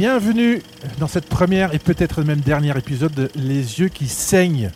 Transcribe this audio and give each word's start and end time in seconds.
Bienvenue 0.00 0.62
dans 0.98 1.08
cette 1.08 1.28
première 1.28 1.74
et 1.74 1.78
peut-être 1.78 2.22
même 2.22 2.40
dernier 2.40 2.70
épisode 2.70 3.12
de 3.12 3.28
Les 3.34 3.80
yeux 3.80 3.88
qui 3.88 4.08
saignent. 4.08 4.70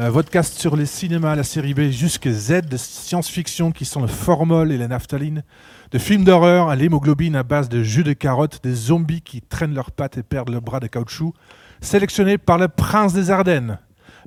Euh, 0.00 0.10
podcast 0.10 0.58
sur 0.58 0.74
les 0.74 0.84
cinémas, 0.84 1.36
la 1.36 1.44
série 1.44 1.74
B 1.74 1.90
jusqu'à 1.90 2.32
Z 2.32 2.62
de 2.62 2.76
science-fiction 2.76 3.70
qui 3.70 3.84
sont 3.84 4.00
le 4.00 4.08
formol 4.08 4.72
et 4.72 4.76
la 4.76 4.88
naphtaline, 4.88 5.44
de 5.92 5.98
films 5.98 6.24
d'horreur 6.24 6.70
à 6.70 6.74
l'hémoglobine 6.74 7.36
à 7.36 7.44
base 7.44 7.68
de 7.68 7.84
jus 7.84 8.02
de 8.02 8.14
carotte, 8.14 8.58
des 8.64 8.74
zombies 8.74 9.20
qui 9.20 9.42
traînent 9.42 9.74
leurs 9.74 9.92
pattes 9.92 10.18
et 10.18 10.24
perdent 10.24 10.48
leurs 10.48 10.60
bras 10.60 10.80
de 10.80 10.88
caoutchouc, 10.88 11.34
sélectionnés 11.80 12.36
par 12.36 12.58
le 12.58 12.66
prince 12.66 13.12
des 13.12 13.30
Ardennes, 13.30 13.78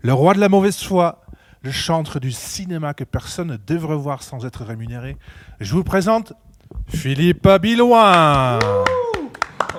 le 0.01 0.13
roi 0.13 0.33
de 0.33 0.39
la 0.39 0.47
mauvaise 0.47 0.81
foi, 0.81 1.25
le 1.61 1.71
chantre 1.71 2.21
du 2.21 2.31
cinéma 2.31 2.93
que 2.93 3.03
personne 3.03 3.49
ne 3.49 3.57
devrait 3.57 3.97
voir 3.97 4.23
sans 4.23 4.45
être 4.45 4.63
rémunéré. 4.63 5.17
Je 5.59 5.73
vous 5.73 5.83
présente 5.83 6.31
Philippe 6.87 7.45
Abiloin. 7.45 8.59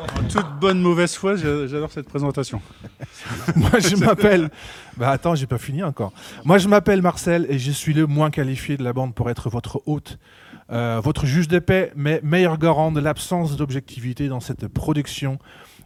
En 0.02 0.28
toute 0.28 0.58
bonne 0.60 0.80
mauvaise 0.80 1.14
foi, 1.14 1.36
j'a- 1.36 1.66
j'adore 1.66 1.90
cette 1.92 2.08
présentation. 2.08 2.60
Moi, 3.56 3.70
je 3.78 3.96
m'appelle. 3.96 4.50
Bah 4.96 5.10
attends, 5.10 5.34
j'ai 5.34 5.46
pas 5.46 5.58
fini 5.58 5.82
encore. 5.82 6.12
Moi, 6.44 6.58
je 6.58 6.68
m'appelle 6.68 7.02
Marcel 7.02 7.46
et 7.48 7.58
je 7.58 7.70
suis 7.70 7.94
le 7.94 8.06
moins 8.06 8.30
qualifié 8.30 8.76
de 8.76 8.84
la 8.84 8.92
bande 8.92 9.14
pour 9.14 9.30
être 9.30 9.48
votre 9.50 9.82
hôte, 9.86 10.18
euh, 10.70 11.00
votre 11.02 11.26
juge 11.26 11.48
de 11.48 11.58
paix, 11.58 11.92
mais 11.96 12.20
meilleur 12.22 12.58
garant 12.58 12.92
de 12.92 13.00
l'absence 13.00 13.56
d'objectivité 13.56 14.28
dans 14.28 14.40
cette 14.40 14.68
production. 14.68 15.38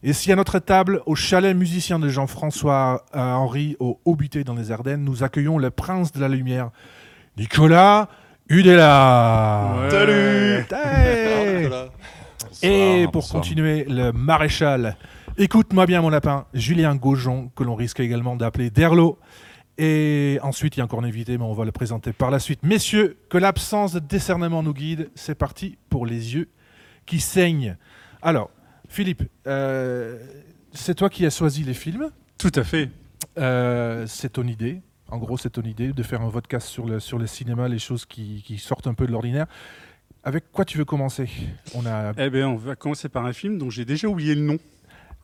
Et 0.02 0.12
si 0.12 0.30
à 0.32 0.36
notre 0.36 0.58
table, 0.58 1.02
au 1.06 1.14
chalet 1.14 1.56
musicien 1.56 1.98
de 1.98 2.08
Jean-François 2.08 3.04
euh, 3.14 3.18
Henri 3.18 3.76
au 3.80 4.00
Haut-Buté 4.04 4.44
dans 4.44 4.54
les 4.54 4.70
Ardennes, 4.70 5.04
nous 5.04 5.22
accueillons 5.24 5.58
le 5.58 5.70
prince 5.70 6.12
de 6.12 6.20
la 6.20 6.28
lumière, 6.28 6.70
Nicolas 7.36 8.08
Udella. 8.48 9.74
Ouais. 9.82 9.90
Salut 9.90 10.66
Hey 10.72 11.68
Et 12.62 13.04
pour 13.04 13.22
bonsoir. 13.22 13.42
continuer, 13.42 13.84
le 13.84 14.12
maréchal. 14.12 14.96
Écoute-moi 15.38 15.86
bien, 15.86 16.00
mon 16.00 16.08
lapin. 16.08 16.46
Julien 16.54 16.94
Gaujon, 16.96 17.50
que 17.54 17.62
l'on 17.64 17.74
risque 17.74 18.00
également 18.00 18.36
d'appeler 18.36 18.70
Derlo. 18.70 19.18
Et 19.78 20.38
ensuite, 20.42 20.76
il 20.76 20.78
y 20.78 20.80
a 20.80 20.84
encore 20.84 21.00
un 21.00 21.04
invité, 21.04 21.36
mais 21.36 21.44
on 21.44 21.52
va 21.52 21.64
le 21.64 21.72
présenter 21.72 22.12
par 22.12 22.30
la 22.30 22.38
suite. 22.38 22.60
Messieurs, 22.62 23.18
que 23.28 23.36
l'absence 23.36 23.92
de 23.92 23.98
décernement 23.98 24.62
nous 24.62 24.72
guide. 24.72 25.10
C'est 25.14 25.34
parti 25.34 25.76
pour 25.90 26.06
les 26.06 26.34
yeux 26.34 26.48
qui 27.04 27.20
saignent. 27.20 27.76
Alors, 28.22 28.50
Philippe, 28.88 29.24
euh, 29.46 30.18
c'est 30.72 30.94
toi 30.94 31.10
qui 31.10 31.26
as 31.26 31.36
choisi 31.36 31.62
les 31.62 31.74
films. 31.74 32.10
Tout 32.38 32.52
à 32.54 32.64
fait. 32.64 32.90
Euh, 33.38 34.06
c'est 34.06 34.30
ton 34.30 34.44
idée. 34.46 34.80
En 35.08 35.18
gros, 35.18 35.36
c'est 35.36 35.50
ton 35.50 35.62
idée 35.62 35.92
de 35.92 36.02
faire 36.02 36.22
un 36.22 36.30
podcast 36.30 36.66
sur 36.66 36.86
le, 36.86 36.98
sur 36.98 37.18
le 37.18 37.26
cinéma, 37.26 37.68
les 37.68 37.78
choses 37.78 38.06
qui, 38.06 38.42
qui 38.44 38.58
sortent 38.58 38.86
un 38.86 38.94
peu 38.94 39.06
de 39.06 39.12
l'ordinaire. 39.12 39.46
Avec 40.26 40.50
quoi 40.50 40.64
tu 40.64 40.76
veux 40.76 40.84
commencer? 40.84 41.28
On 41.72 41.86
a, 41.86 42.12
Eh 42.18 42.30
bien, 42.30 42.48
on 42.48 42.56
va 42.56 42.74
commencer 42.74 43.08
par 43.08 43.24
un 43.26 43.32
film 43.32 43.58
dont 43.58 43.70
j'ai 43.70 43.84
déjà 43.84 44.08
oublié 44.08 44.34
le 44.34 44.40
nom. 44.40 44.58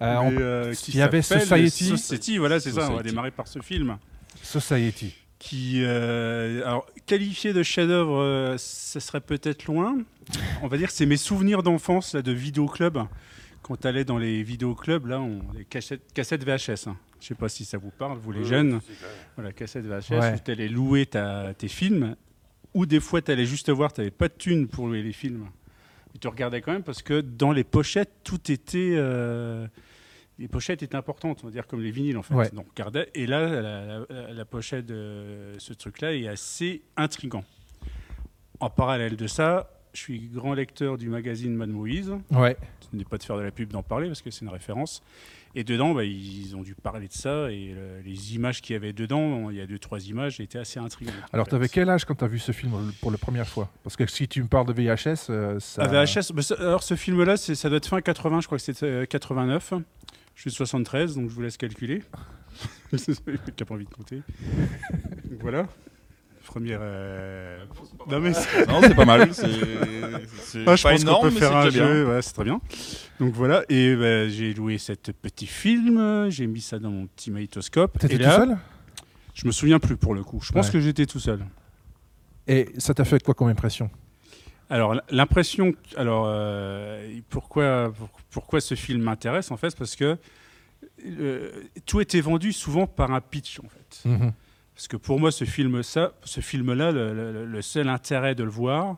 euh, 0.00 0.30
Mais, 0.30 0.36
euh, 0.40 0.74
qui 0.74 0.92
il 0.92 0.96
y 0.98 1.02
avait 1.02 1.22
s'appelle 1.22 1.46
Society. 1.68 1.84
Society, 1.98 2.38
voilà, 2.38 2.60
c'est 2.60 2.70
ça. 2.70 2.88
On 2.88 2.94
va 2.94 3.02
démarrer 3.02 3.32
par 3.32 3.48
ce 3.48 3.58
film. 3.58 3.98
Society. 4.42 5.12
Qui, 5.40 5.82
euh, 5.82 6.62
alors, 6.64 6.86
qualifié 7.06 7.52
de 7.52 7.64
chef-d'œuvre, 7.64 8.20
euh, 8.20 8.54
ce 8.58 9.00
serait 9.00 9.20
peut-être 9.20 9.64
loin. 9.66 9.98
On 10.62 10.68
va 10.68 10.76
dire 10.78 10.86
que 10.86 10.94
c'est 10.94 11.04
mes 11.06 11.16
souvenirs 11.16 11.64
d'enfance 11.64 12.14
là, 12.14 12.22
de 12.22 12.30
vidéoclub. 12.30 12.98
Quand 13.62 13.76
tu 13.80 13.88
allais 13.88 14.04
dans 14.04 14.18
les 14.18 14.44
vidéoclubs, 14.44 15.06
là, 15.06 15.20
on, 15.20 15.40
les 15.56 15.64
cassettes, 15.64 16.12
cassettes 16.14 16.44
VHS. 16.44 16.86
hein. 16.88 16.96
Je 17.20 17.26
sais 17.26 17.34
pas 17.34 17.48
si 17.48 17.64
ça 17.64 17.76
vous 17.76 17.90
parle, 17.90 18.18
vous 18.18 18.30
les 18.30 18.44
jeunes. 18.44 18.80
Voilà, 19.36 19.52
cassette 19.52 19.84
VHS, 19.84 20.10
Ouais. 20.12 20.34
où 20.34 20.38
tu 20.44 20.50
allais 20.52 20.68
louer 20.68 21.06
ta- 21.06 21.54
tes 21.54 21.68
films, 21.68 22.14
ou 22.74 22.86
des 22.86 23.00
fois 23.00 23.20
tu 23.22 23.30
allais 23.30 23.46
juste 23.46 23.70
voir, 23.70 23.92
tu 23.92 24.00
n'avais 24.00 24.10
pas 24.10 24.28
de 24.28 24.34
thunes 24.34 24.68
pour 24.68 24.86
louer 24.86 25.02
les 25.02 25.12
films. 25.12 25.46
Et 26.14 26.18
tu 26.18 26.28
regardais 26.28 26.60
quand 26.60 26.72
même 26.72 26.82
parce 26.82 27.02
que 27.02 27.20
dans 27.20 27.52
les 27.52 27.64
pochettes, 27.64 28.12
tout 28.24 28.50
était. 28.52 28.92
euh, 28.96 29.66
les 30.38 30.48
pochettes 30.48 30.82
étaient 30.82 30.96
importantes, 30.96 31.40
on 31.42 31.46
va 31.46 31.52
dire 31.52 31.66
comme 31.66 31.80
les 31.82 31.90
vinyles 31.90 32.16
en 32.18 32.22
fait. 32.22 32.34
Ouais. 32.34 32.50
Donc 32.50 32.66
on 32.66 32.70
regardait, 32.70 33.08
et 33.14 33.26
là, 33.26 33.46
la, 33.48 33.98
la- 34.08 34.32
la 34.32 34.44
pochette 34.44 34.86
de 34.86 35.52
ce 35.58 35.72
truc-là 35.72 36.14
est 36.14 36.26
assez 36.28 36.82
intrigant. 36.96 37.44
En 38.60 38.70
parallèle 38.70 39.16
de 39.16 39.26
ça, 39.26 39.70
je 39.92 40.00
suis 40.00 40.28
grand 40.28 40.54
lecteur 40.54 40.96
du 40.98 41.08
magazine 41.08 41.54
Mad 41.54 41.68
Moïse. 41.68 42.12
Ouais. 42.30 42.56
Ce 42.80 42.96
n'est 42.96 43.04
pas 43.04 43.18
de 43.18 43.22
faire 43.22 43.36
de 43.36 43.42
la 43.42 43.50
pub 43.50 43.70
d'en 43.70 43.82
parler 43.82 44.06
parce 44.08 44.22
que 44.22 44.30
c'est 44.30 44.44
une 44.44 44.50
référence. 44.50 45.02
Et 45.54 45.64
dedans, 45.64 45.92
bah, 45.92 46.04
ils 46.04 46.56
ont 46.56 46.62
dû 46.62 46.74
parler 46.74 47.08
de 47.08 47.12
ça 47.12 47.50
et 47.50 47.74
euh, 47.76 48.00
les 48.04 48.34
images 48.34 48.62
qu'il 48.62 48.72
y 48.72 48.76
avait 48.76 48.92
dedans, 48.94 49.50
il 49.50 49.56
y 49.56 49.60
a 49.60 49.66
deux 49.66 49.78
trois 49.78 50.00
images, 50.06 50.40
étaient 50.40 50.58
assez 50.58 50.78
intrigantes. 50.80 51.14
Alors, 51.32 51.46
tu 51.46 51.54
avais 51.54 51.68
quel 51.68 51.90
âge 51.90 52.04
quand 52.06 52.14
tu 52.14 52.24
as 52.24 52.28
vu 52.28 52.38
ce 52.38 52.52
film 52.52 52.72
pour 53.00 53.10
la 53.10 53.18
première 53.18 53.46
fois? 53.46 53.70
Parce 53.82 53.96
que 53.96 54.06
si 54.06 54.26
tu 54.28 54.42
me 54.42 54.48
parles 54.48 54.66
de 54.66 54.72
VHS, 54.72 55.26
euh, 55.30 55.60
ça. 55.60 55.82
Ah, 55.84 55.88
VHS, 56.04 56.32
bah, 56.32 56.40
ça- 56.42 56.54
alors 56.58 56.82
ce 56.82 56.94
film-là, 56.96 57.36
ça 57.36 57.68
doit 57.68 57.76
être 57.78 57.86
fin 57.86 58.00
80, 58.00 58.40
je 58.40 58.46
crois 58.46 58.56
que 58.58 58.64
c'était 58.64 58.86
euh, 58.86 59.04
89. 59.04 59.74
Je 60.34 60.40
suis 60.40 60.50
de 60.50 60.54
73, 60.56 61.16
donc 61.16 61.28
je 61.28 61.34
vous 61.34 61.42
laisse 61.42 61.58
calculer. 61.58 62.02
Qui 62.96 63.62
a 63.62 63.64
pas 63.66 63.74
envie 63.74 63.84
de 63.84 63.90
compter. 63.90 64.22
Voilà. 65.40 65.66
Première. 66.52 66.80
euh, 66.82 67.64
Non, 68.10 68.20
mais 68.20 68.34
c'est- 68.34 68.66
Non, 68.66 68.80
c'est 68.82 68.94
pas 68.94 69.06
mal. 69.06 69.32
C'est 69.32 69.46
c'est 70.42 70.64
Ah, 70.66 70.76
je 70.76 70.82
pas 70.82 70.90
pense 70.92 71.04
qu'on 71.04 71.20
peut 71.22 71.30
faire 71.30 71.56
un 71.56 71.70
jeu, 71.70 72.06
ouais, 72.08 72.20
c'est 72.20 72.32
très 72.34 72.44
bien. 72.44 72.60
Donc 73.20 73.32
voilà, 73.32 73.62
et 73.70 73.96
bah, 73.96 74.28
j'ai 74.28 74.52
loué 74.52 74.76
cette 74.76 75.12
petit 75.12 75.46
film, 75.46 76.28
j'ai 76.28 76.46
mis 76.46 76.60
ça 76.60 76.78
dans 76.78 76.90
mon 76.90 77.06
petit 77.06 77.30
magnétoscope. 77.30 77.98
T'étais 77.98 78.16
et 78.16 78.18
tout 78.18 78.24
seul? 78.24 78.58
Je 79.34 79.46
me 79.46 79.52
souviens 79.52 79.78
plus 79.78 79.96
pour 79.96 80.14
le 80.14 80.22
coup. 80.22 80.40
Je 80.42 80.52
pense 80.52 80.66
Ouais. 80.66 80.72
que 80.74 80.80
j'étais 80.80 81.06
tout 81.06 81.20
seul. 81.20 81.40
Et 82.46 82.68
ça 82.76 82.92
t'a 82.92 83.04
fait 83.06 83.22
quoi 83.22 83.32
comme 83.32 83.48
impression? 83.48 83.88
Alors 84.68 84.94
l'impression, 85.10 85.72
alors 85.96 86.26
euh, 86.28 87.18
pourquoi 87.30 87.92
pour- 87.96 88.10
pourquoi 88.30 88.60
ce 88.60 88.74
film 88.74 89.00
m'intéresse 89.02 89.50
en 89.50 89.56
fait, 89.56 89.70
c'est 89.70 89.78
parce 89.78 89.96
que 89.96 90.18
euh, 91.06 91.50
tout 91.86 92.00
était 92.02 92.20
vendu 92.20 92.52
souvent 92.52 92.86
par 92.86 93.10
un 93.12 93.20
pitch 93.22 93.58
en 93.60 93.68
fait. 93.68 94.08
Mhm. 94.08 94.32
Parce 94.74 94.88
que 94.88 94.96
pour 94.96 95.20
moi, 95.20 95.30
ce 95.30 95.44
film, 95.44 95.82
ça, 95.82 96.12
ce 96.24 96.40
film-là, 96.40 96.92
le, 96.92 97.12
le- 97.14 97.44
le 97.46 97.62
seul 97.62 97.88
intérêt 97.88 98.34
de 98.34 98.42
le 98.44 98.50
voir, 98.50 98.96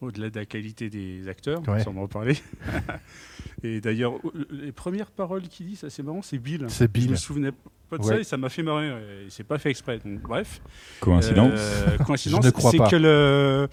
au-delà 0.00 0.30
de 0.30 0.38
la 0.38 0.46
qualité 0.46 0.90
des 0.90 1.28
acteurs, 1.28 1.60
Ouais. 1.68 1.82
va 1.84 1.90
en 1.90 2.02
reparler. 2.02 2.36
et 3.62 3.80
d'ailleurs, 3.80 4.14
les 4.50 4.72
premières 4.72 5.10
paroles 5.10 5.42
qu'il 5.42 5.66
dit, 5.66 5.76
ça 5.76 5.90
c'est 5.90 6.02
marrant, 6.02 6.22
c'est 6.22 6.38
Bill. 6.38 6.66
C'est 6.68 6.86
Je 6.86 6.90
Bill. 6.90 7.10
me 7.10 7.16
souvenais 7.16 7.52
pas 7.88 7.98
de 7.98 8.02
Ouais. 8.02 8.08
ça 8.14 8.20
et 8.20 8.24
ça 8.24 8.36
m'a 8.36 8.48
fait 8.48 8.62
marrer. 8.62 8.88
Et 8.88 9.30
c'est 9.30 9.44
pas 9.44 9.58
fait 9.58 9.70
exprès. 9.70 9.98
Donc, 10.04 10.20
bref. 10.22 10.60
Coïncidence. 11.00 11.52
Euh, 11.54 11.98
coïncidence. 11.98 12.40
Je 12.42 12.46
ne 12.48 12.52
crois 12.52 12.70
c'est 12.70 12.78
pas. 12.78 12.88
que 12.88 12.96
le. 12.96 13.68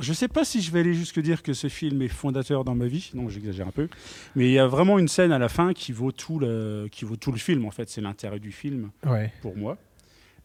Je 0.00 0.12
sais 0.14 0.28
pas 0.28 0.42
si 0.44 0.62
je 0.62 0.72
vais 0.72 0.80
aller 0.80 0.94
jusque 0.94 1.20
dire 1.20 1.42
que 1.42 1.52
ce 1.52 1.68
film 1.68 2.00
est 2.00 2.08
fondateur 2.08 2.64
dans 2.64 2.74
ma 2.74 2.86
vie. 2.86 3.10
Non, 3.14 3.28
j'exagère 3.28 3.68
un 3.68 3.72
peu. 3.72 3.88
Mais 4.34 4.46
il 4.46 4.52
y 4.52 4.58
a 4.58 4.66
vraiment 4.66 4.98
une 4.98 5.06
scène 5.08 5.32
à 5.32 5.38
la 5.38 5.50
fin 5.50 5.74
qui 5.74 5.92
vaut 5.92 6.12
tout 6.12 6.38
le, 6.38 6.88
qui 6.90 7.04
vaut 7.04 7.16
tout 7.16 7.30
le 7.30 7.36
film. 7.38 7.66
En 7.66 7.70
fait, 7.70 7.90
c'est 7.90 8.00
l'intérêt 8.00 8.38
du 8.40 8.52
film 8.52 8.90
Ouais. 9.04 9.30
pour 9.42 9.54
moi. 9.54 9.76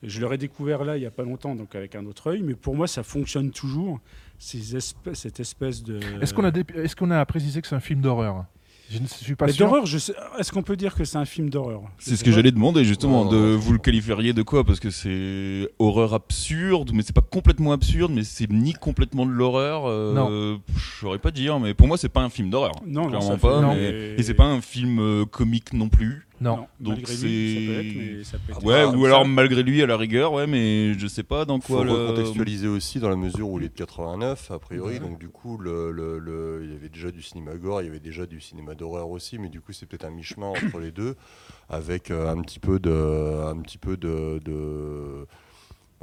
Je 0.03 0.21
l'aurais 0.21 0.37
découvert 0.37 0.83
là 0.83 0.95
il 0.97 1.03
y 1.03 1.05
a 1.07 1.11
pas 1.11 1.23
longtemps, 1.23 1.55
donc 1.55 1.73
avec 1.75 1.95
un 1.95 2.05
autre 2.05 2.27
œil. 2.31 2.41
Mais 2.43 2.53
pour 2.53 2.75
moi, 2.75 2.87
ça 2.87 3.03
fonctionne 3.03 3.51
toujours. 3.51 3.99
Ces 4.39 4.77
cette 5.13 5.39
espèce 5.39 5.81
de. 5.83 5.99
Est-ce 6.21 6.33
qu'on 6.33 6.43
a, 6.43 6.51
dé- 6.51 6.63
est-ce 6.75 6.95
qu'on 6.95 7.09
a 7.11 7.25
précisé 7.25 7.61
que 7.61 7.67
c'est 7.67 7.75
un 7.75 7.79
film 7.79 8.01
d'horreur? 8.01 8.45
Je 8.89 8.99
ne 8.99 9.05
suis 9.07 9.35
pas 9.35 9.47
Mais 9.47 9.51
sûr. 9.51 9.85
sais- 9.99 10.13
Est-ce 10.39 10.49
qu'on 10.53 10.63
peut 10.63 10.77
dire 10.77 10.95
que 10.95 11.03
c'est 11.03 11.17
un 11.17 11.25
film 11.25 11.49
d'horreur? 11.49 11.81
C'est 11.97 12.15
ce 12.15 12.23
que 12.23 12.31
j'allais 12.31 12.51
demander 12.53 12.85
justement. 12.85 13.23
Oh. 13.27 13.31
De 13.31 13.37
vous 13.37 13.73
le 13.73 13.79
qualifieriez 13.79 14.31
de 14.31 14.43
quoi? 14.43 14.63
Parce 14.63 14.79
que 14.79 14.91
c'est 14.91 15.67
horreur 15.77 16.13
absurde, 16.13 16.91
mais 16.93 17.01
c'est 17.03 17.11
pas 17.15 17.19
complètement 17.19 17.73
absurde, 17.73 18.13
mais 18.13 18.23
c'est 18.23 18.49
ni 18.49 18.71
complètement 18.73 19.25
de 19.25 19.31
l'horreur. 19.31 19.87
euh, 19.87 20.13
Non. 20.13 20.61
Je 20.73 20.99
saurais 21.01 21.19
pas 21.19 21.31
dire, 21.31 21.59
mais 21.59 21.73
pour 21.73 21.87
moi 21.87 21.97
c'est 21.97 22.07
pas 22.07 22.21
un 22.21 22.29
film 22.29 22.49
d'horreur. 22.49 22.71
Non, 22.85 23.01
non, 23.03 23.07
clairement 23.09 23.27
ça 23.31 23.37
pas. 23.37 23.59
non. 23.61 23.73
mais- 23.75 24.15
Et 24.17 24.23
c'est 24.23 24.33
pas 24.35 24.45
un 24.45 24.61
film 24.61 24.99
euh, 24.99 25.25
comique 25.25 25.73
non 25.73 25.89
plus. 25.89 26.25
Non. 26.39 26.67
Donc 26.79 26.97
malgré 26.97 27.15
lui, 27.15 27.53
ça 27.53 27.59
peut 27.59 27.81
c'est- 27.81 27.87
être, 27.87 27.95
mais 28.17 28.23
ça 28.23 28.37
peut 28.37 28.51
être- 28.53 28.63
Ouais, 28.65 28.81
Ah, 28.81 28.87
ou 28.89 29.01
ça- 29.01 29.07
alors 29.07 29.25
malgré 29.27 29.63
lui 29.63 29.81
à 29.81 29.87
la 29.87 29.97
rigueur, 29.97 30.33
ouais, 30.33 30.45
mais 30.47 30.93
je 30.93 31.07
sais 31.07 31.23
pas 31.23 31.45
dans 31.45 31.59
faut 31.59 31.75
quoi 31.77 31.83
le. 31.83 31.91
recontextualiser 31.91 32.67
aussi 32.67 32.99
dans 32.99 33.09
la 33.09 33.15
mesure 33.15 33.49
où 33.49 33.59
il 33.59 33.65
est 33.65 33.69
de 33.69 33.73
89 33.73 34.51
a 34.51 34.59
priori 34.59 34.93
Ouais. 34.93 34.99
donc 34.99 35.19
du 35.19 35.29
coup 35.29 35.57
le, 35.57 35.91
le- 35.91 36.19
le- 36.19 36.61
il 36.63 36.71
y 36.71 36.75
avait 36.75 36.89
déjà 36.89 37.09
du 37.11 37.21
cinéma 37.23 37.55
gore 37.55 37.81
il 37.81 37.85
y 37.85 37.89
avait 37.89 37.99
déjà 37.99 38.25
du 38.27 38.39
cinéma 38.39 38.75
d'horreur 38.75 39.09
aussi 39.09 39.39
mais 39.39 39.49
du 39.49 39.61
coup 39.61 39.71
c'est 39.73 39.85
peut-être 39.87 40.05
un 40.05 40.11
mi-chemin 40.11 40.47
entre 40.47 40.79
les 40.79 40.91
deux 40.91 41.15
avec 41.69 42.11
euh, 42.11 42.29
un 42.31 42.39
petit 42.41 42.59
peu 42.59 42.79
de 42.79 42.91
un 43.47 43.57
petit 43.61 43.77
peu 43.79 43.97
de, 43.97 44.39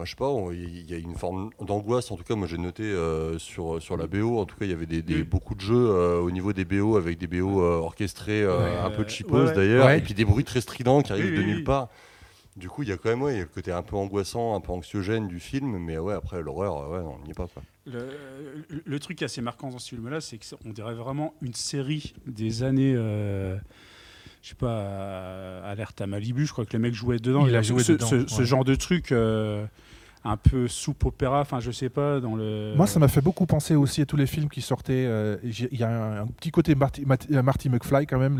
je 0.02 0.10
sais 0.10 0.16
pas, 0.16 0.28
il 0.52 0.90
y 0.90 0.94
a 0.94 0.98
une 0.98 1.14
forme 1.14 1.50
d'angoisse. 1.60 2.10
En 2.10 2.16
tout 2.16 2.24
cas, 2.24 2.34
moi 2.34 2.48
j'ai 2.48 2.58
noté 2.58 2.82
euh, 2.82 3.38
sur, 3.38 3.80
sur 3.80 3.96
la 3.96 4.06
BO. 4.08 4.38
En 4.40 4.44
tout 4.44 4.56
cas, 4.56 4.64
il 4.64 4.70
y 4.70 4.74
avait 4.74 4.86
des, 4.86 5.02
des- 5.02 5.22
Mm. 5.22 5.26
beaucoup 5.26 5.54
de 5.54 5.60
jeux 5.60 5.74
euh, 5.90 6.18
au 6.20 6.30
niveau 6.32 6.52
des 6.52 6.64
BO 6.64 6.96
avec 6.96 7.16
des 7.18 7.28
BO 7.28 7.62
euh, 7.62 7.76
orchestrés, 7.78 8.42
euh, 8.42 8.58
Ouais, 8.58 8.76
un 8.78 8.90
peu 8.90 9.06
cheapos 9.06 9.46
ouais, 9.46 9.52
d'ailleurs, 9.54 9.86
Ouais. 9.86 9.98
et 9.98 10.00
puis 10.02 10.14
des 10.14 10.24
bruits 10.24 10.42
très 10.44 10.60
stridents 10.60 11.02
qui 11.02 11.12
arrivent 11.12 11.26
Oui, 11.30 11.36
de 11.36 11.40
oui, 11.42 11.46
nulle 11.46 11.64
part. 11.64 11.88
Du 12.56 12.68
coup, 12.68 12.84
il 12.84 12.88
y 12.88 12.92
a 12.92 12.96
quand 12.96 13.08
même 13.08 13.20
ouais, 13.22 13.32
il 13.34 13.36
y 13.38 13.40
a 13.40 13.44
le 13.44 13.48
côté 13.48 13.72
un 13.72 13.82
peu 13.82 13.96
angoissant, 13.96 14.54
un 14.54 14.60
peu 14.60 14.70
anxiogène 14.70 15.26
du 15.26 15.40
film, 15.40 15.76
mais 15.78 15.98
ouais, 15.98 16.14
après 16.14 16.40
l'horreur, 16.40 16.88
ouais, 16.90 16.98
on 17.00 17.24
n'y 17.24 17.30
est 17.30 17.34
pas. 17.34 17.48
Quoi. 17.48 17.62
Le, 17.86 17.98
le- 18.68 18.82
le 18.84 18.98
truc 19.00 19.22
assez 19.22 19.40
marquant 19.40 19.70
dans 19.70 19.78
ce 19.80 19.88
film-là, 19.88 20.20
c'est 20.20 20.38
qu'on 20.38 20.70
dirait 20.70 20.94
vraiment 20.94 21.34
une 21.42 21.54
série 21.54 22.14
des 22.26 22.62
années. 22.62 22.94
Je 24.44 24.50
sais 24.50 24.54
pas, 24.56 24.66
euh, 24.68 25.72
Alerte 25.72 26.02
à 26.02 26.06
Malibu, 26.06 26.44
je 26.44 26.52
crois 26.52 26.66
que 26.66 26.74
le 26.74 26.78
mec 26.78 26.92
jouait 26.92 27.18
dedans. 27.18 27.46
Il 27.46 27.56
a 27.56 27.62
Ce- 27.62 27.68
joué 27.68 27.82
ce, 27.82 27.92
dedans, 27.92 28.06
ce- 28.26 28.42
genre 28.44 28.62
de 28.66 28.74
truc 28.74 29.10
euh, 29.10 29.64
un 30.22 30.36
peu 30.36 30.68
soupe 30.68 31.06
opéra. 31.06 31.40
Enfin, 31.40 31.60
je 31.60 31.70
sais 31.70 31.88
pas 31.88 32.20
dans 32.20 32.34
le. 32.36 32.74
Moi, 32.76 32.86
ça 32.86 33.00
m'a 33.00 33.08
fait 33.08 33.22
beaucoup 33.22 33.46
penser 33.46 33.74
aussi 33.74 34.02
à 34.02 34.06
tous 34.06 34.18
les 34.18 34.26
films 34.26 34.50
qui 34.50 34.60
sortaient. 34.60 35.06
euh, 35.06 35.38
Il 35.42 35.78
y 35.78 35.82
a 35.82 35.88
un, 35.88 36.22
un 36.24 36.26
petit 36.26 36.50
côté 36.50 36.74
Marty, 36.74 37.06
Marty- 37.06 37.28
Marty 37.42 37.70
McFly 37.70 38.06
quand 38.06 38.18
même, 38.18 38.36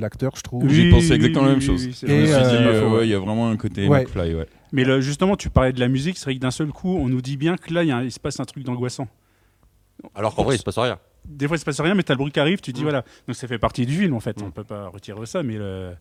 l'acteur, 0.00 0.32
je 0.34 0.42
trouve. 0.42 0.64
Oui, 0.64 0.74
J'ai 0.74 0.90
pensé 0.90 1.12
exactement 1.12 1.44
la 1.44 1.50
même 1.52 1.60
chose. 1.60 1.84
oui, 1.84 1.96
Je 2.02 2.06
me 2.06 2.26
suis 2.26 2.34
dit, 2.34 2.84
ouais, 2.92 3.06
il 3.06 3.10
y 3.10 3.14
a 3.14 3.18
vraiment 3.20 3.50
un 3.50 3.56
côté 3.56 3.86
Ouais. 3.86 4.00
McFly, 4.02 4.34
ouais. 4.34 4.46
Mais 4.72 5.00
justement, 5.00 5.36
tu 5.36 5.48
parlais 5.48 5.72
de 5.72 5.78
la 5.78 5.86
musique, 5.88 6.18
c'est 6.18 6.24
vrai 6.24 6.34
que 6.34 6.40
d'un 6.40 6.50
seul 6.50 6.68
coup, 6.72 6.96
on 6.96 7.08
nous 7.08 7.22
dit 7.22 7.36
bien 7.36 7.56
que 7.56 7.72
là, 7.72 7.84
il 7.84 7.88
y 7.88 7.92
a 7.92 7.98
un- 7.98 8.02
il 8.02 8.10
se 8.10 8.18
passe 8.20 8.40
un 8.40 8.44
truc 8.44 8.64
d'angoissant. 8.64 9.06
Alors 10.16 10.34
qu'en 10.34 10.42
vrai, 10.42 10.56
il 10.56 10.58
se 10.58 10.64
passe 10.64 10.78
rien. 10.78 10.98
Des 11.24 11.46
fois, 11.46 11.56
il 11.56 11.60
se 11.60 11.64
passe 11.64 11.80
rien, 11.80 11.94
mais 11.94 12.02
t'as 12.02 12.14
le 12.14 12.18
bruit 12.18 12.32
qui 12.32 12.40
arrive, 12.40 12.60
tu 12.60 12.72
dis 12.72 12.80
Mm. 12.80 12.84
voilà. 12.84 13.04
Donc 13.26 13.36
ça 13.36 13.46
fait 13.46 13.58
partie 13.58 13.86
du 13.86 13.96
film 13.96 14.14
en 14.14 14.20
fait. 14.20 14.40
Mm. 14.40 14.44
On 14.44 14.50
peut 14.50 14.64
pas 14.64 14.88
retirer 14.88 15.26
ça, 15.26 15.42
mais 15.42 15.56
le- 15.58 15.94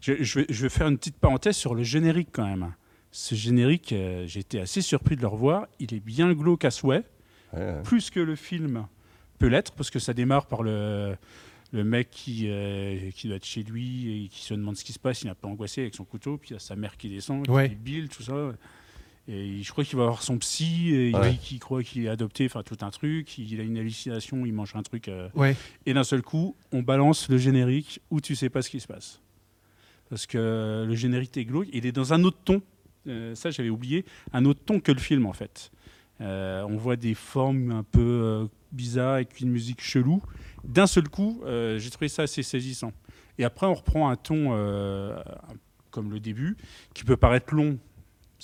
je, 0.00 0.22
je 0.22 0.40
vais, 0.40 0.46
je 0.48 0.62
vais 0.62 0.68
faire 0.68 0.88
une 0.88 0.98
petite 0.98 1.16
parenthèse 1.16 1.56
sur 1.56 1.74
le 1.74 1.82
générique 1.82 2.28
quand 2.32 2.46
même. 2.46 2.72
Ce 3.10 3.34
générique, 3.34 3.92
euh, 3.92 4.24
j'ai 4.26 4.40
été 4.40 4.60
assez 4.60 4.82
surpris 4.82 5.14
de 5.16 5.20
le 5.22 5.28
revoir. 5.28 5.66
Il 5.78 5.94
est 5.94 6.00
bien 6.00 6.32
glauque 6.32 6.64
à 6.64 6.70
souhait, 6.70 7.04
Ouais, 7.52 7.60
ouais. 7.60 7.82
plus 7.84 8.10
que 8.10 8.18
le 8.20 8.34
film 8.34 8.86
peut 9.38 9.46
l'être, 9.46 9.72
parce 9.72 9.90
que 9.90 9.98
ça 10.00 10.12
démarre 10.12 10.46
par 10.46 10.62
le, 10.64 11.14
le 11.72 11.84
mec 11.84 12.10
qui, 12.10 12.46
euh, 12.48 13.10
qui 13.14 13.28
doit 13.28 13.36
être 13.36 13.44
chez 13.44 13.62
lui 13.62 14.24
et 14.24 14.28
qui 14.28 14.42
se 14.42 14.54
demande 14.54 14.76
ce 14.76 14.82
qui 14.84 14.92
se 14.92 14.98
passe. 14.98 15.22
Il 15.22 15.28
un 15.28 15.34
peu 15.36 15.46
angoissé 15.46 15.82
avec 15.82 15.94
son 15.94 16.04
couteau, 16.04 16.36
puis 16.38 16.50
il 16.50 16.52
y 16.54 16.56
a 16.56 16.58
sa 16.58 16.74
mère 16.74 16.96
qui 16.96 17.08
descend, 17.08 17.44
qui 17.44 17.50
Ouais. 17.52 17.68
Bill, 17.68 18.08
tout 18.08 18.22
ça. 18.24 18.34
Et 19.26 19.62
je 19.62 19.72
crois 19.72 19.84
qu'il 19.84 19.96
va 19.96 20.04
voir 20.04 20.22
son 20.22 20.36
psy, 20.38 20.90
et 20.94 21.08
il 21.08 21.16
Ouais. 21.16 21.30
dit 21.32 21.38
qu'il 21.38 21.58
croit 21.58 21.82
qu'il 21.82 22.04
est 22.04 22.08
adopté, 22.08 22.44
enfin 22.44 22.62
tout 22.62 22.76
un 22.82 22.90
truc. 22.90 23.38
Il 23.38 23.58
a 23.58 23.62
une 23.62 23.78
hallucination, 23.78 24.44
il 24.44 24.52
mange 24.52 24.72
un 24.76 24.82
truc. 24.82 25.08
euh, 25.08 25.28
Ouais. 25.34 25.56
et 25.86 25.94
d'un 25.94 26.04
seul 26.04 26.20
coup, 26.22 26.56
on 26.72 26.82
balance 26.82 27.28
le 27.30 27.38
générique 27.38 28.00
où 28.10 28.20
tu 28.20 28.34
sais 28.36 28.50
pas 28.50 28.60
ce 28.60 28.68
qui 28.68 28.80
se 28.80 28.86
passe. 28.86 29.20
Parce 30.10 30.26
que 30.26 30.84
le 30.86 30.94
générique 30.94 31.36
est 31.38 31.46
glauque, 31.46 31.68
il 31.72 31.86
est 31.86 31.92
dans 31.92 32.12
un 32.12 32.22
autre 32.24 32.38
ton. 32.44 32.60
Euh, 33.06 33.34
ça, 33.34 33.50
j'avais 33.50 33.70
oublié. 33.70 34.04
Un 34.32 34.44
autre 34.44 34.60
ton 34.64 34.78
que 34.80 34.92
le 34.92 35.00
film, 35.00 35.24
en 35.26 35.32
fait. 35.32 35.70
Euh, 36.20 36.62
on 36.68 36.76
voit 36.76 36.96
des 36.96 37.14
formes 37.14 37.70
un 37.72 37.82
peu 37.82 38.00
euh, 38.00 38.46
bizarres 38.72 39.14
avec 39.14 39.40
une 39.40 39.50
musique 39.50 39.80
chelou. 39.82 40.22
D'un 40.64 40.86
seul 40.86 41.08
coup, 41.08 41.40
euh, 41.44 41.78
j'ai 41.78 41.90
trouvé 41.90 42.08
ça 42.08 42.22
assez 42.22 42.42
saisissant. 42.42 42.92
Et 43.38 43.44
après, 43.44 43.66
on 43.66 43.74
reprend 43.74 44.10
un 44.10 44.16
ton 44.16 44.50
euh, 44.52 45.16
comme 45.90 46.10
le 46.12 46.20
début, 46.20 46.56
qui 46.92 47.04
peut 47.04 47.16
paraître 47.16 47.54
long. 47.54 47.78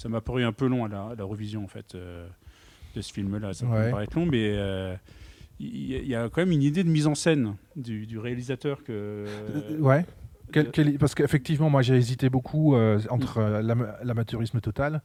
Ça 0.00 0.08
m'a 0.08 0.20
paru 0.20 0.44
un 0.44 0.52
peu 0.52 0.66
long 0.66 0.84
à 0.84 0.88
la, 0.88 1.02
à 1.08 1.14
la 1.14 1.24
revision, 1.24 1.62
en 1.64 1.68
fait, 1.68 1.94
euh, 1.94 2.26
de 2.96 3.00
ce 3.02 3.12
film-là. 3.12 3.52
Ça 3.52 3.66
Ouais. 3.66 3.84
peut 3.86 3.90
paraître 3.90 4.16
long, 4.18 4.24
mais 4.26 4.52
euh, 4.54 4.94
il 5.58 5.90
y, 5.90 5.94
a- 5.94 5.98
il 5.98 6.08
y 6.08 6.14
a 6.14 6.28
quand 6.30 6.40
même 6.40 6.52
une 6.52 6.62
idée 6.62 6.84
de 6.84 6.88
mise 6.88 7.06
en 7.06 7.14
scène 7.14 7.56
du, 7.76 8.06
du 8.06 8.18
réalisateur 8.18 8.82
que. 8.82 8.92
Euh, 8.92 9.78
ouais. 9.78 10.06
Quel- 10.52 10.70
quel- 10.72 10.98
parce 10.98 11.14
qu'effectivement, 11.14 11.70
moi 11.70 11.80
j'ai 11.82 11.94
hésité 11.94 12.28
beaucoup 12.28 12.74
entre 13.08 13.40
l'ama- 13.62 13.94
l'amateurisme 14.02 14.60
total 14.60 15.00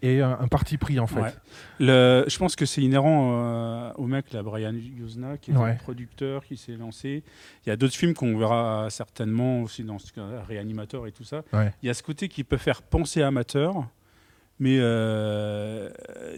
et 0.00 0.22
un, 0.22 0.38
un 0.40 0.48
parti 0.48 0.78
pris 0.78 0.98
en 0.98 1.06
fait. 1.06 1.20
Ouais. 1.20 1.34
Le, 1.78 2.24
je 2.26 2.38
pense 2.38 2.56
que 2.56 2.64
c'est 2.64 2.80
inhérent 2.80 3.32
euh, 3.34 3.92
au 3.96 4.06
mec, 4.06 4.32
là, 4.32 4.42
Brian 4.42 4.72
Yuzna, 4.72 5.36
qui 5.36 5.50
est 5.50 5.56
Ouais. 5.56 5.72
un 5.72 5.74
producteur, 5.74 6.42
qui 6.46 6.56
s'est 6.56 6.76
lancé. 6.76 7.22
Il 7.66 7.68
y 7.68 7.72
a 7.72 7.76
d'autres 7.76 7.96
films 7.96 8.14
qu'on 8.14 8.38
verra 8.38 8.86
certainement 8.88 9.60
aussi 9.62 9.84
dans 9.84 9.98
ce 9.98 10.10
cas, 10.10 10.22
Réanimateur 10.48 11.06
et 11.06 11.12
tout 11.12 11.24
ça. 11.24 11.42
Ouais. 11.52 11.70
Il 11.82 11.86
y 11.86 11.90
a 11.90 11.94
ce 11.94 12.02
côté 12.02 12.28
qui 12.28 12.42
peut 12.42 12.56
faire 12.56 12.80
penser 12.80 13.20
amateur, 13.20 13.74
mais 14.60 14.78
euh, 14.80 15.90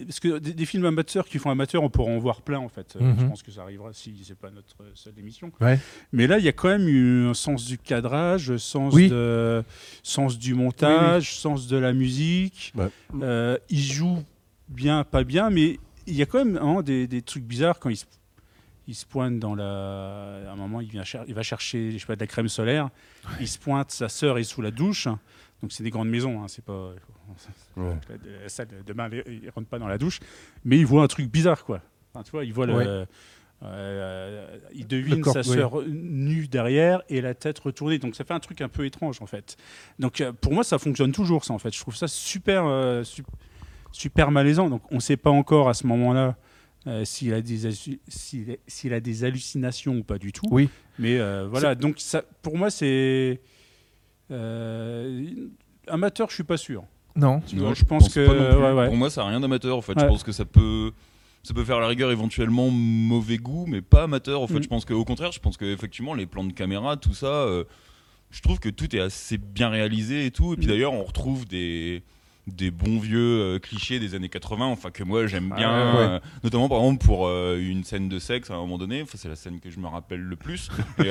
parce 0.07 0.21
que 0.21 0.39
des, 0.39 0.53
des 0.53 0.67
films 0.67 0.85
amateurs 0.85 1.27
qui 1.27 1.39
font 1.39 1.51
amateur, 1.51 1.83
on 1.83 1.91
pourra 1.91 2.11
en 2.11 2.19
voir 2.19 2.43
plein 2.43 2.59
en 2.59 2.69
fait. 2.69 2.97
Euh, 2.97 3.01
Mhm. 3.01 3.17
Je 3.21 3.25
pense 3.27 3.43
que 3.43 3.51
ça 3.51 3.63
arrivera 3.63 3.93
si 3.93 4.15
c'est 4.25 4.39
pas 4.39 4.51
notre 4.51 4.77
seule 4.95 5.19
émission. 5.19 5.51
Ouais. 5.61 5.79
Mais 6.13 6.27
là, 6.27 6.39
il 6.39 6.45
y 6.45 6.49
a 6.49 6.53
quand 6.53 6.69
même 6.69 6.89
eu 6.89 7.27
un 7.29 7.35
sens 7.35 7.65
du 7.67 7.79
cadrage, 7.79 8.57
sens 8.59 8.93
Oui. 8.95 9.09
de 9.09 9.63
sens 10.03 10.39
du 10.39 10.55
montage, 10.55 11.35
sens 11.35 11.67
de 11.67 11.77
la 11.77 11.93
musique. 11.93 12.73
Ouais. 12.77 12.89
Euh, 13.23 13.57
il 13.69 13.81
joue 13.83 14.23
bien, 14.69 15.05
pas 15.05 15.25
bien, 15.25 15.51
mais 15.51 15.79
il 16.07 16.15
y 16.15 16.23
a 16.23 16.27
quand 16.27 16.45
même 16.45 16.59
hein, 16.63 16.83
des, 16.83 17.07
des 17.07 17.23
trucs 17.23 17.45
bizarres 17.45 17.79
quand 17.79 17.89
il 17.91 17.97
se, 17.97 18.05
il 18.89 18.95
se 18.95 19.07
pointe 19.07 19.39
dans 19.39 19.55
la. 19.55 20.41
À 20.49 20.53
un 20.53 20.57
moment, 20.57 20.81
il, 20.81 20.89
vient 20.89 21.05
cher- 21.05 21.25
il 21.29 21.35
va 21.35 21.43
chercher 21.43 21.93
je 21.93 21.99
sais 21.99 22.07
pas, 22.07 22.17
de 22.17 22.21
la 22.21 22.27
crème 22.27 22.49
solaire. 22.49 22.89
Il 23.41 23.47
se 23.49 23.59
pointe, 23.59 23.91
sa 23.93 24.09
sœur 24.09 24.39
est 24.39 24.43
sous 24.45 24.63
la 24.63 24.71
douche. 24.71 25.07
Donc, 25.63 25.73
c'est 25.73 25.83
des 25.83 25.91
grandes 25.91 26.09
maisons, 26.09 26.43
hein, 26.43 26.47
c'est 26.49 26.65
pas. 26.65 26.93
Ouais. 27.77 27.97
La 28.43 28.49
salle 28.49 28.67
de- 28.69 28.83
demain, 28.85 29.09
il 29.27 29.49
rentre 29.55 29.69
pas 29.69 29.79
dans 29.79 29.87
la 29.87 29.99
douche, 29.99 30.19
mais 30.65 30.77
il 30.79 30.85
voit 30.87 31.03
un 31.05 31.07
truc 31.07 31.31
bizarre, 31.31 31.65
quoi. 31.65 31.81
Enfin, 32.13 32.25
tu 32.25 32.33
vois, 32.33 32.45
il 32.45 32.53
voit 32.53 32.67
le. 32.67 32.75
Ouais. 32.75 33.07
euh, 33.63 34.59
il 34.75 34.87
devine 34.87 35.21
corps, 35.21 35.35
sa 35.35 35.41
oui. 35.41 35.47
sœur 35.57 35.83
nue 35.87 36.49
derrière 36.49 37.03
et 37.09 37.21
la 37.21 37.35
tête 37.35 37.59
retournée. 37.59 37.99
Donc 37.99 38.17
ça 38.17 38.25
fait 38.25 38.33
un 38.35 38.41
truc 38.41 38.61
un 38.63 38.69
peu 38.69 38.85
étrange 38.87 39.21
en 39.21 39.27
fait. 39.27 39.57
Donc 39.99 40.21
euh, 40.21 40.33
pour 40.33 40.53
moi 40.55 40.65
ça 40.65 40.79
fonctionne 40.79 41.13
toujours 41.13 41.45
ça 41.45 41.53
en 41.53 41.59
fait. 41.59 41.75
Je 41.75 41.79
trouve 41.81 41.95
ça 41.95 42.09
super 42.09 42.65
euh, 42.67 43.05
su- 43.05 43.23
super 43.93 44.31
malaisant. 44.31 44.71
Donc 44.71 44.83
on 44.91 44.97
ne 44.97 45.01
sait 45.01 45.19
pas 45.19 45.31
encore 45.31 45.69
à 45.69 45.75
ce 45.75 45.87
moment-là 45.87 46.37
euh, 46.87 47.05
s'il 47.05 47.35
a 47.35 47.43
des 47.43 47.71
s'il 48.09 48.95
a 48.95 49.27
hallucinations 49.27 49.97
ou 49.99 50.05
pas 50.05 50.19
du 50.19 50.33
tout. 50.33 50.47
Oui. 50.51 50.71
Mais 50.99 51.19
euh, 51.21 51.47
voilà. 51.47 51.75
Donc 51.75 51.97
ça 52.01 52.23
pour 52.43 52.57
moi 52.57 52.71
c'est 52.71 52.87
euh, 52.87 53.35
amateur. 55.87 56.29
Je 56.31 56.35
suis 56.35 56.45
pas 56.45 56.57
sûr. 56.57 56.85
Non. 57.17 57.41
Tu 57.47 57.57
Non, 57.57 57.65
vois, 57.67 57.75
je 57.75 57.85
pense 57.85 58.13
que 58.15 58.21
ouais, 58.21 58.73
ouais. 58.73 58.87
Pour 58.87 58.97
moi, 58.97 59.11
ça 59.11 59.23
n'a 59.23 59.29
rien 59.31 59.41
d'amateur. 59.41 59.77
En 59.77 59.81
fait, 59.83 59.95
Ouais. 59.95 60.03
je 60.03 60.07
pense 60.07 60.23
que 60.23 60.33
ça 60.33 60.45
peut, 60.45 60.93
ça 61.43 61.55
peut 61.55 61.65
faire 61.65 61.77
à 61.79 61.81
la 61.81 61.89
rigueur 61.89 62.11
éventuellement 62.13 62.71
mauvais 62.71 63.37
goût, 63.39 63.67
mais 63.67 63.83
pas 63.83 64.05
amateur. 64.05 64.41
En 64.43 64.47
fait, 64.47 64.59
Mm. 64.61 64.63
je 64.63 64.69
pense 64.69 64.85
qu'au 64.85 65.05
contraire, 65.05 65.33
je 65.33 65.41
pense 65.41 65.57
qu'effectivement, 65.57 66.15
les 66.15 66.27
plans 66.27 66.45
de 66.45 66.53
caméra, 66.53 66.97
tout 66.97 67.15
ça, 67.15 67.27
euh, 67.27 67.65
je 68.31 68.41
trouve 68.43 68.61
que 68.61 68.69
tout 68.69 68.95
est 68.95 69.01
assez 69.01 69.39
bien 69.39 69.69
réalisé 69.71 70.27
et 70.27 70.31
tout. 70.31 70.53
Et 70.55 70.57
puis 70.57 70.67
Mm. 70.67 70.71
d'ailleurs, 70.71 70.93
on 70.93 71.03
retrouve 71.03 71.47
des 71.47 72.03
des 72.51 72.71
bons 72.71 72.99
vieux 72.99 73.19
euh, 73.41 73.59
clichés 73.59 73.99
des 73.99 74.15
années 74.15 74.29
80 74.29 74.67
enfin 74.67 74.91
que 74.91 75.03
moi 75.03 75.27
j'aime 75.27 75.51
Ah 75.53 75.57
bien 75.57 75.71
ouais. 75.95 75.99
euh, 76.01 76.19
notamment 76.45 76.69
par 76.69 76.79
exemple 76.79 77.05
pour 77.05 77.27
euh, 77.27 77.59
une 77.59 77.85
scène 77.85 78.09
de 78.09 78.19
sexe 78.19 78.51
à 78.51 78.55
un 78.55 78.59
moment 78.59 78.79
donné 78.79 79.03
enfin 79.03 79.17
c'est 79.17 79.29
la 79.29 79.37
scène 79.37 79.61
que 79.61 79.71
je 79.71 79.79
me 79.79 79.87
rappelle 79.87 80.21
le 80.21 80.37
plus 80.37 80.69
et, 81.05 81.11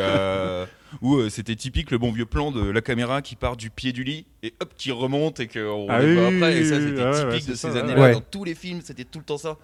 où 1.01 1.27
c'était 1.29 1.55
typique 1.55 1.91
le 1.91 1.97
bon 1.97 2.11
vieux 2.11 2.25
plan 2.25 2.51
de 2.51 2.69
la 2.69 2.81
caméra 2.81 3.21
qui 3.21 3.35
part 3.35 3.57
du 3.57 3.69
pied 3.69 3.91
du 3.91 4.03
lit 4.03 4.25
et 4.43 4.53
hop 4.61 4.73
qui 4.77 4.91
remonte 4.91 5.39
et 5.39 5.47
qu'on 5.47 5.87
Ah 5.89 5.99
oui, 6.01 6.17
après 6.19 6.57
et 6.57 6.65
ça 6.65 6.79
c'était 6.79 7.11
typique 7.11 7.47
ouais, 7.47 7.51
de 7.51 7.55
ces 7.55 7.77
années-là 7.77 8.01
ouais. 8.01 8.13
dans 8.13 8.21
tous 8.21 8.43
les 8.43 8.55
films 8.55 8.81
c'était 8.83 9.03
tout 9.05 9.19
le 9.19 9.25
temps 9.25 9.37
ça 9.37 9.57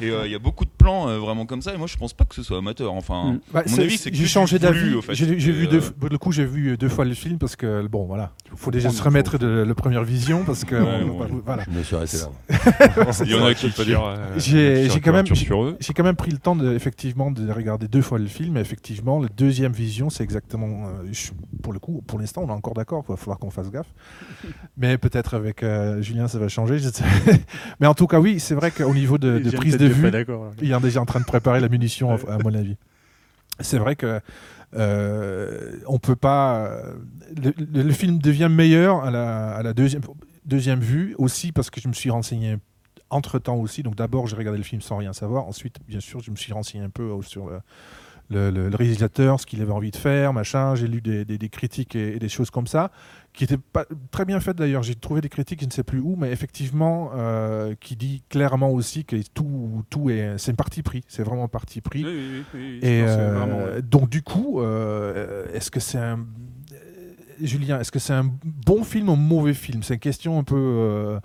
et 0.00 0.08
il 0.08 0.30
y 0.30 0.34
a 0.34 0.38
beaucoup 0.38 0.64
de 0.64 0.70
plans 0.70 1.18
vraiment 1.18 1.46
comme 1.46 1.62
ça 1.62 1.74
et 1.74 1.76
moi 1.76 1.86
je 1.86 1.96
pense 1.96 2.12
pas 2.12 2.24
que 2.24 2.34
ce 2.34 2.42
soit 2.42 2.58
amateur 2.58 2.92
enfin 2.92 3.30
Mm. 3.30 3.40
Bah, 3.52 3.62
mon 3.68 3.78
avis, 3.78 3.98
c'est 3.98 4.10
que 4.10 4.16
j'ai 4.16 4.26
changé 4.26 4.58
d'avis. 4.58 5.00
fait. 5.02 5.14
J'ai 5.14 5.26
vu 5.26 5.66
deux, 5.66 5.82
le 6.10 6.18
coup, 6.18 6.32
j'ai 6.32 6.44
vu 6.44 6.76
deux 6.76 6.88
fois 6.88 7.04
le 7.04 7.14
film 7.14 7.38
parce 7.38 7.56
que 7.56 7.86
bon, 7.86 8.04
voilà, 8.04 8.32
il 8.52 8.58
faut 8.58 8.70
déjà 8.70 8.90
se 8.90 9.02
remettre 9.02 9.38
de 9.38 9.64
la 9.66 9.74
première 9.74 10.04
vision 10.04 10.44
parce 10.44 10.64
que 10.64 10.74
Voilà. 11.44 11.64
Je 11.70 11.76
me 11.78 11.82
suis 11.82 11.96
arrêté 11.96 12.16
là. 12.18 12.28
il 13.24 13.30
y 13.30 13.34
en 13.34 13.44
a 13.44 13.54
qui 13.54 13.68
pas 13.70 13.84
dire. 13.84 14.02
euh, 14.04 14.16
J'ai- 14.36 14.84
sur 14.84 14.94
j'ai 14.94 15.00
quand 15.00 15.12
même-. 15.12 15.26
J'ai 15.80 15.92
quand 15.94 16.02
pris 16.16 16.30
le 16.30 16.38
temps 16.38 16.56
de, 16.56 16.72
effectivement 16.74 17.30
de 17.30 17.50
regarder 17.52 17.88
deux 17.88 18.02
fois 18.02 18.18
le 18.18 18.26
film. 18.26 18.56
Et 18.56 18.60
effectivement, 18.60 19.20
la 19.20 19.28
deuxième 19.36 19.72
vision, 19.72 20.10
c'est 20.10 20.24
exactement. 20.24 20.86
euh, 20.88 21.08
je- 21.12 21.30
pour 21.62 21.72
le 21.72 21.78
coup, 21.78 22.02
pour 22.06 22.18
l'instant, 22.18 22.42
on 22.44 22.48
est 22.48 22.52
encore 22.52 22.74
d'accord. 22.74 23.04
Il 23.08 23.12
va 23.12 23.16
falloir 23.16 23.38
qu'on 23.38 23.50
fasse 23.50 23.70
gaffe. 23.70 23.92
Mais 24.76 24.98
peut-être 24.98 25.34
avec 25.34 25.62
euh, 25.62 26.00
Julien, 26.02 26.28
ça 26.28 26.38
va 26.38 26.48
changer. 26.48 26.78
Mais 27.80 27.86
en 27.86 27.94
tout 27.94 28.06
cas, 28.06 28.20
oui, 28.20 28.40
c'est 28.40 28.54
vrai 28.54 28.70
qu'au 28.70 28.94
niveau 28.94 29.18
de, 29.18 29.38
prise 29.50 29.76
de 29.76 29.86
vue, 29.86 30.10
il 30.62 30.72
est 30.72 30.80
déjà 30.80 31.00
en 31.00 31.06
train 31.06 31.20
de 31.20 31.24
préparer 31.24 31.60
la 31.60 31.68
munition, 31.68 32.12
à 32.14 32.38
mon 32.42 32.54
avis. 32.54 32.76
C'est 33.60 33.78
vrai 33.78 33.94
que 33.96 34.20
euh, 34.76 35.72
on 35.86 35.98
peut 35.98 36.16
pas. 36.16 36.56
euh, 36.66 36.94
Le, 37.42 37.52
le- 37.72 37.82
le 37.82 37.92
film 37.92 38.18
devient 38.18 38.48
meilleur 38.50 39.04
à 39.04 39.10
la, 39.10 39.50
à 39.50 39.62
la 39.62 39.72
deuxième, 39.72 40.02
deuxième 40.44 40.80
vue 40.80 41.14
aussi 41.18 41.52
parce 41.52 41.70
que 41.70 41.80
je 41.80 41.88
me 41.88 41.92
suis 41.92 42.10
renseigné 42.10 42.56
entre 43.10 43.38
temps 43.38 43.56
aussi. 43.56 43.82
Donc 43.82 43.96
d'abord, 43.96 44.26
j'ai 44.26 44.36
regardé 44.36 44.58
le 44.58 44.64
film 44.64 44.80
sans 44.80 44.96
rien 44.96 45.12
savoir. 45.12 45.46
Ensuite, 45.46 45.76
bien 45.88 46.00
sûr, 46.00 46.20
je 46.20 46.30
me 46.30 46.36
suis 46.36 46.52
renseigné 46.52 46.84
un 46.84 46.90
peu 46.90 47.10
euh, 47.10 47.22
sur 47.22 47.48
le, 47.48 47.58
le- 48.30 48.50
le- 48.52 48.68
le 48.68 48.76
réalisateur, 48.76 49.40
ce 49.40 49.46
qu'il 49.46 49.60
avait 49.62 49.72
envie 49.72 49.90
de 49.90 49.96
faire, 49.96 50.32
machin. 50.32 50.76
J'ai 50.76 50.86
lu 50.86 51.00
des, 51.00 51.24
des- 51.24 51.36
des 51.38 51.48
critiques 51.48 51.96
et, 51.96 52.14
et 52.14 52.18
des 52.20 52.28
choses 52.28 52.50
comme 52.50 52.68
ça 52.68 52.92
qui 53.32 53.44
étaient 53.44 53.58
pas 53.58 53.84
très 54.12 54.24
bien 54.24 54.38
faites 54.40 54.56
d'ailleurs. 54.56 54.82
J'ai 54.84 54.94
trouvé 54.96 55.20
des 55.20 55.28
critiques, 55.28 55.60
je 55.60 55.66
ne 55.66 55.70
sais 55.70 55.82
plus 55.84 55.98
où, 56.00 56.14
mais 56.16 56.30
effectivement, 56.32 57.10
euh, 57.14 57.74
qui 57.80 57.94
dit 57.96 58.22
clairement 58.28 58.70
aussi 58.70 59.04
que 59.04 59.16
tout, 59.34 59.84
tout 59.90 60.10
est, 60.10 60.34
c'est 60.38 60.52
un 60.52 60.54
parti 60.56 60.82
pris. 60.82 61.02
C'est 61.08 61.22
vraiment 61.24 61.44
un 61.44 61.48
parti 61.48 61.80
pris. 61.80 62.04
Oui, 62.04 62.10
oui, 62.12 62.44
oui, 62.54 62.78
Et 62.82 63.02
euh, 63.02 63.34
vraiment, 63.38 63.58
ouais. 63.64 63.82
donc 63.82 64.08
du 64.08 64.22
coup, 64.22 64.60
euh, 64.60 65.46
est-ce 65.52 65.70
que 65.72 65.80
c'est 65.80 65.98
un 65.98 66.24
Julien, 67.42 67.80
est-ce 67.80 67.92
que 67.92 67.98
c'est 67.98 68.12
un 68.12 68.30
bon 68.44 68.84
film 68.84 69.08
ou 69.08 69.12
un 69.12 69.16
mauvais 69.16 69.54
film? 69.54 69.82
C'est 69.82 69.94
une 69.94 70.00
question 70.00 70.38
un 70.38 70.44
peu 70.44 70.56
euh, 70.56 71.20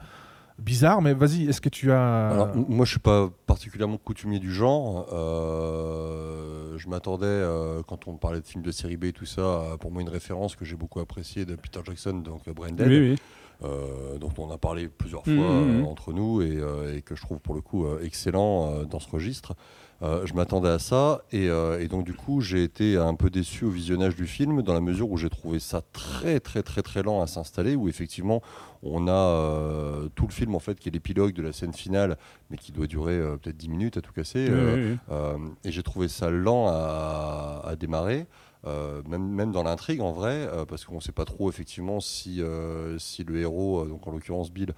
bizarre, 0.59 1.01
mais 1.01 1.13
vas-y, 1.13 1.47
est-ce 1.47 1.61
que 1.61 1.69
tu 1.69 1.91
as 1.91 2.29
Alors, 2.29 2.55
moi, 2.55 2.85
je 2.85 2.91
suis 2.91 2.99
pas 2.99 3.29
particulièrement 3.45 3.97
coutumier 3.97 4.39
du 4.39 4.51
genre. 4.51 5.07
Euh, 5.13 6.77
je 6.77 6.87
m'attendais, 6.89 7.25
euh, 7.25 7.81
quand 7.87 8.07
on 8.07 8.15
parlait 8.15 8.41
de 8.41 8.45
films 8.45 8.63
de 8.63 8.71
série 8.71 8.97
B 8.97 9.05
et 9.05 9.13
tout 9.13 9.25
ça, 9.25 9.77
pour 9.79 9.91
moi 9.91 10.01
une 10.01 10.09
référence 10.09 10.55
que 10.55 10.65
j'ai 10.65 10.75
beaucoup 10.75 10.99
appréciée 10.99 11.45
de 11.45 11.55
Peter 11.55 11.79
Jackson, 11.85 12.13
donc 12.13 12.45
Dead. 12.45 12.87
Oui, 12.87 13.11
oui. 13.11 13.15
Euh, 13.63 14.17
dont 14.17 14.31
on 14.37 14.51
a 14.51 14.57
parlé 14.57 14.87
plusieurs 14.87 15.21
Mmh, 15.25 15.37
fois 15.37 15.45
mmh, 15.49 15.69
euh, 15.69 15.81
mmh. 15.81 15.85
entre 15.85 16.13
nous 16.13 16.41
et, 16.41 16.57
euh, 16.57 16.95
et 16.95 17.01
que 17.01 17.15
je 17.15 17.21
trouve 17.21 17.39
pour 17.39 17.55
le 17.55 17.61
coup 17.61 17.85
euh, 17.85 17.99
excellent 18.03 18.71
euh, 18.71 18.83
dans 18.85 18.99
ce 18.99 19.09
registre. 19.09 19.55
Euh, 20.01 20.25
je 20.25 20.33
m'attendais 20.33 20.67
à 20.67 20.77
ça 20.77 21.21
et, 21.31 21.47
euh, 21.47 21.79
et 21.79 21.87
donc 21.87 22.03
du 22.03 22.13
coup 22.13 22.41
j'ai 22.41 22.63
été 22.63 22.97
un 22.97 23.15
peu 23.15 23.29
déçu 23.29 23.63
au 23.63 23.69
visionnage 23.69 24.13
du 24.13 24.27
film 24.27 24.61
dans 24.61 24.73
la 24.73 24.81
mesure 24.81 25.09
où 25.09 25.15
j'ai 25.15 25.29
trouvé 25.29 25.57
ça 25.59 25.81
très 25.93 26.41
très 26.41 26.63
très 26.63 26.81
très 26.81 27.01
lent 27.01 27.21
à 27.21 27.27
s'installer 27.27 27.77
où 27.77 27.87
effectivement 27.87 28.41
on 28.83 29.07
a 29.07 29.11
euh, 29.13 30.09
tout 30.13 30.27
le 30.27 30.33
film 30.33 30.53
en 30.53 30.59
fait 30.59 30.77
qui 30.81 30.89
est 30.89 30.91
l'épilogue 30.91 31.33
de 31.33 31.41
la 31.41 31.53
scène 31.53 31.71
finale 31.73 32.17
mais 32.49 32.57
qui 32.57 32.73
doit 32.73 32.87
durer 32.87 33.13
euh, 33.13 33.37
peut-être 33.37 33.55
10 33.55 33.69
minutes 33.69 33.95
à 33.95 34.01
tout 34.01 34.11
casser 34.11 34.47
euh, 34.49 34.95
euh, 35.11 35.37
et 35.63 35.71
j'ai 35.71 35.81
trouvé 35.81 36.09
ça 36.09 36.29
lent 36.29 36.67
à, 36.67 37.61
à 37.65 37.75
démarrer, 37.77 38.25
euh, 38.65 39.01
même, 39.07 39.27
même 39.27 39.51
dans 39.51 39.63
l'intrigue 39.63 40.01
en 40.01 40.11
vrai, 40.11 40.47
euh, 40.51 40.65
parce 40.65 40.85
qu'on 40.85 40.95
ne 40.95 40.99
sait 41.01 41.11
pas 41.11 41.25
trop 41.25 41.49
effectivement 41.49 41.99
si, 41.99 42.41
euh, 42.41 42.97
si 42.99 43.23
le 43.23 43.39
héros, 43.39 43.85
donc 43.85 44.05
en 44.07 44.11
l'occurrence 44.11 44.51
Bill, 44.51 44.73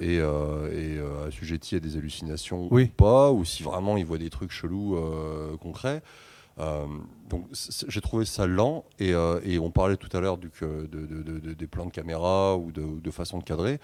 est, 0.00 0.16
est, 0.16 1.00
assujetti 1.26 1.76
à 1.76 1.80
des 1.80 1.96
hallucinations 1.96 2.68
Oui. 2.70 2.84
ou 2.84 2.96
pas, 2.96 3.32
ou 3.32 3.44
si 3.44 3.62
vraiment 3.62 3.96
il 3.96 4.04
voit 4.06 4.18
des 4.18 4.30
trucs 4.30 4.50
chelous 4.52 4.96
concrets. 5.60 6.02
Donc 7.28 7.46
j'ai 7.88 8.00
trouvé 8.00 8.24
ça 8.24 8.46
lent 8.46 8.84
et, 8.98 9.10
et 9.44 9.58
on 9.58 9.70
parlait 9.70 9.96
tout 9.96 10.14
à 10.16 10.20
l'heure 10.20 10.38
de, 10.38 10.48
de- 10.60 10.86
de- 10.86 11.52
des 11.54 11.66
plans 11.66 11.86
de 11.86 11.90
caméra 11.90 12.56
ou 12.56 12.72
de, 12.72 12.80
ou 12.82 13.00
de 13.00 13.10
façon 13.10 13.38
de 13.38 13.44
cadrer. 13.44 13.78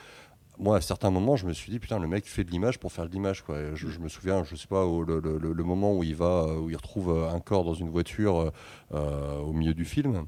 Moi, 0.59 0.77
à 0.77 0.81
certains 0.81 1.11
moments, 1.11 1.37
je 1.37 1.47
me 1.47 1.53
suis 1.53 1.71
dit 1.73 1.79
putain, 1.79 1.99
le 1.99 2.07
mec 2.07 2.27
fait 2.27 2.45
de 2.45 2.51
l'image 2.51 2.79
pour 2.79 2.93
faire 2.93 3.07
de 3.07 3.13
l'image 3.13 3.43
quoi. 3.43 3.75
Je, 3.75 3.89
je 3.89 3.99
me 4.01 4.09
souviens, 4.09 4.45
je 4.45 4.55
sais 4.55 4.69
pas, 4.69 4.85
au- 4.85 5.03
le, 5.03 5.19
le- 5.21 5.39
le- 5.39 5.53
le 5.53 5.65
moment 5.65 5.97
où 5.97 6.05
il 6.05 6.15
va, 6.15 6.47
où 6.47 6.69
il 6.71 6.77
retrouve 6.77 7.11
euh, 7.11 7.31
un 7.31 7.41
corps 7.41 7.65
dans 7.65 7.75
une 7.75 7.89
voiture 7.91 8.37
euh, 8.39 8.51
euh, 8.95 9.39
au 9.41 9.53
milieu 9.53 9.75
du 9.75 9.85
film. 9.85 10.27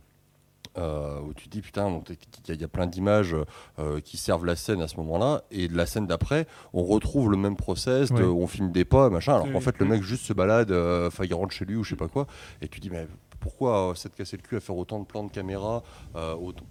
euh, 0.77 1.21
où 1.21 1.33
tu 1.35 1.45
te 1.45 1.51
dis 1.51 1.61
putain, 1.63 1.87
il 2.09 2.15
y 2.49 2.51
a- 2.51 2.55
il 2.55 2.61
y 2.61 2.65
a 2.65 2.69
plein 2.69 2.89
d'images 2.89 3.37
euh, 3.79 4.01
qui 4.01 4.17
servent 4.17 4.45
la 4.45 4.57
scène 4.57 4.83
à 4.83 4.89
ce 4.89 4.97
moment-là, 4.97 5.45
et 5.53 5.69
de 5.69 5.77
la 5.77 5.87
scène 5.87 6.09
d'après, 6.09 6.49
on 6.73 6.83
retrouve 6.83 7.31
le 7.31 7.37
même 7.37 7.55
process, 7.55 8.09
de- 8.11 8.17
Ouais. 8.17 8.23
où 8.25 8.43
on 8.43 8.49
filme 8.49 8.73
des 8.73 8.85
pas, 8.85 9.09
machin, 9.09 9.35
alors 9.35 9.53
qu'en 9.53 9.61
fait 9.61 9.79
le 9.79 9.87
mec 9.87 10.03
juste 10.03 10.25
se 10.25 10.33
balade, 10.33 10.73
enfin 10.73 11.23
il 11.27 11.33
rentre 11.35 11.53
chez 11.53 11.65
lui 11.65 11.77
ou 11.77 11.85
je 11.85 11.91
sais 11.91 11.97
pas 11.97 12.09
quoi, 12.09 12.27
et 12.61 12.67
tu 12.67 12.81
dis 12.81 12.91
mais 12.91 13.07
pourquoi 13.39 13.93
s'être 13.95 14.17
cassé 14.17 14.37
le 14.37 14.43
cul 14.43 14.57
à 14.57 14.61
faire 14.61 14.77
autant 14.77 14.99
de 14.99 15.05
plans 15.05 15.23
de 15.23 15.31
caméra 15.31 15.85
autant- 16.17 16.65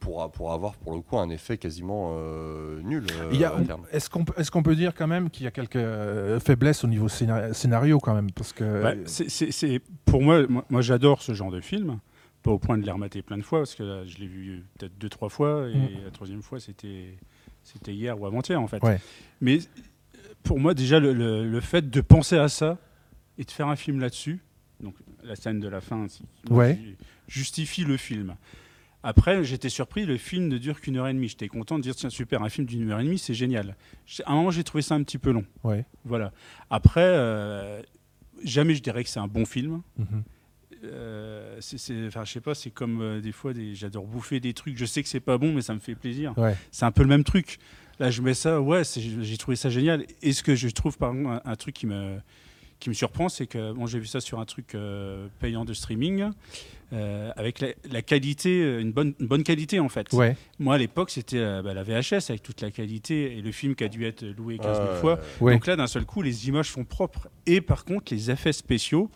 pour, 0.00 0.30
pour 0.32 0.52
avoir 0.52 0.74
pour 0.74 0.94
le 0.94 1.00
coup 1.00 1.18
un 1.18 1.28
effet 1.30 1.58
quasiment 1.58 2.12
euh, 2.16 2.80
nul 2.82 3.04
euh. 3.20 3.32
Est-ce 3.92 4.08
qu'on 4.08 4.24
peut, 4.24 4.32
est-ce 4.36 4.50
qu'on 4.50 4.62
peut 4.62 4.76
dire 4.76 4.94
quand 4.94 5.06
même 5.06 5.28
qu'il 5.30 5.44
y 5.44 5.46
a 5.46 5.50
quelques 5.50 5.76
euh, 5.76 6.38
faiblesses 6.40 6.84
au 6.84 6.86
niveau 6.88 7.08
scénar- 7.08 7.52
scénario 7.54 7.98
quand 7.98 8.14
même? 8.14 8.30
Parce 8.30 8.52
que 8.52 9.02
c'est- 9.06 9.28
c'est- 9.28 9.80
pour 10.04 10.22
moi, 10.22 10.46
moi, 10.48 10.64
moi, 10.70 10.80
j'adore 10.80 11.22
ce 11.22 11.34
genre 11.34 11.50
de 11.50 11.60
film, 11.60 11.98
pas 12.42 12.50
au 12.52 12.58
point 12.58 12.78
de 12.78 12.84
les 12.84 12.92
remater 12.92 13.22
plein 13.22 13.36
de 13.38 13.42
fois, 13.42 13.60
parce 13.60 13.74
que 13.74 13.82
là, 13.82 14.04
je 14.06 14.18
l'ai 14.18 14.26
vu 14.28 14.64
peut-être 14.78 14.96
deux, 14.98 15.08
trois 15.08 15.28
fois, 15.28 15.68
et 15.68 15.74
Mm. 15.76 16.04
la 16.04 16.10
troisième 16.10 16.42
fois, 16.42 16.60
c'était 16.60 17.16
c'était 17.64 17.92
hier 17.92 18.18
ou 18.18 18.24
avant-hier, 18.24 18.60
en 18.62 18.66
fait. 18.66 18.82
Ouais. 18.82 18.98
Mais 19.42 19.58
euh, 19.58 20.18
pour 20.42 20.58
moi, 20.58 20.72
déjà, 20.74 21.00
le, 21.00 21.12
le- 21.12 21.46
le 21.46 21.60
fait 21.60 21.90
de 21.90 22.00
penser 22.00 22.38
à 22.38 22.48
ça 22.48 22.78
et 23.36 23.44
de 23.44 23.50
faire 23.50 23.68
un 23.68 23.76
film 23.76 24.00
là-dessus, 24.00 24.40
donc 24.80 24.94
la 25.22 25.36
scène 25.36 25.60
de 25.60 25.68
la 25.68 25.80
fin, 25.82 26.06
Ouais. 26.48 26.78
justifie 27.26 27.84
le 27.84 27.96
film. 27.98 28.36
Après, 29.02 29.44
j'étais 29.44 29.68
surpris, 29.68 30.04
le 30.06 30.16
film 30.16 30.48
ne 30.48 30.58
dure 30.58 30.80
qu'une 30.80 30.96
heure 30.96 31.06
et 31.08 31.12
demie. 31.14 31.28
J'étais 31.28 31.48
content 31.48 31.76
de 31.78 31.82
dire, 31.82 31.94
tiens, 31.94 32.10
super, 32.10 32.42
un 32.42 32.48
film 32.48 32.66
d'une 32.66 32.90
heure 32.90 32.98
et 33.00 33.04
demie, 33.04 33.18
c'est 33.18 33.34
génial. 33.34 33.76
À 34.24 34.32
un 34.32 34.34
moment, 34.34 34.50
j'ai 34.50 34.64
trouvé 34.64 34.82
ça 34.82 34.94
un 34.96 35.02
petit 35.02 35.18
peu 35.18 35.30
long. 35.30 35.44
ouais. 35.64 35.84
Voilà. 36.04 36.32
Après, 36.70 37.00
euh, 37.04 37.80
jamais 38.44 38.74
je 38.74 38.82
dirais 38.82 39.04
que 39.04 39.10
c'est 39.10 39.20
un 39.20 39.28
bon 39.28 39.44
film. 39.44 39.82
Euh, 40.84 41.56
c'est, 41.60 41.78
c'est- 41.78 42.06
enfin, 42.06 42.24
je 42.24 42.32
sais 42.32 42.40
pas, 42.40 42.54
c'est 42.54 42.70
comme 42.70 43.00
euh, 43.00 43.20
des 43.20 43.32
fois, 43.32 43.52
des, 43.52 43.74
j'adore 43.74 44.04
bouffer 44.06 44.38
des 44.40 44.52
trucs. 44.54 44.76
Je 44.78 44.84
sais 44.84 45.02
que 45.02 45.08
c'est 45.08 45.20
pas 45.20 45.36
bon, 45.38 45.52
mais 45.52 45.62
ça 45.62 45.74
me 45.74 45.80
fait 45.80 45.94
plaisir. 45.96 46.36
Ouais. 46.38 46.56
C'est 46.70 46.84
un 46.84 46.92
peu 46.92 47.02
le 47.02 47.08
même 47.08 47.24
truc. 47.24 47.58
Là, 47.98 48.10
je 48.12 48.22
mets 48.22 48.34
ça, 48.34 48.60
ouais, 48.60 48.82
j'ai 48.84 49.36
trouvé 49.38 49.56
ça 49.56 49.70
génial. 49.70 50.04
Et 50.22 50.32
ce 50.32 50.42
que 50.44 50.54
je 50.54 50.68
trouve, 50.68 50.96
par 50.98 51.12
exemple, 51.12 51.40
un, 51.44 51.50
un 51.50 51.56
truc 51.56 51.74
qui 51.74 51.86
me, 51.86 52.18
qui 52.78 52.88
me 52.90 52.94
surprend, 52.94 53.28
c'est 53.28 53.48
que 53.48 53.72
bon, 53.72 53.86
j'ai 53.86 53.98
vu 53.98 54.06
ça 54.06 54.20
sur 54.20 54.38
un 54.38 54.44
truc 54.44 54.76
payant 55.40 55.64
de 55.64 55.72
streaming, 55.74 56.30
euh, 56.92 57.30
avec 57.36 57.60
la, 57.60 57.68
la 57.90 58.00
qualité, 58.02 58.62
euh, 58.62 58.80
une 58.80 58.92
bonne, 58.92 59.14
une 59.20 59.26
bonne 59.26 59.42
qualité 59.42 59.78
en 59.80 59.88
fait. 59.88 60.12
Ouais. 60.12 60.36
Moi, 60.58 60.74
à 60.74 60.78
l'époque, 60.78 61.10
c'était 61.10 61.38
euh, 61.38 61.60
bah, 61.62 61.74
la 61.74 61.82
VHS 61.82 62.30
avec 62.30 62.42
toute 62.42 62.60
la 62.62 62.70
qualité 62.70 63.36
et 63.36 63.42
le 63.42 63.52
film 63.52 63.74
qui 63.74 63.84
a 63.84 63.88
dû 63.88 64.04
être 64.06 64.24
loué 64.24 64.56
15 64.58 64.76
000 64.76 64.88
Euh, 64.88 65.00
fois. 65.00 65.20
Ouais. 65.40 65.52
Donc 65.54 65.66
là, 65.66 65.76
d'un 65.76 65.86
seul 65.86 66.04
coup, 66.06 66.22
les 66.22 66.48
images 66.48 66.70
sont 66.70 66.84
propres. 66.84 67.28
Et 67.46 67.60
par 67.60 67.84
contre, 67.84 68.12
les 68.14 68.30
effets 68.30 68.52
spéciaux, 68.54 69.10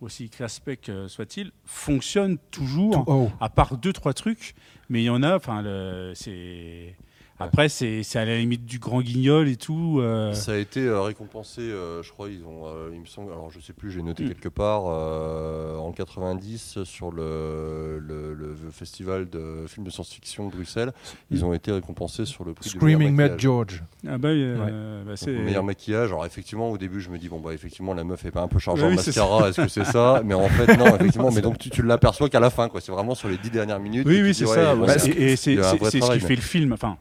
aussi 0.00 0.28
classe-spec 0.28 0.88
euh, 0.90 1.08
soit-il, 1.08 1.50
fonctionnent 1.64 2.36
toujours, 2.50 3.04
Oh. 3.06 3.30
à 3.40 3.48
part 3.48 3.78
deux, 3.78 3.92
trois 3.94 4.12
trucs. 4.12 4.54
Mais 4.90 5.00
il 5.02 5.06
y 5.06 5.10
en 5.10 5.22
a, 5.22 5.36
enfin, 5.36 5.62
c'est. 6.14 6.94
Après, 7.40 7.68
c'est 7.68 8.04
c'est 8.04 8.20
à 8.20 8.24
la 8.24 8.38
limite 8.38 8.64
du 8.64 8.78
grand 8.78 9.00
guignol 9.02 9.48
et 9.48 9.56
tout. 9.56 9.98
euh, 10.00 10.32
Ça 10.34 10.52
a 10.52 10.56
été 10.56 10.80
euh, 10.86 11.00
récompensé, 11.02 11.62
euh, 11.62 12.00
je 12.02 12.12
crois, 12.12 12.28
ils 12.28 12.44
ont, 12.44 12.66
euh, 12.68 12.90
il 12.94 13.00
me 13.00 13.06
semble, 13.06 13.32
alors 13.32 13.50
je 13.50 13.58
sais 13.58 13.72
plus, 13.72 13.90
j'ai 13.90 14.02
noté 14.02 14.22
Mm. 14.24 14.28
quelque 14.28 14.48
part, 14.48 14.84
euh, 14.86 15.76
en 15.76 15.90
90 15.90 16.84
sur 16.84 17.10
le, 17.10 17.98
le, 17.98 18.34
le 18.34 18.54
festival 18.70 19.28
de 19.28 19.64
films 19.66 19.84
de 19.84 19.90
science-fiction 19.90 20.46
de 20.48 20.52
Bruxelles, 20.54 20.92
ils 21.32 21.44
ont 21.44 21.52
été 21.52 21.72
récompensés 21.72 22.24
sur 22.24 22.44
le 22.44 22.54
prix 22.54 22.70
du 22.70 22.76
Screaming 22.76 23.12
maquillage. 23.14 23.40
George. 23.40 23.82
Ah 24.06 24.16
bah, 24.16 24.28
euh, 24.28 25.02
bah, 25.04 25.12
c'est. 25.16 25.32
meilleur 25.32 25.64
maquillage. 25.64 26.10
Alors 26.10 26.24
effectivement, 26.26 26.70
au 26.70 26.78
début, 26.78 27.00
je 27.00 27.10
me 27.10 27.18
dis 27.18 27.28
bon 27.28 27.40
bah 27.40 27.52
effectivement 27.52 27.94
la 27.94 28.04
meuf 28.04 28.24
est 28.24 28.30
pas 28.30 28.42
un 28.42 28.48
peu 28.48 28.60
chargée 28.60 28.82
Ouais, 28.82 28.88
en 28.88 28.90
oui, 28.90 28.96
mascara. 28.96 29.48
Est-ce 29.48 29.60
que 29.60 29.68
c'est 29.68 29.84
ça? 29.84 30.22
Mais 30.24 30.34
en 30.34 30.48
fait 30.48 30.76
non, 30.76 30.86
effectivement. 30.96 31.32
mais 31.32 31.40
donc 31.40 31.58
tu, 31.58 31.68
tu 31.68 31.82
l'aperçois 31.82 32.28
qu'à 32.28 32.40
la 32.40 32.50
fin, 32.50 32.68
quoi. 32.68 32.80
C'est 32.80 32.92
vraiment 32.92 33.16
sur 33.16 33.28
les 33.28 33.38
dix 33.38 33.50
dernières 33.50 33.80
minutes. 33.80 34.06
Oui, 34.06 34.22
oui, 34.22 34.34
c'est 34.34 34.46
ça. 34.46 34.76
ouais, 34.76 34.86
Bah, 34.86 34.94
et 35.16 35.34
c'est 35.36 35.56
ce 35.56 36.12
qui 36.12 36.20
fait 36.20 36.36
le 36.36 36.40
film. 36.42 36.72
Enfin, 36.72 36.96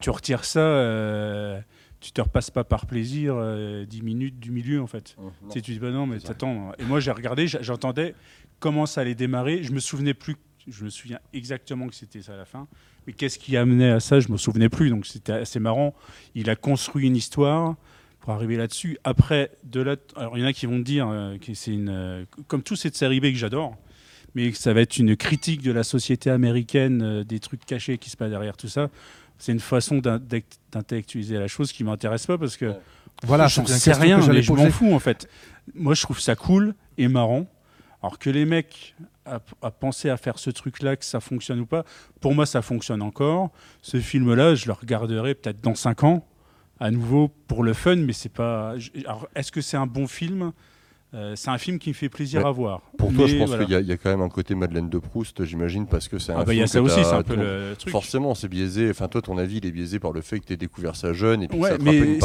tu 0.00 0.10
retires 0.10 0.44
ça, 0.44 0.60
euh, 0.60 1.60
tu 2.00 2.12
te 2.12 2.20
repasses 2.20 2.50
pas 2.50 2.64
par 2.64 2.86
plaisir 2.86 3.34
euh, 3.36 3.84
10 3.84 4.02
minutes 4.02 4.38
du 4.38 4.50
milieu, 4.50 4.82
en 4.82 4.86
fait. 4.86 5.16
Non. 5.18 5.32
Tu 5.48 5.52
sais, 5.54 5.60
tu 5.60 5.72
dis, 5.72 5.78
bah 5.78 5.90
non, 5.90 6.06
mais 6.06 6.18
t'attends. 6.18 6.72
Et 6.78 6.84
moi, 6.84 7.00
j'ai 7.00 7.10
regardé, 7.10 7.46
j'entendais 7.46 8.14
comment 8.58 8.86
ça 8.86 9.02
allait 9.02 9.14
démarrer. 9.14 9.62
Je 9.62 9.72
me 9.72 9.80
souvenais 9.80 10.14
plus, 10.14 10.36
je 10.66 10.84
me 10.84 10.90
souviens 10.90 11.20
exactement 11.32 11.88
que 11.88 11.94
c'était 11.94 12.22
ça 12.22 12.34
à 12.34 12.36
la 12.36 12.44
fin. 12.44 12.68
Mais 13.06 13.12
qu'est-ce 13.12 13.38
qui 13.38 13.56
amenait 13.56 13.90
à 13.90 14.00
ça 14.00 14.20
Je 14.20 14.30
me 14.30 14.36
souvenais 14.36 14.68
plus. 14.68 14.90
Donc 14.90 15.06
c'était 15.06 15.32
assez 15.32 15.60
marrant. 15.60 15.94
Il 16.34 16.50
a 16.50 16.56
construit 16.56 17.06
une 17.06 17.16
histoire 17.16 17.76
pour 18.26 18.34
arriver 18.34 18.56
là-dessus. 18.56 18.98
Après, 19.04 19.52
de 19.62 19.80
là, 19.80 19.94
alors 20.16 20.36
il 20.36 20.40
y 20.40 20.44
en 20.44 20.48
a 20.48 20.52
qui 20.52 20.66
vont 20.66 20.80
dire 20.80 21.08
euh, 21.08 21.38
que 21.38 21.54
c'est 21.54 21.72
une, 21.72 21.88
euh, 21.88 22.24
comme 22.48 22.62
tout 22.62 22.74
cette 22.74 22.96
série 22.96 23.20
B 23.20 23.26
que 23.26 23.38
j'adore, 23.38 23.76
mais 24.34 24.50
que 24.50 24.58
ça 24.58 24.72
va 24.72 24.80
être 24.80 24.98
une 24.98 25.16
critique 25.16 25.62
de 25.62 25.70
la 25.70 25.84
société 25.84 26.28
américaine, 26.28 27.02
euh, 27.02 27.24
des 27.24 27.38
trucs 27.38 27.64
cachés 27.64 27.98
qui 27.98 28.10
se 28.10 28.16
passent 28.16 28.30
derrière 28.30 28.56
tout 28.56 28.66
ça. 28.66 28.90
C'est 29.38 29.52
une 29.52 29.60
façon 29.60 29.98
d'in- 29.98 30.18
d'int- 30.18 30.40
d'intellectualiser 30.72 31.38
la 31.38 31.48
chose 31.48 31.72
qui 31.72 31.84
m'intéresse 31.84 32.26
pas 32.26 32.38
parce 32.38 32.56
que 32.56 32.66
Ouais. 32.66 32.78
Voilà, 33.22 33.46
j'en 33.48 33.64
sais 33.66 33.92
rien, 33.94 34.18
mais 34.34 34.42
je 34.42 34.52
m'en 34.52 34.70
fous 34.70 34.92
en 34.92 34.98
fait. 34.98 35.26
Moi, 35.74 35.94
je 35.94 36.02
trouve 36.02 36.20
ça 36.20 36.36
cool 36.36 36.74
et 36.98 37.08
marrant. 37.08 37.46
Alors 38.02 38.18
que 38.18 38.28
les 38.28 38.44
mecs 38.44 38.94
pensé 39.80 40.10
à 40.10 40.16
faire 40.18 40.38
ce 40.38 40.50
truc-là, 40.50 40.96
que 40.96 41.04
ça 41.04 41.20
fonctionne 41.20 41.60
ou 41.60 41.66
pas, 41.66 41.84
pour 42.20 42.34
moi, 42.34 42.44
ça 42.46 42.60
fonctionne 42.62 43.00
encore. 43.02 43.50
Ce 43.82 43.98
film-là, 44.00 44.54
je 44.54 44.66
le 44.66 44.72
regarderai 44.72 45.34
peut-être 45.34 45.62
dans 45.62 45.74
5 45.74 46.04
ans, 46.04 46.26
à 46.78 46.90
nouveau 46.90 47.28
pour 47.48 47.62
le 47.64 47.72
fun, 47.72 47.96
mais 47.96 48.12
c'est 48.12 48.28
pas. 48.28 48.74
alors, 49.06 49.28
Est-ce 49.34 49.50
que 49.50 49.62
c'est 49.62 49.78
un 49.78 49.86
bon 49.86 50.06
film? 50.06 50.52
Euh, 51.14 51.34
C'est 51.36 51.50
un 51.50 51.58
film 51.58 51.78
qui 51.78 51.90
me 51.90 51.94
fait 51.94 52.08
plaisir 52.08 52.42
Ouais. 52.42 52.48
à 52.48 52.50
voir. 52.50 52.80
Pour 52.98 53.12
toi, 53.12 53.24
Mais 53.24 53.28
je 53.28 53.38
pense 53.38 53.48
voilà. 53.48 53.64
qu'il 53.64 53.72
y, 53.72 53.76
a- 53.76 53.80
il 53.80 53.86
y 53.86 53.92
a 53.92 53.96
quand 53.96 54.10
même 54.10 54.20
un 54.22 54.28
côté 54.28 54.54
Madeleine 54.54 54.90
de 54.90 54.98
Proust, 54.98 55.44
j'imagine, 55.44 55.86
parce 55.86 56.08
que 56.08 56.18
c'est 56.18 56.32
un 56.32 56.38
Ah 56.40 56.44
bah, 56.44 56.52
il 56.52 56.56
y 56.56 56.58
film 56.58 56.64
a 56.64 56.66
ça 56.66 56.82
aussi, 56.82 57.04
c'est 57.04 57.14
un 57.14 57.22
peu 57.22 57.36
le 57.36 57.74
truc. 57.78 57.90
Forcément, 57.92 58.34
c'est 58.34 58.48
biaisé. 58.48 58.90
Enfin, 58.90 59.06
toi, 59.08 59.22
ton 59.22 59.38
avis, 59.38 59.58
il 59.58 59.66
est 59.66 59.70
biaisé 59.70 59.98
par 59.98 60.12
le 60.12 60.20
fait 60.20 60.40
que 60.40 60.46
tu 60.46 60.52
aies 60.52 60.56
découvert 60.56 60.96
ça 60.96 61.12
jeune 61.12 61.42
et 61.44 61.48
puis 61.48 61.56
que 61.58 61.62
Ouais, 61.62 61.70
ça 61.70 61.78
mais 61.80 62.18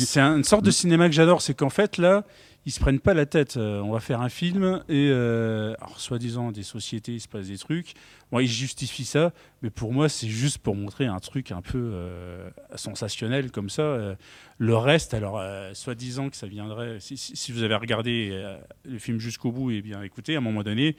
c'est 0.00 0.20
un- 0.20 0.36
une 0.36 0.44
sorte 0.44 0.64
de 0.64 0.70
cinéma 0.70 1.08
que 1.08 1.14
j'adore. 1.14 1.40
C'est 1.42 1.54
qu'en 1.54 1.70
fait, 1.70 1.96
là, 1.96 2.24
ils 2.66 2.72
se 2.72 2.80
prennent 2.80 3.00
pas 3.00 3.14
la 3.14 3.26
tête. 3.26 3.56
Euh, 3.56 3.80
on 3.80 3.92
va 3.92 4.00
faire 4.00 4.20
un 4.20 4.28
film 4.28 4.82
et, 4.88 5.08
euh, 5.10 5.74
alors, 5.80 6.00
soi-disant, 6.00 6.50
des 6.50 6.62
sociétés, 6.62 7.12
il 7.12 7.20
se 7.20 7.28
passe 7.28 7.48
des 7.48 7.58
trucs. 7.58 7.94
Bon, 8.32 8.40
ils 8.40 8.48
justifient 8.48 9.04
ça, 9.04 9.32
mais 9.62 9.70
pour 9.70 9.92
moi, 9.92 10.08
c'est 10.08 10.28
juste 10.28 10.58
pour 10.58 10.74
montrer 10.74 11.06
un 11.06 11.20
truc 11.20 11.52
un 11.52 11.60
peu 11.60 11.78
euh, 11.92 12.50
sensationnel 12.74 13.50
comme 13.50 13.68
ça. 13.68 14.16
Le 14.58 14.76
reste, 14.76 15.14
alors, 15.14 15.42
soi-disant 15.74 16.30
que 16.30 16.36
ça 16.36 16.46
viendrait. 16.46 16.98
Si, 17.00 17.52
vous 17.52 17.62
avez 17.62 17.74
regardé 17.74 18.56
le 18.84 18.98
film 18.98 19.18
jusqu'au 19.18 19.52
bout, 19.52 19.70
et 19.70 19.82
bien 19.82 20.02
écoutez, 20.02 20.34
à 20.34 20.38
un 20.38 20.40
moment 20.40 20.62
donné, 20.62 20.96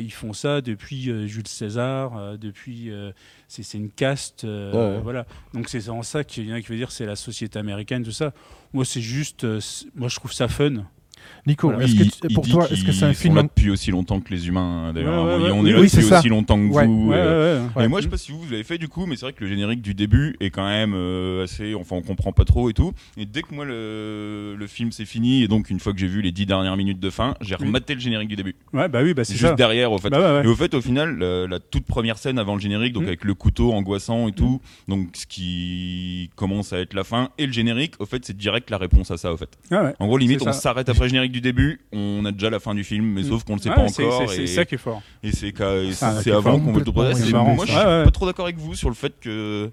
ils 0.00 0.12
font 0.12 0.32
ça 0.32 0.60
depuis 0.60 1.10
euh, 1.10 1.26
Jules 1.26 1.48
César, 1.48 2.16
euh, 2.16 2.36
depuis. 2.36 2.90
euh, 2.90 3.12
c'est 3.48 3.74
une 3.78 3.90
caste. 3.90 4.44
euh, 4.44 4.72
Ouais, 4.72 4.96
ouais. 4.96 5.02
Voilà. 5.02 5.26
Donc 5.54 5.68
c'est 5.68 5.88
en 5.88 6.02
ça 6.02 6.24
qu'il 6.24 6.46
y 6.48 6.52
en 6.52 6.56
a 6.56 6.60
qui 6.60 6.68
veut 6.68 6.76
dire 6.76 6.90
c'est 6.92 7.06
la 7.06 7.16
société 7.16 7.58
américaine, 7.58 8.02
tout 8.02 8.10
ça. 8.12 8.32
Moi, 8.72 8.84
c'est 8.84 9.00
juste. 9.02 9.44
euh, 9.44 9.60
moi, 9.94 10.08
je 10.08 10.16
trouve 10.16 10.32
ça 10.32 10.48
fun. 10.48 10.84
Nico, 11.46 11.68
Voilà. 11.68 11.84
est-ce 11.84 11.92
Oui, 11.92 11.98
que 11.98 12.04
il- 12.04 12.10
tu- 12.10 12.18
il 12.28 12.34
pour 12.34 12.48
toi, 12.48 12.68
est-ce 12.70 12.84
que 12.84 12.92
c'est 12.92 13.04
un 13.04 13.14
film 13.14 13.34
là 13.36 13.42
depuis 13.42 13.70
aussi 13.70 13.90
longtemps 13.90 14.20
que 14.20 14.32
les 14.32 14.46
humains 14.48 14.88
hein, 14.88 14.92
d'ailleurs. 14.92 15.24
Ouais, 15.24 15.44
ouais. 15.44 15.50
on 15.52 15.66
est 15.66 15.72
là 15.72 15.80
oui, 15.80 15.88
c'est 15.88 16.00
depuis 16.02 16.14
aussi 16.14 16.28
longtemps 16.28 16.56
que 16.56 16.72
vous. 16.72 17.12
Euh. 17.12 17.66
Et 17.80 17.88
moi, 17.88 18.00
je 18.00 18.04
sais 18.04 18.10
pas 18.10 18.16
si 18.16 18.32
vous, 18.32 18.40
vous 18.40 18.50
l'avez 18.50 18.64
fait 18.64 18.78
du 18.78 18.88
coup, 18.88 19.06
mais 19.06 19.16
c'est 19.16 19.26
vrai 19.26 19.32
que 19.32 19.42
le 19.44 19.50
générique 19.50 19.82
du 19.82 19.94
début 19.94 20.36
est 20.40 20.50
quand 20.50 20.66
même 20.66 20.94
euh, 20.94 21.44
assez. 21.44 21.74
Enfin, 21.74 21.96
on 21.96 22.02
comprend 22.02 22.32
pas 22.32 22.44
trop 22.44 22.70
et 22.70 22.72
tout. 22.74 22.92
Et 23.16 23.26
dès 23.26 23.42
que 23.42 23.54
moi, 23.54 23.64
le, 23.64 24.54
le 24.58 24.66
film 24.66 24.92
s'est 24.92 25.04
fini, 25.04 25.42
et 25.42 25.48
donc 25.48 25.70
une 25.70 25.80
fois 25.80 25.92
que 25.92 25.98
j'ai 25.98 26.06
vu 26.06 26.22
les 26.22 26.32
dix 26.32 26.46
dernières 26.46 26.76
minutes 26.76 27.00
de 27.00 27.10
fin, 27.10 27.34
j'ai 27.40 27.56
Oui. 27.58 27.66
rematé 27.66 27.94
le 27.94 28.00
générique 28.00 28.28
du 28.28 28.36
début. 28.36 28.54
Ouais, 28.72 28.88
bah 28.88 29.00
oui, 29.02 29.14
bah 29.14 29.24
c'est 29.24 29.32
C'est 29.32 29.38
juste 29.38 29.50
ça. 29.50 29.54
derrière, 29.56 29.90
au 29.92 29.98
fait. 29.98 30.10
Bah. 30.10 30.42
Et 30.44 30.46
au 30.46 30.54
fait, 30.54 30.74
au 30.74 30.80
final, 30.80 31.18
la, 31.18 31.46
la 31.46 31.58
toute 31.60 31.84
première 31.86 32.18
scène 32.18 32.38
avant 32.38 32.54
le 32.54 32.60
générique, 32.60 32.92
donc 32.92 33.04
Mm. 33.04 33.06
avec 33.08 33.24
le 33.24 33.34
couteau 33.34 33.72
angoissant 33.72 34.28
et 34.28 34.32
tout, 34.32 34.60
donc 34.88 35.08
ce 35.14 35.26
qui 35.26 36.30
commence 36.36 36.72
à 36.72 36.78
être 36.80 36.94
la 36.94 37.04
fin, 37.04 37.30
et 37.38 37.46
le 37.46 37.52
générique, 37.52 37.94
au 37.98 38.06
fait, 38.06 38.24
c'est 38.24 38.36
direct 38.36 38.70
la 38.70 38.78
réponse 38.78 39.10
à 39.10 39.16
ça, 39.16 39.32
au 39.32 39.36
fait. 39.36 39.48
Ah. 39.70 39.92
En 39.98 40.06
gros, 40.06 40.18
limite, 40.18 40.40
C'est 40.40 40.48
on 40.48 40.52
s'arrête 40.52 40.88
après 40.88 41.08
générique 41.12 41.32
du 41.32 41.40
début, 41.40 41.80
on 41.92 42.24
a 42.24 42.32
déjà 42.32 42.50
la 42.50 42.58
fin 42.60 42.74
du 42.74 42.82
film, 42.84 43.04
mais 43.06 43.22
sauf 43.22 43.44
qu'on 43.44 43.54
le 43.54 43.60
sait 43.60 43.68
Ouais, 43.68 43.74
pas 43.74 43.82
encore. 43.82 44.28
c'est- 44.30 44.42
et- 44.42 44.46
C'est 44.46 44.54
ça 44.54 44.64
qui 44.64 44.74
est 44.74 44.78
fort. 44.78 45.02
et 45.22 45.30
c'est 45.32 45.52
avant 46.32 46.58
qu'on 46.58 46.72
veut 46.72 46.80
le 46.80 46.92
Moi, 46.92 47.66
je 47.66 47.72
suis 47.72 47.80
pas 48.04 48.10
trop 48.10 48.26
d'accord 48.26 48.46
avec 48.46 48.58
vous 48.58 48.74
sur 48.74 48.88
le 48.88 48.94
fait 48.94 49.12
que 49.20 49.70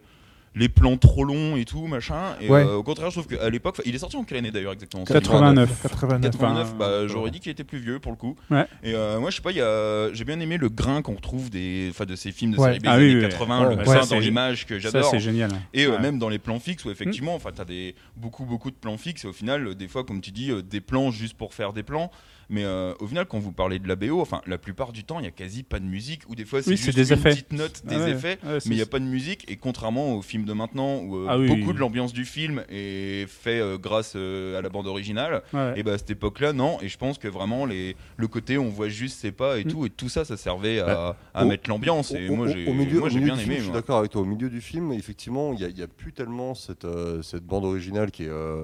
les 0.59 0.69
plans 0.69 0.97
trop 0.97 1.23
longs 1.23 1.55
et 1.57 1.65
tout, 1.65 1.87
machin. 1.87 2.35
Et 2.41 2.49
Ouais. 2.49 2.61
euh, 2.63 2.75
au 2.75 2.83
contraire, 2.83 3.09
je 3.09 3.19
trouve 3.19 3.27
qu'à 3.37 3.49
l'époque, 3.49 3.81
il 3.85 3.95
est 3.95 3.99
sorti 3.99 4.17
en 4.17 4.23
quelle 4.23 4.37
année 4.39 4.51
d'ailleurs 4.51 4.73
exactement? 4.73 5.05
ce 5.05 5.13
89. 5.13 5.81
89. 5.81 6.21
89, 6.31 6.67
Enfin, 6.67 6.75
bah, 6.77 7.07
j'aurais 7.07 7.31
dit 7.31 7.39
qu'il 7.39 7.51
était 7.51 7.63
plus 7.63 7.79
vieux 7.79 7.99
pour 7.99 8.11
le 8.11 8.17
coup. 8.17 8.35
Ouais. 8.51 8.65
Et 8.83 8.93
euh, 8.93 9.19
moi, 9.19 9.29
je 9.31 9.37
sais 9.37 9.41
pas, 9.41 9.51
il 9.51 9.57
y 9.57 9.61
a... 9.61 10.13
j'ai 10.13 10.25
bien 10.25 10.39
aimé 10.39 10.57
le 10.57 10.69
grain 10.69 11.01
qu'on 11.01 11.15
retrouve 11.15 11.49
des... 11.49 11.87
enfin, 11.89 12.05
de 12.05 12.15
ces 12.15 12.31
films 12.31 12.51
de 12.51 12.57
Ouais. 12.59 12.67
série 12.67 12.79
B 12.79 12.83
Ah 12.87 12.97
des 12.97 13.03
oui, 13.05 13.11
années 13.13 13.23
oui, 13.25 13.29
80, 13.29 13.59
ouais. 13.59 13.69
le 13.69 13.75
Ouais, 13.79 13.83
grain 13.85 14.01
c'est- 14.03 14.13
dans 14.13 14.19
l'image 14.19 14.65
que 14.65 14.79
Ça, 14.79 14.89
j'adore. 14.91 15.09
c'est 15.09 15.19
génial. 15.19 15.49
Et 15.73 15.85
euh, 15.85 15.91
Ouais. 15.91 15.99
même 15.99 16.19
dans 16.19 16.29
les 16.29 16.39
plans 16.39 16.59
fixes 16.59 16.83
où 16.85 16.91
effectivement, 16.91 17.35
enfin, 17.35 17.51
t'as 17.55 17.65
des 17.65 17.95
beaucoup 18.17 18.43
beaucoup 18.45 18.69
de 18.69 18.75
plans 18.75 18.97
fixes 18.97 19.23
et 19.23 19.27
au 19.27 19.33
final, 19.33 19.67
euh, 19.67 19.75
des 19.75 19.87
fois, 19.87 20.03
comme 20.03 20.19
tu 20.21 20.31
dis, 20.31 20.51
euh, 20.51 20.61
des 20.61 20.81
plans 20.81 21.09
juste 21.11 21.35
pour 21.37 21.53
faire 21.53 21.71
des 21.73 21.83
plans. 21.83 22.11
Mais 22.51 22.63
euh, 22.63 22.93
au 22.99 23.05
final, 23.05 23.25
quand 23.27 23.37
vous 23.37 23.51
parlez 23.51 23.77
de 23.77 23.87
la 23.87 23.95
BO, 23.95 24.19
enfin, 24.21 24.41
la 24.47 24.57
plupart 24.57 24.91
du 24.91 25.03
temps, 25.03 25.19
il 25.19 25.25
y 25.25 25.27
a 25.27 25.31
quasi 25.31 25.61
pas 25.61 25.79
de 25.79 25.85
musique 25.85 26.23
ou 26.29 26.35
des 26.35 26.45
fois 26.45 26.63
c'est 26.63 26.71
Oui, 26.71 26.77
juste 26.77 26.95
des 26.95 27.09
une 27.09 27.13
effets. 27.19 27.29
petite 27.29 27.53
note, 27.53 27.83
des 27.85 27.95
Ah 27.95 27.99
ouais. 27.99 28.11
effets. 28.11 28.39
Ouais, 28.43 28.57
Mais 28.65 28.71
il 28.71 28.75
n'y 28.75 28.81
a 28.81 28.87
pas 28.87 28.97
de 28.99 29.05
musique 29.05 29.45
et 29.51 29.55
contrairement 29.55 30.15
aux 30.15 30.21
films 30.23 30.45
de 30.45 30.53
maintenant 30.53 30.97
où 31.03 31.15
euh, 31.17 31.27
Ah 31.29 31.37
oui, 31.37 31.47
beaucoup 31.47 31.67
oui. 31.69 31.73
de 31.75 31.79
l'ambiance 31.79 32.11
du 32.11 32.25
film 32.25 32.63
est 32.69 33.27
fait 33.29 33.59
euh, 33.59 33.77
grâce 33.77 34.13
euh, 34.15 34.57
à 34.57 34.61
la 34.63 34.69
bande 34.69 34.87
originale, 34.87 35.43
Ouais. 35.53 35.73
et 35.75 35.83
bah 35.83 35.93
à 35.93 35.97
cette 35.99 36.09
époque-là 36.09 36.53
non. 36.53 36.79
Et 36.81 36.87
je 36.89 36.97
pense 36.97 37.17
que 37.19 37.27
vraiment 37.27 37.65
les, 37.65 37.95
le 38.17 38.27
côté 38.27 38.57
on 38.57 38.69
voit 38.69 38.89
juste 38.89 39.19
ses 39.19 39.31
pas 39.31 39.59
et 39.59 39.63
Mm. 39.63 39.67
tout 39.71 39.85
et 39.85 39.89
tout 39.91 40.09
ça 40.09 40.25
ça 40.25 40.35
servait 40.37 40.79
à, 40.79 40.85
Bah, 40.85 41.17
à 41.35 41.45
au- 41.45 41.47
mettre 41.47 41.69
l'ambiance 41.69 42.11
et 42.13 42.29
Au- 42.29 42.35
moi 42.35 42.47
j'ai 42.47 42.65
bien 42.65 43.35
du 43.35 43.41
film, 43.41 43.51
aimé. 43.51 43.57
Je 43.59 43.63
suis 43.63 43.71
d'accord 43.71 43.99
avec 43.99 44.09
toi. 44.11 44.21
Au 44.21 44.25
milieu 44.25 44.49
du 44.49 44.59
film, 44.61 44.91
effectivement, 44.93 45.53
il 45.53 45.67
n'y 45.73 45.81
a, 45.83 45.87
plus 45.87 46.13
tellement 46.13 46.55
cette, 46.55 46.85
euh, 46.85 47.21
cette 47.21 47.43
bande 47.43 47.65
originale 47.65 48.09
qui 48.09 48.23
est. 48.23 48.29
euh, 48.29 48.63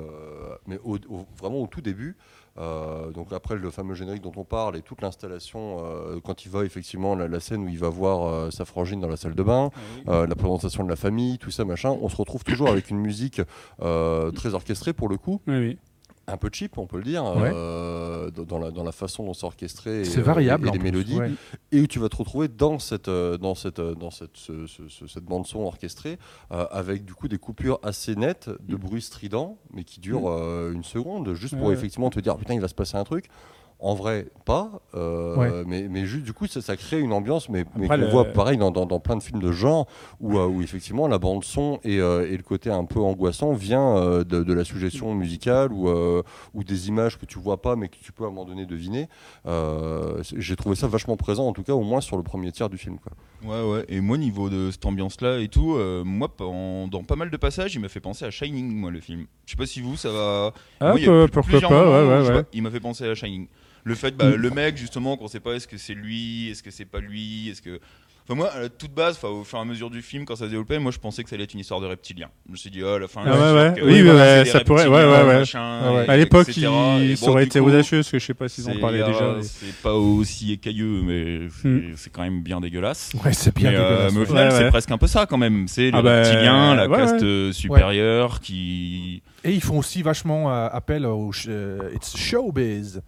mais 0.67 0.79
au- 0.83 0.95
au- 1.09 1.25
vraiment 1.37 1.61
au 1.61 1.67
tout 1.67 1.81
début. 1.81 2.15
Euh, 2.57 3.11
donc 3.11 3.33
après 3.33 3.55
le 3.55 3.69
fameux 3.69 3.95
générique 3.95 4.21
dont 4.21 4.31
on 4.37 4.45
parle 4.45 4.77
et 4.77 4.81
toute 4.81 5.01
l'installation 5.01 5.77
euh, 5.83 6.19
quand 6.23 6.45
il 6.45 6.51
va 6.51 6.63
effectivement 6.63 7.13
la, 7.15 7.27
la 7.27 7.39
scène 7.39 7.63
où 7.63 7.67
il 7.67 7.77
va 7.77 7.89
voir 7.89 8.27
euh, 8.27 8.51
sa 8.51 8.63
frangine 8.65 9.01
dans 9.01 9.09
la 9.09 9.17
salle 9.17 9.35
de 9.35 9.43
bain, 9.43 9.71
euh, 10.07 10.25
la 10.25 10.35
présentation 10.35 10.83
de 10.83 10.89
la 10.89 10.95
famille, 10.95 11.37
tout 11.37 11.51
ça 11.51 11.65
machin, 11.65 11.89
on 12.01 12.07
se 12.09 12.15
retrouve 12.15 12.43
toujours 12.43 12.69
avec 12.69 12.89
une 12.89 12.99
musique 12.99 13.41
très 13.79 14.53
orchestrée 14.53 14.93
pour 14.93 15.09
le 15.09 15.17
coup, 15.17 15.41
Oui, 15.47 15.57
oui. 15.57 15.77
Un 16.27 16.37
peu 16.37 16.49
cheap 16.51 16.77
on 16.77 16.87
peut 16.87 16.97
le 16.97 17.03
dire, 17.03 17.23
Ouais. 17.23 17.51
euh, 17.53 18.29
dans, 18.31 18.57
la, 18.59 18.71
dans 18.71 18.83
la 18.83 18.91
façon 18.91 19.23
dont 19.25 19.33
c'est 19.33 19.45
orchestré 19.45 20.01
et, 20.01 20.05
C'est 20.05 20.21
variable. 20.21 20.67
et, 20.67 20.69
en 20.69 20.73
les 20.73 20.79
plus, 20.79 20.91
mélodies 20.91 21.17
ouais. 21.19 21.31
et 21.71 21.81
où 21.81 21.87
tu 21.87 21.99
vas 21.99 22.09
te 22.09 22.15
retrouver 22.15 22.47
dans 22.47 22.79
cette, 22.79 23.07
euh, 23.07 23.37
dans 23.37 23.53
cette, 23.55 23.79
euh, 23.79 23.93
dans 23.95 24.11
cette, 24.11 24.35
ce- 24.35 24.65
ce- 24.67 24.87
ce- 24.87 25.07
cette 25.07 25.23
bande 25.25 25.45
son 25.45 25.59
orchestrée 25.59 26.17
euh, 26.51 26.65
avec 26.71 27.05
du 27.05 27.13
coup 27.13 27.27
des 27.27 27.37
coupures 27.37 27.79
assez 27.83 28.15
nettes 28.15 28.49
de 28.67 28.75
bruit 28.75 29.01
strident 29.01 29.57
mais 29.73 29.83
qui 29.83 29.99
durent 29.99 30.29
euh, 30.29 30.71
une 30.73 30.83
seconde 30.83 31.33
juste 31.33 31.57
pour 31.57 31.71
effectivement 31.71 32.09
te 32.09 32.19
dire 32.19 32.37
putain 32.37 32.53
il 32.55 32.61
va 32.61 32.67
se 32.67 32.75
passer 32.75 32.97
un 32.97 33.03
truc. 33.03 33.25
En 33.79 33.93
vrai, 33.93 34.27
pas, 34.45 34.71
euh, 34.95 35.35
Ouais. 35.35 35.63
mais, 35.67 35.87
mais 35.89 36.05
juste 36.05 36.23
du 36.23 36.31
coup 36.33 36.47
ça, 36.47 36.61
ça 36.61 36.77
crée 36.77 36.99
une 36.99 37.11
ambiance, 37.11 37.49
mais, 37.49 37.65
mais 37.75 37.87
qu'on 37.87 37.97
le- 37.97 38.07
voit 38.09 38.23
pareil 38.25 38.57
dans, 38.57 38.71
dans, 38.71 38.85
dans 38.85 38.99
plein 39.01 39.17
de 39.17 39.21
films 39.21 39.41
de 39.41 39.51
genre 39.51 39.85
où, 40.21 40.37
euh, 40.39 40.47
où 40.47 40.61
effectivement 40.61 41.07
la 41.09 41.19
bande 41.19 41.43
son 41.43 41.79
et, 41.83 41.99
euh, 41.99 42.25
et 42.31 42.37
le 42.37 42.41
côté 42.43 42.69
un 42.71 42.85
peu 42.85 42.99
angoissant 43.01 43.51
vient 43.51 43.97
euh, 43.97 44.23
de, 44.23 44.43
de 44.43 44.53
la 44.53 44.63
suggestion 44.63 45.13
musicale 45.13 45.73
ou, 45.73 45.89
euh, 45.89 46.23
ou 46.53 46.63
des 46.63 46.87
images 46.87 47.19
que 47.19 47.25
tu 47.25 47.37
vois 47.37 47.61
pas 47.61 47.75
mais 47.75 47.89
que 47.89 47.97
tu 48.01 48.11
peux 48.13 48.23
à 48.23 48.27
un 48.27 48.29
moment 48.29 48.45
donné 48.45 48.65
deviner. 48.65 49.09
Euh, 49.45 50.21
J'ai 50.37 50.55
trouvé 50.55 50.75
ça 50.75 50.87
vachement 50.87 51.17
présent, 51.17 51.45
en 51.47 51.53
tout 51.53 51.63
cas 51.63 51.73
au 51.73 51.83
moins 51.83 52.01
sur 52.01 52.17
le 52.17 52.23
premier 52.23 52.51
tiers 52.51 52.69
du 52.69 52.77
film. 52.77 52.97
Quoi. 52.99 53.11
Ouais 53.47 53.69
ouais. 53.69 53.85
Et 53.89 53.99
moi 53.99 54.17
niveau 54.17 54.49
de 54.49 54.71
cette 54.71 54.85
ambiance 54.85 55.19
là 55.21 55.39
et 55.39 55.49
tout, 55.49 55.75
euh, 55.75 56.03
moi 56.05 56.29
en- 56.39 56.87
dans 56.89 57.03
pas 57.03 57.15
mal 57.17 57.29
de 57.29 57.37
passages, 57.37 57.75
il 57.75 57.79
m'a 57.81 57.89
fait 57.89 57.99
penser 57.99 58.25
à 58.25 58.31
Shining 58.31 58.73
moi 58.73 58.89
le 58.89 59.01
film. 59.01 59.25
Je 59.45 59.51
sais 59.51 59.57
pas 59.57 59.65
si 59.67 59.81
vous 59.81 59.97
ça 59.97 60.11
va. 60.11 60.51
Ah, 60.79 60.91
Moi, 60.91 60.99
il 60.99 61.01
y 61.01 61.05
a 61.05 61.07
peu- 61.09 61.27
plus- 61.27 61.31
pourquoi 61.41 61.59
pas, 61.61 61.69
moments 61.85 61.91
ouais, 62.21 62.27
ouais. 62.29 62.43
pas, 62.43 62.49
il 62.53 62.63
m'a 62.63 62.71
fait 62.71 62.79
penser 62.79 63.05
à 63.07 63.13
Shining. 63.15 63.47
Le 63.87 63.95
fait, 63.95 64.17
bah, 64.17 64.29
Mm. 64.31 64.35
le 64.35 64.49
mec, 64.49 64.77
justement, 64.77 65.15
qu'on 65.15 65.27
sait 65.27 65.39
pas 65.39 65.53
est-ce 65.53 65.67
que 65.67 65.77
c'est 65.77 65.93
lui, 65.93 66.49
est-ce 66.49 66.61
que 66.63 66.71
c'est 66.71 66.85
pas 66.85 66.99
lui, 66.99 67.49
est-ce 67.49 67.61
que. 67.61 67.79
Enfin, 68.27 68.33
moi, 68.35 68.51
à 68.51 68.61
la 68.61 68.69
toute 68.69 68.91
base, 68.91 69.17
enfin, 69.21 69.27
au 69.27 69.43
fur 69.43 69.59
et 69.59 69.61
à 69.61 69.65
mesure 69.65 69.91
du 69.91 70.01
film, 70.01 70.25
quand 70.25 70.35
ça 70.35 70.45
se 70.45 70.49
développait, 70.49 70.79
moi 70.79 70.91
je 70.91 70.97
pensais 70.97 71.23
que 71.23 71.29
ça 71.29 71.35
allait 71.35 71.43
être 71.43 71.53
une 71.53 71.59
histoire 71.59 71.79
de 71.79 71.85
reptiliens. 71.85 72.29
Je 72.47 72.51
me 72.53 72.57
suis 72.57 72.71
dit, 72.71 72.81
oh, 72.83 72.87
à 72.87 72.97
la 72.97 73.07
fin, 73.07 73.21
Ah 73.23 73.29
ouais, 73.53 73.53
ouais. 73.61 73.73
que, 73.77 73.81
Oui, 73.85 74.01
ouais, 74.01 74.45
ça 74.45 74.61
pourrait- 74.61 74.87
ouais, 74.87 74.95
reptiliens, 75.05 75.21
ouais, 75.21 75.27
ouais. 75.29 75.37
machin, 75.41 75.59
Ah 75.83 75.93
ouais. 75.93 76.05
et- 76.05 76.09
À 76.09 76.17
l'époque, 76.17 76.47
il, 76.57 76.63
ça 76.63 77.25
bon, 77.27 77.31
aurait 77.31 77.43
été 77.43 77.59
coup, 77.59 77.67
audacieux, 77.67 77.99
parce 77.99 78.09
que 78.09 78.17
je 78.17 78.25
sais 78.25 78.33
pas 78.33 78.47
s'ils 78.49 78.67
en 78.67 78.79
parlaient 78.79 79.05
déjà. 79.05 79.35
mais- 79.37 79.43
C'est 79.43 79.75
pas 79.83 79.93
aussi 79.93 80.53
écailleux, 80.53 81.03
mais 81.03 81.49
c'est 81.61 81.67
Mm. 81.67 81.93
c'est 81.97 82.11
quand 82.11 82.23
même 82.23 82.41
bien 82.41 82.59
dégueulasse. 82.59 83.11
Ouais, 83.23 83.31
c'est 83.33 83.55
bien 83.55 83.69
mais, 83.69 83.77
euh, 83.77 83.81
dégueulasse. 83.89 84.13
mais 84.15 84.19
au 84.21 84.25
final, 84.25 84.51
c'est 84.53 84.69
presque 84.69 84.89
un 84.89 84.97
peu 84.97 85.05
ça 85.07 85.27
quand 85.27 85.37
même. 85.37 85.67
C'est 85.67 85.91
le 85.91 85.97
Ah 85.97 86.01
bah, 86.01 86.23
reptilien, 86.23 86.73
la 86.73 86.87
caste 86.87 87.21
euh, 87.21 87.51
supérieure 87.51 88.39
qui. 88.39 89.21
Et 89.43 89.51
ils 89.51 89.61
font 89.61 89.77
aussi 89.77 90.01
vachement 90.01 90.51
euh, 90.51 90.67
appel 90.71 91.05
au 91.05 91.29
euh, 91.47 91.91
it's 91.93 92.17
showbiz. 92.17 93.03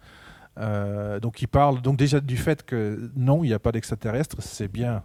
Euh, 0.58 1.20
donc 1.20 1.40
ils 1.42 1.46
parlent 1.46 1.80
donc 1.82 1.96
déjà 1.96 2.20
du 2.20 2.36
fait 2.36 2.64
que 2.64 3.10
non, 3.16 3.44
il 3.44 3.48
n'y 3.48 3.52
a 3.54 3.58
pas 3.58 3.70
d'extraterrestres, 3.72 4.36
c'est 4.40 4.66
bien 4.70 5.02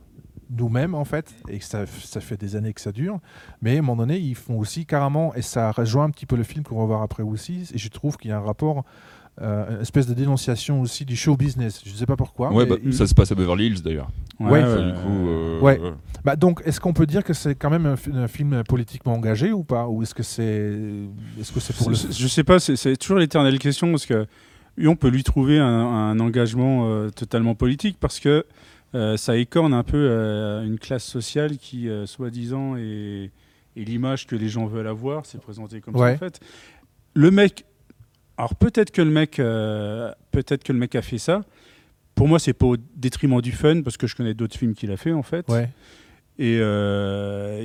nous-mêmes 0.50 0.94
en 0.96 1.06
fait, 1.06 1.34
et 1.50 1.60
que 1.60 1.66
ça, 1.66 1.86
ça 1.88 2.20
fait 2.22 2.38
des 2.38 2.56
années 2.56 2.74
que 2.74 2.82
ça 2.82 2.92
dure. 2.92 3.20
Mais 3.62 3.76
à 3.76 3.80
un 3.80 3.82
moment 3.82 3.98
donné, 4.04 4.18
ils 4.20 4.36
font 4.36 4.58
aussi 4.60 4.86
carrément, 4.86 5.34
et 5.36 5.42
ça 5.42 5.72
rejoint 5.72 6.06
un 6.06 6.10
petit 6.10 6.26
peu 6.26 6.36
le 6.36 6.44
film 6.44 6.64
qu'on 6.64 6.78
va 6.80 6.86
voir 6.86 7.02
après 7.02 7.24
aussi, 7.24 7.70
et 7.74 7.78
je 7.78 7.90
trouve 7.90 8.18
qu'il 8.18 8.30
y 8.30 8.34
a 8.34 8.38
un 8.38 8.42
rapport, 8.42 8.84
euh, 9.42 9.76
une 9.78 9.82
espèce 9.82 10.06
de 10.06 10.14
dénonciation 10.14 10.80
aussi 10.82 11.06
du 11.06 11.16
show 11.16 11.36
business. 11.36 11.82
Je 11.84 11.92
ne 11.92 11.96
sais 11.96 12.06
pas 12.06 12.16
pourquoi. 12.16 12.52
Ouais, 12.54 12.68
bah, 12.68 12.76
il- 12.84 12.94
ça 12.94 13.08
se 13.08 13.16
passe 13.16 13.32
à 13.32 13.36
Beverly 13.36 13.66
Hills 13.68 13.82
d'ailleurs. 13.82 14.10
Ouais. 14.40 14.62
Enfin, 14.64 14.86
du 14.88 14.94
coup, 14.94 15.28
euh, 15.28 15.60
Ouais. 15.60 15.80
Bah, 16.24 16.36
donc, 16.36 16.62
est-ce 16.66 16.80
qu'on 16.80 16.94
peut 16.94 17.08
dire 17.08 17.24
que 17.24 17.34
c'est 17.34 17.56
quand 17.56 17.72
même 17.72 17.88
un, 17.88 17.96
fi- 17.96 18.12
un 18.14 18.28
film 18.28 18.64
politiquement 18.64 19.14
engagé 19.14 19.52
ou 19.52 19.64
pas? 19.64 19.88
Ou 19.88 20.04
est-ce 20.04 20.14
que 20.14 20.22
c'est 20.24 20.44
est 20.44 21.42
-ce 21.42 21.60
c'est 21.60 21.76
pour 21.76 21.90
le... 21.90 21.96
C'est- 21.96 22.12
Je 22.12 22.28
sais 22.28 22.44
pas, 22.44 22.60
c'est- 22.60 22.76
c'est 22.76 22.96
toujours 22.96 23.18
l'éternelle 23.18 23.58
question 23.58 23.90
parce 23.90 24.06
que 24.06 24.28
oui, 24.78 24.88
on 24.88 24.96
peut 24.96 25.10
lui 25.10 25.24
trouver 25.24 25.60
un, 25.60 25.66
un 25.66 26.20
engagement 26.20 26.88
euh, 26.90 27.10
totalement 27.10 27.56
politique 27.56 27.98
parce 28.00 28.20
que 28.20 28.46
euh, 28.96 29.18
ça 29.18 29.38
écorne 29.38 29.74
un 29.74 29.84
peu 29.84 29.98
euh, 29.98 30.64
une 30.66 30.78
classe 30.80 31.04
sociale 31.04 31.58
qui, 31.58 31.90
soi-disant, 32.06 32.76
est, 32.78 33.32
est 33.76 33.84
l'image 33.84 34.28
que 34.28 34.36
les 34.36 34.50
gens 34.50 34.66
veulent 34.66 34.88
avoir. 34.88 35.26
C'est 35.26 35.42
présenté 35.42 35.82
comme 35.82 35.96
Ouais. 35.96 36.10
ça 36.12 36.16
en 36.16 36.18
fait. 36.18 36.40
Le 37.16 37.32
mec, 37.32 37.66
alors 38.38 38.56
peut-être 38.56 38.92
que 38.92 39.02
le 39.02 39.12
mec, 39.12 39.34
peut-être 39.38 40.64
que 40.64 40.74
le 40.74 40.80
mec 40.80 40.96
a 40.96 41.02
fait 41.02 41.18
ça. 41.20 41.44
Pour 42.16 42.28
moi, 42.28 42.38
c'est 42.40 42.54
pas 42.54 42.68
au 42.68 42.78
détriment 42.96 43.42
du 43.42 43.52
fun 43.52 43.82
parce 43.82 43.98
que 43.98 44.06
je 44.08 44.16
connais 44.16 44.34
d'autres 44.36 44.56
films 44.58 44.74
qu'il 44.76 44.92
a 44.92 44.98
fait 44.98 45.12
en 45.12 45.24
fait. 45.24 45.48
Ouais. 45.50 45.70
Et 46.40 46.58
euh, 46.60 47.62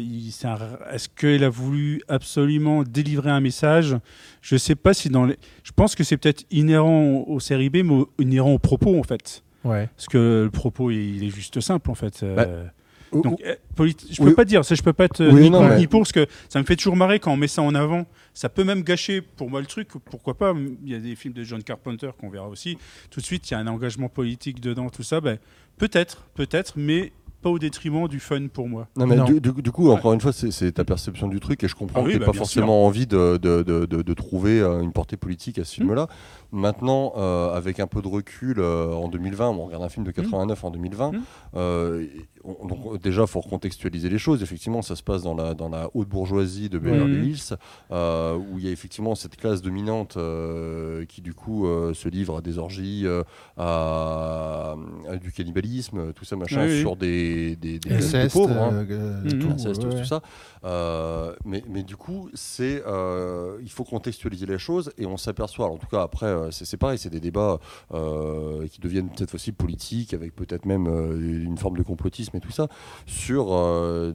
est-ce 0.92 1.08
qu'il 1.08 1.42
a 1.44 1.48
voulu 1.48 2.02
absolument 2.08 2.82
délivrer 2.82 3.30
un 3.30 3.40
message? 3.40 3.96
Je 4.42 4.56
sais 4.56 4.74
pas 4.74 4.92
si 4.94 5.08
dans 5.08 5.24
les. 5.24 5.36
Je 5.64 5.72
pense 5.72 5.94
que 5.94 6.04
c'est 6.04 6.16
peut-être 6.16 6.44
inhérent 6.50 7.24
aux 7.26 7.40
séries 7.40 7.70
B, 7.70 7.78
mais 7.84 8.02
inhérent 8.18 8.52
au 8.52 8.58
propos 8.58 8.98
en 8.98 9.02
fait. 9.02 9.42
Ouais. 9.64 9.88
Parce 9.96 10.06
que 10.06 10.42
le 10.44 10.50
propos, 10.50 10.90
il 10.90 11.24
est 11.24 11.30
juste 11.30 11.60
simple 11.60 11.90
en 11.90 11.94
fait. 11.94 12.22
Euh, 12.22 12.34
Bah, 12.36 13.20
donc, 13.22 13.40
euh, 13.42 13.54
politi- 13.74 14.08
je 14.12 14.20
oui. 14.22 14.28
peux 14.28 14.34
pas 14.34 14.44
dire, 14.44 14.62
ça, 14.66 14.74
je 14.74 14.82
peux 14.82 14.92
pas 14.92 15.06
être 15.06 15.24
Oui, 15.26 15.40
ni 15.44 15.50
non, 15.50 15.60
contre 15.60 15.70
mais- 15.70 15.78
ni 15.78 15.86
pour, 15.86 16.00
parce 16.00 16.12
que 16.12 16.26
ça 16.50 16.58
me 16.60 16.64
fait 16.66 16.76
toujours 16.76 16.94
marrer 16.94 17.18
quand 17.20 17.32
on 17.32 17.38
met 17.38 17.48
ça 17.48 17.62
en 17.62 17.74
avant. 17.74 18.04
Ça 18.34 18.50
peut 18.50 18.64
même 18.64 18.82
gâcher 18.82 19.22
pour 19.22 19.48
moi 19.48 19.60
le 19.60 19.66
truc. 19.66 19.88
Pourquoi 20.10 20.36
pas 20.36 20.52
Il 20.84 20.90
y 20.92 20.94
a 20.94 20.98
des 20.98 21.16
films 21.16 21.32
de 21.32 21.42
John 21.42 21.62
Carpenter 21.62 22.10
qu'on 22.20 22.28
verra 22.28 22.48
aussi. 22.48 22.76
Tout 23.10 23.20
de 23.20 23.24
suite, 23.24 23.50
il 23.50 23.54
y 23.54 23.56
a 23.56 23.60
un 23.60 23.66
engagement 23.66 24.10
politique 24.10 24.60
dedans, 24.60 24.90
tout 24.90 25.02
ça. 25.02 25.22
Ben, 25.22 25.38
peut-être, 25.78 26.24
peut-être, 26.34 26.74
mais 26.76 27.12
pas 27.40 27.50
au 27.50 27.58
détriment 27.58 28.08
du 28.08 28.18
fun 28.20 28.48
pour 28.52 28.68
moi. 28.68 28.88
Non, 28.96 29.06
mais 29.06 29.16
Non. 29.16 29.24
Du, 29.24 29.40
du- 29.40 29.62
du 29.62 29.70
coup, 29.70 29.90
encore 29.90 30.12
une 30.12 30.20
fois, 30.20 30.32
c'est- 30.32 30.72
ta 30.72 30.84
perception 30.84 31.28
du 31.28 31.38
truc 31.40 31.62
et 31.62 31.68
je 31.68 31.74
comprends 31.76 32.00
Ah 32.00 32.02
oui, 32.04 32.08
que 32.08 32.12
tu 32.14 32.20
bah, 32.20 32.26
pas 32.26 32.32
forcément 32.32 32.84
envie 32.86 33.06
de, 33.06 33.36
de, 33.40 33.62
de- 33.62 33.86
de- 33.86 34.02
de 34.02 34.14
trouver 34.14 34.60
euh, 34.60 34.80
une 34.82 34.92
portée 34.92 35.16
politique 35.16 35.58
à 35.58 35.64
ce 35.64 35.74
film-là. 35.76 36.08
Maintenant, 36.50 37.12
euh, 37.16 37.52
avec 37.52 37.78
un 37.78 37.86
peu 37.86 38.00
de 38.00 38.08
recul, 38.08 38.58
euh, 38.58 38.92
en 38.94 39.08
2020, 39.08 39.50
on 39.50 39.66
regarde 39.66 39.82
un 39.82 39.88
film 39.90 40.06
de 40.06 40.10
89 40.10 40.64
en 40.64 40.70
2020, 40.70 41.12
Mm. 41.12 41.20
euh, 41.56 42.06
on- 42.44 42.66
donc, 42.66 43.02
déjà, 43.02 43.26
faut 43.26 43.40
recontextualiser 43.40 44.08
les 44.08 44.16
choses. 44.18 44.42
Effectivement, 44.42 44.80
ça 44.80 44.96
se 44.96 45.02
passe 45.02 45.22
dans 45.22 45.34
la, 45.34 45.52
dans 45.54 45.68
la 45.68 45.90
haute 45.92 46.08
bourgeoisie 46.08 46.70
de 46.70 46.78
Beverly 46.78 47.18
Mhm. 47.18 47.24
Hills, 47.24 47.56
euh, 47.90 48.36
où 48.36 48.58
il 48.58 48.64
y 48.64 48.68
a 48.68 48.70
effectivement 48.70 49.14
cette 49.14 49.36
classe 49.36 49.60
dominante 49.60 50.16
euh, 50.16 51.04
qui, 51.04 51.20
du 51.20 51.34
coup, 51.34 51.66
euh, 51.66 51.92
se 51.92 52.08
livre 52.08 52.38
à 52.38 52.40
des 52.40 52.56
orgies, 52.56 53.02
euh, 53.06 53.22
à, 53.58 54.74
à 55.08 55.16
du 55.16 55.32
cannibalisme, 55.32 56.12
tout 56.14 56.24
ça, 56.24 56.36
machin, 56.36 56.64
Oui, 56.64 56.72
oui. 56.72 56.80
sur 56.80 56.96
des, 56.96 57.56
des, 57.56 57.78
des, 57.78 57.88
des 57.90 57.94
Inceste, 57.96 58.32
pauvres. 58.34 58.56
hein. 58.56 58.72
euh, 58.72 58.86
euh, 58.90 59.24
Mhm. 59.24 59.38
tout, 59.38 59.50
Inceste, 59.50 59.84
ouais, 59.84 59.90
tout 59.90 59.96
ouais. 59.96 60.04
ça. 60.04 60.22
Euh, 60.64 61.34
mais, 61.44 61.62
mais 61.68 61.82
du 61.82 61.96
coup, 61.96 62.30
c'est, 62.34 62.82
euh, 62.86 63.58
il 63.62 63.70
faut 63.70 63.84
contextualiser 63.84 64.46
les 64.46 64.58
choses 64.58 64.92
et 64.98 65.06
on 65.06 65.16
s'aperçoit. 65.16 65.66
En 65.66 65.76
tout 65.76 65.86
cas, 65.86 66.02
après, 66.02 66.26
euh, 66.26 66.37
c'est, 66.50 66.64
c'est 66.64 66.76
pareil, 66.76 66.98
c'est 66.98 67.10
des 67.10 67.20
débats 67.20 67.58
euh, 67.92 68.66
qui 68.68 68.80
deviennent 68.80 69.08
peut-être 69.10 69.34
aussi 69.34 69.52
politiques, 69.52 70.14
avec 70.14 70.34
peut-être 70.34 70.66
même 70.66 70.86
euh, 70.86 71.44
une 71.44 71.58
forme 71.58 71.76
de 71.76 71.82
complotisme 71.82 72.36
et 72.36 72.40
tout 72.40 72.50
ça, 72.50 72.68
sur 73.06 73.52
euh, 73.52 74.12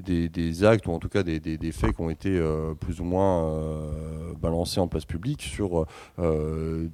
des, 0.00 0.64
actes 0.64 0.86
ou 0.86 0.92
en 0.92 0.98
tout 0.98 1.08
cas 1.08 1.22
des, 1.22 1.72
faits 1.72 1.94
qui 1.94 2.00
ont 2.00 2.10
été 2.10 2.30
euh, 2.30 2.74
plus 2.74 3.00
ou 3.00 3.04
moins 3.04 3.48
euh, 3.48 4.32
balancés 4.40 4.80
en 4.80 4.88
place 4.88 5.04
publique 5.04 5.42
sur 5.42 5.86
euh, 6.18 6.88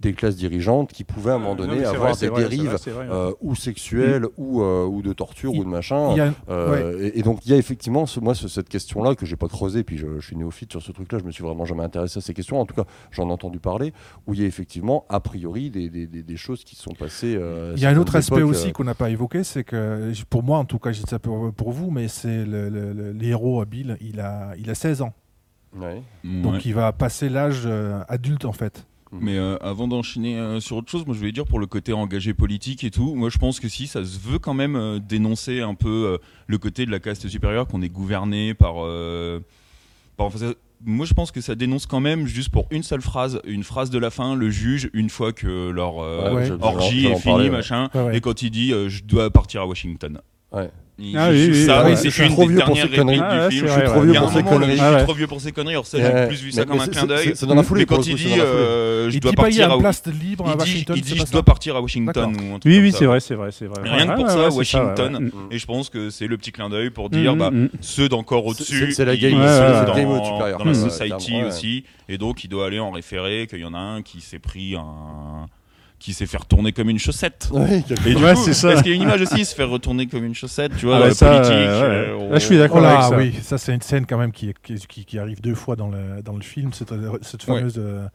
des 0.00 0.14
classes 0.14 0.36
dirigeantes 0.36 0.92
qui 0.92 1.04
pouvaient 1.04 1.32
à 1.32 1.34
un 1.34 1.38
moment 1.38 1.54
Non, 1.54 1.66
donné 1.66 1.84
avoir 1.84 2.12
vrai, 2.14 2.20
des 2.20 2.28
vrai, 2.28 2.42
dérives 2.48 2.70
vrai, 2.70 3.06
euh, 3.10 3.32
ou 3.40 3.54
sexuelles 3.54 4.24
ou, 4.38 4.62
euh, 4.62 4.86
ou 4.86 5.02
de 5.02 5.12
torture 5.12 5.52
Il- 5.54 5.60
ou 5.60 5.64
de 5.64 5.68
machin. 5.68 6.18
A 6.18 6.32
Euh, 6.50 6.98
et, 7.14 7.18
et 7.18 7.22
donc 7.22 7.44
il 7.44 7.50
y 7.52 7.54
a 7.54 7.58
effectivement 7.58 8.06
ce, 8.06 8.18
moi 8.18 8.34
ce- 8.34 8.48
cette 8.48 8.68
question-là 8.68 9.14
que 9.14 9.26
j'ai 9.26 9.36
pas 9.36 9.48
creusé, 9.48 9.84
puis 9.84 9.98
je, 9.98 10.18
je 10.18 10.26
suis 10.26 10.36
néophyte 10.36 10.70
sur 10.72 10.80
ce 10.82 10.90
truc-là, 10.92 11.18
je 11.18 11.24
me 11.24 11.30
suis 11.30 11.44
vraiment 11.44 11.64
jamais 11.66 11.82
intéressé 11.84 12.18
à 12.18 12.20
ces 12.22 12.32
questions. 12.34 12.58
En 12.60 12.64
tout 12.66 12.74
cas, 12.74 12.84
j'en 13.10 13.28
ai 13.28 13.32
entendu 13.32 13.58
parler 13.60 13.92
où 14.26 14.34
il 14.34 14.40
y 14.40 14.44
a 14.44 14.46
effectivement 14.46 15.04
a 15.08 15.20
priori 15.20 15.70
des, 15.70 15.90
des- 15.90 16.06
des- 16.06 16.22
des 16.22 16.36
choses 16.36 16.64
qui 16.64 16.76
sont 16.76 16.94
passées. 16.94 17.36
euh, 17.38 17.74
Il 17.76 17.82
y 17.82 17.86
a 17.86 17.90
un 17.90 17.96
autre 17.96 18.16
aspect 18.16 18.42
aussi 18.42 18.68
euh, 18.68 18.72
qu'on 18.72 18.84
n'a 18.84 18.94
pas 18.94 19.10
évoqué, 19.10 19.44
c'est 19.44 19.64
que 19.64 20.12
pour 20.30 20.42
moi, 20.42 20.58
en 20.58 20.64
tout 20.64 20.78
cas, 20.78 20.92
je 20.92 21.02
dis 21.02 21.08
ça 21.10 21.18
pour, 21.18 21.52
pour 21.52 21.72
vous, 21.72 21.90
mais 21.90 22.08
c'est 22.08 22.44
le, 22.44 22.68
le- 22.70 22.92
le- 22.92 23.64
Bill, 23.66 23.96
il 24.00 24.20
a, 24.20 24.52
il 24.58 24.70
a 24.70 24.74
16 24.74 25.02
ans, 25.02 25.12
ouais. 25.76 26.02
donc 26.24 26.54
Ouais. 26.54 26.60
il 26.64 26.74
va 26.74 26.92
passer 26.92 27.28
l'âge 27.28 27.62
euh, 27.66 28.00
adulte 28.08 28.44
en 28.44 28.52
fait. 28.52 28.86
Mais 29.12 29.36
euh, 29.38 29.56
avant 29.60 29.88
d'enchaîner 29.88 30.38
euh, 30.38 30.60
sur 30.60 30.76
autre 30.76 30.90
chose, 30.90 31.04
moi 31.04 31.14
je 31.14 31.18
voulais 31.18 31.32
dire 31.32 31.44
pour 31.44 31.58
le 31.58 31.66
côté 31.66 31.92
engagé 31.92 32.32
politique 32.32 32.84
et 32.84 32.90
tout, 32.92 33.14
moi 33.16 33.28
je 33.28 33.38
pense 33.38 33.58
que 33.58 33.68
si 33.68 33.86
ça 33.88 34.04
se 34.04 34.18
veut 34.20 34.38
quand 34.38 34.54
même 34.54 34.76
euh, 34.76 34.98
dénoncer 35.00 35.60
un 35.60 35.74
peu 35.74 35.88
euh, 36.14 36.18
le 36.46 36.58
côté 36.58 36.86
de 36.86 36.92
la 36.92 37.00
caste 37.00 37.26
supérieure 37.26 37.66
qu'on 37.66 37.82
est 37.82 37.88
gouverné 37.88 38.54
par, 38.54 38.74
euh, 38.78 39.40
par- 40.16 40.26
enfin, 40.26 40.38
ça- 40.38 40.54
moi 40.84 41.06
je 41.06 41.12
pense 41.14 41.32
que 41.32 41.40
ça 41.40 41.56
dénonce 41.56 41.86
quand 41.86 41.98
même 42.00 42.26
juste 42.26 42.50
pour 42.50 42.66
une 42.70 42.84
seule 42.84 43.02
phrase, 43.02 43.40
une 43.44 43.64
phrase 43.64 43.90
de 43.90 43.98
la 43.98 44.10
fin, 44.10 44.36
le 44.36 44.48
juge 44.48 44.88
une 44.94 45.10
fois 45.10 45.32
que 45.32 45.70
leur 45.70 45.98
euh, 45.98 46.34
Ouais. 46.36 46.50
orgie 46.62 47.06
est 47.06 47.16
finie, 47.16 47.50
machin, 47.50 47.90
Ouais, 47.94 48.02
ouais. 48.04 48.16
et 48.16 48.20
quand 48.20 48.42
il 48.42 48.50
dit 48.50 48.72
euh, 48.72 48.88
je 48.88 49.02
dois 49.02 49.28
partir 49.30 49.62
à 49.62 49.66
Washington. 49.66 50.20
Ouais. 50.52 50.70
Il- 51.02 51.16
Ah 51.16 51.32
je 51.32 51.36
oui, 51.38 51.48
oui, 51.52 51.64
ça, 51.64 51.84
oui, 51.86 51.96
c'est 51.96 52.26
une 52.26 52.32
trop 52.32 52.42
des 52.42 52.48
vieux 52.54 52.58
pour 52.64 52.74
dernières 52.74 52.90
ces 52.90 52.96
conneries. 52.96 53.20
répliques 53.20 53.30
Ah 53.30 53.44
ouais, 53.46 53.50
Je 53.50 53.56
suis 53.56 53.66
vrai, 53.66 53.84
trop 53.84 54.00
ouais. 54.00 54.06
vieux 54.06 54.20
pour 54.20 54.32
ces 54.32 54.42
conneries. 54.42 54.76
je 54.76 54.82
suis 54.96 55.04
trop 55.04 55.14
vieux 55.14 55.26
pour 55.26 55.40
ces 55.40 55.52
conneries, 55.52 55.74
alors 55.74 55.86
ça 55.86 55.98
Ouais. 55.98 56.04
j'ai 56.14 56.26
plus 56.28 56.42
vu 56.42 56.52
ça 56.52 56.64
comme 56.64 56.80
un 56.80 56.86
clin 56.86 57.06
d'œil. 57.06 57.32
c'est- 57.34 57.46
dans 57.46 57.54
la 57.54 57.62
foulée. 57.62 57.80
Mais 57.80 57.86
quand 57.86 57.96
le 57.98 58.08
il 58.10 58.14
dit 58.16 58.34
euh, 58.38 59.10
je 59.10 59.14
il 59.16 59.20
dois 59.20 59.32
partir 59.32 59.70
à 59.70 59.76
Washington. 59.78 60.94
il 60.96 61.02
dit 61.02 61.16
je 61.16 61.32
dois 61.32 61.42
partir 61.42 61.76
à 61.76 61.80
Washington 61.80 62.12
D'accord. 62.14 62.30
ou 62.50 62.54
un 62.54 62.58
truc 62.58 62.64
Oui, 62.72 62.78
oui, 62.80 62.92
c'est 62.92 63.06
vrai, 63.06 63.20
c'est 63.20 63.34
vrai, 63.34 63.50
c'est 63.50 63.66
vrai. 63.66 63.80
Rien 63.88 64.06
que 64.06 64.16
pour 64.16 64.30
ça, 64.30 64.48
Washington. 64.50 65.18
Mm. 65.24 65.30
Et 65.54 65.58
je 65.58 65.66
pense 65.66 65.88
que 65.90 66.10
c'est 66.10 66.26
le 66.26 66.36
petit 66.36 66.52
clin 66.52 66.68
d'œil 66.68 66.90
pour 66.90 67.08
dire 67.10 67.32
Mhm, 67.32 67.38
bah, 67.38 67.50
mhm. 67.50 67.68
ceux 67.80 68.08
d'encore 68.08 68.44
au-dessus, 68.46 68.92
c'est- 68.92 69.04
la 69.04 69.16
game, 69.16 69.32
dans, 69.32 70.24
supérieure. 70.24 70.64
la 70.64 70.74
society 70.74 71.34
aussi, 71.46 71.84
et 72.08 72.18
donc 72.18 72.44
il 72.44 72.48
doit 72.48 72.66
aller 72.66 72.78
en 72.78 72.90
référé 72.90 73.46
qu'il 73.48 73.60
y 73.60 73.64
en 73.64 73.74
a 73.74 73.78
un 73.78 74.02
qui 74.02 74.20
s'est 74.20 74.38
pris 74.38 74.74
un 74.76 74.84
qui 76.00 76.12
s'est 76.14 76.26
fait 76.26 76.38
retourner 76.38 76.72
comme 76.72 76.90
une 76.90 76.98
chaussette. 76.98 77.48
Ouais, 77.52 77.84
Et 78.06 78.14
du 78.14 78.16
Ouais, 78.24 78.34
coup, 78.34 78.40
c'est 78.44 78.54
ça. 78.54 78.70
Parce 78.70 78.82
qu'il 78.82 78.90
y 78.90 78.94
a 78.94 78.96
une 78.96 79.02
image 79.02 79.20
aussi, 79.20 79.44
se 79.44 79.54
faire 79.54 79.68
retourner 79.68 80.06
comme 80.08 80.24
une 80.24 80.34
chaussette, 80.34 80.72
tu 80.76 80.86
vois, 80.86 80.96
Ah 80.96 81.00
ouais, 81.02 81.08
la 81.08 81.14
ça, 81.14 81.28
politique. 81.30 81.52
euh, 81.52 82.16
ouais. 82.16 82.24
euh, 82.26 82.32
Là, 82.32 82.38
je 82.38 82.44
suis 82.46 82.58
d'accord. 82.58 82.78
Oh 82.78 82.82
là, 82.82 82.98
avec 83.04 83.10
ça. 83.10 83.16
oui, 83.18 83.34
ça 83.42 83.58
c'est 83.58 83.74
une 83.74 83.82
scène 83.82 84.06
quand 84.06 84.18
même 84.18 84.32
qui, 84.32 84.52
qui, 84.64 84.74
qui- 84.88 85.04
qui 85.04 85.18
arrive 85.18 85.40
deux 85.40 85.54
fois 85.54 85.76
dans 85.76 85.88
le, 85.88 86.22
dans 86.24 86.34
le 86.34 86.42
film, 86.42 86.72
cette, 86.72 86.92
cette 87.22 87.46
Ouais. 87.46 87.58
fameuse... 87.58 87.74
euh, 87.78 88.06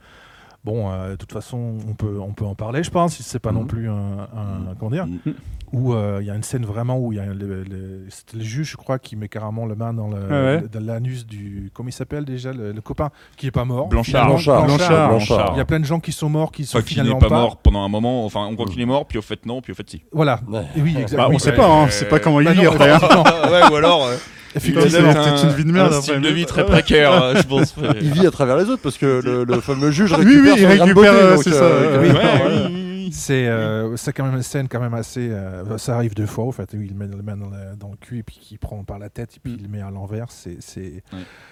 bon, 0.65 0.91
euh, 0.91 1.11
de 1.11 1.15
toute 1.15 1.31
façon, 1.31 1.75
on 1.87 1.93
peut, 1.93 2.17
on 2.19 2.33
peut 2.33 2.45
en 2.45 2.55
parler, 2.55 2.83
je 2.83 2.89
pense, 2.91 3.13
si 3.15 3.23
c'est 3.23 3.39
pas 3.39 3.51
Mhm. 3.51 3.57
non 3.59 3.65
plus 3.65 3.87
un... 3.89 3.93
un- 3.93 4.75
comment 4.79 4.91
dire 4.91 5.05
Mhm. 5.05 5.33
Où 5.73 5.93
euh, 5.93 6.19
il 6.21 6.27
y 6.27 6.29
a 6.31 6.35
une 6.35 6.43
scène 6.43 6.63
vraiment 6.65 6.97
où 6.99 7.11
il 7.11 7.17
y 7.17 7.19
a 7.19 7.25
le, 7.25 7.63
le, 7.63 8.05
c'est 8.09 8.33
le 8.37 8.43
juge, 8.43 8.69
je 8.71 8.77
crois, 8.77 8.97
qui 8.97 9.15
met 9.17 9.27
carrément 9.27 9.65
le 9.65 9.75
main 9.75 9.93
dans 9.93 10.07
le- 10.07 10.15
ouais. 10.61 10.63
dans 10.71 10.79
l'anus 10.85 11.25
du... 11.25 11.69
Comment 11.73 11.89
il 11.89 11.91
s'appelle 11.91 12.23
déjà 12.23 12.53
le, 12.53 12.71
le 12.71 12.81
copain 12.81 13.09
qui 13.35 13.47
est 13.47 13.51
pas 13.51 13.65
mort. 13.65 13.87
Blanchard. 13.89 14.27
Blanchard. 14.27 14.65
Blanchard. 14.65 15.09
Blanchard. 15.09 15.49
Il 15.55 15.57
y 15.57 15.61
a 15.61 15.65
plein 15.65 15.79
de 15.79 15.85
gens 15.85 15.99
qui 15.99 16.11
sont 16.13 16.29
morts, 16.29 16.51
qui 16.51 16.65
sont 16.65 16.77
Enfin, 16.77 16.85
qu'il 16.85 17.03
n'est 17.03 17.17
pas 17.17 17.29
mort 17.29 17.57
pendant 17.57 17.83
un 17.83 17.89
moment, 17.89 18.25
enfin, 18.25 18.45
on 18.49 18.53
croit 18.55 18.67
qu'il 18.67 18.79
est 18.79 18.85
mort, 18.85 19.05
puis 19.05 19.17
au 19.17 19.21
fait 19.23 19.45
non, 19.45 19.61
puis 19.61 19.73
au 19.73 19.75
fait 19.75 19.89
si. 19.89 20.03
Voilà. 20.13 20.39
Ouais. 20.47 20.61
Et 20.77 20.81
oui, 20.81 20.95
exact- 20.97 21.17
Bah, 21.17 21.27
oui, 21.29 21.35
on 21.35 21.39
sait 21.39 21.49
ouais. 21.49 21.55
pas, 21.57 21.67
hein, 21.67 21.87
c'est 21.89 22.07
pas 22.07 22.19
comment 22.19 22.39
il 22.39 22.45
Bah 22.45 22.53
vit 22.53 22.65
après. 22.67 22.91
hein. 22.91 22.99
ouais, 23.51 23.71
ou 23.71 23.75
alors. 23.75 24.05
euh, 24.05 24.15
Effectivement. 24.57 24.87
Il 24.87 24.95
a 25.09 25.13
peut-être 25.21 25.43
une 25.43 25.49
vie 25.49 25.65
de 25.65 25.71
merde 25.73 25.91
un 25.91 25.99
style 26.01 26.21
de 26.21 26.29
vie 26.29 26.45
très 26.45 26.65
précaire, 26.65 27.35
je 27.35 27.41
pense. 27.43 27.75
Il 27.99 28.13
vit 28.13 28.25
à 28.25 28.31
travers 28.31 28.55
les 28.55 28.63
autres 28.69 28.81
parce 28.81 28.97
que 28.97 29.19
le, 29.21 29.43
le 29.43 29.59
fameux 29.59 29.91
juge 29.91 30.13
Oui, 30.17 30.23
récupère 30.23 30.54
oui, 30.55 30.61
il 30.61 30.81
récupère, 30.81 31.13
euh, 31.13 31.37
c'est 31.37 31.51
ça, 31.51 31.63
euh. 31.63 32.69
C'est 33.11 33.47
euh, 33.47 33.95
c'est 33.97 34.11
quand 34.13 34.25
même 34.25 34.35
une 34.35 34.41
scène 34.41 34.67
quand 34.67 34.79
même 34.79 34.93
assez. 34.95 35.29
euh, 35.29 35.77
ça 35.77 35.95
arrive 35.95 36.15
deux 36.15 36.25
fois, 36.25 36.45
en 36.45 36.51
fait, 36.51 36.73
où 36.73 36.81
il 36.81 36.95
met 36.95 37.07
le 37.07 37.21
main 37.21 37.37
dans 37.37 37.49
le, 37.49 37.75
dans 37.77 37.89
le 37.89 37.97
cul 37.97 38.17
et 38.19 38.23
puis 38.23 38.37
qu'il 38.41 38.57
prend 38.59 38.83
par 38.83 38.97
la 38.99 39.09
tête 39.09 39.35
et 39.37 39.39
puis 39.39 39.53
il 39.53 39.61
le 39.63 39.69
met 39.69 39.81
à 39.81 39.89
l'envers. 39.91 40.31
C'est 40.31 40.57
c'est- 40.61 41.03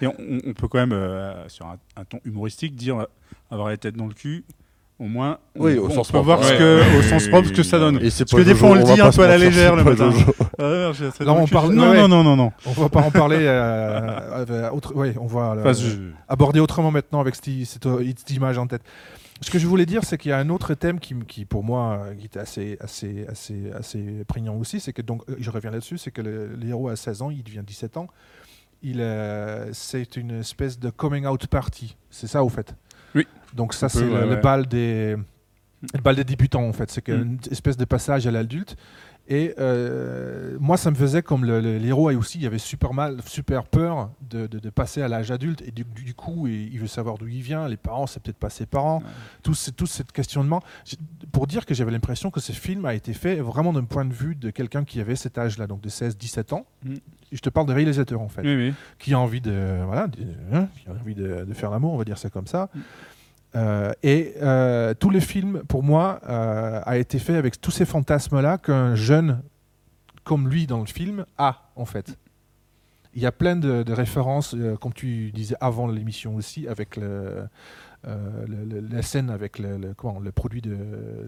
Et 0.02 0.06
on, 0.06 0.14
on 0.46 0.52
peut 0.52 0.68
quand 0.68 0.78
même, 0.78 0.92
euh, 0.92 1.48
sur 1.48 1.66
un, 1.66 1.76
un 1.96 2.04
ton 2.04 2.18
humoristique, 2.24 2.74
dire 2.74 3.06
avoir 3.50 3.68
la 3.68 3.76
tête 3.76 3.96
dans 3.96 4.06
le 4.08 4.14
cul. 4.14 4.44
Au 5.00 5.06
moins, 5.06 5.38
on, 5.56 5.64
Oui, 5.64 5.76
au 5.76 5.86
on 5.86 5.90
sens 5.90 6.06
peut 6.06 6.12
propre. 6.12 6.24
voir 6.26 6.44
ce 6.44 6.52
que, 6.52 6.80
ouais, 6.80 6.98
au 6.98 7.02
sens 7.02 7.26
propre 7.26 7.48
ce 7.48 7.52
que 7.52 7.62
ça 7.64 7.80
donne. 7.80 7.96
Et 7.96 8.10
Parce 8.10 8.30
que 8.30 8.42
des 8.42 8.54
fois, 8.54 8.68
on 8.70 8.74
le 8.74 8.84
dit 8.84 9.00
un 9.00 9.10
peu 9.10 9.22
à 9.24 9.28
la 9.28 9.38
légère 9.38 9.74
le 9.74 9.82
matin. 9.82 10.10
Ah 10.58 10.92
le 10.92 11.28
on 11.30 11.46
parle- 11.48 11.72
Non, 11.74 11.90
ouais. 11.90 11.96
non, 11.98 12.08
non, 12.08 12.22
non, 12.22 12.36
non. 12.36 12.52
On 12.64 12.70
va 12.72 12.88
pas 12.88 13.00
en 13.02 13.10
parler. 13.10 13.38
euh, 13.40 14.44
euh, 14.48 14.70
autre, 14.70 14.94
ouais, 14.94 15.14
on 15.20 15.26
va 15.26 15.72
je- 15.72 16.10
aborder 16.28 16.60
autrement 16.60 16.92
maintenant 16.92 17.20
avec 17.20 17.34
cette, 17.34 18.30
image 18.30 18.56
en 18.58 18.66
tête. 18.68 18.82
Ce 19.40 19.50
que 19.50 19.58
je 19.58 19.66
voulais 19.66 19.84
dire, 19.84 20.04
c'est 20.04 20.16
qu'il 20.16 20.30
y 20.30 20.32
a 20.32 20.38
un 20.38 20.48
autre 20.48 20.74
thème 20.74 21.00
qui, 21.00 21.44
pour 21.44 21.64
moi, 21.64 21.98
euh, 22.06 22.14
qui 22.14 22.26
était 22.26 22.38
assez, 22.38 22.78
assez, 22.80 23.26
assez, 23.28 23.72
assez 23.76 24.24
prégnant 24.28 24.54
aussi, 24.54 24.78
c'est 24.78 24.92
que 24.92 25.02
donc, 25.02 25.22
euh, 25.28 25.34
je 25.40 25.50
reviens 25.50 25.72
là-dessus, 25.72 25.98
c'est 25.98 26.12
que 26.12 26.22
le, 26.22 26.54
le 26.54 26.68
héros 26.68 26.88
a 26.88 26.94
16 26.94 27.20
ans, 27.20 27.30
il 27.30 27.42
devient 27.42 27.62
17 27.66 27.96
ans. 27.96 28.06
Il, 28.82 29.00
euh, 29.00 29.70
c'est 29.72 30.16
une 30.16 30.38
espèce 30.40 30.78
de 30.78 30.88
coming 30.90 31.26
out 31.26 31.46
party. 31.48 31.96
C'est 32.10 32.28
ça, 32.28 32.44
au 32.44 32.48
fait. 32.48 32.74
Oui. 33.14 33.26
Donc 33.54 33.74
ça, 33.74 33.88
c'est 33.88 34.04
ouais, 34.04 34.26
le, 34.26 34.36
bal 34.36 34.66
des, 34.66 35.16
le 35.94 36.00
bal 36.02 36.16
des 36.16 36.24
débutants, 36.24 36.66
en 36.66 36.72
fait. 36.72 36.90
C'est 36.90 37.02
Mm. 37.12 37.22
une 37.22 37.38
espèce 37.50 37.76
de 37.76 37.84
passage 37.84 38.26
à 38.26 38.30
l'adulte. 38.30 38.76
Et 39.26 39.54
euh, 39.58 40.56
moi, 40.60 40.76
ça 40.76 40.90
me 40.90 40.96
faisait 40.96 41.22
comme 41.22 41.46
le, 41.46 41.58
le- 41.60 41.78
l'héros 41.78 42.10
et 42.10 42.14
aussi, 42.16 42.38
il 42.40 42.46
avait 42.46 42.58
super 42.58 42.92
mal, 42.92 43.22
super 43.26 43.64
peur 43.64 44.10
de, 44.28 44.46
de- 44.46 44.58
de 44.58 44.70
passer 44.70 45.00
à 45.00 45.08
l'âge 45.08 45.30
adulte. 45.30 45.62
Et 45.66 45.70
du, 45.70 45.84
du 45.84 46.12
coup, 46.14 46.46
il, 46.46 46.72
il 46.74 46.78
veut 46.78 46.86
savoir 46.86 47.16
d'où 47.16 47.26
il 47.26 47.40
vient. 47.40 47.66
Les 47.66 47.78
parents, 47.78 48.06
c'est 48.06 48.22
peut-être 48.22 48.36
pas 48.38 48.50
ses 48.50 48.66
parents. 48.66 48.98
Ouais. 48.98 49.04
Tout, 49.42 49.54
ce- 49.54 49.70
tout 49.70 49.86
ce 49.86 50.02
questionnement. 50.02 50.62
Pour 51.32 51.46
dire 51.46 51.64
que 51.64 51.72
j'avais 51.74 51.90
l'impression 51.90 52.30
que 52.30 52.40
ce 52.40 52.52
film 52.52 52.84
a 52.84 52.94
été 52.94 53.14
fait 53.14 53.36
vraiment 53.36 53.72
d'un 53.72 53.84
point 53.84 54.04
de 54.04 54.12
vue 54.12 54.34
de 54.34 54.50
quelqu'un 54.50 54.84
qui 54.84 55.00
avait 55.00 55.16
cet 55.16 55.38
âge-là, 55.38 55.66
donc 55.66 55.80
de 55.80 55.88
16-17 55.88 56.52
ans. 56.54 56.66
Mm. 56.84 56.94
Je 57.32 57.40
te 57.40 57.48
parle 57.48 57.66
de 57.66 57.72
réalisateur, 57.72 58.20
en 58.20 58.28
fait 58.28 58.42
Oui, 58.42 58.54
oui. 58.54 58.74
qui 58.98 59.14
a 59.14 59.18
envie 59.18 59.40
de 59.40 59.80
voilà 59.86 60.06
de, 60.06 60.18
hein, 60.52 60.68
qui 60.82 60.88
a 60.88 60.92
envie 60.92 61.14
de, 61.16 61.44
de 61.44 61.54
faire 61.54 61.70
l'amour 61.70 61.92
on 61.94 61.96
va 61.96 62.04
dire 62.04 62.18
ça 62.18 62.28
comme 62.30 62.46
ça 62.46 62.68
Mm. 62.74 62.78
Euh, 63.56 63.92
et 64.02 64.34
euh, 64.42 64.94
tout 64.94 65.10
le 65.10 65.20
film 65.20 65.62
pour 65.68 65.82
moi 65.84 66.20
euh, 66.28 66.80
a 66.84 66.98
été 66.98 67.18
fait 67.18 67.36
avec 67.36 67.60
tous 67.60 67.70
ces 67.70 67.84
fantasmes 67.84 68.40
là 68.40 68.58
qu'un 68.58 68.96
jeune 68.96 69.42
comme 70.24 70.48
lui 70.48 70.66
dans 70.66 70.80
le 70.80 70.86
film 70.86 71.24
a 71.38 71.70
en 71.76 71.84
fait. 71.84 72.18
Il 73.14 73.22
y 73.22 73.26
a 73.26 73.32
plein 73.32 73.54
de, 73.54 73.84
de 73.84 73.92
références 73.92 74.54
euh, 74.54 74.76
comme 74.76 74.92
tu 74.92 75.30
disais 75.30 75.54
avant 75.60 75.86
l'émission 75.86 76.34
aussi 76.34 76.66
avec 76.66 76.96
le, 76.96 77.48
euh, 78.06 78.16
le- 78.46 78.80
le- 78.80 78.86
la 78.94 79.02
scène 79.02 79.30
avec 79.30 79.58
le, 79.58 79.78
le- 79.78 79.94
comment, 79.94 80.18
le 80.20 80.30
produit 80.32 80.60
de, 80.60 80.76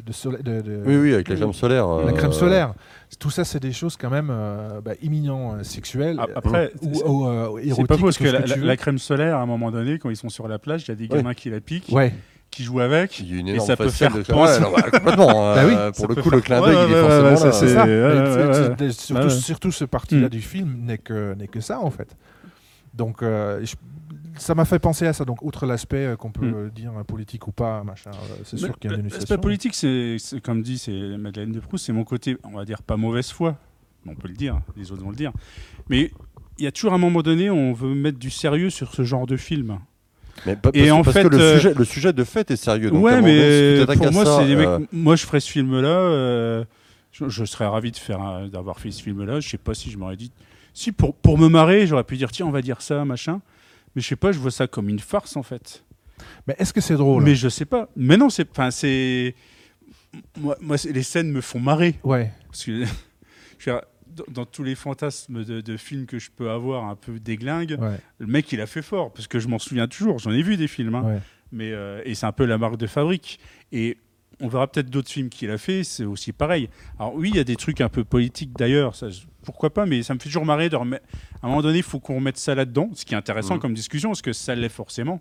de, 0.04 0.12
soleil- 0.12 0.42
de- 0.42 0.60
de- 0.60 0.82
Oui, 0.84 0.96
oui, 0.96 1.14
avec 1.14 1.28
la 1.28 1.36
crème 1.36 1.52
solaire. 1.52 1.86
la 1.86 1.92
euh, 2.08 2.12
crème 2.12 2.32
solaire 2.32 2.74
tout 3.18 3.30
ça 3.30 3.44
c'est 3.44 3.60
des 3.60 3.72
choses 3.72 3.96
quand 3.96 4.10
même 4.10 4.28
euh, 4.30 4.80
bah, 4.82 4.92
imminents 5.02 5.54
euh, 5.54 5.62
sexuelles 5.62 6.18
A- 6.20 6.26
Après, 6.36 6.72
ou, 6.82 6.94
c'est- 6.94 7.02
euh, 7.04 7.84
pas 7.86 7.96
parce 7.96 8.16
tout 8.18 8.24
que 8.24 8.28
la, 8.56 8.76
crème 8.76 8.98
solaire, 8.98 9.36
à 9.36 9.40
un 9.42 9.46
moment 9.46 9.70
donné, 9.70 9.98
quand 9.98 10.10
ils 10.10 10.16
sont 10.16 10.28
sur 10.28 10.48
la 10.48 10.58
plage, 10.58 10.82
il 10.84 10.88
y 10.88 10.92
a 10.92 10.94
des 10.96 11.08
gamins 11.08 11.34
qui 11.34 11.48
la 11.50 11.60
piquent, 11.60 11.88
ouais 11.92 12.12
qui 12.48 12.62
jouent 12.62 12.80
avec. 12.80 13.18
Il 13.20 13.34
y 13.34 13.36
a 13.36 13.40
une 13.40 13.48
Et 13.48 13.54
énorme 13.54 13.66
ça 13.66 13.76
peut 13.76 13.88
faire 13.88 14.12
penser- 14.12 14.32
Ouais, 14.32 14.70
bah, 14.76 14.82
complètement. 14.98 15.26
Bah 15.54 15.62
oui, 15.66 15.74
euh, 15.74 15.92
ça 15.92 16.06
pour 16.06 16.08
le 16.08 16.14
coup, 16.22 16.30
faire- 16.30 16.36
le 16.36 16.40
clin 16.40 16.60
Ouais, 16.62 16.72
d'œil, 16.72 16.76
il 16.88 16.92
ouais, 16.94 16.98
est 16.98 17.02
ouais, 17.02 17.08
forcément 17.08 17.24
ouais, 17.24 17.30
là. 17.32 17.36
ça, 17.36 17.52
C'est 17.52 18.88
ça. 18.88 18.92
surtout, 18.92 19.30
surtout 19.30 19.72
ce 19.72 19.84
parti-là 19.84 20.26
Mm. 20.28 20.30
du 20.30 20.40
film 20.40 20.76
n'est 20.84 20.98
que, 20.98 21.34
n'est 21.34 21.48
que 21.48 21.60
ça, 21.60 21.80
en 21.80 21.90
fait. 21.90 22.16
Donc, 22.94 23.22
euh, 23.22 23.60
je- 23.64 23.74
ça 24.38 24.54
m'a 24.54 24.64
fait 24.64 24.78
penser 24.78 25.06
à 25.06 25.12
ça. 25.12 25.24
Donc, 25.24 25.42
outre 25.42 25.66
l'aspect 25.66 26.06
euh, 26.06 26.16
qu'on 26.16 26.30
peut 26.30 26.46
Mm. 26.46 26.54
euh, 26.54 26.70
dire 26.70 26.92
euh, 26.98 27.04
politique 27.04 27.46
ou 27.48 27.52
pas, 27.52 27.82
machin, 27.84 28.10
c'est 28.44 28.56
sûr 28.58 28.78
qu'il 28.78 28.90
y 28.90 28.94
a 28.94 28.96
une 28.96 29.04
L'aspect 29.04 29.18
dénonciation. 29.18 29.40
politique, 29.40 29.74
c'est 29.74 30.16
comme 30.42 30.62
dit 30.62 30.78
c'est 30.78 30.92
Madeleine 31.18 31.52
de 31.52 31.60
Proust, 31.60 31.86
c'est 31.86 31.92
mon 31.92 32.04
côté, 32.04 32.36
on 32.44 32.50
va 32.56 32.64
dire 32.64 32.82
pas 32.82 32.96
mauvaise 32.96 33.30
foi, 33.30 33.56
on 34.06 34.14
peut 34.14 34.28
le 34.28 34.34
dire, 34.34 34.60
les 34.76 34.92
autres 34.92 35.02
vont 35.02 35.10
le 35.10 35.16
dire. 35.16 35.32
Mais 35.88 36.10
il 36.58 36.64
y 36.64 36.66
a 36.66 36.72
toujours 36.72 36.92
un 36.94 36.98
moment 36.98 37.22
donné, 37.22 37.50
on 37.50 37.72
veut 37.72 37.94
mettre 37.94 38.18
du 38.18 38.30
sérieux 38.30 38.70
sur 38.70 38.92
ce 38.94 39.02
genre 39.04 39.26
de 39.26 39.36
film. 39.36 39.78
Mais 40.44 40.54
pas- 40.54 40.70
Et 40.74 40.88
parce, 40.88 40.92
en 40.92 41.02
parce 41.02 41.16
fait, 41.16 41.22
que 41.24 41.28
le, 41.28 41.54
sujet, 41.56 41.74
le 41.74 41.84
sujet 41.84 42.12
de 42.12 42.24
fait 42.24 42.50
est 42.50 42.56
sérieux. 42.56 42.90
Donc 42.90 43.02
ouais, 43.04 43.12
donné, 43.20 43.32
mais 43.38 43.78
t'attaques 43.80 43.98
pour 44.02 44.12
moi, 44.12 44.24
ça, 44.26 44.38
c'est 44.46 44.54
mecs. 44.54 44.92
Moi, 44.92 45.16
je 45.16 45.24
ferais 45.24 45.40
ce 45.40 45.50
film-là. 45.50 45.88
euh, 45.88 46.64
Je, 47.12 47.28
je 47.30 47.44
serais 47.46 47.66
ravi 47.66 47.90
de 47.90 47.96
faire 47.96 48.46
d'avoir 48.50 48.78
fait 48.78 48.90
ce 48.90 49.02
film-là. 49.02 49.40
Je 49.40 49.48
sais 49.48 49.56
pas 49.56 49.72
si 49.72 49.90
je 49.90 49.96
m'aurais 49.96 50.16
dit. 50.16 50.30
Si 50.74 50.92
pour, 50.92 51.14
pour 51.14 51.38
me 51.38 51.48
marrer, 51.48 51.86
j'aurais 51.86 52.04
pu 52.04 52.18
dire 52.18 52.30
tiens, 52.30 52.44
on 52.46 52.50
va 52.50 52.60
dire 52.60 52.82
ça, 52.82 53.02
machin. 53.06 53.40
Mais 53.96 54.02
je 54.02 54.06
sais 54.08 54.14
pas, 54.16 54.30
je 54.30 54.38
vois 54.38 54.50
ça 54.52 54.68
comme 54.68 54.88
une 54.88 55.00
farce 55.00 55.36
en 55.36 55.42
fait. 55.42 55.82
Mais 56.46 56.54
est-ce 56.58 56.72
que 56.72 56.80
c'est 56.80 56.94
drôle? 56.94 57.24
Mais 57.24 57.34
je 57.34 57.48
sais 57.48 57.64
pas. 57.64 57.88
Mais 57.96 58.16
non, 58.16 58.30
c'est. 58.30 58.48
Enfin, 58.50 58.70
c'est. 58.70 59.34
Moi, 60.38 60.56
moi 60.60 60.76
les 60.90 61.02
scènes 61.02 61.30
me 61.32 61.40
font 61.40 61.58
marrer. 61.60 61.98
Ouais. 62.04 62.30
Parce 62.46 62.64
que. 62.64 62.84
je 63.58 63.70
veux 63.70 63.76
dire, 63.76 63.80
dans, 64.06 64.24
dans 64.28 64.44
tous 64.46 64.62
les 64.62 64.74
fantasmes 64.74 65.44
de, 65.44 65.60
de 65.60 65.76
films 65.76 66.06
que 66.06 66.18
je 66.18 66.30
peux 66.30 66.50
avoir 66.50 66.84
un 66.84 66.94
peu 66.96 67.18
déglingue, 67.18 67.76
Ouais. 67.80 67.98
le 68.18 68.26
mec 68.26 68.50
il 68.52 68.60
a 68.60 68.66
fait 68.66 68.82
fort. 68.82 69.12
Parce 69.12 69.26
que 69.26 69.38
je 69.38 69.48
m'en 69.48 69.58
souviens 69.58 69.88
toujours. 69.88 70.18
J'en 70.18 70.30
ai 70.32 70.42
vu 70.42 70.56
des 70.56 70.68
films. 70.68 70.94
hein. 70.94 71.02
ouais. 71.02 71.18
Mais, 71.52 71.72
euh, 71.72 72.00
et 72.04 72.14
c'est 72.14 72.26
un 72.26 72.32
peu 72.32 72.44
la 72.44 72.58
marque 72.58 72.76
de 72.76 72.86
fabrique. 72.86 73.38
Et 73.72 73.98
on 74.40 74.48
verra 74.48 74.66
peut-être 74.66 74.90
d'autres 74.90 75.10
films 75.10 75.28
qu'il 75.28 75.50
a 75.50 75.58
fait, 75.58 75.82
c'est 75.84 76.04
aussi 76.04 76.32
pareil. 76.32 76.68
Alors 76.98 77.14
oui, 77.14 77.30
il 77.32 77.36
y 77.36 77.40
a 77.40 77.44
des 77.44 77.56
trucs 77.56 77.80
un 77.80 77.88
peu 77.88 78.04
politiques 78.04 78.52
d'ailleurs, 78.56 78.94
pourquoi 79.44 79.72
pas, 79.72 79.86
mais 79.86 80.02
ça 80.02 80.12
me 80.14 80.18
fait 80.18 80.28
toujours 80.28 80.44
marrer 80.44 80.68
de 80.68 80.76
remettre... 80.76 81.06
À 81.42 81.46
un 81.46 81.48
moment 81.48 81.62
donné, 81.62 81.78
il 81.78 81.82
faut 81.84 82.00
qu'on 82.00 82.16
remette 82.16 82.36
ça 82.38 82.54
là-dedans, 82.54 82.90
ce 82.94 83.04
qui 83.04 83.14
est 83.14 83.16
intéressant 83.16 83.54
Mhm. 83.54 83.60
comme 83.60 83.74
discussion, 83.74 84.10
parce 84.10 84.22
que 84.22 84.32
ça 84.32 84.54
l'est 84.54 84.68
forcément? 84.68 85.20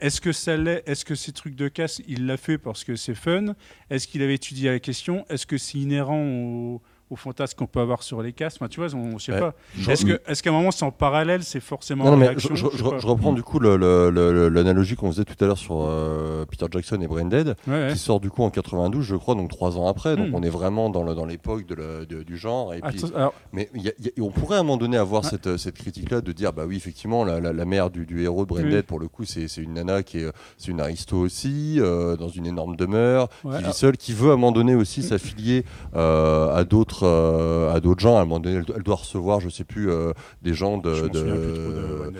Est-ce 0.00 0.20
que 0.20 0.32
ça 0.32 0.56
l'est 0.56 0.82
Est-ce 0.86 1.04
que 1.04 1.14
ces 1.14 1.32
trucs 1.32 1.54
de 1.54 1.68
casse, 1.68 2.02
il 2.08 2.26
l'a 2.26 2.36
fait 2.36 2.58
parce 2.58 2.84
que 2.84 2.96
c'est 2.96 3.14
fun? 3.14 3.54
Est-ce 3.90 4.06
qu'il 4.08 4.22
avait 4.22 4.34
étudié 4.34 4.70
la 4.70 4.80
question? 4.80 5.24
Est-ce 5.30 5.46
que 5.46 5.56
c'est 5.56 5.78
inhérent 5.78 6.20
au, 6.20 6.82
au 7.14 7.16
fantasme 7.16 7.56
qu'on 7.56 7.66
peut 7.66 7.80
avoir 7.80 8.02
sur 8.02 8.20
les 8.22 8.34
Enfin, 8.44 8.68
Tu 8.68 8.80
vois, 8.80 8.92
on, 8.94 9.16
je 9.18 9.24
sais 9.24 9.32
Ouais. 9.32 9.40
pas. 9.40 9.54
Est-ce 9.88 10.42
qu'à 10.42 10.50
un 10.50 10.52
moment, 10.52 10.70
c'est 10.72 10.84
en 10.84 10.90
parallèle, 10.90 11.42
c'est 11.44 11.60
forcément 11.60 12.04
Non, 12.04 12.16
mais 12.16 12.26
réaction 12.28 12.54
je, 12.54 12.66
je- 12.66 12.70
sais 12.70 12.76
je- 12.78 12.82
pas. 12.82 12.98
je 12.98 13.06
reprends 13.06 13.32
du 13.32 13.42
coup 13.42 13.58
l'analogie 13.60 14.96
qu'on 14.96 15.10
faisait 15.10 15.24
tout 15.24 15.42
à 15.42 15.46
l'heure 15.46 15.58
sur 15.58 15.86
euh, 15.88 16.44
Peter 16.46 16.66
Jackson 16.70 17.00
et 17.00 17.06
Braindead, 17.06 17.56
Ouais, 17.66 17.72
ouais. 17.86 17.88
qui 17.92 17.98
sort 17.98 18.20
du 18.20 18.30
coup 18.30 18.42
en 18.42 18.50
92, 18.50 19.02
je 19.04 19.16
crois, 19.16 19.34
donc 19.34 19.50
trois 19.50 19.78
ans 19.78 19.86
après. 19.86 20.16
Donc 20.16 20.28
Mm. 20.30 20.34
on 20.34 20.42
est 20.42 20.48
vraiment 20.50 20.90
dans 20.90 21.24
l'époque 21.26 21.64
du 21.66 22.36
genre. 22.36 22.74
Et 22.74 22.80
puis, 22.80 23.04
Attends, 23.04 23.16
alors, 23.16 23.34
mais 23.52 23.70
il 23.74 23.82
y 23.82 23.88
a- 23.88 23.92
il 23.98 24.06
y 24.06 24.08
a- 24.08 24.22
on 24.24 24.30
pourrait 24.30 24.56
à 24.56 24.60
un 24.60 24.62
moment 24.62 24.76
donné 24.76 24.96
avoir 24.96 25.24
cette, 25.24 25.56
cette 25.56 25.76
critique-là 25.76 26.20
de 26.20 26.32
dire 26.32 26.52
bah 26.52 26.64
oui 26.66 26.76
effectivement 26.76 27.24
la, 27.24 27.40
la, 27.40 27.52
la 27.52 27.64
mère 27.64 27.90
du, 27.90 28.06
du 28.06 28.22
héros 28.22 28.44
de 28.44 28.48
Braindead 28.48 28.74
Oui. 28.74 28.82
pour 28.82 28.98
le 28.98 29.08
coup 29.08 29.24
c'est 29.24 29.46
une 29.58 29.74
nana 29.74 30.02
qui 30.02 30.18
est 30.18 30.32
une 30.66 30.80
aristo 30.80 31.16
aussi 31.18 31.76
euh, 31.78 32.16
dans 32.16 32.28
une 32.28 32.46
énorme 32.46 32.76
demeure 32.76 33.28
qui 33.42 33.62
vit 33.62 33.72
seule 33.72 33.96
qui 33.96 34.12
veut 34.12 34.30
à 34.30 34.32
un 34.34 34.36
moment 34.36 34.52
donné 34.52 34.74
aussi 34.74 35.02
s'affilier 35.02 35.64
euh, 35.94 36.54
à 36.54 36.64
d'autres 36.64 37.03
euh, 37.04 37.72
à 37.74 37.80
d'autres 37.80 38.00
gens 38.00 38.16
à 38.16 38.20
un 38.20 38.24
moment 38.24 38.40
donné 38.40 38.56
elle, 38.56 38.64
doit- 38.64 38.76
elle 38.76 38.82
doit 38.82 38.96
recevoir 38.96 39.40
je 39.40 39.48
sais 39.48 39.64
plus 39.64 39.90
euh, 39.90 40.12
des 40.42 40.54
gens 40.54 40.78
de, 40.78 40.94
je 40.94 41.06
de- 41.06 42.12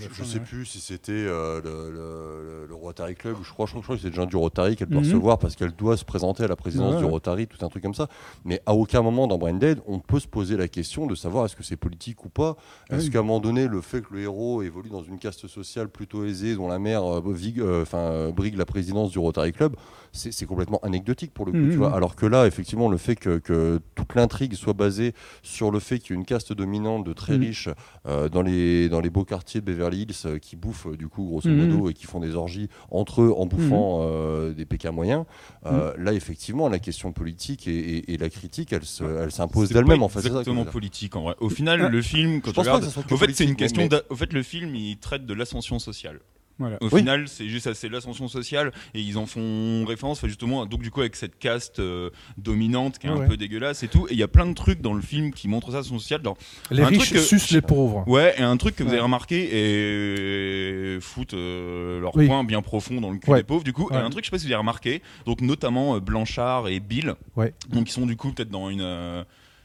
je, 0.00 0.08
je 0.12 0.24
sais 0.24 0.40
plus 0.40 0.64
si 0.66 0.80
c'était 0.80 1.12
euh, 1.12 1.60
le, 1.62 1.90
le- 1.90 2.66
le 2.68 2.74
Rotary 2.74 3.14
Club 3.14 3.36
ou 3.40 3.44
je 3.44 3.50
crois, 3.50 3.66
je 3.66 3.72
crois, 3.72 3.80
je 3.80 3.84
crois 3.86 3.96
que 3.96 4.02
c'est 4.02 4.10
des 4.10 4.16
gens 4.16 4.26
du 4.26 4.36
Rotary 4.36 4.76
qu'elle 4.76 4.88
doit 4.88 5.00
Mhm. 5.00 5.06
recevoir 5.06 5.38
parce 5.38 5.56
qu'elle 5.56 5.72
doit 5.72 5.96
se 5.96 6.04
présenter 6.04 6.44
à 6.44 6.48
la 6.48 6.56
présidence 6.56 6.94
Ouais, 6.94 7.00
du. 7.00 7.04
Rotary, 7.06 7.46
tout 7.46 7.64
un 7.64 7.68
truc 7.68 7.82
comme 7.82 7.94
ça. 7.94 8.08
Mais 8.44 8.60
à 8.66 8.74
aucun 8.74 9.02
moment 9.02 9.26
dans 9.26 9.38
Braindead, 9.38 9.80
on 9.86 9.98
peut 9.98 10.20
se 10.20 10.28
poser 10.28 10.56
la 10.56 10.68
question 10.68 11.06
de 11.06 11.14
savoir 11.14 11.46
est-ce 11.46 11.56
que 11.56 11.62
c'est 11.64 11.76
politique 11.76 12.24
ou 12.24 12.28
pas. 12.28 12.56
Est-ce 12.90 13.04
Oui. 13.06 13.10
qu'à 13.10 13.18
un 13.20 13.22
moment 13.22 13.40
donné, 13.40 13.66
le 13.66 13.80
fait 13.80 14.02
que 14.02 14.14
le 14.14 14.20
héros 14.20 14.62
évolue 14.62 14.90
dans 14.90 15.02
une 15.02 15.18
caste 15.18 15.46
sociale 15.48 15.88
plutôt 15.88 16.24
aisée, 16.24 16.54
dont 16.54 16.68
la 16.68 16.78
mère 16.78 17.04
euh, 17.04 17.22
vigue- 17.32 17.60
euh, 17.60 17.84
euh, 17.94 18.30
brigue 18.32 18.56
la 18.56 18.66
présidence 18.66 19.10
du 19.10 19.18
Rotary 19.18 19.52
Club, 19.52 19.74
c'est 20.12 20.46
complètement 20.46 20.80
anecdotique 20.82 21.32
pour 21.32 21.46
le 21.46 21.52
coup. 21.52 21.58
Mhm. 21.58 21.70
tu 21.70 21.76
vois. 21.76 21.94
Alors 21.94 22.16
que 22.16 22.26
là, 22.26 22.46
effectivement, 22.46 22.88
le 22.88 22.96
fait 22.96 23.14
que, 23.16 23.38
que 23.38 23.80
toute 23.94 24.14
l'intrigue 24.14 24.54
soit 24.54 24.72
basée 24.72 25.12
sur 25.42 25.70
le 25.70 25.78
fait 25.80 25.98
qu'il 25.98 26.10
y 26.10 26.12
a 26.16 26.18
une 26.20 26.24
caste 26.24 26.52
dominante 26.52 27.04
de 27.04 27.12
très 27.12 27.34
Mhm. 27.36 27.40
riches 27.44 27.68
euh, 28.06 28.28
dans, 28.28 28.42
les, 28.42 28.88
dans 28.88 29.00
les 29.00 29.10
beaux 29.10 29.24
quartiers 29.24 29.60
de 29.60 29.66
Beverly 29.66 30.02
Hills 30.02 30.14
euh, 30.26 30.38
qui 30.38 30.56
bouffent 30.56 30.86
euh, 30.86 30.96
du 30.96 31.08
coup 31.08 31.24
grosso 31.24 31.48
modo 31.48 31.88
et 31.90 31.94
qui 31.94 32.06
font 32.06 32.20
des 32.20 32.34
orgies 32.34 32.68
entre 32.90 33.22
eux 33.22 33.32
en 33.36 33.46
bouffant 33.46 34.00
euh, 34.02 34.52
des 34.52 34.64
pécas 34.64 34.90
moyens. 34.92 35.24
Euh, 35.66 35.92
Là, 35.98 36.12
effectivement, 36.12 36.68
la 36.68 36.78
question 36.78 37.12
politique 37.12 37.66
et, 37.68 37.72
et- 37.78 38.12
et 38.14 38.16
la 38.18 38.28
critique, 38.30 38.72
elle 38.72 38.84
se- 38.84 39.04
elle 39.04 39.30
s'impose 39.32 39.68
C'est 39.68 39.74
d'elle-même 39.74 40.02
en 40.02 40.08
fait. 40.08 40.20
ça 40.20 40.28
Exactement 40.28 40.62
dire. 40.62 40.72
politique 40.72 41.16
en 41.16 41.22
vrai. 41.22 41.34
Au 41.40 41.48
final, 41.48 41.82
Ah. 41.84 41.88
le 41.88 42.02
film, 42.02 42.40
quand 42.40 42.46
Je 42.46 42.50
tu 42.50 42.54
pense 42.54 42.54
pas 42.54 42.60
regardes, 42.72 42.80
que 42.82 42.86
ça 42.86 42.92
soit 42.94 43.02
que 43.02 43.14
au 43.14 43.16
fait, 43.16 43.32
c'est 43.34 43.44
une 43.44 43.56
question. 43.56 43.86
mais- 43.90 44.00
Au 44.10 44.16
fait, 44.16 44.32
le 44.32 44.42
film, 44.42 44.74
il 44.74 44.96
traite 44.98 45.26
de 45.26 45.34
l'ascension 45.34 45.78
sociale. 45.78 46.20
Voilà. 46.58 46.76
Au 46.80 46.88
Oui. 46.90 46.98
final, 47.00 47.28
c'est 47.28 47.48
juste 47.48 47.64
ça, 47.64 47.74
c'est 47.74 47.88
l'ascension 47.88 48.26
sociale 48.28 48.72
et 48.94 49.00
ils 49.00 49.16
en 49.16 49.26
font 49.26 49.84
référence, 49.86 50.24
justement, 50.26 50.66
donc 50.66 50.80
du 50.82 50.90
coup 50.90 51.00
avec 51.00 51.14
cette 51.16 51.38
caste 51.38 51.78
euh, 51.78 52.10
dominante 52.36 52.98
qui 52.98 53.06
est 53.06 53.10
Ouais, 53.10 53.24
un 53.24 53.28
peu 53.28 53.36
dégueulasse 53.36 53.82
et 53.84 53.88
tout. 53.88 54.06
Et 54.08 54.14
il 54.14 54.18
y 54.18 54.22
a 54.24 54.28
plein 54.28 54.46
de 54.46 54.54
trucs 54.54 54.80
dans 54.80 54.94
le 54.94 55.00
film 55.02 55.32
qui 55.32 55.46
montrent 55.48 55.70
ça, 55.70 55.76
l'ascension 55.78 55.98
sociale. 55.98 56.20
Genre, 56.24 56.36
Les 56.70 56.82
Un 56.82 56.86
riches 56.86 56.98
truc 57.10 57.12
que- 57.12 57.20
sucent 57.20 57.50
les 57.52 57.60
pauvres. 57.62 58.02
Ouais, 58.08 58.34
et 58.38 58.42
un 58.42 58.56
truc 58.56 58.74
que 58.76 58.82
vous 58.82 58.90
avez 58.92 59.00
remarqué 59.00 59.48
et 59.52 61.00
foutent 61.00 61.34
euh, 61.34 62.00
leur 62.00 62.16
Oui. 62.16 62.26
poing 62.26 62.42
bien 62.44 62.62
profond 62.62 63.00
dans 63.00 63.10
le 63.10 63.18
cul 63.18 63.30
Ouais. 63.30 63.38
des 63.38 63.44
pauvres, 63.44 63.64
du 63.64 63.72
coup. 63.72 63.88
Ouais. 63.90 63.96
Et 63.96 64.00
un 64.00 64.10
truc, 64.10 64.24
je 64.24 64.30
sais 64.30 64.34
pas 64.34 64.38
si 64.38 64.46
vous 64.46 64.52
avez 64.52 64.58
remarqué, 64.58 65.02
donc 65.26 65.40
notamment 65.40 65.96
euh, 65.96 66.00
Blanchard 66.00 66.68
et 66.68 66.80
Bill, 66.80 67.14
Ouais. 67.36 67.54
donc 67.70 67.88
ils 67.88 67.92
sont 67.92 68.06
du 68.06 68.16
coup 68.16 68.32
peut-être 68.32 68.50
dans 68.50 68.68
une. 68.70 69.24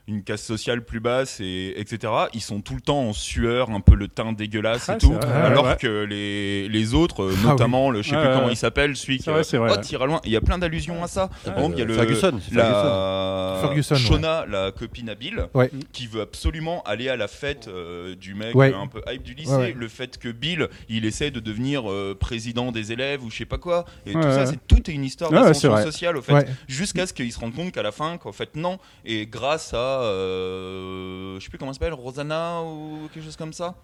Euh, 0.10 0.12
une 0.12 0.24
caste 0.24 0.46
sociale 0.46 0.84
plus 0.84 1.00
basse 1.00 1.40
et 1.40 1.74
etc. 1.80 2.12
Ils 2.34 2.42
sont 2.42 2.62
tout 2.62 2.76
le 2.76 2.82
temps 2.82 3.02
en 3.02 3.14
sueur, 3.14 3.70
un 3.72 3.80
peu 3.80 3.96
le 3.96 4.08
teint 4.08 4.34
dégueulasse 4.34 4.90
Ah, 4.90 4.96
et 4.96 4.98
tout, 4.98 5.14
vrai, 5.14 5.26
ouais, 5.26 5.32
alors 5.34 5.66
ouais. 5.66 5.78
que 5.80 6.04
les, 6.04 6.68
les 6.70 6.94
autres, 6.94 7.24
euh, 7.24 7.34
Ah 7.44 7.50
notamment 7.50 7.90
le 7.90 8.02
je 8.02 8.10
sais 8.10 8.16
plus 8.18 8.26
ouais, 8.28 8.34
comment 8.36 8.50
il 8.50 8.58
s'appelle, 8.58 8.96
celui 8.96 9.18
qui 9.18 9.30
vrai, 9.30 9.42
vrai, 9.44 9.58
oh, 9.60 9.64
ouais. 9.76 9.82
tire 9.82 10.02
à 10.02 10.06
loin. 10.06 10.20
Il 10.26 10.32
y 10.32 10.36
a 10.36 10.42
plein 10.42 10.58
d'allusions 10.58 11.04
à 11.04 11.08
ça. 11.08 11.30
Ah, 11.32 11.50
Par 11.52 11.58
exemple, 11.58 11.76
il 11.76 11.80
y 11.80 11.82
a 11.84 11.86
le 11.86 11.94
Ferguson, 11.94 12.40
la 12.52 13.58
Ferguson, 13.62 13.96
ouais. 13.96 14.02
Shona, 14.02 14.46
la 14.48 14.72
copine 14.72 15.10
à 15.10 15.16
Bill, 15.16 15.48
Ouais. 15.54 15.70
qui 15.92 16.08
veut 16.08 16.22
absolument 16.22 16.82
aller 16.84 17.10
à 17.10 17.16
la 17.16 17.28
fête 17.28 17.68
euh, 17.68 18.16
du 18.16 18.34
mec 18.36 18.56
Ouais. 18.56 18.74
euh, 18.74 18.78
un 18.78 18.88
peu 18.88 19.02
hype 19.10 19.24
du 19.24 19.34
lycée. 19.34 19.52
Ouais, 19.52 19.58
ouais. 19.58 19.76
Le 19.78 19.88
fait 19.88 20.18
que 20.18 20.30
Bill, 20.30 20.68
il 20.90 21.06
essaie 21.06 21.32
de 21.32 21.40
devenir 21.40 21.90
euh, 21.90 22.16
président 22.20 22.72
des 22.72 22.92
élèves 22.92 23.24
ou 23.24 23.30
je 23.32 23.38
sais 23.38 23.46
pas 23.46 23.58
quoi. 23.58 23.86
Et 24.06 24.14
Ouais, 24.16 24.22
tout 24.22 24.30
ça, 24.30 24.46
c'est 24.46 24.60
tout 24.68 24.90
est 24.90 24.94
une 24.94 25.04
histoire 25.06 25.32
d'ascension 25.32 25.76
sociale 25.82 26.18
au 26.18 26.22
fait. 26.22 26.34
Ouais. 26.34 26.46
Jusqu'à 26.68 27.08
ce 27.08 27.14
qu'ils 27.14 27.32
se 27.32 27.40
rendent 27.40 27.56
compte 27.56 27.72
qu'à 27.72 27.84
la 27.84 27.92
fin, 27.92 28.18
qu'en 28.18 28.32
fait 28.32 28.56
non. 28.56 28.78
Et 29.06 29.26
grâce 29.28 29.74
à, 29.74 29.93
euh, 30.02 31.40
je 31.40 31.44
sais 31.44 31.50
plus 31.50 31.58
comment 31.58 31.72
elle 31.72 31.76
s'appelle, 31.76 31.94
Rosanna 31.94 32.62
ou 32.64 33.08
quelque 33.14 33.24
chose 33.24 33.36
comme 33.38 33.54
ça, 33.54 33.76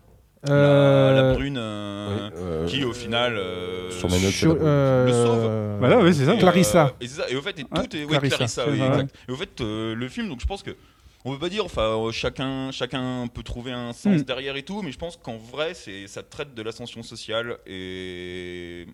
la, 0.43 0.53
Euh, 0.53 1.13
la 1.15 1.33
brune, 1.33 1.57
euh, 1.57 2.29
Oui, 2.29 2.37
euh, 2.37 2.65
qui 2.67 2.83
au 2.85 2.93
final 2.93 3.35
euh, 3.37 3.91
sur 3.91 4.09
mes 4.09 4.19
notes, 4.21 4.61
euh, 4.61 5.05
le 5.05 5.11
sauve. 5.11 5.79
Voilà, 5.79 5.99
ouais, 6.01 6.13
c'est 6.13 6.25
ça. 6.25 6.35
et, 6.35 6.39
Clarissa. 6.39 6.93
et, 7.01 7.07
c'est 7.07 7.21
ça. 7.21 7.29
Et 7.29 7.35
au 7.35 7.41
fait, 7.41 7.59
et 7.59 7.63
tout 7.63 7.69
Ouais, 7.77 7.83
est. 7.93 8.05
ouais, 8.05 8.17
Clarissa. 8.19 8.37
Clarissa, 8.37 8.65
oui, 8.69 8.79
Ouais. 8.79 8.87
exact. 8.87 9.15
Et 9.27 9.31
au 9.31 9.35
fait, 9.35 9.61
euh, 9.61 9.93
le 9.95 10.07
film, 10.07 10.29
donc 10.29 10.39
je 10.41 10.45
pense 10.45 10.63
que. 10.63 10.71
On 11.25 11.33
peut 11.33 11.39
pas 11.39 11.49
dire, 11.49 11.65
enfin, 11.65 11.97
chacun, 12.13 12.71
chacun 12.71 13.27
peut 13.27 13.43
trouver 13.43 13.73
un 13.73 13.91
sens 13.91 14.21
Mm. 14.21 14.23
derrière 14.23 14.55
et 14.55 14.63
tout, 14.63 14.81
mais 14.81 14.93
je 14.93 14.97
pense 14.97 15.17
qu'en 15.17 15.37
vrai, 15.37 15.73
c'est, 15.73 16.07
ça 16.07 16.23
traite 16.23 16.53
de 16.55 16.61
l'ascension 16.61 17.03
sociale 17.03 17.57
et, 17.67 18.87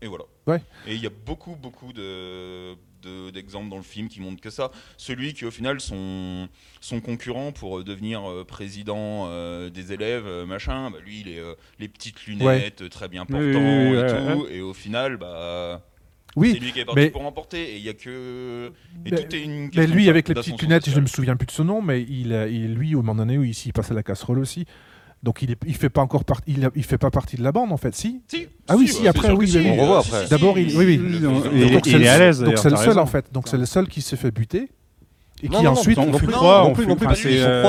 et 0.00 0.06
voilà. 0.06 0.22
Ouais. 0.46 0.62
Et 0.86 0.94
il 0.94 1.02
y 1.02 1.06
a 1.08 1.10
beaucoup, 1.26 1.56
beaucoup 1.56 1.92
de, 1.92 2.74
de- 3.02 3.30
d'exemples 3.30 3.68
dans 3.68 3.76
le 3.76 3.82
film 3.82 4.08
qui 4.08 4.20
montrent 4.20 4.40
que 4.40 4.50
ça. 4.50 4.70
Celui 4.96 5.34
qui, 5.34 5.44
au 5.44 5.50
final, 5.50 5.80
son, 5.80 6.48
son 6.80 7.00
concurrent 7.00 7.52
pour 7.52 7.78
euh, 7.78 7.84
devenir 7.84 8.28
euh, 8.30 8.44
président 8.44 9.26
euh, 9.28 9.70
des 9.70 9.92
élèves, 9.92 10.26
machin, 10.46 10.90
bah, 10.90 10.98
lui, 11.04 11.20
il 11.20 11.28
est 11.28 11.38
euh, 11.38 11.54
les 11.78 11.88
petites 11.88 12.24
lunettes, 12.26 12.88
très 12.88 13.08
bien 13.08 13.22
Oui, 13.28 13.52
portant 13.52 13.90
oui, 13.90 13.96
et 13.98 14.06
tout, 14.36 14.46
et 14.48 14.60
au 14.60 14.72
final, 14.74 15.16
bah. 15.16 15.82
C'est 16.34 16.40
Oui, 16.40 16.58
lui 16.58 16.72
qui 16.72 16.80
est 16.80 16.86
parti 16.86 16.98
mais- 17.00 17.10
pour 17.10 17.20
remporter 17.22 17.74
et 17.74 17.76
il 17.76 17.82
y 17.82 17.90
a 17.90 17.92
que 17.92 18.72
et 19.04 19.10
Mais- 19.10 19.22
tout 19.22 19.36
est 19.36 19.42
une 19.42 19.64
mais 19.64 19.68
question 19.68 19.94
lui 19.94 20.08
avec 20.08 20.28
les 20.28 20.34
petites 20.34 20.62
lunettes, 20.62 20.84
je 20.86 20.90
sociale. 20.90 21.02
me 21.02 21.06
souviens 21.06 21.36
plus 21.36 21.44
de 21.44 21.50
son 21.50 21.64
nom, 21.64 21.82
mais 21.82 22.00
il, 22.00 22.32
il 22.50 22.72
lui 22.74 22.94
au 22.94 23.02
moment 23.02 23.14
donné 23.16 23.36
où 23.36 23.44
ici 23.44 23.68
il 23.68 23.72
passe 23.74 23.90
à 23.90 23.94
la 23.94 24.02
casserole 24.02 24.38
aussi. 24.38 24.64
Donc 25.22 25.40
il 25.42 25.52
est, 25.52 25.58
il 25.66 25.74
fait 25.76 25.88
pas 25.88 26.00
encore 26.00 26.24
partie, 26.24 26.52
il, 26.52 26.68
il 26.74 26.82
fait 26.82 26.98
pas 26.98 27.10
partie 27.10 27.36
de 27.36 27.44
la 27.44 27.52
bande 27.52 27.70
en 27.70 27.76
fait, 27.76 27.94
si. 27.94 28.22
Si, 28.26 28.48
Ah 28.68 28.76
oui, 28.76 28.88
si, 28.88 28.94
si, 28.94 29.02
bah, 29.04 29.10
après, 29.10 29.30
oui, 29.30 29.48
si, 29.48 29.58
oui. 29.58 29.66
On 29.70 29.76
revoit 29.82 29.96
euh, 29.98 30.00
après. 30.00 30.26
D'abord, 30.28 30.58
il- 30.58 30.76
oui, 30.76 30.84
oui. 30.84 31.16
et- 31.62 31.70
donc 31.70 31.86
il 31.86 31.92
c'est 31.92 31.96
est 31.96 31.98
le- 32.00 32.08
à 32.10 32.18
l'aise, 32.18 32.40
Donc 32.40 32.58
c'est 32.58 32.70
le 32.70 32.76
seul 32.76 32.88
raison. 32.88 33.00
en 33.02 33.06
fait. 33.06 33.26
Donc 33.32 33.46
c'est 33.48 33.56
le 33.58 33.66
seul 33.66 33.86
qui 33.86 34.02
se 34.02 34.16
fait 34.16 34.32
buter 34.32 34.68
et 35.44 35.48
Non, 35.48 35.58
qui 35.58 35.64
non, 35.64 35.72
non, 35.72 35.78
ensuite. 35.78 35.96
non, 35.96 36.04
on 36.04 36.10
non 36.10 36.18
plus, 36.18 36.26
croire, 36.26 36.64
non 36.64 36.70
on 36.70 36.72
plus, 36.72 36.82
fait 36.84 36.88
non 36.88 36.96
plus, 36.96 37.06
euh, 37.36 37.62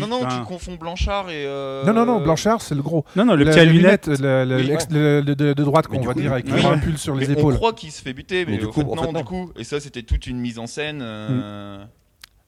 Non 0.00 0.06
non, 0.08 0.20
tu 0.28 0.44
confonds 0.48 0.74
Blanchard 0.74 1.30
et 1.30 1.44
euh, 1.46 1.84
Non, 1.84 1.92
non, 1.92 2.06
non, 2.06 2.20
Blanchard, 2.20 2.60
c'est 2.60 2.74
le 2.74 2.82
gros. 2.82 3.04
Non, 3.14 3.24
non, 3.24 3.34
le 3.36 3.44
petit 3.44 3.58
à 3.60 3.64
les 3.64 3.70
lunettes. 3.72 4.06
lunettes, 4.08 4.20
le, 4.20 4.44
le- 4.44 4.56
Oui. 4.56 4.66
l'ex- 4.66 4.88
le- 4.90 5.20
le- 5.20 5.34
de, 5.36 5.52
droite 5.62 5.86
qu'on 5.86 6.00
va 6.00 6.12
coup, 6.12 6.20
dire 6.20 6.32
avec 6.32 6.46
oui. 6.52 6.64
un 6.66 6.78
pull 6.78 6.98
sur 6.98 7.14
les 7.14 7.28
mais 7.28 7.34
épaules. 7.34 7.54
on 7.54 7.56
croit 7.56 7.72
qu'il 7.72 7.92
se 7.92 8.02
fait 8.02 8.12
buter 8.14 8.44
mais, 8.46 8.52
Mais 8.52 8.58
du 8.58 8.66
coup, 8.66 8.80
fait, 8.80 8.86
en 8.86 8.94
non, 8.96 9.02
fait, 9.04 9.12
non. 9.12 9.18
du 9.20 9.24
coup 9.24 9.50
et 9.56 9.62
ça 9.64 9.78
c'était 9.80 10.02
toute 10.02 10.26
une 10.26 10.38
mise 10.38 10.58
en 10.58 10.66
scène 10.66 11.00
euh, 11.02 11.84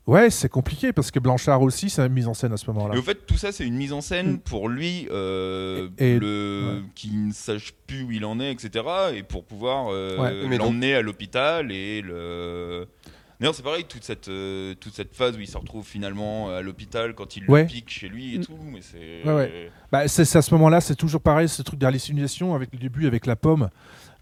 Ouais, 0.09 0.31
c'est 0.31 0.49
compliqué 0.49 0.95
parce 0.95 1.11
que 1.11 1.19
Blanchard 1.19 1.61
aussi, 1.61 1.91
c'est 1.91 2.01
une 2.05 2.13
mise 2.15 2.27
en 2.29 2.33
scène 2.35 2.53
à 2.55 2.57
ce 2.57 2.69
moment-là. 2.71 2.95
Et 2.95 2.99
au 2.99 3.03
fait, 3.03 3.27
tout 3.27 3.37
ça, 3.37 3.53
c'est 3.53 3.67
une 3.67 3.75
mise 3.77 3.93
en 3.93 4.01
scène 4.01 4.33
Mm. 4.33 4.39
pour 4.39 4.71
lui, 4.71 5.07
euh, 5.11 5.89
Et- 5.99 6.15
et- 6.15 6.19
le, 6.19 6.77
ouais. 6.79 6.83
qui 6.95 7.11
ne 7.15 7.31
sache 7.31 7.75
plus 7.87 8.05
où 8.05 8.11
il 8.11 8.25
en 8.25 8.41
est, 8.41 8.51
etc. 8.51 8.85
Et 9.15 9.23
pour 9.23 9.45
pouvoir 9.45 9.89
euh, 9.91 10.17
Ouais. 10.19 10.49
Mais 10.49 10.57
donc- 10.57 10.69
l'emmener 10.69 10.95
à 10.95 11.03
l'hôpital 11.03 11.71
et 11.71 12.01
le. 12.01 12.87
D'ailleurs, 13.41 13.55
c'est 13.55 13.63
pareil, 13.63 13.85
toute 13.89 14.03
cette, 14.03 14.29
euh, 14.29 14.75
toute 14.81 14.95
cette 14.95 15.15
phase 15.15 15.37
où 15.37 15.41
il 15.41 15.47
se 15.47 15.57
retrouve 15.57 15.87
finalement 15.87 16.51
à 16.51 16.61
l'hôpital 16.61 17.15
quand 17.15 17.37
il 17.37 17.49
Ouais. 17.49 17.63
le 17.63 17.67
pique 17.69 17.89
chez 17.89 18.09
lui 18.09 18.35
et 18.35 18.41
tout. 18.41 18.59
Mais 18.73 18.81
c'est. 18.83 19.23
Ouais, 19.29 19.35
ouais. 19.37 19.71
Bah, 19.93 20.09
c'est 20.09 20.35
à 20.37 20.43
ce 20.43 20.53
moment-là, 20.55 20.81
c'est 20.81 20.97
toujours 20.97 21.21
pareil, 21.21 21.49
ce 21.49 21.63
truc 21.63 21.79
d'hallucination 21.79 22.55
avec 22.57 22.71
le 22.73 22.79
début, 22.81 23.07
avec 23.07 23.27
la 23.27 23.37
pomme. 23.37 23.69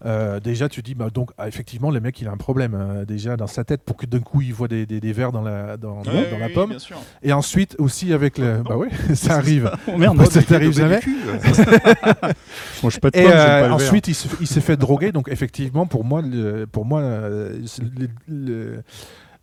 Euh, 0.05 0.39
déjà, 0.39 0.69
tu 0.69 0.83
dis, 0.83 0.93
bah, 0.93 1.09
donc, 1.11 1.31
ah, 1.39 1.47
effectivement, 1.47 1.89
le 1.89 1.99
mec, 1.99 2.21
il 2.21 2.27
a 2.27 2.31
un 2.31 2.37
problème 2.37 2.75
euh, 2.75 3.03
déjà 3.05 3.35
dans 3.35 3.47
sa 3.47 3.63
tête 3.63 3.81
pour 3.81 3.97
que 3.97 4.05
d'un 4.05 4.19
coup, 4.19 4.41
il 4.41 4.53
voit 4.53 4.67
des, 4.67 4.85
des, 4.85 4.99
des 4.99 5.11
vers 5.11 5.31
dans 5.31 5.41
la, 5.41 5.75
dans, 5.77 6.03
dans 6.03 6.11
la 6.13 6.45
oui, 6.45 6.53
pomme. 6.53 6.69
bien 6.69 6.77
sûr. 6.77 6.97
Et 7.23 7.33
ensuite, 7.33 7.75
aussi 7.79 8.13
avec 8.13 8.37
le. 8.37 8.61
Bah 8.61 8.77
oui, 8.77 8.89
ça 9.15 9.33
arrive. 9.37 9.71
Oh 9.87 9.97
merde, 9.97 10.17
Bah, 10.17 10.25
ça 10.25 10.43
t'arrive 10.43 10.73
jamais. 10.73 10.99
je 11.81 12.83
mange 12.83 12.99
pas 12.99 13.09
de 13.09 13.17
Et 13.17 13.23
j'aime 13.23 13.31
euh, 13.35 13.67
pas 13.69 13.73
ensuite, 13.73 14.07
il 14.07 14.13
se- 14.15 14.27
il 14.39 14.45
s'est 14.47 14.61
fait 14.61 14.77
droguer. 14.77 15.11
Donc, 15.11 15.29
effectivement, 15.29 15.87
pour 15.87 16.03
moi, 16.03 16.21
le, 16.21 16.65
pour 16.67 16.85
moi 16.85 17.01
euh, 17.01 17.59
c'est 17.65 17.81
le- 17.83 17.89
le- 18.27 18.75
je- 18.75 18.79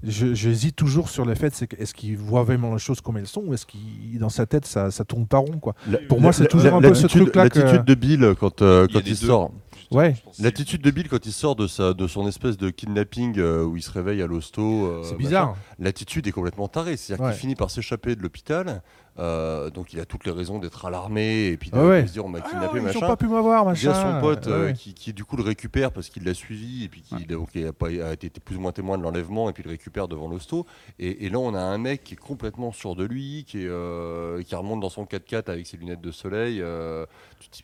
j'hésite 0.03 0.77
toujours 0.77 1.09
sur 1.09 1.25
le 1.25 1.35
fait, 1.35 1.55
c'est 1.55 1.73
est-ce 1.81 1.95
qu'il 1.95 2.17
voit 2.17 2.43
vraiment 2.43 2.73
les 2.73 2.79
choses 2.79 3.01
comme 3.01 3.17
elles 3.17 3.27
sont 3.27 3.43
ou 3.47 3.55
est-ce 3.55 3.67
qu'il 3.67 4.19
dans 4.19 4.29
sa 4.29 4.47
tête 4.47 4.67
ça, 4.67 4.91
ça 4.91 5.05
tourne 5.05 5.27
pas 5.27 5.39
rond 5.39 5.59
quoi. 5.59 5.75
La- 5.91 5.99
Pour 5.99 6.21
moi, 6.21 6.33
c'est 6.33 6.47
toujours 6.49 6.71
la- 6.73 6.77
un 6.77 6.81
peu 6.81 6.95
ce 6.95 7.03
l'attitude- 7.03 7.23
truc-là 7.23 7.49
que- 7.49 7.59
L'attitude 7.59 7.85
de 7.85 7.95
Bill 7.95 8.35
quand, 8.39 8.63
euh, 8.63 8.87
Il 8.91 8.95
quand 8.95 9.15
sort. 9.15 9.51
Ouais. 9.91 10.17
L'attitude 10.41 10.83
de 10.83 10.91
Bill 10.91 11.09
quand 11.09 11.25
il 11.27 11.33
sort 11.33 11.57
de, 11.57 11.67
sa, 11.67 11.93
de 11.95 12.07
son 12.07 12.27
espèce 12.27 12.57
de 12.57 12.71
kidnapping 12.71 13.39
euh, 13.39 13.65
où 13.65 13.77
il 13.77 13.83
se 13.83 13.91
réveille 13.91 14.23
à 14.23 14.27
l'hosto. 14.27 14.63
euh, 14.87 15.01
C'est 15.03 15.11
machin, 15.13 15.17
bizarre. 15.19 15.57
L'attitude 15.79 16.27
est 16.27 16.33
complètement 16.33 16.69
tarée. 16.69 16.97
C'est-à-dire 16.97 17.25
Ouais. 17.27 17.33
qu'il 17.33 17.41
finit 17.41 17.55
par 17.55 17.71
s'échapper 17.71 18.17
de 18.17 18.23
l'hôpital. 18.23 18.83
euh, 19.21 19.71
donc 19.71 19.93
il 19.93 20.01
a 20.01 20.07
toutes 20.07 20.25
les 20.27 20.33
raisons 20.33 20.59
d'être 20.59 20.85
alarmé 20.87 21.47
et 21.47 21.57
puis 21.57 21.71
de, 21.71 21.79
Ouais, 21.79 22.05
se 22.05 22.13
dire 22.15 22.25
on 22.25 22.29
m'a 22.29 22.41
Ah, 22.45 22.49
kidnappé, 22.51 22.79
ils 22.79 22.81
ont 22.81 22.85
machin. 22.85 23.07
pas 23.07 23.17
pu 23.17 23.29
m'avoir 23.29 23.63
Il 23.63 23.67
y 23.81 23.87
machin. 23.87 23.91
a 23.93 24.15
son 24.15 24.21
pote 24.21 24.47
euh, 24.49 24.67
Ouais. 24.67 24.73
qui, 24.73 24.93
qui, 24.93 25.13
du 25.13 25.25
coup 25.25 25.37
le 25.37 25.45
récupère 25.45 25.93
parce 25.93 26.09
qu'il 26.09 26.25
l'a 26.25 26.35
suivi 26.35 26.83
et 26.85 26.89
puis 26.89 27.03
qui 27.03 27.25
donc, 27.27 27.55
a, 27.57 27.73
pas, 27.73 27.87
a 27.87 28.13
été 28.15 28.29
plus 28.45 28.57
ou 28.57 28.61
moins 28.61 28.73
témoin 28.73 28.99
de 28.99 29.05
l'enlèvement 29.05 29.49
et 29.49 29.53
puis 29.53 29.63
le 29.63 29.71
récupère 29.71 30.09
devant 30.09 30.27
l'hosto. 30.29 30.67
Et, 30.99 31.27
et 31.27 31.31
là 31.31 31.39
on 31.39 31.55
a 31.55 31.61
un 31.61 31.79
mec 31.79 32.03
qui 32.03 32.15
est 32.15 32.17
complètement 32.17 32.73
sûr 32.73 32.97
de 32.97 33.05
lui, 33.05 33.45
qui, 33.47 33.59
est, 33.63 33.69
euh, 33.69 34.43
qui 34.43 34.55
remonte 34.57 34.81
dans 34.81 34.91
son 34.91 35.05
4x4 35.05 35.49
avec 35.49 35.67
ses 35.69 35.77
lunettes 35.77 36.01
de 36.01 36.11
soleil. 36.11 36.61
euh, 36.61 37.07
tu 37.39 37.49
te 37.51 37.57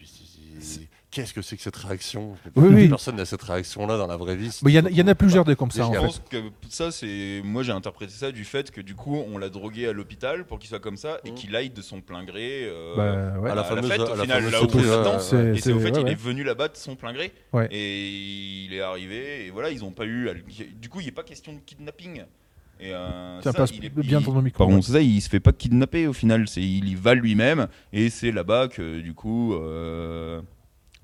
Qu'est-ce 1.10 1.34
que 1.34 1.42
c'est 1.42 1.56
que 1.56 1.62
cette 1.62 1.74
réaction? 1.76 2.36
Oui, 2.54 2.68
oui. 2.72 2.88
Personne 2.88 3.16
n'a 3.16 3.24
cette 3.24 3.42
réaction-là 3.42 3.98
dans 3.98 4.06
la 4.06 4.16
vraie 4.16 4.36
vie. 4.36 4.56
Il 4.64 4.70
y, 4.70 4.78
en 4.78 4.84
a- 4.84 4.90
il 4.90 4.96
y 4.96 5.02
en 5.02 5.08
a 5.08 5.14
plusieurs 5.16 5.44
des 5.44 5.56
comme 5.56 5.72
ça 5.72 5.84
en 5.86 5.92
Je 5.92 5.98
fait. 5.98 6.04
pense 6.06 6.22
que 6.30 6.36
ça, 6.68 6.92
c'est. 6.92 7.40
Moi, 7.42 7.64
j'ai 7.64 7.72
interprété 7.72 8.12
ça 8.12 8.30
du 8.30 8.44
fait 8.44 8.70
que 8.70 8.80
du 8.80 8.94
coup, 8.94 9.16
on 9.16 9.36
l'a 9.36 9.48
drogué 9.48 9.88
à 9.88 9.92
l'hôpital 9.92 10.44
pour 10.44 10.60
qu'il 10.60 10.68
soit 10.68 10.78
comme 10.78 10.96
ça 10.96 11.18
et 11.24 11.30
Mhm. 11.30 11.34
qu'il 11.34 11.56
aille 11.56 11.70
de 11.70 11.82
son 11.82 12.00
plein 12.00 12.22
gré 12.22 12.60
euh, 12.68 12.94
Bah, 13.34 13.40
ouais. 13.40 13.50
À 13.50 13.54
la 13.56 13.60
à 13.62 13.64
fameuse- 13.64 13.90
fête, 13.90 14.00
à 14.00 14.04
au 14.04 14.16
la 14.16 14.22
final, 14.22 14.50
là 14.50 14.62
où 14.62 14.66
Et 14.66 15.60
c'est 15.60 15.72
au 15.72 15.80
fait, 15.80 15.90
ouais, 15.96 16.02
il 16.02 16.08
est 16.08 16.14
venu 16.14 16.44
là-bas 16.44 16.68
de 16.68 16.76
son 16.76 16.94
plein 16.94 17.12
gré. 17.12 17.32
Ouais. 17.52 17.66
Et 17.72 18.08
il 18.66 18.72
est 18.74 18.80
arrivé, 18.80 19.46
et 19.46 19.50
voilà, 19.50 19.70
ils 19.70 19.80
n'ont 19.80 19.90
pas 19.90 20.06
eu. 20.06 20.28
Du 20.80 20.88
coup, 20.88 21.00
il 21.00 21.06
n'est 21.06 21.10
pas 21.12 21.24
question 21.24 21.52
de 21.52 21.58
kidnapping. 21.66 22.22
Et 22.82 22.92
euh, 22.94 23.40
Tiens, 23.42 23.50
ça, 23.52 23.58
passe 23.58 23.72
il 23.76 23.84
est- 23.84 23.90
bien 23.90 24.20
il- 24.20 24.24
ton 24.24 24.40
micro. 24.40 24.64
Pardon, 24.64 24.80
c'est 24.80 24.92
ça, 24.92 25.00
il 25.02 25.20
se 25.20 25.28
fait 25.28 25.40
pas 25.40 25.52
kidnapper 25.52 26.06
au 26.06 26.12
final, 26.14 26.46
c'est 26.48 26.62
il 26.62 26.88
y 26.88 26.94
va 26.94 27.14
lui-même 27.14 27.66
et 27.92 28.08
c'est 28.10 28.30
là-bas 28.32 28.68
que 28.68 29.00
du 29.00 29.12
coup 29.12 29.52
euh, 29.54 30.40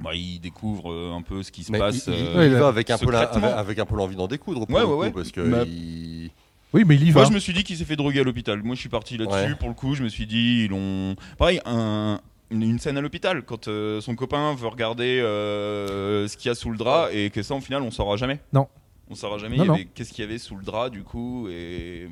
bah, 0.00 0.10
il 0.14 0.38
découvre 0.40 0.92
euh, 0.92 1.12
un 1.16 1.22
peu 1.22 1.42
ce 1.42 1.50
qui 1.50 1.64
se 1.64 1.72
Mais 1.72 1.78
passe. 1.78 2.06
il, 2.06 2.12
il- 2.14 2.26
euh, 2.36 2.46
il 2.46 2.52
va 2.54 2.68
avec 2.68 2.90
un, 2.90 2.98
peu 2.98 3.10
la- 3.10 3.22
secrètement. 3.22 3.46
avec, 3.48 3.58
avec 3.58 3.78
un 3.78 3.86
peu 3.86 3.96
l'envie 3.96 4.16
d'en 4.16 4.28
découdre. 4.28 4.66
Pour 4.66 4.74
Ouais, 4.76 4.82
le 4.82 4.86
ouais, 4.88 4.94
coup, 4.94 5.00
ouais. 5.02 5.10
Parce 5.10 5.32
que 5.32 5.40
Bah, 5.40 5.64
il- 5.66 6.30
Oui, 6.74 6.84
mais 6.86 6.96
il 6.96 7.04
y 7.08 7.10
va. 7.10 7.20
Moi, 7.20 7.28
je 7.30 7.34
me 7.34 7.38
suis 7.38 7.52
dit 7.54 7.64
qu'il 7.64 7.76
s'est 7.76 7.84
fait 7.84 7.96
droguer 7.96 8.20
à 8.20 8.24
l'hôpital. 8.24 8.62
Moi, 8.62 8.74
je 8.74 8.80
suis 8.80 8.88
parti 8.88 9.16
là-dessus. 9.16 9.34
Ouais. 9.50 9.54
Pour 9.54 9.68
le 9.68 9.74
coup, 9.74 9.94
je 9.94 10.02
me 10.02 10.08
suis 10.08 10.26
dit, 10.26 10.64
ils 10.66 10.72
ont. 10.72 11.16
Pareil, 11.38 11.60
un- 11.64 12.20
une, 12.50 12.62
une 12.62 12.78
scène 12.78 12.96
à 12.96 13.00
l'hôpital, 13.00 13.42
quand 13.42 13.66
euh, 13.68 14.00
son 14.00 14.14
copain 14.14 14.54
veut 14.54 14.68
regarder 14.68 15.18
euh, 15.20 16.28
ce 16.28 16.36
qu'il 16.36 16.48
y 16.48 16.52
a 16.52 16.54
sous 16.54 16.70
le 16.70 16.76
drap, 16.76 17.08
et 17.12 17.30
que 17.30 17.42
ça, 17.42 17.54
au 17.54 17.60
final, 17.60 17.82
on 17.82 17.90
saura 17.90 18.16
jamais. 18.16 18.38
Non. 18.52 18.68
On 19.08 19.14
saura 19.14 19.38
jamais 19.38 19.56
Non, 19.56 19.62
il 19.62 19.66
y 19.66 19.68
non. 19.68 19.74
avait- 19.74 19.84
qu'est-ce 19.94 20.12
qu'il 20.12 20.24
y 20.24 20.28
avait 20.28 20.38
sous 20.38 20.56
le 20.56 20.64
drap, 20.64 20.90
du 20.90 21.02
coup. 21.02 21.48
Et. 21.48 22.08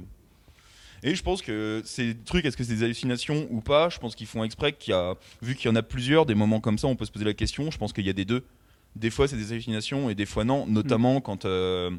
Et 1.07 1.15
je 1.15 1.23
pense 1.23 1.43
que 1.43 1.83
ces 1.85 2.17
trucs, 2.17 2.47
est-ce 2.47 2.57
que 2.57 2.65
c'est 2.65 2.75
des 2.75 2.83
hallucinations 2.83 3.47
ou 3.51 3.61
pas 3.61 3.91
Je 3.91 3.99
pense 3.99 4.17
qu'ils 4.17 4.27
font 4.27 4.43
exprès 4.43 4.73
qu'il 4.73 4.93
y 4.93 4.97
a, 4.97 5.15
vu 5.43 5.55
qu'il 5.55 5.71
y 5.71 5.73
en 5.73 5.77
a 5.77 5.83
plusieurs, 5.83 6.25
des 6.25 6.35
moments 6.35 6.61
comme 6.61 6.79
ça, 6.79 6.89
on 6.89 6.97
peut 6.97 7.05
se 7.05 7.13
poser 7.13 7.27
la 7.27 7.35
question. 7.35 7.71
Je 7.71 7.77
pense 7.77 7.93
qu'il 7.93 8.07
y 8.07 8.11
a 8.11 8.15
des 8.15 8.25
deux. 8.25 8.43
Des 8.97 9.11
fois, 9.11 9.29
c'est 9.29 9.37
des 9.37 9.53
hallucinations 9.53 10.09
et 10.09 10.15
des 10.15 10.25
fois 10.25 10.45
non. 10.45 10.67
Notamment 10.67 11.21
quand, 11.21 11.45
euh, 11.45 11.91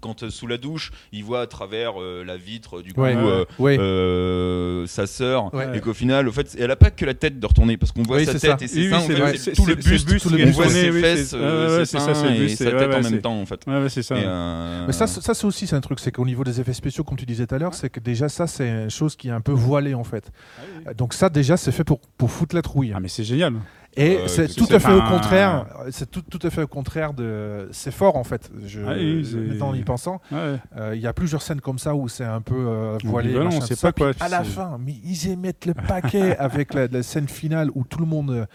quand 0.00 0.22
euh, 0.22 0.30
sous 0.30 0.46
la 0.46 0.56
douche, 0.58 0.90
il 1.12 1.24
voit 1.24 1.40
à 1.40 1.46
travers 1.46 2.00
euh, 2.00 2.24
la 2.24 2.36
vitre 2.36 2.82
du 2.82 2.92
coup 2.92 3.00
Ouais. 3.02 3.14
euh, 3.16 3.44
Ouais. 3.58 3.78
euh, 3.78 4.86
sa 4.86 5.06
sœur 5.06 5.52
Ouais. 5.54 5.76
et 5.76 5.80
qu'au 5.80 5.94
final, 5.94 6.28
au 6.28 6.32
fait, 6.32 6.56
elle 6.58 6.70
a 6.70 6.76
pas 6.76 6.90
que 6.90 7.04
la 7.04 7.14
tête 7.14 7.38
de 7.40 7.46
retourner 7.46 7.76
parce 7.76 7.92
qu'on 7.92 8.02
voit 8.02 8.16
Oui, 8.18 8.26
sa 8.26 8.32
c'est 8.32 8.48
tête 8.48 8.58
ça. 8.60 8.64
et 8.64 8.68
ses 8.68 8.76
Oui, 8.80 8.84
oui, 8.84 8.90
seins. 8.90 8.96
en 8.98 9.00
c'est 9.00 9.06
fait, 9.14 9.20
vrai. 9.20 9.30
c'est 9.32 9.38
C'est- 9.38 9.52
tout 9.52 9.66
le 9.66 9.74
buste, 9.74 10.08
buste 10.08 10.22
tout 10.28 10.34
le 10.34 10.44
on 10.46 10.50
voit 10.50 10.68
ses 10.68 10.90
oui, 10.90 11.00
fesses, 11.00 11.32
euh, 11.34 11.84
ses 11.84 11.92
c'est 11.92 11.98
ça, 11.98 12.14
c'est 12.14 12.20
seins 12.20 12.34
et 12.34 12.48
sa 12.48 12.64
tête 12.64 12.74
ouais, 12.74 12.94
en 12.96 13.02
même 13.10 13.20
temps 13.20 13.40
en 13.40 13.46
fait. 13.46 13.60
Ouais, 13.66 13.80
ouais, 13.82 13.88
c'est 13.88 14.02
ça. 14.02 14.14
Euh, 14.14 14.84
Mais 14.86 14.92
ça, 14.92 15.06
c'est- 15.06 15.20
ça 15.20 15.34
c'est 15.34 15.46
aussi 15.46 15.66
c'est 15.66 15.76
un 15.76 15.80
truc, 15.80 15.98
c'est 16.00 16.12
qu'au 16.12 16.24
niveau 16.26 16.44
des 16.44 16.60
effets 16.60 16.72
spéciaux, 16.72 17.04
comme 17.04 17.16
tu 17.18 17.26
disais 17.26 17.46
tout 17.46 17.54
à 17.54 17.58
l'heure, 17.58 17.74
c'est 17.74 17.90
que 17.90 18.00
déjà 18.00 18.28
ça 18.28 18.46
c'est 18.46 18.68
une 18.68 18.90
chose 18.90 19.16
qui 19.16 19.28
est 19.28 19.32
un 19.32 19.40
peu 19.40 19.52
voilée 19.52 19.94
en 19.94 20.04
fait. 20.04 20.30
Ah 20.58 20.62
oui, 20.76 20.82
oui. 20.88 20.94
Donc 20.96 21.14
ça 21.14 21.28
déjà 21.28 21.56
c'est 21.56 21.72
fait 21.72 21.84
pour, 21.84 22.00
pour 22.16 22.30
foutre 22.30 22.54
la 22.54 22.62
trouille. 22.62 22.92
Ah, 22.94 23.00
mais 23.00 23.08
c'est 23.08 23.24
génial. 23.24 23.54
Et 23.96 24.16
Ouais, 24.16 24.22
c'est 24.28 24.46
tout 24.54 24.66
c'est 24.66 24.74
à 24.74 24.78
fait 24.80 24.92
au 24.92 25.02
contraire. 25.02 25.66
C'est 25.90 26.08
tout, 26.10 26.22
tout 26.22 26.38
à 26.46 26.50
fait 26.50 26.62
au 26.62 26.66
contraire 26.68 27.14
de. 27.14 27.68
C'est 27.72 27.90
fort 27.90 28.16
en 28.16 28.22
fait. 28.22 28.48
Je, 28.64 28.80
Ah 28.86 28.92
oui, 28.96 29.26
maintenant 29.48 29.68
en 29.70 29.74
y 29.74 29.82
pensant, 29.82 30.20
Ouais. 30.30 30.56
euh, 30.76 30.92
il 30.94 31.00
y 31.00 31.06
a 31.06 31.12
plusieurs 31.12 31.42
scènes 31.42 31.60
comme 31.60 31.78
ça 31.80 31.94
où 31.96 32.06
c'est 32.08 32.24
un 32.24 32.40
peu 32.40 32.54
euh, 32.56 32.98
voilé. 33.04 33.28
Ambivalent, 33.30 33.44
machin, 33.46 33.58
on 33.62 33.66
sait 33.66 33.74
tout 33.74 33.80
pas 33.82 33.92
quoi, 33.92 34.10
à 34.20 34.28
la 34.28 34.44
fin, 34.44 34.78
mais 34.84 34.94
ils 35.04 35.30
émettent 35.30 35.66
le 35.66 35.74
paquet 35.74 36.36
avec 36.38 36.74
la, 36.74 36.86
la 36.86 37.02
scène 37.02 37.26
finale 37.28 37.70
où 37.74 37.82
tout 37.84 37.98
le 37.98 38.06
monde 38.06 38.46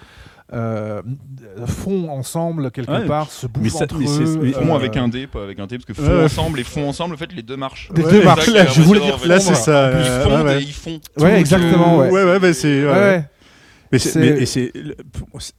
euh, 0.53 1.01
fond 1.65 2.09
ensemble 2.09 2.69
quelque 2.71 2.91
Ouais. 2.91 3.05
part, 3.07 3.29
se 3.31 3.47
Mais 3.47 3.63
bouffent 3.63 3.73
ça- 3.73 3.83
entre 3.85 3.97
mais 3.97 4.05
eux. 4.05 4.39
mais- 4.41 4.51
Font 4.51 4.71
euh, 4.73 4.75
avec 4.75 4.95
un 4.97 5.07
dé, 5.07 5.25
pas 5.25 5.43
avec 5.43 5.59
un 5.59 5.65
T, 5.67 5.77
parce 5.77 5.85
que 5.85 5.93
font 5.93 6.03
Ouais. 6.03 6.23
ensemble 6.25 6.59
et 6.59 6.63
font 6.63 6.87
ensemble, 6.87 7.15
en 7.15 7.17
fait, 7.17 7.33
les 7.33 7.41
deux 7.41 7.57
marchent. 7.57 7.89
Les 7.95 8.03
Ouais, 8.03 8.11
deux 8.11 8.23
mais 8.23 8.41
qui 8.43 8.55
est 8.55 8.67
Je 8.71 8.81
voulais 8.81 8.99
dire 8.99 9.17
Là, 9.25 9.39
c'est 9.39 9.55
ça. 9.55 9.89
Ils 9.91 9.95
euh, 9.95 10.23
font 10.23 10.43
ouais, 10.45 10.59
et 10.59 10.63
ils 10.63 10.73
font. 10.73 10.99
Ouais, 11.17 11.39
exactement. 11.39 11.97
Ouais. 11.97 12.11
Ouais, 12.11 12.23
ouais, 12.23 12.39
bah, 12.39 12.53
c'est. 12.53 12.81
ouais, 12.81 12.87
Ouais, 12.87 12.93
ouais. 12.93 12.99
ouais. 12.99 13.25
Mais 13.93 14.45
c'est- 14.45 14.73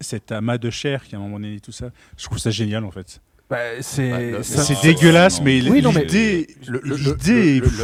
cet 0.00 0.32
amas 0.32 0.58
de 0.58 0.70
chair 0.70 1.04
qui 1.04 1.14
à 1.14 1.18
un 1.18 1.22
moment 1.22 1.38
donné 1.40 1.60
tout 1.60 1.72
ça, 1.72 1.90
je 2.16 2.24
trouve 2.24 2.38
ça 2.38 2.50
génial 2.50 2.84
en 2.84 2.90
fait. 2.90 3.20
Bah, 3.50 3.58
c'est 3.80 4.10
Ouais, 4.12 4.30
le- 4.32 4.42
ça- 4.42 4.62
C'est 4.62 4.74
Ah, 4.78 4.82
dégueulasse, 4.82 5.42
mais. 5.42 5.60
Oui, 5.68 5.82
non, 5.82 5.92
mais- 5.92 6.04
l'idée, 6.04 6.46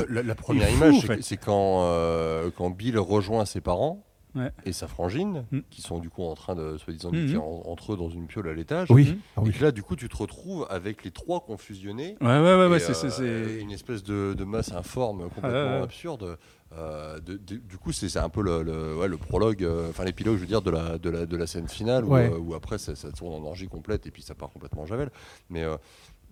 la 0.09 0.35
première 0.35 0.69
fou, 0.69 0.75
image, 0.77 0.95
en 0.95 1.01
c'est 1.01 1.07
fait. 1.07 1.17
que- 1.19 1.23
c'est 1.23 1.37
quand, 1.37 1.83
euh, 1.85 2.51
quand 2.57 2.71
Bill 2.71 2.99
rejoint 2.99 3.45
ses 3.45 3.61
parents 3.61 4.03
Ouais. 4.35 4.51
et 4.65 4.73
sa 4.73 4.87
frangine, 4.89 5.45
Mm. 5.51 5.59
qui 5.71 5.83
sont 5.83 5.99
du 5.99 6.09
coup 6.09 6.23
en 6.23 6.35
train 6.35 6.55
de, 6.55 6.79
soi-disant, 6.79 7.11
d'écrire 7.11 7.43
en- 7.43 7.63
entre 7.67 7.93
eux 7.93 7.97
dans 7.97 8.09
une 8.09 8.27
piole 8.27 8.49
à 8.49 8.55
l'étage. 8.55 8.89
Oui. 8.91 9.19
Ah 9.37 9.43
Et 9.45 9.49
oui. 9.49 9.55
là, 9.61 9.71
du 9.71 9.83
coup, 9.83 9.97
tu 9.97 10.09
te 10.09 10.17
retrouves 10.17 10.67
avec 10.71 11.05
les 11.05 11.11
trois 11.11 11.41
confusionnés. 11.41 12.17
Ouais, 12.21 12.27
ouais, 12.39 12.55
ouais, 12.57 12.67
ouais, 12.69 12.79
c'est- 12.81 12.95
c'est- 12.95 13.11
euh, 13.21 13.61
une 13.61 13.71
espèce 13.73 14.03
de, 14.03 14.35
de 14.37 14.45
masse 14.45 14.73
informe 14.73 15.25
complètement 15.25 15.51
Ah, 15.53 15.77
ouais. 15.79 15.83
absurde. 15.83 16.39
Euh, 16.73 17.19
de- 17.21 17.37
de- 17.37 17.57
du 17.57 17.79
coup, 17.79 17.91
c'est 17.93 18.17
un 18.17 18.29
peu 18.29 18.43
le, 18.43 18.63
le- 18.63 18.97
ouais, 18.97 19.09
le 19.09 19.17
prologue, 19.19 19.65
euh, 19.65 19.91
enfin 19.91 20.05
l'épilogue, 20.05 20.37
je 20.37 20.41
veux 20.43 20.47
dire, 20.47 20.63
de 20.63 20.71
la, 20.71 20.99
de 20.99 21.11
la, 21.11 21.27
de 21.27 21.37
la 21.37 21.47
scène 21.49 21.69
finale, 21.69 22.05
où, 22.05 22.13
Ouais. 22.13 22.31
euh, 22.33 22.39
où 22.39 22.55
après 22.55 22.79
ça, 22.79 22.95
ça 22.95 23.11
tourne 23.11 23.35
en 23.35 23.45
orgie 23.47 23.67
complète 23.67 24.07
et 24.07 24.11
puis 24.13 24.23
ça 24.23 24.35
part 24.37 24.51
complètement 24.51 24.83
en 24.83 24.87
javel. 24.87 25.11
Mais 25.49 25.65
euh, 25.65 25.77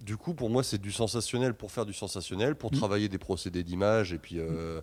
du 0.00 0.16
coup, 0.16 0.34
pour 0.34 0.48
moi, 0.48 0.62
c'est 0.62 0.78
du 0.80 0.92
sensationnel 0.92 1.54
pour 1.54 1.72
faire 1.72 1.84
du 1.86 1.92
sensationnel, 1.92 2.54
pour 2.54 2.72
Mm. 2.72 2.76
travailler 2.76 3.08
des 3.08 3.18
procédés 3.18 3.64
d'image 3.64 4.12
et 4.12 4.18
puis. 4.18 4.38
euh, 4.38 4.80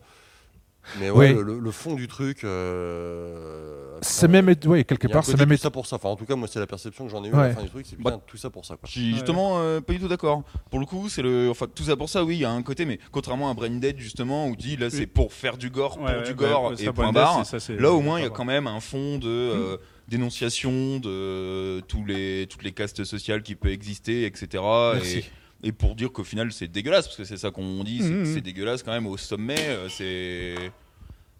mais 1.00 1.10
Ouais. 1.10 1.34
le- 1.34 1.72
fond 1.72 1.94
du 1.96 2.08
truc. 2.08 2.44
euh, 2.44 3.98
C'est 4.02 4.28
même, 4.28 4.54
ouais, 4.66 4.84
quelque 4.84 5.08
part, 5.08 5.24
c'est 5.26 5.38
même 5.38 5.50
tout 5.50 5.58
ça 5.58 5.72
pour 5.72 5.86
ça. 5.88 5.96
Enfin, 5.98 6.10
en 6.10 6.16
tout 6.16 6.26
cas, 6.26 6.36
moi, 6.36 6.48
c'est 6.52 6.60
la 6.60 6.68
perception 6.68 7.06
que 7.06 7.12
j'en 7.12 7.24
ai 7.24 7.30
eue 7.30 7.34
Ouais. 7.34 7.40
à 7.40 7.48
la 7.50 7.56
fin 7.56 7.64
du 7.64 7.70
truc. 7.70 7.86
C'est 7.90 8.00
Bah, 8.00 8.20
tout 8.26 8.38
ça 8.38 8.50
pour 8.50 8.66
ça. 8.66 8.76
Quoi. 8.76 8.82
Je 8.88 8.92
suis 8.92 9.14
justement 9.14 9.60
euh, 9.60 9.82
pas 9.82 9.94
du 9.94 10.00
tout 10.00 10.08
d'accord. 10.08 10.44
Pour 10.70 10.80
le 10.80 10.86
coup, 10.86 11.10
c'est 11.10 11.22
le. 11.22 11.50
Enfin, 11.50 11.68
tout 11.74 11.84
ça 11.84 11.96
pour 11.96 12.10
ça, 12.10 12.24
oui, 12.24 12.36
il 12.36 12.42
y 12.42 12.46
a 12.46 12.52
un 12.52 12.62
côté, 12.62 12.86
mais 12.86 13.00
contrairement 13.12 13.50
à 13.50 13.54
Brain 13.54 13.70
Dead, 13.72 13.98
justement, 14.00 14.48
où 14.48 14.56
dis 14.56 14.78
là, 14.78 14.90
c'est 14.90 15.08
pour 15.08 15.34
faire 15.34 15.58
du 15.58 15.70
gore, 15.70 15.98
pour 15.98 16.06
Ouais, 16.06 16.24
du 16.24 16.34
gore 16.34 16.70
bah, 16.72 16.76
et 16.80 16.86
ça, 16.86 16.94
point 16.94 17.12
barre. 17.12 17.46
ça, 17.46 17.58
Là, 17.74 17.92
au 17.92 18.02
moins, 18.02 18.20
il 18.20 18.24
y 18.24 18.28
a 18.28 18.30
quand 18.30 18.46
même 18.46 18.68
un 18.68 18.80
fond 18.80 19.18
de 19.18 19.28
euh, 19.28 19.78
dénonciation 20.08 21.00
de 21.00 21.80
tous 21.88 22.06
les, 22.06 22.48
toutes 22.50 22.64
les 22.64 22.72
castes 22.72 23.04
sociales 23.04 23.42
qui 23.44 23.56
peuvent 23.56 23.72
exister, 23.72 24.26
etc. 24.26 24.64
Merci. 24.94 25.18
Et, 25.20 25.26
et 25.66 25.72
pour 25.74 25.96
dire 25.96 26.12
qu'au 26.14 26.24
final, 26.24 26.52
c'est 26.54 26.68
dégueulasse, 26.68 27.08
parce 27.08 27.18
que 27.18 27.24
c'est 27.26 27.38
ça 27.38 27.52
qu'on 27.52 27.84
dit, 27.84 28.00
c'est 28.02 28.10
Mhm. 28.12 28.26
c'est 28.26 28.42
dégueulasse 28.42 28.84
quand 28.84 28.94
même 28.94 29.08
au 29.08 29.18
sommet, 29.18 29.58
euh, 29.60 29.90
c'est. 29.90 30.72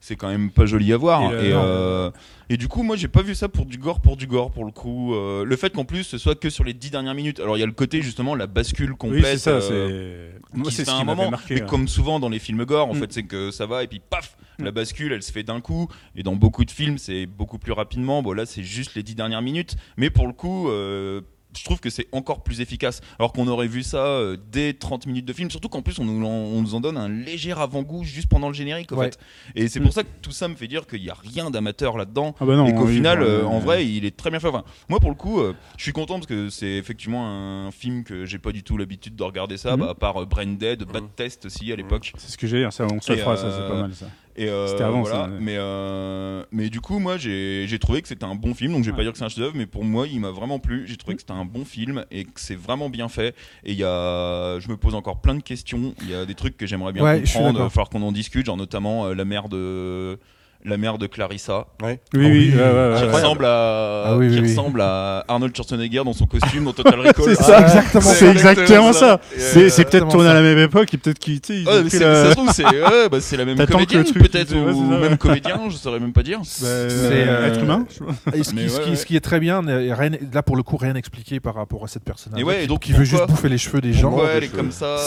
C'est 0.02 0.16
quand 0.18 0.28
même 0.28 0.52
pas 0.52 0.68
joli 0.68 0.94
à 0.94 0.98
voir. 0.98 1.34
Et, 1.34 1.48
Et, 1.48 1.52
euh, 1.54 1.58
euh, 1.58 2.12
et 2.50 2.58
du 2.58 2.68
coup, 2.68 2.84
moi, 2.84 2.96
j'ai 2.96 3.08
pas 3.08 3.24
vu 3.24 3.34
ça 3.34 3.50
pour 3.50 3.66
du 3.66 3.80
gore, 3.80 4.02
pour 4.02 4.18
du 4.18 4.28
gore, 4.28 4.52
pour 4.52 4.64
le 4.64 4.70
coup. 4.72 5.16
Euh, 5.16 5.44
le 5.44 5.56
fait 5.56 5.72
qu'en 5.74 5.86
plus, 5.86 6.04
ce 6.04 6.20
soit 6.20 6.36
que 6.40 6.52
sur 6.52 6.64
les 6.64 6.76
dix 6.76 6.92
dernières 6.92 7.16
minutes. 7.16 7.40
Alors, 7.40 7.58
il 7.58 7.62
y 7.62 7.64
a 7.64 7.66
le 7.66 7.72
côté, 7.72 8.04
justement, 8.04 8.36
la 8.36 8.46
bascule 8.46 8.92
Oui, 8.92 8.98
complète. 8.98 9.26
c'est 9.26 9.38
ça. 9.40 9.50
euh, 9.52 10.32
Moi, 10.54 10.70
c'est 10.70 10.86
ce 10.86 10.92
qui 10.92 11.02
un 11.02 11.04
moment, 11.06 11.32
marqué. 11.32 11.56
mais 11.56 11.62
comme 11.66 11.88
souvent 11.88 12.20
dans 12.20 12.30
les 12.30 12.38
films 12.38 12.66
gore, 12.66 12.88
en 12.88 12.94
Mm. 12.94 13.00
fait, 13.00 13.14
c'est 13.14 13.24
que 13.24 13.50
ça 13.50 13.66
va 13.66 13.82
et 13.84 13.88
puis 13.88 14.00
paf, 14.08 14.38
la 14.60 14.70
bascule, 14.70 15.12
elle 15.12 15.24
se 15.24 15.32
fait 15.32 15.42
d'un 15.44 15.60
coup. 15.60 15.88
Et 16.16 16.22
dans 16.22 16.36
beaucoup 16.36 16.66
de 16.66 16.72
films, 16.72 17.00
c'est 17.00 17.26
beaucoup 17.26 17.58
plus 17.58 17.72
rapidement. 17.72 18.22
Bon, 18.22 18.34
là, 18.34 18.46
c'est 18.46 18.64
juste 18.64 18.94
les 18.94 19.02
dix 19.02 19.16
dernières 19.16 19.42
minutes, 19.42 19.76
mais 19.98 20.12
pour 20.12 20.28
le 20.28 20.34
coup. 20.34 20.70
euh, 20.70 21.22
je 21.58 21.64
trouve 21.64 21.80
que 21.80 21.90
c'est 21.90 22.08
encore 22.12 22.44
plus 22.44 22.62
efficace. 22.62 23.02
Alors 23.20 23.34
qu'on 23.34 23.48
aurait 23.48 23.68
vu 23.68 23.84
ça 23.84 24.06
euh, 24.06 24.38
dès 24.52 24.74
30 24.74 25.06
minutes 25.08 25.26
de 25.26 25.34
film, 25.34 25.50
surtout 25.50 25.70
qu'en 25.70 25.82
plus 25.82 26.00
on 26.00 26.06
nous, 26.06 26.26
en, 26.26 26.30
on 26.30 26.62
nous 26.62 26.76
en 26.76 26.80
donne 26.80 26.98
un 26.98 27.10
léger 27.10 27.52
avant-goût 27.54 28.04
juste 28.04 28.28
pendant 28.28 28.48
le 28.48 28.54
générique. 28.54 28.92
En 28.92 28.98
Ouais. 28.98 29.06
fait. 29.12 29.20
Et 29.56 29.68
c'est 29.68 29.80
Mm. 29.80 29.84
pour 29.84 29.94
ça 29.94 30.04
que 30.04 30.10
tout 30.22 30.32
ça 30.32 30.48
me 30.48 30.56
fait 30.56 30.68
dire 30.68 30.88
qu'il 30.88 31.02
n'y 31.02 31.10
a 31.10 31.14
rien 31.16 31.50
d'amateur 31.52 31.98
là-dedans 31.98 32.36
Ah 32.40 32.46
bah 32.46 32.56
non, 32.56 32.68
et 32.68 32.74
qu'au 32.76 32.88
final, 32.88 33.22
euh, 33.22 33.46
en 33.46 33.56
ouais. 33.60 33.64
vrai, 33.66 33.88
il 33.88 34.06
est 34.06 34.16
très 34.16 34.30
bien 34.30 34.40
fait. 34.40 34.48
Enfin, 34.48 34.64
moi, 34.90 35.00
pour 35.00 35.10
le 35.10 35.16
coup, 35.16 35.40
euh, 35.40 35.54
je 35.78 35.84
suis 35.84 35.94
content 35.94 36.16
parce 36.16 36.28
que 36.28 36.50
c'est 36.50 36.74
effectivement 36.74 37.28
un 37.68 37.72
film 37.72 38.04
que 38.04 38.26
j'ai 38.26 38.40
pas 38.40 38.52
du 38.52 38.64
tout 38.64 38.78
l'habitude 38.78 39.16
de 39.16 39.24
regarder 39.24 39.58
ça, 39.58 39.74
Mhm. 39.76 39.80
bah, 39.84 39.90
à 39.92 39.96
part 39.96 40.22
euh, 40.22 40.26
Brain 40.26 40.46
Dead, 40.54 40.84
Bad 40.84 41.04
Mhm. 41.04 41.10
Test 41.16 41.46
aussi 41.46 41.72
à 41.72 41.76
l'époque. 41.76 42.12
C'est 42.18 42.32
ce 42.32 42.38
que 42.38 42.48
j'ai 42.48 42.64
dit, 42.66 42.72
ça, 42.72 42.86
on 42.86 43.00
se 43.02 43.16
fera, 43.16 43.38
ça, 43.38 43.52
c'est 43.52 43.68
pas 43.68 43.82
mal 43.82 43.94
ça. 43.94 44.08
Et 44.38 44.50
euh, 44.50 44.68
C'était 44.68 44.84
avant, 44.84 45.02
voilà. 45.02 45.16
ça, 45.16 45.24
ouais. 45.30 45.38
Mais, 45.40 45.56
euh, 45.58 46.44
mais 46.52 46.70
du 46.70 46.82
coup, 46.82 47.00
moi, 47.00 47.18
j'ai 47.18 47.66
j'ai 47.68 47.80
trouvé 47.80 48.02
que 48.02 48.08
c'était 48.10 48.26
un 48.26 48.36
bon 48.36 48.54
film. 48.54 48.74
Donc, 48.74 48.84
je 48.84 48.88
vais 48.88 48.92
Ouais. 48.92 48.98
pas 48.98 49.04
dire 49.04 49.12
que 49.14 49.18
c'est 49.18 49.24
un 49.24 49.30
chef-d'œuvre, 49.30 49.56
mais 49.56 49.66
pour 49.66 49.84
moi, 49.86 50.08
il 50.08 50.20
m'a 50.20 50.32
vraiment 50.32 50.60
plu. 50.60 50.84
J'ai 50.88 50.94
Mm. 50.94 50.98
trouvé 50.98 51.16
que 51.16 51.22
c'était 51.22 51.32
un 51.34 51.46
bon 51.46 51.64
film 51.64 52.04
et 52.12 52.26
que 52.26 52.32
c'est 52.40 52.56
vraiment 52.56 52.90
bien 52.90 53.08
fait. 53.08 53.34
Et 53.64 53.72
il 53.72 53.78
y 53.78 53.84
a, 53.86 54.60
je 54.60 54.68
me 54.70 54.76
pose 54.78 54.94
encore 54.96 55.22
plein 55.22 55.36
de 55.36 55.42
questions. 55.42 55.94
Il 56.02 56.10
y 56.10 56.14
a 56.16 56.26
des 56.26 56.36
trucs 56.36 56.58
que 56.58 56.66
j'aimerais 56.66 56.92
bien 56.92 57.04
Ouais, 57.04 57.22
comprendre. 57.22 57.60
Il 57.60 57.64
va 57.64 57.70
falloir 57.70 57.90
qu'on 57.90 58.02
en 58.02 58.12
discute, 58.12 58.46
genre 58.46 58.58
notamment 58.58 59.06
euh, 59.06 59.14
la 59.16 59.24
mère 59.26 59.48
de 59.48 60.20
la 60.66 60.78
mère 60.78 60.98
de 60.98 61.08
Clarissa, 61.08 61.68
Oui, 61.84 61.92
oui, 62.14 62.20
oui, 62.20 62.26
oui. 62.26 62.54
ouais, 62.56 62.62
ouais, 62.62 62.96
qui 62.98 63.04
ouais. 63.06 63.12
ressemble 63.12 63.46
à, 63.46 64.04
Ah 64.08 64.18
qui 64.20 64.40
ressemble 64.40 64.82
Arnold 64.82 65.56
Schwarzenegger 65.56 66.04
dans 66.04 66.14
son 66.14 66.26
costume 66.26 66.66
dans 66.66 66.74
Total 66.74 67.00
Recall. 67.00 67.14
C'est 67.26 67.36
ça, 67.36 67.44
ça, 67.44 67.62
exactement. 67.62 68.02
C'est 68.14 68.28
exactement 68.32 68.94
ça. 68.94 69.20
C'est 69.38 69.80
euh, 69.80 69.84
peut-être 69.84 70.08
tourné 70.10 70.30
à 70.30 70.34
la 70.34 70.42
même 70.42 70.58
époque 70.60 70.94
et 70.94 70.98
peut-être 70.98 71.20
ont 71.68 71.74
mais 71.76 71.82
pris 71.82 71.90
c'est- 71.92 72.00
la- 72.00 72.16
ça 72.24 72.30
se 72.30 72.36
trouve, 72.36 72.50
c'est 72.52 72.66
ouais, 72.66 73.10
bah, 73.12 73.18
la 73.38 73.46
même 73.46 73.66
comédienne, 73.66 74.04
peut-être, 74.14 74.56
ou 74.56 74.82
même 75.00 75.18
comédien, 75.18 75.62
je 75.70 75.76
saurais 75.76 76.00
même 76.00 76.14
pas 76.14 76.24
dire. 76.24 76.40
C'est, 76.44 76.66
euh, 76.66 77.48
être 77.48 77.60
euh, 77.60 77.64
humain. 77.64 77.86
Et 78.34 78.44
ce, 78.44 79.06
qui, 79.06 79.16
est 79.16 79.20
très 79.22 79.40
bien, 79.40 79.66
euh, 79.68 80.10
là 80.34 80.44
pour 80.44 80.56
le 80.56 80.64
coup, 80.64 80.78
rien 80.78 80.96
expliqué 80.96 81.40
par 81.40 81.56
rapport 81.56 81.84
à 81.84 81.88
cette 81.88 82.04
personnage. 82.04 82.40
Et 82.40 82.44
ouais, 82.44 82.68
donc 82.68 82.82
qui 82.82 82.94
veut 82.94 83.04
juste 83.04 83.28
bouffer 83.28 83.50
les 83.50 83.58
cheveux 83.58 83.82
des 83.82 83.94
gens. 83.94 84.18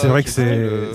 C'est 0.01 0.07
vrai 0.09 0.23
que 0.23 0.31
c'est. 0.31 0.43
euh, 0.47 0.93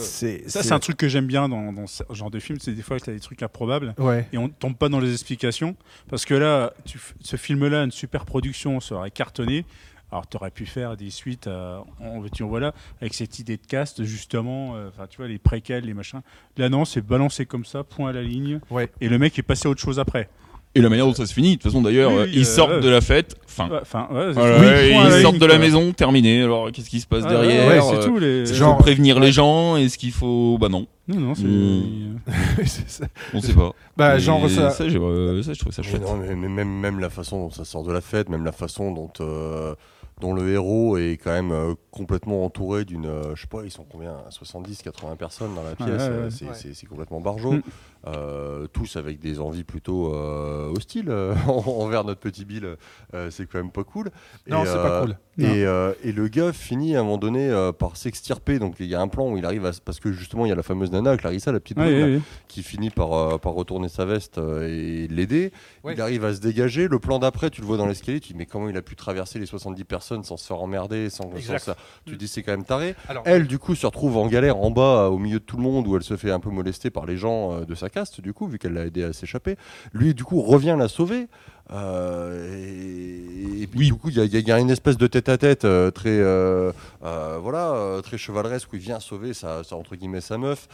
Ça, 0.47 0.64
c'est 0.64 0.72
un 0.72 0.80
truc 0.80 0.97
que 0.97 1.07
j'aime 1.07 1.26
bien 1.28 1.49
dans, 1.49 1.74
dans 1.74 1.88
ce 1.88 2.03
genre 2.11 2.32
de 2.32 2.39
film. 2.39 2.59
C'est 2.61 2.72
des 2.72 2.82
fois 2.82 2.97
que 2.99 3.03
tu 3.03 3.09
as 3.09 3.14
des 3.14 3.20
trucs 3.20 3.41
improbables 3.43 3.93
Ouais. 3.97 4.28
et 4.34 4.38
on 4.38 4.49
tombe 4.60 4.76
pas 4.76 4.89
dans 4.89 4.99
les 4.99 5.12
explications. 5.12 5.76
Parce 6.10 6.26
que 6.26 6.34
là, 6.34 6.74
tu 6.86 6.99
ce 7.22 7.36
film-là, 7.36 7.84
une 7.84 7.91
super 7.91 8.26
production, 8.26 8.80
serait 8.80 9.12
cartonné. 9.12 9.66
Alors, 10.12 10.28
tu 10.28 10.38
aurais 10.38 10.51
pu 10.51 10.68
faire 10.68 10.95
des 10.95 11.10
suites, 11.10 11.47
euh, 11.47 11.80
en 11.99 12.20
veux-tu, 12.20 12.43
voilà, 12.43 12.76
avec 13.01 13.16
cette 13.16 13.39
idée 13.39 13.58
de 13.58 13.66
cast, 13.66 14.04
justement, 14.04 14.76
euh, 14.76 14.91
tu 15.10 15.18
vois, 15.18 15.28
les 15.28 15.39
préquels, 15.39 15.86
les 15.86 15.95
machins. 15.95 16.22
Là, 16.58 16.70
non, 16.70 16.86
c'est 16.86 17.01
balancé 17.01 17.47
comme 17.47 17.66
ça, 17.66 17.84
point 17.84 18.12
à 18.12 18.14
la 18.14 18.22
ligne. 18.22 18.60
Ouais. 18.70 18.91
Et 19.01 19.10
le 19.10 19.18
mec 19.18 19.39
est 19.39 19.43
passé 19.43 19.68
à 19.68 19.72
autre 19.72 19.82
chose 19.82 19.99
après. 19.99 20.30
Et 20.76 20.82
la 20.82 20.89
manière 20.89 21.05
dont 21.05 21.13
ça 21.13 21.28
se 21.28 21.34
finit, 21.36 21.49
de 21.57 21.61
toute 21.61 21.71
façon 21.71 21.84
d'ailleurs, 21.84 22.11
Oui, 22.11 22.17
euh, 22.17 22.28
ils 22.34 22.41
euh, 22.41 22.43
sortent 22.45 22.71
ouais. 22.71 22.80
de 22.82 22.89
la 22.89 22.99
fête, 23.01 23.36
fin. 23.45 23.67
Ouais, 23.69 23.76
ouais, 23.76 24.32
Voilà, 24.34 24.59
oui, 24.59 25.15
ils 25.17 25.21
sortent 25.21 25.38
de 25.38 25.45
la 25.45 25.55
quoi. 25.55 25.59
maison, 25.59 25.91
terminé. 25.93 26.41
Alors 26.41 26.71
qu'est-ce 26.71 26.89
qui 26.89 26.99
se 26.99 27.05
passe 27.05 27.24
Ah, 27.28 27.30
derrière 27.30 27.67
ouais, 27.67 27.78
euh, 27.95 28.01
c'est 28.01 28.07
tout. 28.07 28.17
Les... 28.17 28.41
Est-ce 28.41 28.51
qu'il 28.53 28.59
Genre- 28.59 28.78
faut 28.78 28.84
prévenir 28.84 29.17
ouais. 29.17 29.21
les 29.28 29.32
gens 29.32 29.76
Est-ce 29.78 29.99
qu'il 29.99 30.11
faut 30.11 30.57
Bah 30.59 30.69
non, 30.69 30.88
Non, 31.07 31.19
non, 31.19 31.36
c'est. 31.36 31.43
Hmm. 31.43 32.17
Ça. 32.65 33.05
on 33.36 33.41
sait 33.41 33.53
pas. 33.53 33.71
bah, 33.97 34.13
Mais 34.15 34.19
genre 34.19 34.49
ça. 34.49 34.71
ça, 34.71 34.84
euh, 34.86 35.43
je 35.43 35.59
trouve 35.59 35.71
ça 35.71 35.82
Mais 35.84 35.89
chouette. 35.91 36.01
non, 36.01 36.15
mais, 36.17 36.36
mais 36.36 36.47
même, 36.49 36.69
même 36.80 36.99
la 36.99 37.09
façon 37.11 37.38
dont 37.38 37.51
ça 37.51 37.65
sort 37.65 37.84
de 37.84 37.91
la 37.91 38.01
fête, 38.01 38.30
même 38.30 38.43
la 38.45 38.51
façon 38.51 38.91
dont, 38.91 39.11
euh, 39.21 39.76
dont 40.21 40.34
le 40.34 40.49
héros 40.53 40.97
est 40.97 41.19
quand 41.24 41.32
même 41.32 41.51
euh, 41.51 41.74
complètement 41.91 42.45
entouré 42.45 42.84
d'une. 42.86 43.05
euh, 43.05 43.36
je 43.36 43.41
sais 43.41 43.47
pas, 43.47 43.59
ils 43.63 43.71
sont 43.71 43.86
combien 43.88 44.13
70, 44.30 44.82
80 44.82 45.15
personnes 45.17 45.53
dans 45.53 45.63
la 45.63 45.76
pièce. 45.76 45.89
ouais, 46.01 46.09
euh, 46.09 46.24
ouais. 46.26 46.32
c'est 46.32 46.45
Ouais. 46.45 46.51
c'est- 46.53 46.74
c'est 46.74 46.86
complètement 46.88 47.19
barjot. 47.21 47.57
Euh, 48.06 48.68
tous 48.68 48.97
avec 48.97 49.20
des 49.20 49.39
envies 49.39 49.64
plutôt 49.64 50.14
euh, 50.14 50.74
hostiles 50.76 51.10
euh, 51.10 51.34
envers 51.47 52.04
notre 52.04 52.20
petit 52.20 52.43
Bill. 52.43 52.76
c'est 53.30 53.47
quand 53.47 53.60
même 53.60 53.72
pas 53.72 53.84
cool. 53.84 54.10
Non, 54.47 54.66
c'est 54.66 54.76
pas 54.76 55.01
cool. 55.01 55.18
Et, 55.39 55.65
euh, 55.65 55.93
et 56.03 56.11
le 56.11 56.27
gars 56.27 56.53
finit 56.53 56.95
à 56.95 56.99
un 56.99 57.03
moment 57.03 57.17
donné 57.17 57.49
euh, 57.49 57.71
par 57.71 57.97
s'extirper. 57.97 58.59
Donc 58.59 58.75
il 58.79 58.86
y 58.86 58.93
a 58.93 59.01
un 59.01 59.07
plan 59.07 59.31
où 59.31 59.38
il 59.38 59.45
arrive 59.45 59.65
à. 59.65 59.71
Parce 59.84 59.99
que 59.99 60.11
justement, 60.11 60.45
il 60.45 60.49
y 60.49 60.51
a 60.51 60.55
la 60.55 60.61
fameuse 60.63 60.91
nana, 60.91 61.17
Clarissa, 61.17 61.51
la 61.51 61.59
petite 61.59 61.77
là, 61.77 61.86
ouais, 61.86 62.03
ouais. 62.03 62.21
qui 62.47 62.61
finit 62.61 62.91
par, 62.91 63.13
euh, 63.13 63.38
par 63.39 63.53
retourner 63.53 63.89
sa 63.89 64.05
veste 64.05 64.38
euh, 64.38 64.67
et 64.67 65.07
l'aider. 65.07 65.51
Ouais. 65.84 65.93
Il 65.95 66.01
arrive 66.01 66.23
à 66.23 66.34
se 66.36 66.39
dégager. 66.39 66.88
Le 66.88 66.99
plan 66.99 67.17
d'après, 67.17 67.49
tu 67.49 67.61
le 67.61 67.67
vois 67.67 67.77
dans 67.77 67.88
l'escalier. 67.88 68.19
Tu 68.19 68.34
dis, 68.34 68.38
mais 68.38 68.45
comment 68.45 68.69
il 68.69 68.77
a 68.77 68.84
pu 68.84 68.95
traverser 68.95 69.39
les 69.39 69.47
70 69.47 69.84
personnes 69.86 70.23
sans 70.23 70.38
se 70.38 70.45
faire 70.45 70.61
emmerder 70.61 71.09
sans, 71.09 71.31
sans 71.31 71.36
Exact. 71.36 71.59
ça? 71.59 71.75
Tu 72.05 72.15
dis, 72.15 72.27
c'est 72.27 72.43
quand 72.43 72.51
même 72.51 72.63
taré. 72.65 72.95
Alors, 73.09 73.23
Elle, 73.25 73.47
du 73.47 73.57
coup, 73.57 73.73
se 73.73 73.88
retrouve 73.88 74.17
en 74.17 74.27
galère 74.27 74.57
en 74.57 74.69
bas, 74.69 75.09
au 75.09 75.17
milieu 75.17 75.39
de 75.39 75.43
tout 75.43 75.57
le 75.57 75.63
monde, 75.63 75.88
où 75.88 75.95
elle 75.95 76.03
se 76.03 76.15
fait 76.15 76.31
un 76.31 76.39
peu 76.39 76.51
molester 76.51 76.91
par 76.91 77.07
les 77.07 77.17
gens 77.17 77.53
euh, 77.53 77.65
de 77.65 77.73
sa 77.73 77.89
caste, 77.89 78.21
du 78.21 78.34
coup, 78.34 78.47
vu 78.47 78.59
qu'elle 78.59 78.73
l'a 78.73 78.86
aidé 78.86 79.03
à 79.03 79.13
s'échapper. 79.13 79.55
Lui, 79.93 80.13
du 80.13 80.23
coup, 80.23 80.41
revient 80.41 80.75
la 80.77 80.88
sauver. 80.88 81.27
Euh, 81.72 82.55
et, 83.57 83.64
et 83.64 83.68
puis, 83.68 83.80
Oui. 83.80 83.86
du 83.88 83.93
coup, 83.95 84.09
il 84.09 84.18
y, 84.18 84.20
a- 84.20 84.26
il 84.26 84.47
y 84.47 84.51
a 84.51 84.59
une 84.59 84.70
espèce 84.70 84.97
de 84.97 85.07
tête-à-tête 85.07 85.64
euh, 85.66 85.91
très, 85.91 86.09
euh, 86.11 86.72
voilà, 87.41 87.99
très 88.03 88.18
chevaleresque 88.18 88.72
où 88.74 88.76
il 88.76 88.82
vient 88.82 88.99
sauver 88.99 89.34
sa, 89.34 89.64
sa, 89.64 89.76
entre 89.76 89.95
guillemets 89.95 90.22
sa 90.22 90.38
meuf, 90.38 90.68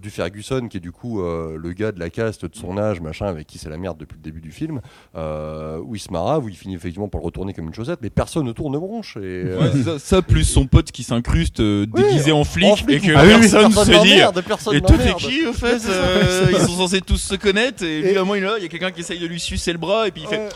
du 0.00 0.10
Ferguson 0.10 0.66
qui 0.68 0.78
est 0.78 0.80
du 0.80 0.92
coup 0.92 1.20
le 1.22 1.72
gars 1.72 1.92
de 1.92 2.00
la 2.00 2.10
caste 2.10 2.44
de 2.46 2.54
son 2.56 2.78
âge, 2.78 3.00
machin, 3.00 3.26
avec 3.26 3.46
qui 3.46 3.58
c'est 3.58 3.68
la 3.70 3.76
merde 3.78 3.98
depuis 3.98 4.16
le 4.16 4.22
début 4.22 4.40
du 4.40 4.50
film, 4.52 4.80
où 5.14 5.94
il 5.94 6.00
se 6.00 6.10
marave, 6.10 6.44
où 6.44 6.48
il 6.48 6.56
finit 6.56 6.74
effectivement 6.74 7.08
par 7.08 7.20
le 7.20 7.26
retourner 7.26 7.52
comme 7.52 7.66
une 7.66 7.74
chaussette, 7.74 7.98
mais 8.02 8.10
personne 8.10 8.44
ne 8.46 8.52
tourne 8.52 8.78
bronche. 8.78 9.16
Et, 9.18 9.42
Ouais, 9.52 9.82
ça, 9.84 9.98
ça, 9.98 10.22
plus 10.22 10.44
son 10.44 10.66
pote 10.66 10.90
qui 10.90 11.02
s'incruste 11.02 11.60
euh, 11.60 11.86
Oui, 11.92 12.02
déguisé 12.02 12.32
en 12.32 12.44
flic, 12.44 12.64
en 12.72 12.76
flic, 12.76 13.04
et 13.04 13.06
que 13.08 13.12
ah 13.16 13.22
personne 13.24 13.70
se 13.72 14.02
dit 14.02 14.42
personne 14.46 14.76
Et 14.76 14.80
t'es 14.80 14.92
n'emmerde. 14.96 15.18
qui 15.18 15.46
au 15.46 15.52
fait. 15.52 15.76
Ils 16.50 16.58
sont 16.58 16.76
censés 16.76 17.00
tous 17.00 17.18
se 17.18 17.34
connaître 17.34 17.82
et 17.84 17.86
Et- 17.86 18.04
évidemment 18.06 18.34
est 18.34 18.40
il 18.56 18.62
y 18.62 18.66
a 18.66 18.68
quelqu'un 18.68 18.90
qui 18.90 19.00
essaye 19.00 19.18
de 19.18 19.26
lui 19.26 19.40
sucer 19.40 19.72
le 19.72 19.78
bras 19.82 20.08
et 20.08 20.10
puis 20.10 20.22
il 20.22 20.28
fait 20.28 20.38
Ouais, 20.38 20.48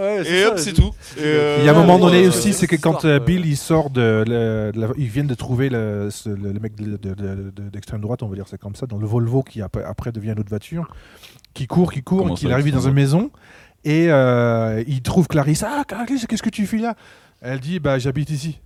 ouais, 0.00 0.20
et 0.28 0.42
ça, 0.42 0.48
hop 0.48 0.58
c'est 0.58 0.72
tout. 0.72 0.90
Et, 1.16 1.20
euh, 1.22 1.56
Il 1.60 1.64
y 1.64 1.68
a 1.68 1.72
un 1.72 1.74
moment 1.74 1.98
donné 2.00 2.26
aussi, 2.26 2.52
c'est 2.52 2.66
que 2.66 2.74
quand 2.74 3.04
euh. 3.04 3.20
Bill 3.20 3.46
il 3.46 3.56
sort 3.56 3.90
de, 3.90 4.72
ils 4.98 5.06
viennent 5.08 5.28
de 5.28 5.34
trouver 5.34 5.68
le, 5.68 6.08
ce- 6.10 6.28
le- 6.28 6.50
le 6.52 6.58
mec 6.58 6.74
de- 6.74 6.96
de- 6.96 7.14
de- 7.14 7.50
de- 7.54 7.68
d'extrême 7.68 8.00
droite, 8.00 8.24
on 8.24 8.28
va 8.28 8.34
dire 8.34 8.46
c'est 8.48 8.58
comme 8.60 8.74
ça, 8.74 8.86
dans 8.86 8.98
le 8.98 9.06
Volvo 9.06 9.44
qui 9.44 9.62
après, 9.62 9.84
après 9.84 10.10
devient 10.10 10.30
une 10.32 10.40
autre 10.40 10.48
voiture, 10.48 10.92
qui 11.54 11.68
court, 11.68 11.92
qui 11.92 12.02
court, 12.02 12.34
qui 12.34 12.50
arrive 12.52 12.72
dans 12.74 12.80
une 12.88 12.94
maison 12.94 13.30
et 13.84 14.06
euh, 14.10 14.82
il 14.88 15.02
trouve 15.02 15.28
Clarisse. 15.28 15.62
Ah 15.62 15.84
Clarisse, 15.86 16.26
qu'est-ce 16.26 16.42
que 16.42 16.50
tu 16.50 16.66
fais 16.66 16.78
là? 16.78 16.96
Elle 17.40 17.60
dit 17.60 17.78
bah 17.78 17.98
j'habite 17.98 18.30
ici. 18.30 18.58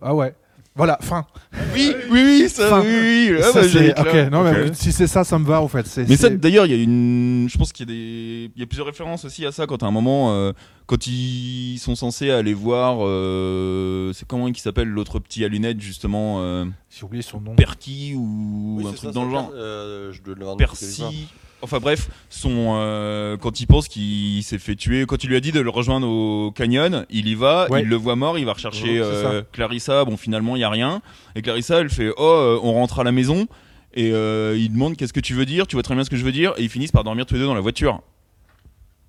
Ah 0.00 0.14
ouais. 0.14 0.34
Voilà, 0.74 0.98
fin. 1.02 1.26
Oui, 1.74 1.92
oui, 2.10 2.22
oui, 2.24 2.48
ça, 2.48 2.66
Enfin, 2.66 2.80
oui, 2.80 3.28
oui. 3.30 3.36
Ah, 3.38 3.42
Ça, 3.42 3.52
bah, 3.52 3.62
c'est- 3.62 3.68
j'allais 3.68 3.88
être 3.88 4.04
là. 4.04 4.24
ok, 4.24 4.32
non, 4.32 4.42
mais 4.42 4.68
Ok. 4.68 4.74
si 4.74 4.90
c'est 4.90 5.06
ça, 5.06 5.22
ça 5.22 5.38
me 5.38 5.44
va 5.44 5.60
en 5.60 5.68
fait. 5.68 5.86
C'est- 5.86 6.08
Mais 6.08 6.16
ça, 6.16 6.30
d'ailleurs, 6.30 6.64
il 6.64 6.72
y 6.72 6.74
a 6.74 6.82
une. 6.82 7.46
Je 7.50 7.58
pense 7.58 7.72
qu'il 7.74 7.86
y 7.86 7.92
a 7.92 7.94
des. 7.94 8.50
Il 8.56 8.60
y 8.60 8.62
a 8.62 8.66
plusieurs 8.66 8.86
références 8.86 9.26
aussi 9.26 9.44
à 9.44 9.52
ça 9.52 9.66
quand 9.66 9.82
à 9.82 9.86
un 9.86 9.90
moment, 9.90 10.32
euh, 10.32 10.52
quand 10.86 11.06
ils 11.06 11.76
sont 11.78 11.94
censés 11.94 12.30
aller 12.30 12.54
voir. 12.54 12.98
euh, 13.02 14.12
C'est 14.14 14.26
comment 14.26 14.48
il 14.48 14.56
s'appelle 14.56 14.88
l'autre 14.88 15.18
petit 15.18 15.44
à 15.44 15.48
lunettes 15.48 15.80
justement 15.80 16.36
euh, 16.40 16.64
J'ai 16.88 17.04
oublié 17.04 17.22
son 17.22 17.40
nom. 17.40 17.54
Perky 17.54 18.14
ou 18.16 18.76
Oui, 18.78 18.84
un 18.86 18.92
truc 18.92 18.98
ça, 19.00 19.10
dans 19.12 19.24
le 19.26 19.30
genre. 19.30 19.52
euh. 19.54 20.10
Percy. 20.56 21.28
Enfin 21.62 21.78
bref, 21.78 22.08
son, 22.28 22.74
euh, 22.76 23.36
quand 23.36 23.60
il 23.60 23.66
pense 23.66 23.86
qu'il 23.88 24.42
s'est 24.42 24.58
fait 24.58 24.74
tuer, 24.74 25.06
quand 25.06 25.22
il 25.22 25.28
lui 25.30 25.36
a 25.36 25.40
dit 25.40 25.52
de 25.52 25.60
le 25.60 25.70
rejoindre 25.70 26.08
au 26.08 26.50
canyon, 26.50 27.06
il 27.08 27.28
y 27.28 27.34
va, 27.36 27.68
Ouais. 27.70 27.82
il 27.82 27.88
le 27.88 27.96
voit 27.96 28.16
mort, 28.16 28.36
il 28.38 28.44
va 28.44 28.52
rechercher 28.54 29.00
Ouais, 29.00 29.06
euh, 29.06 29.42
Clarissa, 29.52 30.04
bon 30.04 30.16
finalement 30.16 30.56
il 30.56 30.60
y 30.60 30.64
a 30.64 30.70
rien, 30.70 31.02
et 31.36 31.42
Clarissa 31.42 31.78
elle 31.78 31.88
fait 31.90 32.10
oh 32.16 32.20
euh, 32.22 32.58
on 32.62 32.72
rentre 32.72 32.98
à 32.98 33.04
la 33.04 33.12
maison, 33.12 33.46
et 33.94 34.10
euh, 34.12 34.56
il 34.58 34.72
demande 34.72 34.96
qu'est-ce 34.96 35.12
que 35.12 35.20
tu 35.20 35.34
veux 35.34 35.46
dire, 35.46 35.66
tu 35.68 35.76
vois 35.76 35.82
très 35.84 35.94
bien 35.94 36.02
ce 36.04 36.10
que 36.10 36.16
je 36.16 36.24
veux 36.24 36.32
dire, 36.32 36.52
et 36.56 36.62
ils 36.64 36.68
finissent 36.68 36.92
par 36.92 37.04
dormir 37.04 37.26
tous 37.26 37.34
les 37.34 37.40
deux 37.40 37.46
dans 37.46 37.54
la 37.54 37.60
voiture. 37.60 38.00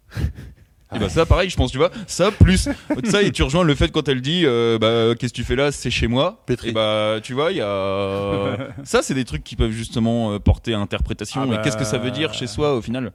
Et 0.96 1.00
bah 1.00 1.10
ça 1.10 1.26
pareil 1.26 1.50
je 1.50 1.56
pense 1.58 1.72
tu 1.72 1.78
vois 1.78 1.92
ça 2.08 2.32
plus 2.32 2.70
ça 3.06 3.22
et 3.22 3.32
tu 3.32 3.44
rejoins 3.44 3.64
le 3.64 3.76
fait 3.76 3.92
quand 3.92 4.08
elle 4.08 4.22
dit 4.22 4.44
euh, 4.46 4.78
bah 4.78 5.16
qu'est-ce 5.18 5.34
que 5.34 5.38
tu 5.38 5.44
fais 5.44 5.56
là? 5.56 5.72
C'est 5.72 5.90
chez 5.92 6.08
moi 6.08 6.44
Pétri. 6.46 6.70
et 6.70 6.72
bah 6.72 7.18
tu 7.24 7.34
vois 7.34 7.52
il 7.52 7.58
y 7.58 7.62
a 7.62 8.58
ça 8.84 9.02
c'est 9.02 9.14
des 9.14 9.26
trucs 9.26 9.44
qui 9.44 9.56
peuvent 9.56 9.72
justement 9.72 10.34
euh, 10.34 10.40
porter 10.40 10.74
à 10.74 10.80
interprétation 10.80 11.42
Ah 11.44 11.46
et 11.46 11.50
bah, 11.50 11.58
qu'est-ce 11.64 11.78
que 11.78 11.84
ça 11.86 11.98
veut 11.98 12.12
dire 12.12 12.34
chez 12.34 12.48
soi 12.48 12.74
au 12.76 12.82
final? 12.82 13.12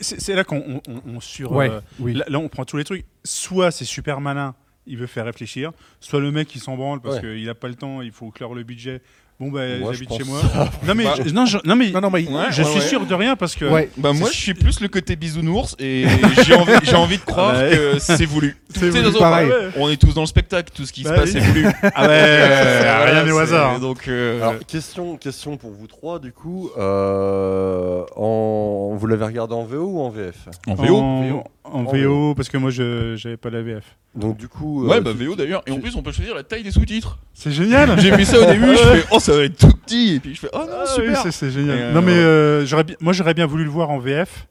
C'est 0.00 0.34
là 0.34 0.44
qu'on 0.44 0.56
on, 0.66 0.80
on- 0.88 1.16
on 1.16 1.20
sur. 1.20 1.52
Ouais, 1.52 1.68
euh, 1.70 1.80
oui. 1.98 2.14
là, 2.14 2.24
là, 2.28 2.38
on 2.38 2.48
prend 2.48 2.64
tous 2.64 2.78
les 2.78 2.84
trucs. 2.84 3.04
Soit 3.22 3.70
c'est 3.70 3.84
super 3.84 4.18
malin, 4.22 4.54
il 4.86 4.96
veut 4.96 5.06
faire 5.06 5.26
réfléchir. 5.26 5.72
Soit 6.00 6.20
le 6.20 6.30
mec 6.30 6.54
il 6.54 6.60
s'en 6.62 6.74
branle 6.76 7.02
parce 7.02 7.16
Ouais. 7.16 7.36
qu'il 7.36 7.48
a 7.50 7.54
pas 7.54 7.68
le 7.68 7.74
temps, 7.74 8.00
il 8.00 8.10
faut 8.10 8.30
clore 8.30 8.54
le 8.54 8.62
budget. 8.62 9.02
Bon 9.44 9.50
bah 9.50 9.60
Moi, 9.80 9.92
j'habite 9.92 10.12
chez 10.16 10.24
moi. 10.24 10.40
Non 10.86 10.94
mais 10.94 11.04
Bah, 11.04 11.14
je, 11.24 11.30
non, 11.32 11.44
je- 11.44 11.58
non 11.64 11.76
mais 11.76 11.90
Non, 11.90 12.00
non, 12.00 12.10
mais 12.10 12.26
Ouais, 12.26 12.44
je 12.50 12.62
ouais, 12.62 12.68
suis 12.68 12.80
ouais. 12.80 12.86
sûr 12.86 13.04
de 13.04 13.14
rien 13.14 13.36
parce 13.36 13.54
que. 13.54 13.66
Ouais. 13.66 13.90
Bah 13.98 14.12
moi 14.14 14.28
je 14.32 14.36
suis 14.38 14.54
plus 14.54 14.80
le 14.80 14.88
côté 14.88 15.16
bisounours 15.16 15.76
et 15.78 16.06
j'ai 16.46 16.54
envie, 16.54 16.72
j'ai 16.82 16.96
envie 16.96 17.18
de 17.18 17.22
croire 17.24 17.54
ouais. 17.56 17.70
que 17.70 17.98
c'est 17.98 18.24
voulu. 18.24 18.56
C'est 18.74 18.80
Tu 18.86 18.92
sais, 18.92 19.00
voulu, 19.02 19.12
dans- 19.12 19.18
pareil. 19.20 19.48
ouais. 19.48 19.68
On 19.76 19.88
est 19.90 19.96
tous 20.00 20.14
dans 20.14 20.22
le 20.22 20.26
spectacle, 20.26 20.72
tout 20.74 20.84
ce 20.84 20.92
qui 20.92 21.02
Bah 21.04 21.10
se 21.10 21.20
passe 21.20 21.30
oui. 21.34 21.36
est 21.36 21.40
voulu. 21.42 21.66
Ah 21.94 22.02
ouais, 22.08 22.08
Euh, 22.10 23.04
rien 23.04 23.24
n'est 23.24 23.30
au 23.32 23.38
hasard. 23.38 23.78
Donc 23.80 24.08
euh, 24.08 24.40
Alors, 24.42 24.54
question, 24.66 25.16
question 25.16 25.56
pour 25.56 25.70
vous 25.72 25.86
trois, 25.86 26.18
du 26.18 26.32
coup. 26.32 26.70
euh, 26.78 28.02
en... 28.16 28.94
Vous 28.96 29.06
l'avez 29.06 29.24
regardé 29.26 29.54
en 29.54 29.64
VO 29.64 29.84
ou 29.84 30.00
en 30.00 30.10
VF 30.10 30.48
en 30.66 30.74
VO. 30.74 30.96
En, 30.96 31.44
en 31.64 31.82
VO 31.84 32.34
parce 32.34 32.48
que 32.48 32.56
moi 32.56 32.70
je 32.70 33.14
j'avais 33.16 33.36
pas 33.36 33.50
la 33.50 33.62
VF. 33.62 33.84
Donc, 34.14 34.36
du 34.36 34.46
coup. 34.48 34.86
Ouais 34.86 34.96
euh, 34.96 35.00
bah 35.00 35.10
tu- 35.16 35.24
VO 35.24 35.34
d'ailleurs. 35.34 35.62
Et 35.66 35.72
en 35.72 35.78
plus 35.80 35.94
on 35.96 36.02
peut 36.02 36.12
choisir 36.12 36.34
la 36.34 36.42
taille 36.44 36.62
des 36.62 36.70
sous-titres. 36.70 37.18
C'est 37.32 37.50
génial. 37.52 37.98
J'ai 38.00 38.16
mis 38.16 38.24
ça 38.24 38.38
au 38.40 38.44
début, 38.44 38.72
je 38.72 38.76
fais 39.00 39.04
oh 39.10 39.18
ça 39.18 39.33
va 39.36 39.44
être 39.44 39.56
tout 39.58 39.72
petit 39.84 40.14
et 40.16 40.20
puis 40.20 40.34
je 40.34 40.40
fais 40.40 40.48
oh 40.52 40.58
non 40.58 40.66
Ah 40.70 40.84
oui, 40.98 41.02
super. 41.06 41.22
c'est- 41.22 41.30
c'est 41.32 41.50
génial. 41.50 41.78
Euh, 41.78 41.92
non 41.92 42.02
mais 42.02 42.12
euh, 42.12 42.64
j'aurais 42.66 42.84
bien- 42.84 42.96
moi 43.00 43.12
j'aurais 43.12 43.34
bien 43.34 43.46
voulu 43.46 43.64
le 43.64 43.70
voir 43.70 43.90
en 43.90 43.98
VF 43.98 44.46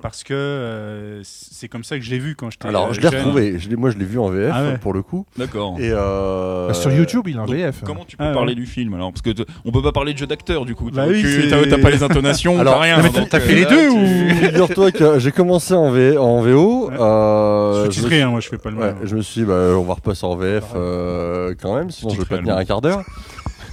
parce 0.00 0.24
que 0.24 0.32
euh, 0.34 1.20
c'est 1.22 1.68
comme 1.68 1.84
ça 1.84 1.96
que 1.98 2.02
je 2.04 2.10
l'ai 2.10 2.18
vu 2.18 2.34
quand 2.34 2.50
j'étais. 2.50 2.66
Alors, 2.66 2.88
euh, 2.88 2.92
je 2.92 3.00
l'ai 3.00 3.08
retrouvé. 3.08 3.58
Je 3.58 3.68
moi, 3.76 3.90
je 3.90 3.98
l'ai 3.98 4.06
vu 4.06 4.18
en 4.18 4.30
VF, 4.30 4.50
Ah 4.52 4.62
ouais. 4.64 4.78
pour 4.78 4.94
le 4.94 5.02
coup. 5.02 5.26
D'accord. 5.36 5.76
Et 5.78 5.90
euh, 5.92 6.66
Bah, 6.68 6.74
sur 6.74 6.90
YouTube, 6.90 7.24
il 7.28 7.36
est 7.36 7.38
en 7.38 7.44
donc, 7.44 7.54
VF. 7.54 7.82
Comment 7.84 8.04
tu 8.06 8.16
peux 8.16 8.24
Ah 8.24 8.28
ouais. 8.28 8.34
parler 8.34 8.54
du 8.54 8.64
film 8.66 8.94
alors? 8.94 9.12
Parce 9.12 9.20
que 9.20 9.30
on 9.66 9.70
peut 9.70 9.82
pas 9.82 9.92
parler 9.92 10.14
de 10.14 10.18
jeu 10.18 10.26
d'acteur 10.26 10.64
du 10.64 10.74
coup. 10.74 10.90
Bah 10.90 11.04
Tu- 11.06 11.12
oui, 11.12 11.48
t'as 11.68 11.78
pas 11.78 11.90
les 11.90 12.02
intonations, 12.02 12.58
Alors, 12.58 12.74
t'as 12.76 12.80
rien. 12.80 12.96
non, 12.96 13.02
mais 13.04 13.10
donc, 13.10 13.28
t'as 13.28 13.36
euh, 13.36 13.40
fait 13.40 13.54
les 13.54 13.66
deux 13.66 13.90
ou- 13.90 14.34
Figure-toi 14.46 14.92
que 14.92 15.18
j'ai 15.18 15.30
commencé 15.30 15.74
en, 15.74 15.90
V... 15.90 16.16
en 16.16 16.40
VO. 16.40 16.88
Ouais. 16.88 16.96
euh, 16.98 17.82
Je 17.82 17.86
me 17.86 17.92
titré, 17.92 18.22
hein, 18.22 18.30
moi 18.30 18.40
je 18.40 18.48
fais 18.48 18.58
pas 18.58 18.70
le 18.70 18.76
Ouais, 18.76 18.94
mal. 18.94 18.96
je 19.04 19.14
me 19.14 19.20
suis 19.20 19.42
dit, 19.42 19.46
bah, 19.46 19.74
on 19.76 19.82
va 19.82 19.94
repasser 19.94 20.24
en 20.24 20.34
VF 20.36 20.64
euh, 20.74 21.54
quand 21.60 21.76
même, 21.76 21.90
sinon 21.90 22.12
je 22.14 22.18
vais 22.18 22.24
pas 22.24 22.38
tenir 22.38 22.56
un 22.56 22.64
quart 22.64 22.80
d'heure. 22.80 23.02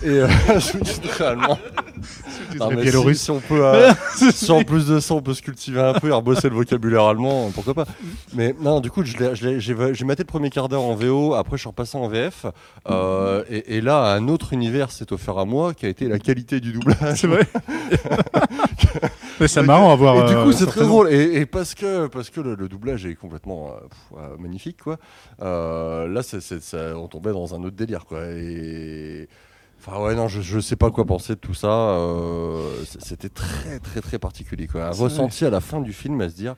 Et 0.02 0.08
euh, 0.08 0.28
je 0.48 0.78
me 0.78 0.84
dis 0.84 1.08
réellement. 1.18 1.58
Non, 2.58 2.70
mais 2.72 2.90
si, 2.90 3.16
si 3.16 3.32
on 3.32 3.40
peut, 3.42 3.66
euh, 3.66 3.92
si 4.32 4.50
en 4.52 4.64
plus 4.64 4.88
de 4.88 5.00
ça, 5.00 5.14
on 5.14 5.22
peut 5.22 5.34
se 5.34 5.42
cultiver 5.42 5.82
un 5.82 5.94
peu 5.94 6.08
et 6.08 6.12
rebosser 6.12 6.50
le 6.50 6.56
vocabulaire 6.56 7.04
allemand, 7.04 7.52
pourquoi 7.54 7.74
pas. 7.74 7.86
Mais 8.34 8.56
non, 8.62 8.80
du 8.80 8.90
coup, 8.90 9.04
j'ai 9.04 9.18
maté 10.06 10.24
le 10.24 10.28
premier 10.28 10.50
quart 10.50 10.70
d'heure 10.70 10.84
en 10.84 10.96
VO, 10.96 11.34
après 11.34 11.58
je 11.58 11.62
suis 11.62 11.68
repassé 11.70 11.98
en 11.98 12.08
VF. 12.08 12.46
euh, 12.90 13.44
et, 13.50 13.78
et 13.78 13.82
là, 13.82 14.14
un 14.14 14.28
autre 14.30 14.54
univers 14.54 14.92
s'est 14.92 15.12
offert 15.12 15.38
à 15.38 15.46
moi, 15.46 15.74
qui 15.74 15.86
a 15.86 15.90
été 15.90 16.08
la 16.08 16.18
qualité 16.20 16.60
du 16.62 16.72
doublage. 16.72 17.18
C'est 17.20 17.28
vrai. 17.28 17.46
Mais 19.40 19.48
c'est 19.48 19.64
marrant 19.64 19.92
à 19.92 19.96
voir. 19.96 20.16
Et 20.24 20.28
du 20.32 20.36
euh, 20.38 20.44
coup, 20.46 20.52
c'est 20.52 20.66
très 20.66 20.86
drôle. 20.86 21.12
Et, 21.12 21.42
et 21.42 21.46
parce 21.46 21.76
que, 21.76 22.08
parce 22.08 22.30
que 22.30 22.42
le, 22.42 22.56
le 22.56 22.68
doublage 22.68 23.06
est 23.06 23.16
complètement 23.16 23.68
euh, 23.70 23.80
pff, 23.88 24.18
euh, 24.18 24.38
magnifique, 24.38 24.82
quoi. 24.84 24.98
euh, 25.42 26.08
là, 26.08 26.24
ça- 26.24 26.38
on 26.98 27.08
tombait 27.08 27.32
dans 27.32 27.54
un 27.56 27.64
autre 27.64 27.76
délire, 27.76 28.06
quoi. 28.06 28.22
Et. 28.26 29.28
Enfin, 29.80 30.00
ouais, 30.04 30.14
non, 30.16 30.28
je, 30.28 30.42
je 30.42 30.60
sais 30.60 30.76
pas 30.76 30.92
quoi 30.92 31.06
penser 31.06 31.36
de 31.36 31.40
tout 31.40 31.54
ça. 31.54 31.68
euh, 31.68 32.62
C'était 33.00 33.30
très, 33.30 33.80
très, 33.80 34.02
très 34.02 34.20
particulier, 34.20 34.68
quoi. 34.68 34.88
Un 34.88 34.92
ressenti 34.92 35.46
à 35.46 35.50
la 35.50 35.62
fin 35.62 35.80
du 35.80 35.94
film 35.94 36.20
à 36.22 36.30
se 36.30 36.36
dire. 36.36 36.56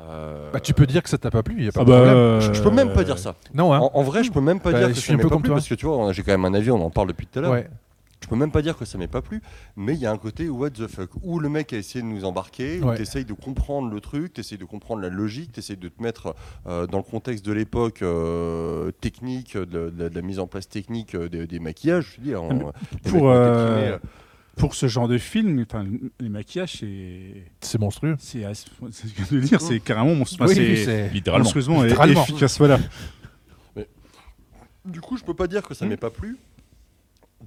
euh, 0.00 0.50
Bah, 0.52 0.60
tu 0.60 0.72
peux 0.72 0.86
dire 0.86 1.02
que 1.02 1.08
ça 1.10 1.18
t'a 1.18 1.30
pas 1.30 1.42
plu, 1.42 1.62
y 1.62 1.68
a 1.68 1.72
pas 1.72 1.80
Ah 1.82 1.84
de 1.84 1.90
bah, 1.90 1.96
problème. 1.96 2.16
euh, 2.16 2.40
je, 2.40 2.52
je 2.54 2.62
peux 2.62 2.70
même 2.70 2.92
pas 2.92 3.04
dire 3.04 3.18
ça. 3.18 3.34
Non, 3.52 3.72
hein. 3.74 3.80
En, 3.80 3.90
en 3.94 4.02
vrai, 4.02 4.24
je 4.24 4.32
peux 4.32 4.40
même 4.40 4.60
pas 4.60 4.72
Bah, 4.72 4.78
dire 4.78 4.88
je 4.88 4.94
que 4.94 5.00
suis 5.00 5.08
ça 5.08 5.14
un 5.14 5.18
peu 5.18 5.28
pas 5.28 5.36
plu 5.36 5.44
toi. 5.46 5.56
parce 5.56 5.68
que 5.68 5.74
tu 5.74 5.84
vois, 5.86 6.10
j'ai 6.12 6.22
quand 6.22 6.32
même 6.32 6.44
un 6.46 6.54
avis, 6.54 6.70
on 6.70 6.80
en 6.82 6.90
parle 6.90 7.08
depuis 7.08 7.26
tout 7.26 7.38
à 7.38 7.42
l'heure. 7.42 7.52
Ouais. 7.52 7.68
Je 8.24 8.28
peux 8.30 8.36
même 8.36 8.50
pas 8.50 8.62
dire 8.62 8.74
que 8.78 8.86
ça 8.86 8.96
m'est 8.96 9.06
pas 9.06 9.20
plu, 9.20 9.42
mais 9.76 9.92
il 9.92 10.00
y 10.00 10.06
a 10.06 10.10
un 10.10 10.16
côté 10.16 10.48
what 10.48 10.70
the 10.70 10.86
fuck 10.86 11.10
où 11.22 11.38
le 11.40 11.50
mec 11.50 11.74
a 11.74 11.76
essayé 11.76 12.00
de 12.00 12.06
nous 12.08 12.24
embarquer, 12.24 12.80
où 12.80 12.86
Ouais. 12.86 12.96
tu 12.96 13.02
essayes 13.02 13.26
de 13.26 13.34
comprendre 13.34 13.90
le 13.92 14.00
truc, 14.00 14.32
tu 14.32 14.40
essayes 14.40 14.56
de 14.56 14.64
comprendre 14.64 15.02
la 15.02 15.10
logique, 15.10 15.52
tu 15.52 15.58
essayes 15.60 15.76
de 15.76 15.88
te 15.90 16.02
mettre 16.02 16.34
euh, 16.66 16.86
dans 16.86 16.96
le 16.96 17.04
contexte 17.04 17.44
de 17.44 17.52
l'époque 17.52 18.00
euh, 18.00 18.90
technique, 19.02 19.58
de, 19.58 19.64
de- 19.90 20.08
de 20.08 20.14
la 20.14 20.22
mise 20.22 20.38
en 20.38 20.46
place 20.46 20.70
technique 20.70 21.14
euh, 21.14 21.28
des, 21.28 21.46
des 21.46 21.58
maquillages. 21.58 22.14
Je 22.16 22.20
veux 22.22 22.26
dire, 22.28 22.42
on- 22.42 22.72
pour, 23.10 23.28
euh, 23.28 23.34
euh, 23.34 23.98
Pour 24.56 24.74
ce 24.74 24.86
genre 24.88 25.06
de 25.06 25.18
film, 25.18 25.66
les 26.18 26.28
maquillages, 26.30 26.78
c'est. 26.80 27.44
C'est 27.60 27.78
monstrueux. 27.78 28.16
C'est 28.20 28.42
ce 28.54 28.64
que 29.12 29.22
je 29.22 29.34
veux 29.34 29.40
dire, 29.42 29.60
c'est 29.60 29.80
carrément 29.80 30.14
monstrueux. 30.14 30.48
Oui, 30.48 30.54
c'est 30.54 30.60
oui, 30.70 30.82
c'est- 30.82 31.08
Littéralement. 31.10 31.44
monstrueusement 31.44 31.84
et- 31.84 31.88
Littéralement. 31.88 32.22
efficace. 32.22 32.56
Voilà. 32.56 32.78
Du 34.86 35.00
coup, 35.02 35.16
je 35.16 35.24
peux 35.24 35.34
pas 35.34 35.46
dire 35.46 35.62
que 35.62 35.74
ça 35.74 35.84
Hmm. 35.84 35.88
m'est 35.90 35.96
pas 35.98 36.10
plu. 36.10 36.38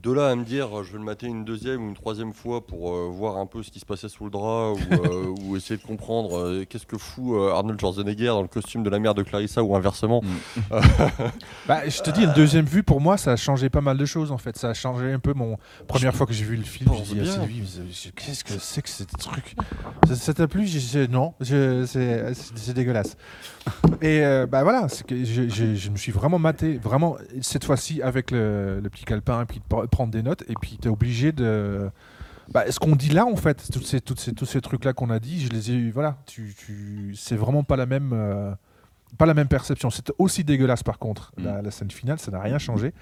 De 0.04 0.12
là 0.12 0.30
à 0.30 0.36
me 0.36 0.44
dire, 0.44 0.84
je 0.84 0.92
vais 0.92 0.98
le 1.00 1.04
mater 1.04 1.28
une 1.28 1.44
deuxième 1.44 1.84
ou 1.84 1.90
une 1.90 1.96
troisième 1.96 2.32
fois 2.34 2.66
pour 2.66 2.92
euh, 2.94 3.08
voir 3.12 3.38
un 3.38 3.46
peu 3.46 3.64
ce 3.64 3.72
qui 3.72 3.80
se 3.80 3.86
passait 3.86 4.10
sous 4.10 4.26
le 4.26 4.30
drap 4.30 4.74
ou, 4.74 4.78
euh, 4.92 5.34
ou 5.44 5.56
essayer 5.58 5.78
de 5.78 5.86
comprendre 5.86 6.38
euh, 6.38 6.66
qu'est-ce 6.70 6.86
que 6.86 6.98
fout 6.98 7.34
euh, 7.36 7.52
Arnold 7.54 7.80
Schwarzenegger 7.80 8.28
dans 8.28 8.42
le 8.42 8.48
costume 8.48 8.84
de 8.84 8.90
la 8.90 9.00
mère 9.00 9.16
de 9.16 9.24
Clarissa 9.24 9.64
ou 9.64 9.76
inversement. 9.76 10.22
Bah, 11.68 11.88
je 11.88 12.02
te 12.02 12.10
dis, 12.12 12.24
une 12.24 12.34
deuxième 12.34 12.66
vue, 12.66 12.84
pour 12.84 13.02
moi, 13.02 13.18
ça 13.18 13.34
a 13.34 13.36
changé 13.36 13.70
pas 13.70 13.82
mal 13.82 13.98
de 13.98 14.06
choses 14.06 14.32
en 14.32 14.38
fait. 14.38 14.58
Ça 14.58 14.70
a 14.70 14.74
changé 14.74 15.12
un 15.12 15.20
peu 15.20 15.34
mon. 15.34 15.58
Première 15.88 16.16
fois 16.16 16.26
que 16.26 16.34
j'ai 16.34 16.46
vu 16.46 16.56
le 16.56 16.64
film, 16.64 16.90
pense 16.90 17.06
j'ai 17.10 17.16
dit 17.16 17.20
à 17.20 17.24
bien. 17.24 17.34
Sylvie, 17.34 17.62
mais 17.62 17.86
c'est- 17.94 18.12
qu'est-ce 18.16 18.44
que 18.44 18.54
c'est 18.60 18.82
que 18.82 18.90
ce 18.90 19.04
truc? 19.04 19.56
Ça- 20.14 20.34
t'a 20.34 20.48
plu? 20.48 20.66
J'ai 20.68 20.80
dit, 21.08 21.12
Non, 21.14 21.34
je- 21.42 21.86
c'est 21.86 22.74
dégueulasse. 22.74 23.18
Et 24.02 24.22
euh, 24.26 24.46
bah 24.46 24.64
voilà, 24.64 24.88
que 25.08 25.24
je, 25.24 25.48
je- 25.50 25.76
je 25.76 25.90
me 25.90 25.98
suis 25.98 26.12
vraiment 26.12 26.40
maté, 26.40 26.78
vraiment, 26.78 27.18
cette 27.42 27.64
fois-ci 27.66 28.02
avec 28.02 28.32
le, 28.32 28.80
le 28.82 28.90
petit 28.90 29.06
calepin, 29.06 29.42
et 29.42 29.46
puis 29.46 29.60
de 29.60 29.76
pr- 29.76 29.88
prendre 29.88 30.12
des 30.12 30.24
notes, 30.24 30.44
et 30.48 30.54
puis 30.62 30.78
t'es 30.82 30.90
obligé 30.90 31.32
de. 31.32 31.90
Bah, 32.54 32.64
ce 32.72 32.80
qu'on 32.80 32.96
dit 32.96 33.10
là, 33.10 33.26
en 33.26 33.36
fait, 33.36 33.70
toutes 33.74 33.86
ces, 33.86 34.00
toutes 34.00 34.20
ces, 34.22 34.34
tous 34.34 34.46
ces 34.46 34.62
trucs-là 34.62 34.94
qu'on 34.94 35.10
a 35.10 35.20
dit, 35.20 35.42
je 35.46 35.50
les 35.50 35.72
ai 35.72 35.74
eu. 35.76 35.92
Voilà, 35.92 36.16
tu, 36.26 36.56
tu, 36.58 37.14
c'est 37.16 37.36
vraiment 37.36 37.64
pas 37.64 37.76
la 37.76 37.86
même. 37.86 38.12
euh, 38.14 38.54
pas 39.18 39.26
la 39.26 39.34
même 39.34 39.48
perception. 39.48 39.90
C'était 39.90 40.14
aussi 40.18 40.44
dégueulasse 40.44 40.84
par 40.84 40.98
contre. 41.00 41.34
Mm. 41.38 41.44
La, 41.46 41.62
la 41.62 41.72
scène 41.72 41.92
finale, 41.92 42.20
ça 42.20 42.32
n'a 42.32 42.40
rien 42.42 42.58
changé. 42.58 42.94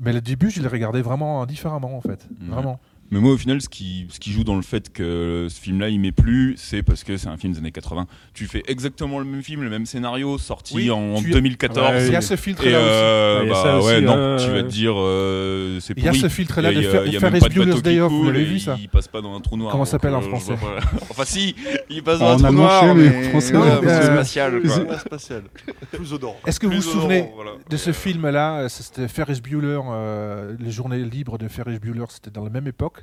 Mais 0.00 0.12
le 0.12 0.20
début, 0.20 0.50
je 0.50 0.60
l'ai 0.62 0.68
regardé 0.68 1.02
vraiment 1.02 1.44
différemment 1.46 1.96
en 1.96 2.00
fait. 2.00 2.26
Mm. 2.40 2.50
Vraiment. 2.50 2.80
Mais 3.12 3.20
moi, 3.20 3.32
au 3.32 3.36
final, 3.36 3.60
ce 3.60 3.68
qui, 3.68 4.06
ce 4.10 4.18
qui 4.18 4.32
joue 4.32 4.42
dans 4.42 4.56
le 4.56 4.62
fait 4.62 4.90
que 4.90 5.46
ce 5.50 5.60
film-là, 5.60 5.90
il 5.90 6.00
m'est 6.00 6.12
plu, 6.12 6.54
c'est 6.56 6.82
parce 6.82 7.04
que 7.04 7.18
c'est 7.18 7.28
un 7.28 7.36
film 7.36 7.52
des 7.52 7.58
années 7.58 7.70
80. 7.70 8.06
Tu 8.32 8.46
fais 8.46 8.62
exactement 8.66 9.18
le 9.18 9.26
même 9.26 9.42
film, 9.42 9.62
le 9.62 9.68
même 9.68 9.84
scénario, 9.84 10.38
sorti 10.38 10.74
Oui, 10.74 10.90
en 10.90 11.20
tu- 11.20 11.30
2014. 11.30 11.90
Ouais, 11.92 12.06
Il 12.06 12.12
y 12.12 12.16
a 12.16 12.22
ce 12.22 12.36
filtre 12.36 12.66
Et 12.66 12.70
là 12.70 12.78
aussi. 12.78 12.88
euh, 12.90 13.38
Ouais, 13.40 13.44
il 13.44 13.48
y 13.48 13.50
a 13.50 13.54
bah 13.54 13.62
ça 13.62 13.76
aussi, 13.78 13.86
ouais, 13.88 14.00
non, 14.00 14.14
euh, 14.16 14.38
tu 14.38 14.50
vas 14.50 14.62
te 14.62 14.68
dire, 14.68 14.94
euh, 14.96 15.78
c'est 15.80 15.92
Il 15.96 16.02
y 16.04 16.08
a 16.08 16.10
pourri. 16.12 16.20
ce 16.22 16.28
filtre 16.30 16.60
là 16.62 16.72
Il 16.72 16.78
de 16.78 16.82
y 16.82 16.86
a- 17.16 17.20
bateau 17.30 17.48
qui 17.74 17.82
Day 17.82 18.00
Off. 18.00 18.10
Vous 18.12 18.24
l'avez 18.24 18.44
vu 18.44 18.58
ça 18.58 18.78
Il 18.80 18.88
passe 18.88 19.08
pas 19.08 19.20
dans 19.20 19.36
un 19.36 19.40
trou 19.40 19.58
noir. 19.58 19.72
Comment 19.72 19.84
s'appelle 19.84 20.14
en 20.14 20.20
euh, 20.20 20.22
je 20.22 20.28
français. 20.28 20.54
Enfin, 21.10 21.24
si, 21.26 21.54
il 21.90 22.02
passe 22.02 22.18
dans 22.20 22.28
En 22.32 22.32
un 22.32 22.38
trou 22.38 22.52
noir, 22.52 22.94
mais 22.94 23.28
français, 23.28 23.54
euh, 23.54 23.82
euh, 23.82 24.02
spatial. 24.14 24.62
spatial, 25.00 25.42
plus 25.92 26.14
odorant. 26.14 26.36
Est-ce 26.46 26.58
que 26.58 26.66
vous 26.66 26.72
vous 26.72 26.80
Plus 26.80 26.90
souvenez 26.90 27.28
de 27.68 27.76
ce 27.76 27.92
film 27.92 28.26
là 28.30 28.70
C'était 28.70 29.06
Ferris 29.08 29.40
Bueller, 29.42 29.80
euh, 29.90 30.56
les 30.58 30.70
journées 30.70 31.04
libres 31.04 31.36
de 31.36 31.46
Ferris 31.48 31.78
Bueller, 31.78 32.06
c'était 32.08 32.30
dans 32.30 32.44
la 32.44 32.50
même 32.50 32.66
époque. 32.66 33.00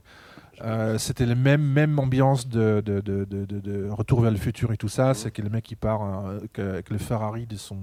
Euh, 0.61 0.97
c'était 0.97 1.25
la 1.25 1.35
même, 1.35 1.61
même 1.61 1.97
ambiance 1.99 2.49
de, 2.49 2.81
de, 2.85 2.99
de, 2.99 3.23
de- 3.23 3.45
de- 3.45 3.59
de 3.61 3.89
Retour 3.89 4.19
vers 4.19 4.31
le 4.31 4.35
futur 4.37 4.73
et 4.73 4.77
tout 4.77 4.89
ça. 4.89 5.13
C'est 5.13 5.31
que 5.31 5.41
le 5.41 5.49
mec 5.49 5.63
qui 5.63 5.75
part 5.75 6.01
euh, 6.03 6.39
que- 6.51 6.61
avec 6.73 6.89
le 6.89 6.97
Ferrari 6.97 7.45
de 7.45 7.55
son, 7.55 7.77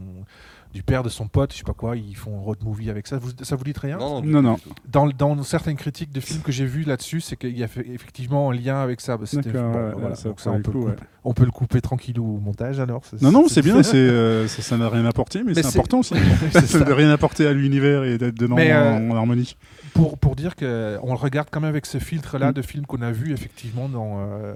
du 0.74 0.82
père 0.82 1.02
de 1.02 1.08
son 1.08 1.26
pote, 1.26 1.52
je 1.54 1.56
sais 1.58 1.64
pas 1.64 1.72
quoi, 1.72 1.96
ils 1.96 2.14
font 2.14 2.36
un 2.38 2.42
road 2.42 2.58
movie 2.62 2.90
avec 2.90 3.06
ça. 3.06 3.16
Vous, 3.16 3.30
ça 3.40 3.56
vous 3.56 3.64
dit 3.64 3.72
rien? 3.80 3.96
Non, 3.96 4.20
non, 4.20 4.42
Non, 4.42 4.42
non. 4.42 4.56
dans, 4.92 5.06
dans 5.08 5.42
certaines 5.42 5.76
critiques 5.76 6.12
de 6.12 6.20
films 6.20 6.42
que 6.42 6.52
j'ai 6.52 6.66
vus 6.66 6.82
là-dessus, 6.82 7.22
c'est 7.22 7.36
qu'il 7.36 7.56
y 7.56 7.64
a 7.64 7.68
fait- 7.68 7.88
effectivement 7.88 8.50
un 8.50 8.54
lien 8.54 8.82
avec 8.82 9.00
ça. 9.00 9.16
Bah, 9.16 9.24
c'était- 9.24 9.52
D'accord, 9.52 9.72
bon, 9.72 9.78
ouais, 9.78 9.92
voilà, 9.98 10.14
ça 10.14 10.28
donc 10.28 10.40
ça, 10.40 10.50
pour 10.50 10.58
on, 10.58 10.62
peut 10.62 10.70
coup, 10.72 10.78
le 10.80 10.84
couper, 10.84 11.00
ouais. 11.00 11.08
on 11.24 11.32
peut 11.32 11.44
le 11.46 11.50
couper 11.52 11.80
tranquillou 11.80 12.36
au 12.36 12.40
montage 12.40 12.78
alors. 12.78 13.00
Non, 13.22 13.32
non, 13.32 13.48
c'est 13.48 13.62
bien, 13.62 13.80
euh, 13.94 14.46
ça 14.48 14.76
n'a 14.76 14.90
rien 14.90 15.06
apporté, 15.06 15.38
mais, 15.42 15.52
Mais 15.56 15.62
c'est 15.62 15.68
important 15.68 16.00
aussi. 16.00 16.12
c'est 16.52 16.60
ça. 16.66 16.80
de 16.80 16.92
rien 16.92 17.08
apporter 17.10 17.46
à 17.46 17.54
l'univers 17.54 18.04
et 18.04 18.18
d'être 18.18 18.36
dedans 18.38 18.56
euh, 18.58 19.10
en 19.12 19.16
harmonie. 19.16 19.56
Pour, 19.96 20.18
pour 20.18 20.36
dire 20.36 20.54
qu'on 20.56 20.64
le 20.66 21.14
regarde 21.14 21.48
quand 21.50 21.60
même 21.60 21.70
avec 21.70 21.86
ce 21.86 21.98
filtre-là 21.98 22.50
Mm. 22.50 22.54
de 22.54 22.62
films 22.62 22.86
qu'on 22.86 23.02
a 23.02 23.10
vu 23.12 23.32
effectivement 23.32 23.88
dans. 23.88 24.20
euh, 24.20 24.54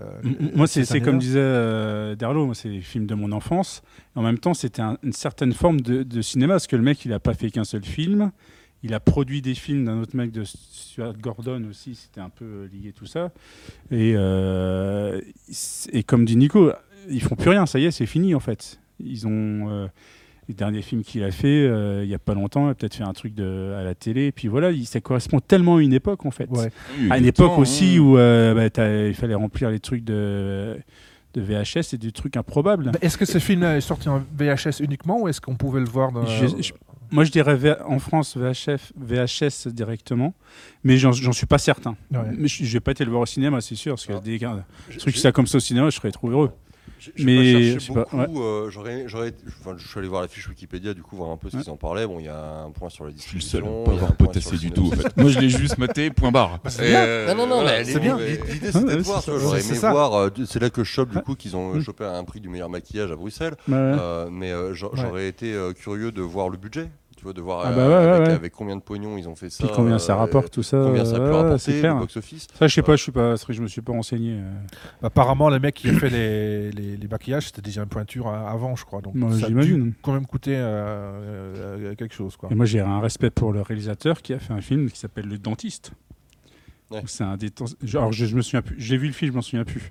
Moi, 0.55 0.67
c'est, 0.67 0.85
ces 0.85 0.93
c'est 0.95 1.01
comme 1.01 1.19
disait 1.19 1.39
euh, 1.41 2.15
Derlo, 2.15 2.47
moi, 2.47 2.55
c'est 2.55 2.69
les 2.69 2.81
films 2.81 3.07
de 3.07 3.15
mon 3.15 3.33
enfance. 3.33 3.83
En 4.15 4.23
même 4.23 4.39
temps, 4.39 4.55
c'était 4.55 4.83
un- 4.83 4.99
une 5.03 5.13
certaine 5.13 5.53
forme 5.53 5.81
de, 5.81 6.03
de 6.03 6.23
cinéma, 6.23 6.55
parce 6.55 6.67
que 6.67 6.77
le 6.77 6.83
mec, 6.83 7.05
il 7.05 7.11
n'a 7.11 7.19
pas 7.21 7.35
fait 7.35 7.51
qu'un 7.51 7.65
seul 7.65 7.85
film. 7.85 8.31
Il 8.83 8.95
a 8.95 9.01
produit 9.01 9.43
des 9.43 9.55
films 9.55 9.85
d'un 9.85 10.01
autre 10.01 10.17
mec 10.17 10.31
de 10.33 10.43
Stuart 10.45 11.13
Gordon 11.21 11.65
aussi, 11.69 11.95
c'était 11.95 12.21
un 12.23 12.31
peu 12.31 12.45
euh, 12.47 12.69
lié 12.73 12.93
tout 12.93 13.05
ça. 13.07 13.31
Et, 13.91 14.15
euh, 14.17 15.21
et 15.93 16.03
comme 16.03 16.25
dit 16.25 16.37
Nico, 16.37 16.73
ils 17.11 17.23
font 17.23 17.35
plus 17.37 17.51
rien, 17.51 17.67
ça 17.67 17.79
y 17.79 17.85
est, 17.85 17.91
c'est 17.91 18.07
fini 18.07 18.35
en 18.35 18.41
fait. 18.41 18.81
Ils 18.99 19.27
ont 19.27 19.89
les 20.51 20.55
derniers 20.55 20.83
films 20.83 21.03
qu'il 21.03 21.23
a 21.25 21.31
fait 21.31 21.47
euh, 21.67 22.03
il 22.05 22.11
y 22.11 22.15
a 22.15 22.19
pas 22.19 22.35
longtemps, 22.35 22.67
il 22.67 22.71
a 22.71 22.75
peut-être 22.75 22.95
fait 22.97 23.05
un 23.05 23.13
truc 23.13 23.35
de, 23.35 23.75
à 23.79 23.83
la 23.85 23.95
télé. 23.95 24.27
Et 24.27 24.33
puis 24.33 24.49
voilà, 24.49 24.71
il- 24.73 24.85
ça 24.87 25.01
correspond 25.01 25.41
tellement 25.41 25.77
à 25.77 25.83
une 25.83 25.93
époque 25.93 26.27
en 26.27 26.31
fait. 26.31 26.49
Ouais. 26.51 26.71
À 27.09 27.19
une 27.19 27.25
époque 27.27 27.51
temps, 27.53 27.59
aussi 27.59 27.95
hein. 27.97 28.01
où 28.01 28.19
euh, 28.19 28.55
bah, 28.55 29.07
il 29.09 29.15
fallait 29.15 29.35
remplir 29.35 29.71
les 29.71 29.81
trucs 29.81 30.05
de, 30.05 30.77
de 31.35 31.41
VHS 31.41 31.95
et 31.95 31.99
des 31.99 32.13
trucs 32.13 32.37
improbables. 32.37 32.91
Mais 32.93 33.07
Est-ce 33.07 33.17
que 33.17 33.25
ce 33.25 33.39
film-là 33.39 33.77
est 33.77 33.81
sorti 33.81 34.09
en 34.09 34.23
VHS 34.37 34.81
uniquement 34.81 35.21
ou 35.23 35.29
est-ce 35.29 35.41
qu'on 35.41 35.55
pouvait 35.57 35.81
le 35.81 35.87
voir 35.89 36.13
dans. 36.13 36.27
Je- 36.27 36.47
je- 36.61 36.73
moi, 37.13 37.25
je 37.25 37.33
dirais 37.33 37.57
V- 37.57 37.75
en 37.87 37.99
France 37.99 38.37
VHF, 38.37 38.93
VHS 38.97 39.67
directement, 39.73 40.33
mais 40.85 40.97
j'en 40.97 41.13
suis 41.33 41.47
pas 41.47 41.59
certain. 41.59 41.97
Ouais. 42.13 42.19
Mais 42.39 42.47
je 42.49 42.65
vais 42.73 42.79
pas 42.81 42.93
été 42.93 43.05
le 43.05 43.11
voir 43.11 43.23
au 43.23 43.27
cinéma, 43.27 43.61
c'est 43.61 43.75
sûr, 43.75 43.95
parce 43.95 44.07
que 44.07 44.13
Ah. 44.13 44.21
des 44.21 44.39
gars- 44.39 44.65
J'ai- 44.89 44.99
trucs 44.99 45.17
ça 45.17 45.33
comme 45.33 45.47
ça 45.49 45.57
au 45.57 45.61
cinéma, 45.61 45.91
je 45.91 45.97
serais 45.97 46.13
trop 46.13 46.29
heureux. 46.31 46.51
Mais, 47.19 47.73
pas 47.75 47.79
je 47.79 47.93
pas, 47.93 48.05
beaucoup, 48.27 48.43
euh, 48.43 48.71
j'aurais, 48.71 49.05
j'aurais, 49.07 49.33
enfin, 49.61 49.75
je 49.79 49.87
suis 49.89 49.99
allé 49.99 50.09
voir 50.09 50.23
la 50.23 50.29
fiche 50.29 50.49
Wikipédia, 50.49 50.95
du 50.95 51.03
coup, 51.03 51.17
voir 51.17 51.31
un 51.31 51.37
peu 51.37 51.51
ce 51.51 51.57
Ouais. 51.57 51.63
qu'ils 51.63 51.73
en 51.73 51.77
parlaient. 51.77 52.07
Bon, 52.07 52.19
il 52.19 52.27
y 52.27 52.29
a 52.29 52.63
un 52.67 52.71
point 52.71 52.89
sur 52.91 53.05
la 53.05 53.11
Je 53.11 53.17
suis 53.21 53.35
le 53.35 53.39
distribution. 53.41 53.85
seul 53.87 53.99
à 54.05 54.07
pas 54.09 54.13
potassé 54.13 54.57
du 54.57 54.71
tout. 54.71 54.83
En 54.87 54.91
synopsis. 54.91 55.03
fait. 55.03 55.17
Moi, 55.21 55.31
je 55.31 55.39
l'ai 55.39 55.49
juste 55.49 55.79
maté, 55.79 56.11
point 56.11 56.31
barre. 56.33 56.59
c'est 56.69 56.85
Et, 56.87 56.89
bien. 56.91 57.01
euh, 57.05 57.27
Non, 57.29 57.35
non, 57.35 57.47
non, 57.47 57.63
voilà, 57.63 57.85
c'est 57.85 58.01
bien. 58.01 58.19
L'idée, 58.19 58.41
c'était 58.73 58.97
de 58.97 59.03
voir. 59.03 59.23
J'aurais 59.27 59.61
C'est 59.61 59.71
aimé 59.71 59.79
ça. 59.79 59.91
voir. 59.93 60.15
euh, 60.15 60.29
c'est 60.47 60.61
là 60.61 60.71
que 60.71 60.85
je 60.85 60.91
chope, 60.91 61.11
du 61.11 61.21
coup, 61.23 61.35
qu'ils 61.35 61.57
ont 61.57 61.75
Mm. 61.75 61.83
chopé 61.83 62.05
un 62.05 62.25
prix 62.25 62.41
du 62.41 62.49
meilleur 62.49 62.69
maquillage 62.69 63.11
à 63.11 63.17
Bruxelles. 63.17 63.55
Ouais. 63.69 63.75
Euh, 63.77 64.29
mais 64.31 64.51
euh, 64.53 64.75
j'aurais 64.75 65.29
été 65.29 65.53
euh, 65.55 65.73
curieux 65.73 66.13
de 66.13 66.23
voir 66.23 66.49
le 66.49 66.57
budget. 66.57 66.89
Tu 67.21 67.25
vois, 67.25 67.35
de 67.35 67.43
voir 67.43 67.65
Ah 67.67 67.69
euh, 67.69 67.77
bah 67.77 67.83
ouais, 67.83 67.89
ouais, 67.89 68.11
avec, 68.17 68.29
ouais. 68.29 68.33
avec 68.35 68.53
combien 68.55 68.77
de 68.77 68.81
pognon 68.81 69.19
ils 69.19 69.29
ont 69.29 69.35
fait 69.35 69.51
ça. 69.51 69.63
Puis 69.67 69.77
combien 69.77 69.99
ça 69.99 70.15
euh, 70.15 70.17
rapporte 70.17 70.51
tout 70.55 70.63
ça 70.63 70.81
Combien 70.87 71.05
ça 71.05 71.19
peut 71.19 71.29
ouais, 71.31 71.37
rapporter, 71.37 71.59
c'est 71.59 71.73
le 71.75 71.81
clair. 71.81 71.97
box-office. 71.99 72.47
Ça, 72.59 72.67
je 72.67 72.75
sais 72.75 72.81
pas, 72.81 72.97
je 72.97 73.03
suis 73.03 73.13
pas, 73.13 73.35
je 73.47 73.61
me 73.61 73.67
suis 73.69 73.83
pas 73.83 73.93
renseigné. 73.93 74.39
euh. 74.39 74.53
Apparemment, 75.03 75.51
le 75.51 75.59
mec 75.61 75.75
qui 75.75 75.91
a 75.91 75.93
fait 75.93 76.09
les, 76.09 76.71
les, 76.73 76.97
les 76.97 77.09
maquillages, 77.09 77.49
c'était 77.49 77.61
déjà 77.61 77.83
une 77.83 77.91
pointure 77.91 78.27
euh, 78.27 78.47
avant, 78.47 78.75
je 78.75 78.87
crois. 78.87 79.03
Donc 79.03 79.17
Moi, 79.17 79.29
ça 79.33 79.35
a 79.35 79.39
dû 79.41 79.47
j'imagine. 79.49 79.93
quand 80.01 80.15
même 80.15 80.25
coûter 80.25 80.57
euh, 80.57 80.63
euh, 81.91 81.95
quelque 81.95 82.15
chose. 82.15 82.39
Quoi. 82.39 82.49
Et 82.51 82.55
moi, 82.55 82.65
j'ai 82.65 82.81
un 82.81 83.01
respect 83.01 83.29
pour 83.29 83.53
le 83.53 83.61
réalisateur 83.61 84.23
qui 84.23 84.33
a 84.33 84.39
fait 84.39 84.55
un 84.55 84.63
film 84.63 84.91
qui 84.91 84.99
s'appelle 84.99 85.27
Le 85.27 85.37
Dentiste. 85.37 85.93
Ouais. 86.91 87.03
C'est 87.05 87.23
un 87.25 87.37
des 87.37 87.51
temps- 87.51 87.67
Alors, 87.93 88.13
je, 88.13 88.25
je 88.25 88.35
me 88.35 88.41
souviens 88.41 88.63
plus. 88.63 88.77
J'ai 88.79 88.97
vu 88.97 89.07
le 89.09 89.13
film, 89.13 89.31
je 89.33 89.37
m'en 89.37 89.43
souviens 89.43 89.65
plus. 89.65 89.91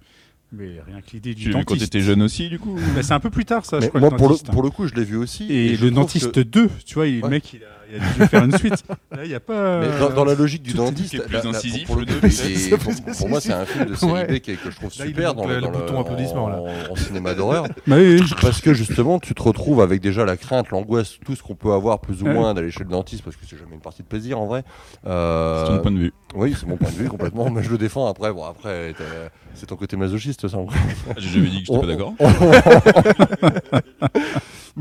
Mais 0.51 0.81
rien 0.85 1.01
que 1.01 1.11
l'idée 1.13 1.35
du 1.35 1.43
Tu 1.43 1.47
vu 1.49 1.53
quand 1.53 1.59
dentiste. 1.59 1.91
t'étais 1.91 2.01
jeune 2.03 2.23
aussi, 2.23 2.49
du 2.49 2.57
coup 2.57 2.75
Bah, 2.95 3.03
c'est 3.03 3.13
un 3.13 3.19
peu 3.19 3.29
plus 3.29 3.45
tard, 3.45 3.65
ça, 3.65 3.77
je 3.79 3.85
Mais 3.85 3.89
crois. 3.89 3.99
moi, 4.01 4.09
le 4.09 4.17
pour 4.17 4.27
le, 4.29 4.33
dentiste. 4.33 4.51
pour 4.51 4.63
le 4.63 4.69
coup, 4.71 4.87
je 4.87 4.95
l'ai 4.95 5.03
vu 5.03 5.15
aussi. 5.15 5.45
Et, 5.51 5.77
le 5.77 5.91
dentiste 5.91 6.31
que- 6.31 6.39
2, 6.39 6.69
tu 6.85 6.95
vois, 6.95 7.07
il- 7.07 7.17
le 7.19 7.23
Ouais. 7.25 7.29
mec, 7.29 7.53
il 7.53 7.63
a, 7.63 7.67
il 7.91 7.95
a 7.95 7.99
dû 8.25 8.27
faire 8.29 8.43
une 8.43 8.57
suite. 8.57 8.83
Là, 9.11 9.23
il 9.23 9.29
n'y 9.29 9.35
a 9.35 9.39
pas. 9.39 9.79
Mais 9.79 9.87
dans, 9.99 10.09
dans 10.11 10.25
la 10.25 10.35
logique 10.35 10.61
du 10.63 10.73
dentiste, 10.73 11.13
est 11.15 11.19
plus 11.19 11.33
la- 11.33 11.45
incisif, 11.47 11.85
pour, 11.87 11.95
le 11.97 12.01
le 12.05 12.13
coup, 12.13 12.27
deux, 12.27 12.77
pour, 12.77 13.15
pour 13.17 13.29
moi, 13.29 13.41
c'est 13.41 13.53
un 13.53 13.65
film 13.65 13.85
de 13.85 13.95
série 13.95 14.11
Ouais. 14.11 14.25
B 14.27 14.39
qui 14.39 14.51
est- 14.51 14.55
que 14.55 14.69
je 14.69 14.75
trouve 14.75 14.91
Là, 14.97 15.05
super 15.05 15.33
dans 15.35 15.45
le- 15.47 15.55
le, 15.55 15.55
le 15.55 15.61
dans 15.61 15.71
bouton 15.71 15.97
en- 15.97 16.01
applaudissement, 16.01 16.49
là. 16.49 16.61
en 16.89 16.95
cinéma 16.95 17.33
d'horreur. 17.33 17.65
Bah 17.87 17.95
oui. 17.97 18.21
Parce 18.41 18.61
que 18.61 18.73
justement, 18.73 19.19
tu 19.19 19.33
te 19.33 19.41
retrouves 19.41 19.81
avec 19.81 20.01
déjà 20.01 20.25
la 20.25 20.37
crainte, 20.37 20.69
l'angoisse, 20.69 21.15
tout 21.25 21.35
ce 21.35 21.41
qu'on 21.43 21.55
peut 21.55 21.71
avoir 21.73 21.99
plus 21.99 22.21
ou 22.21 22.25
Ouais. 22.27 22.33
moins 22.33 22.53
d'aller 22.53 22.71
chez 22.71 22.83
le 22.83 22.89
dentiste, 22.89 23.23
parce 23.23 23.35
que 23.35 23.43
c'est 23.49 23.57
jamais 23.57 23.73
une 23.75 23.81
partie 23.81 24.03
de 24.03 24.07
plaisir 24.07 24.39
en 24.39 24.45
vrai. 24.47 24.63
Euh, 25.07 25.65
C'est 25.65 25.71
ton 25.77 25.79
point 25.81 25.91
de 25.91 25.97
vue. 25.99 26.13
Oui, 26.35 26.55
c'est 26.59 26.67
mon 26.67 26.77
point 26.77 26.89
de 26.91 26.95
vue 26.95 27.07
complètement, 27.09 27.49
mais 27.49 27.63
je 27.63 27.69
le 27.71 27.77
défends 27.79 28.07
après. 28.07 28.31
Bon, 28.31 28.43
après, 28.45 28.93
c'est 29.55 29.65
ton 29.65 29.75
côté 29.75 29.97
masochiste, 29.97 30.47
ça. 30.47 30.57
encore. 30.57 30.73
J'ai 31.17 31.29
jamais 31.29 31.49
dit 31.49 31.63
que 31.63 31.73
j'étais 31.73 31.77
On- 31.77 31.81
pas 31.81 31.87
d'accord. 31.87 32.13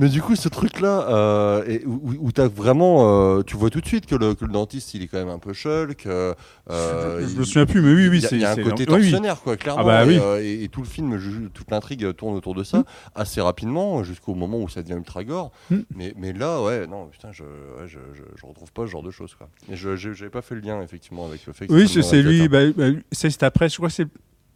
Mais 0.01 0.09
du 0.09 0.23
coup, 0.23 0.37
ce 0.37 0.49
truc-là, 0.49 1.09
euh, 1.11 1.65
et 1.67 1.85
où, 1.85 2.01
où 2.21 2.31
t'as 2.33 2.47
vraiment, 2.47 3.37
euh, 3.39 3.43
tu 3.43 3.57
vois 3.57 3.69
tout 3.69 3.81
de 3.81 3.87
suite 3.87 4.07
que 4.07 4.15
le, 4.15 4.35
que 4.35 4.45
le 4.45 4.53
dentiste, 4.53 4.95
il 4.95 5.03
est 5.03 5.09
quand 5.09 5.19
même 5.19 5.29
un 5.29 5.39
peu 5.41 5.53
shulk. 5.53 6.07
euh, 6.07 6.35
euh, 6.71 7.21
Je 7.27 7.33
il- 7.33 7.39
me 7.41 7.45
souviens 7.45 7.67
plus, 7.67 7.83
mais 7.83 7.93
oui, 7.93 8.09
oui, 8.09 8.19
il 8.19 8.23
y 8.23 8.27
a- 8.27 8.29
c'est. 8.29 8.37
il 8.37 8.41
y 8.43 8.45
a 8.45 8.53
un 8.53 8.57
côté 8.57 8.85
oui. 8.85 8.87
tortionnaire, 8.87 9.41
quoi, 9.43 9.57
clairement. 9.57 9.83
Ah 9.83 9.85
bah 9.85 10.05
et, 10.05 10.09
oui. 10.09 10.19
euh, 10.21 10.41
et, 10.41 10.63
et 10.65 10.69
tout 10.69 10.81
le 10.83 10.87
film, 10.87 11.19
toute 11.53 11.71
l'intrigue 11.71 12.15
tourne 12.15 12.35
autour 12.37 12.55
de 12.55 12.61
Mm. 12.61 12.65
ça, 12.65 12.85
assez 13.15 13.41
rapidement, 13.41 14.05
jusqu'au 14.05 14.35
moment 14.35 14.59
où 14.61 14.69
ça 14.69 14.83
devient 14.83 14.95
ultra 14.99 15.25
gore. 15.25 15.51
Mm. 15.71 15.77
Mais, 15.97 16.15
mais 16.17 16.33
là, 16.33 16.63
ouais, 16.63 16.87
non, 16.87 17.07
putain, 17.09 17.33
je, 17.33 17.43
ouais, 17.43 17.87
je, 17.89 17.99
je, 18.15 18.23
je 18.37 18.47
retrouve 18.47 18.71
pas 18.73 18.83
ce 18.83 18.91
genre 18.93 19.03
de 19.03 19.11
choses, 19.11 19.35
quoi. 19.35 19.49
Et 19.71 19.77
je 19.77 19.97
j'avais 19.97 20.31
pas 20.31 20.43
fait 20.43 20.55
le 20.55 20.61
lien, 20.61 20.81
effectivement, 20.83 21.27
avec 21.27 21.45
le 21.47 21.53
fait 21.53 21.67
que 21.67 21.73
Oui, 21.73 21.89
c'est 21.89 22.23
lui. 22.23 22.41
tête, 22.43 22.51
bah, 22.51 22.61
bah, 22.77 22.97
c'est 23.13 23.31
c'est 23.31 23.43
après, 23.43 23.69
je 23.69 23.77
crois 23.77 23.89
que 23.89 23.95
c'est. 23.95 24.07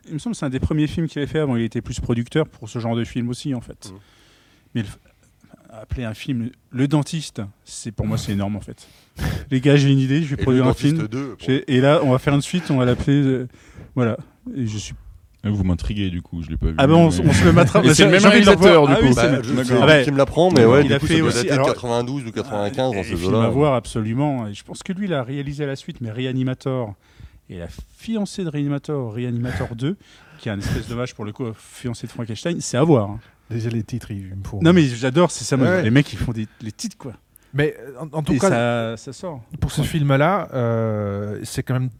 Il 0.06 0.14
me 0.14 0.18
semble 0.18 0.34
que 0.34 0.38
c'est 0.38 0.46
un 0.46 0.50
des 0.50 0.60
premiers 0.60 0.86
films 0.86 1.06
qu'il 1.08 1.20
avait 1.20 1.30
fait 1.30 1.38
avant. 1.40 1.56
Il 1.56 1.62
était 1.62 1.80
plus 1.80 1.98
producteur 2.00 2.46
pour 2.48 2.68
ce 2.68 2.78
genre 2.78 2.94
de 2.96 3.04
film 3.04 3.28
aussi, 3.28 3.54
en 3.54 3.60
fait. 3.60 3.90
Mm. 3.92 3.98
Mais 4.74 4.82
le- 4.82 4.88
appeler 5.80 6.04
un 6.04 6.14
film 6.14 6.50
Le 6.70 6.88
Dentiste, 6.88 7.42
c'est 7.64 7.92
pour 7.92 8.06
moi, 8.06 8.18
c'est 8.18 8.32
énorme, 8.32 8.56
en 8.56 8.60
fait. 8.60 8.86
Les 9.50 9.60
gars, 9.60 9.76
j'ai 9.76 9.90
une 9.90 9.98
idée, 9.98 10.22
je 10.22 10.34
vais. 10.34 10.40
Et 10.40 10.44
produire 10.44 10.64
le 10.64 10.70
un 10.70 10.72
Dentiste 10.72 10.96
film. 10.96 11.08
2, 11.08 11.28
bon, 11.30 11.36
J'ai- 11.38 11.64
Et 11.74 11.80
là, 11.80 12.00
on 12.02 12.10
va 12.12 12.18
faire 12.18 12.34
une 12.34 12.42
suite, 12.42 12.70
on 12.70 12.76
va 12.76 12.84
l'appeler. 12.84 13.16
euh, 13.22 13.48
voilà. 13.94 14.16
Et 14.54 14.66
je 14.66 14.78
suis. 14.78 14.94
Ah, 15.44 15.50
Vous 15.50 15.64
m'intriguez 15.64 16.08
du 16.08 16.22
coup, 16.22 16.40
je 16.42 16.50
l'ai 16.50 16.56
pas 16.56 16.66
vu. 16.66 16.74
Ah 16.78 16.86
ben, 16.86 16.94
on, 16.94 17.08
s- 17.08 17.20
mais- 17.20 17.30
on 17.30 17.32
se 17.32 17.44
le 17.44 17.52
mettra. 17.52 17.82
Et 17.84 17.92
c'est 17.94 18.04
le 18.04 18.10
même 18.12 18.20
j'ai 18.20 18.26
envie 18.28 18.40
de 18.40 18.44
le 18.44 18.50
réalisateur, 18.52 18.86
du 18.86 18.92
Ah 18.92 18.98
oui, 19.02 19.08
coup. 19.08 19.14
c'est 19.14 19.22
bah, 19.28 19.36
le- 19.38 19.42
je 19.42 19.62
sais 19.64 19.74
Ah 19.80 19.86
ouais. 19.86 20.04
qui 20.04 20.10
me 20.12 20.16
l'apprend, 20.16 20.50
mais 20.52 20.64
ouais, 20.64 20.82
Il 20.82 20.86
du 20.86 20.94
a 20.94 20.98
coup, 21.00 21.06
fait 21.06 21.18
ça 21.18 21.24
aussi- 21.24 21.46
de 21.46 21.50
alors- 21.52 21.66
92 21.66 22.24
ou 22.26 22.30
95 22.30 22.94
dans 22.94 23.02
ces 23.02 23.16
film 23.16 23.34
à 23.34 23.48
voir 23.48 23.74
absolument. 23.74 24.46
Et 24.46 24.54
je 24.54 24.62
pense 24.62 24.82
que 24.84 24.92
lui, 24.92 25.06
il 25.06 25.14
a 25.14 25.24
réalisé 25.24 25.64
à 25.64 25.66
la 25.66 25.74
suite, 25.74 26.00
mais 26.00 26.12
Reanimator 26.12 26.94
et 27.50 27.58
la 27.58 27.66
fiancée 27.98 28.44
de 28.44 28.50
Reanimator, 28.50 29.12
Reanimator 29.14 29.74
2, 29.74 29.96
qui 30.38 30.48
est 30.48 30.52
un 30.52 30.58
espèce 30.60 30.86
d'hommage 30.86 31.12
pour 31.14 31.24
le 31.24 31.32
coup, 31.32 31.46
fiancée 31.58 32.06
de 32.06 32.12
Frankenstein, 32.12 32.60
c'est 32.60 32.76
à 32.76 32.84
voir. 32.84 33.10
hein. 33.10 33.18
Déjà 33.52 33.70
les 33.70 33.82
titres, 33.82 34.10
il 34.10 34.34
me 34.36 34.44
faut. 34.44 34.60
Non 34.62 34.72
mais 34.72 34.84
j'adore, 34.84 35.30
c'est 35.30 35.44
ça. 35.44 35.56
Ouais. 35.56 35.82
Les 35.82 35.90
mecs, 35.90 36.12
ils 36.12 36.18
font 36.18 36.32
des 36.32 36.46
les 36.60 36.72
titres 36.72 36.96
quoi. 36.98 37.12
Mais 37.54 37.76
en, 38.00 38.08
en 38.18 38.22
tout 38.22 38.32
Et 38.32 38.38
cas, 38.38 38.48
ça, 38.48 38.96
ça 38.96 39.12
sort. 39.12 39.42
pour 39.60 39.70
ce 39.72 39.82
film-là, 39.82 40.48
euh, 40.54 41.38
c'est 41.44 41.62
quand 41.62 41.74
même 41.74 41.90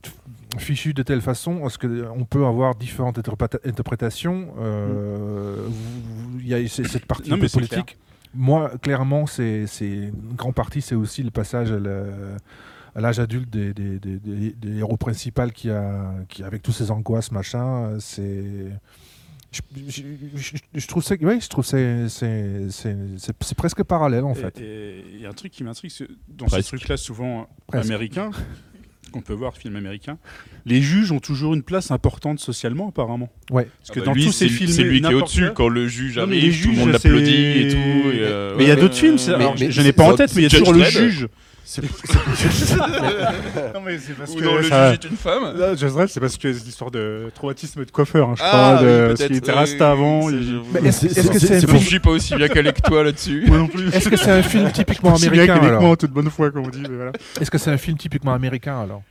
fichu 0.59 0.95
de 0.95 1.03
telle 1.03 1.21
façon 1.21 1.61
parce 1.61 1.77
que 1.79 2.07
on 2.17 2.25
peut 2.25 2.45
avoir 2.47 2.75
différentes 2.75 3.19
interpréta- 3.19 3.59
interprétations. 3.67 4.55
euh, 4.59 5.57
vous- 5.69 6.41
Il 6.41 6.49
y 6.49 6.55
a 6.55 6.69
cette 6.69 7.07
partie 7.07 7.29
Non, 7.31 7.37
un 7.37 7.39
peu 7.39 7.43
mais 7.43 7.49
c'est 7.49 7.55
politique. 7.59 7.99
Moi, 8.35 8.71
clairement, 8.81 9.27
c'est 9.27 9.67
une 9.81 10.35
grande 10.37 10.55
partie, 10.55 10.81
c'est 10.81 10.95
aussi 10.95 11.23
le 11.23 11.31
passage 11.31 11.71
à 11.71 11.79
la- 11.79 12.05
à 12.95 13.01
l'âge 13.01 13.19
adulte 13.21 13.49
des, 13.51 13.73
des- 13.75 13.99
des- 13.99 14.19
des- 14.19 14.53
des 14.53 14.79
héros 14.79 14.97
principaux 14.97 15.47
qui 15.55 15.71
a, 15.71 16.15
qui 16.29 16.43
avec 16.43 16.63
tous 16.63 16.73
ces 16.73 16.91
angoisses 16.91 17.31
machin, 17.31 17.97
c'est 18.01 18.45
je, 19.53 19.61
je- 19.89 20.03
je- 20.37 20.57
je 20.75 20.87
trouve 20.87 21.03
ça, 21.05 21.15
ouais, 21.21 21.39
je 21.41 21.49
trouve 21.49 21.65
c'est 21.65 22.09
c'est 22.09 22.71
c'est- 22.71 22.97
c'est- 23.19 23.35
c'est 23.41 23.57
presque 23.57 23.83
parallèle 23.83 24.25
en 24.25 24.35
fait. 24.35 24.59
Il 24.61 25.21
y 25.21 25.27
a 25.27 25.29
un 25.29 25.33
truc 25.35 25.53
qui 25.53 25.63
m'intrigue 25.63 25.91
c'est 25.91 26.09
dans 26.29 26.47
Presque. 26.47 26.63
ces 26.71 26.77
trucs-là 26.77 26.97
souvent 26.97 27.49
Presque. 27.67 27.87
américains, 27.87 28.31
qu'on 29.13 29.21
peut 29.21 29.35
voir 29.35 29.57
film 29.59 29.77
américain. 29.77 30.17
Les 30.65 30.81
juges 30.81 31.13
ont 31.13 31.19
toujours 31.21 31.53
une 31.53 31.63
place 31.63 31.91
importante 31.91 32.41
socialement 32.41 32.89
apparemment. 32.89 33.29
Ouais. 33.51 33.69
Parce 33.81 33.91
que 33.91 33.99
Ah 34.01 34.01
bah 34.01 34.07
dans 34.07 34.13
lui, 34.15 34.25
tous 34.25 34.33
ces 34.33 34.49
films, 34.49 34.71
c'est 34.71 34.85
lui 34.85 35.03
qui 35.03 35.07
est 35.11 35.15
au-dessus 35.15 35.51
quand 35.55 35.69
le 35.69 35.87
juge 35.87 36.17
Non, 36.17 36.23
arrive, 36.23 36.43
les 36.43 36.51
tout 36.63 36.71
le 36.71 36.77
monde 36.77 36.85
juges, 36.85 36.93
l'applaudit 36.95 37.31
et 37.35 37.69
tout. 37.69 37.77
et, 37.77 38.21
euh, 38.21 38.55
Mais 38.57 38.65
il 38.65 38.69
y 38.69 38.71
a 38.71 38.77
d'autres 38.77 38.97
films. 38.97 39.17
euh, 39.19 39.27
mais- 39.29 39.35
alors, 39.35 39.55
mais 39.61 39.71
je 39.71 39.83
n'ai 39.83 39.93
pas 39.93 40.05
en 40.11 40.17
tête, 40.17 40.35
mais 40.35 40.43
il 40.43 40.45
y 40.45 40.47
a 40.47 40.59
toujours 40.59 40.73
le 40.73 40.85
juge. 40.85 41.29
C'est- 41.65 41.83
Non 43.75 43.81
mais 43.85 43.99
c'est 43.99 44.15
parce 44.15 44.33
Ou 44.35 44.41
dans 44.41 44.57
le 44.57 44.63
juge 44.63 44.73
est 44.73 45.05
une 45.05 45.17
femme. 45.17 45.57
Là, 45.57 45.75
Judge 45.75 45.93
Dredd, 45.93 46.09
c'est 46.09 46.21
parce 46.21 46.37
que 46.37 46.53
c'est 46.53 46.65
l'histoire 46.65 46.91
de 46.91 47.31
traumatisme 47.35 47.85
de 47.85 47.91
coiffeur, 47.91 48.29
hein, 48.31 48.35
je 48.37 48.43
Ah, 48.45 48.49
crois, 48.77 48.83
de 48.83 48.89
oui, 49.11 49.15
qu'il 49.15 49.27
peut-être, 49.29 49.37
était 49.39 49.53
rasta 49.53 49.87
oui, 49.87 49.93
avant. 49.93 50.25
oui, 50.27 50.35
il- 50.35 50.45
c'est- 50.45 50.81
Mais 50.83 50.89
est-ce 50.89 51.07
est-ce 51.07 51.31
que 51.31 51.39
c'est- 51.39 51.47
un 51.57 51.61
c'est 51.61 51.61
Je 51.63 51.67
film 51.69 51.79
suis 51.81 51.99
pas 52.01 52.11
aussi 52.11 52.35
bien 52.35 52.49
calé 52.49 52.73
que 52.73 52.81
toi 52.81 53.05
là-dessus. 53.05 53.45
Moi 53.47 53.59
non 53.59 53.69
plus. 53.69 53.89
Est-ce 53.95 54.09
que 54.09 54.17
c'est 54.17 54.31
un 54.31 54.43
film 54.43 54.71
typiquement 54.73 55.13
Aussi 55.15 55.31
bien 55.31 55.43
américain 55.45 55.61
qu'avec 55.67 55.81
moi 55.81 55.91
en 55.91 55.97
toute 55.97 56.11
bonne 56.11 56.31
foi, 56.31 56.51
comme 56.51 56.67
on 56.67 56.71
dit. 56.71 56.83
mais 56.83 56.97
voilà. 56.97 57.13
Est-ce 57.41 57.51
que 57.51 57.59
c'est 57.59 57.71
un 57.71 57.79
film 57.79 57.97
typiquement 57.97 58.35
américain 58.35 58.81
alors 58.81 59.03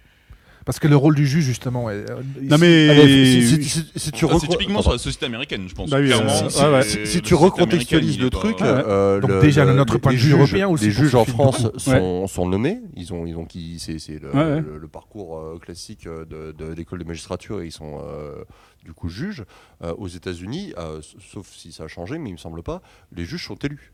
Parce 0.65 0.79
que 0.79 0.87
le 0.87 0.95
rôle 0.95 1.15
du 1.15 1.25
juge 1.25 1.43
justement. 1.45 1.89
est- 1.89 2.09
euh, 2.09 2.21
Non 2.41 2.57
mais 2.57 2.89
Ah, 2.89 4.37
c'est 4.39 4.47
typiquement 4.47 4.81
sur 4.81 4.91
la 4.91 4.97
société 4.97 5.25
américaine, 5.25 5.67
je 5.67 5.73
pense. 5.73 5.89
Bah 5.89 5.97
oui, 5.99 6.11
euh, 6.11 6.81
Si, 7.05 7.21
tu 7.21 7.33
recontextualises 7.33 8.19
le 8.19 8.29
truc, 8.29 8.57
pas- 8.57 8.65
euh, 8.65 9.19
Donc 9.19 9.31
le- 9.31 9.41
déjà, 9.41 9.65
le- 9.65 9.73
notre 9.73 9.93
les- 9.95 9.99
point 9.99 10.11
de 10.11 10.17
vue 10.17 10.23
juges- 10.23 10.33
européen 10.33 10.67
aussi, 10.67 10.85
les 10.85 10.91
juges 10.91 11.15
en. 11.15 11.25
France 11.25 11.65
Ouais. 11.87 12.27
sont, 12.27 12.47
nommés. 12.47 12.79
Ils 12.95 13.13
ont, 13.13 13.25
ils 13.25 13.35
ont 13.35 13.45
qui, 13.45 13.79
c'est, 13.79 13.99
c'est 13.99 14.19
le, 14.19 14.29
Ouais, 14.31 14.43
ouais. 14.43 14.61
le- 14.61 14.77
le 14.77 14.87
parcours 14.87 15.59
classique 15.61 16.05
de, 16.07 16.51
de 16.51 16.73
l'école 16.73 16.99
de 16.99 17.05
magistrature 17.05 17.61
et 17.61 17.65
ils 17.67 17.71
sont 17.71 18.01
euh, 18.03 18.43
du 18.83 18.93
coup 18.93 19.09
juges. 19.09 19.43
Euh, 19.83 19.93
aux 19.97 20.07
États-Unis, 20.07 20.73
euh, 20.77 21.01
sauf 21.33 21.47
si 21.55 21.71
ça 21.71 21.85
a 21.85 21.87
changé, 21.87 22.17
mais 22.19 22.29
il 22.29 22.33
me 22.33 22.37
semble 22.37 22.61
pas, 22.63 22.81
les 23.15 23.25
juges 23.25 23.45
sont 23.47 23.55
élus. 23.55 23.93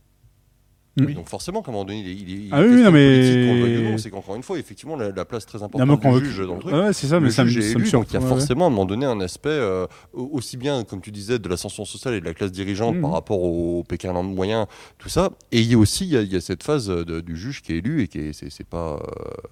Oui. 0.99 1.13
Donc 1.13 1.29
forcément, 1.29 1.61
qu'à 1.61 1.69
un 1.69 1.73
moment 1.73 1.85
donné, 1.85 1.99
il 1.99 2.07
est, 2.09 2.13
il 2.15 2.29
est- 2.31 2.33
il 2.37 2.45
est 2.47 2.49
Ah 2.51 2.61
oui, 2.61 2.81
non, 2.81 2.91
mais- 2.91 3.91
non, 3.91 3.97
c'est 3.97 4.09
qu'encore 4.09 4.35
une 4.35 4.43
fois, 4.43 4.57
effectivement, 4.57 4.95
la, 4.95 5.11
la 5.11 5.25
place 5.25 5.45
très 5.45 5.59
Non, 5.59 5.65
importante 5.65 5.89
mais 6.03 6.11
du 6.11 6.19
veut- 6.19 6.25
juge 6.31 6.47
dans 6.47 6.55
le 6.55 6.59
truc. 6.59 6.73
Ouais, 6.73 6.93
c'est 6.93 7.07
ça, 7.07 7.19
mais 7.19 7.27
le 7.27 7.31
ça 7.31 7.43
me 7.43 7.49
juge 7.49 7.65
est 7.65 7.69
ça 7.73 7.77
me 7.79 7.83
élu, 7.83 7.91
donc 7.91 8.07
il 8.09 8.13
y 8.13 8.17
a 8.17 8.19
ouais. 8.19 8.27
forcément 8.27 8.65
à 8.65 8.67
un 8.67 8.71
moment 8.71 8.85
donné 8.85 9.05
un 9.05 9.19
aspect 9.21 9.49
euh, 9.49 9.85
au- 10.13 10.29
aussi 10.33 10.57
bien, 10.57 10.83
comme 10.83 11.01
tu 11.01 11.11
disais, 11.11 11.39
de 11.39 11.47
l'ascension 11.49 11.85
sociale 11.85 12.15
et 12.15 12.19
de 12.19 12.25
la 12.25 12.33
classe 12.33 12.51
dirigeante 12.51 12.95
Mhm. 12.95 13.01
par 13.01 13.11
rapport 13.11 13.41
au 13.43 13.83
Pékin 13.87 14.13
moyen, 14.23 14.67
tout 14.97 15.09
ça. 15.09 15.29
Et 15.51 15.59
il 15.61 15.71
y 15.71 15.75
a 15.75 15.77
aussi 15.77 16.05
il 16.05 16.11
y 16.13 16.17
a, 16.17 16.21
il 16.21 16.31
y 16.33 16.35
a 16.35 16.41
cette 16.41 16.63
phase 16.63 16.87
de- 16.87 17.21
du 17.21 17.35
juge 17.37 17.61
qui 17.61 17.73
est 17.73 17.77
élu 17.77 18.01
et 18.01 18.07
qui 18.07 18.19
est 18.19 18.33
c'est, 18.33 18.63
pas 18.67 18.99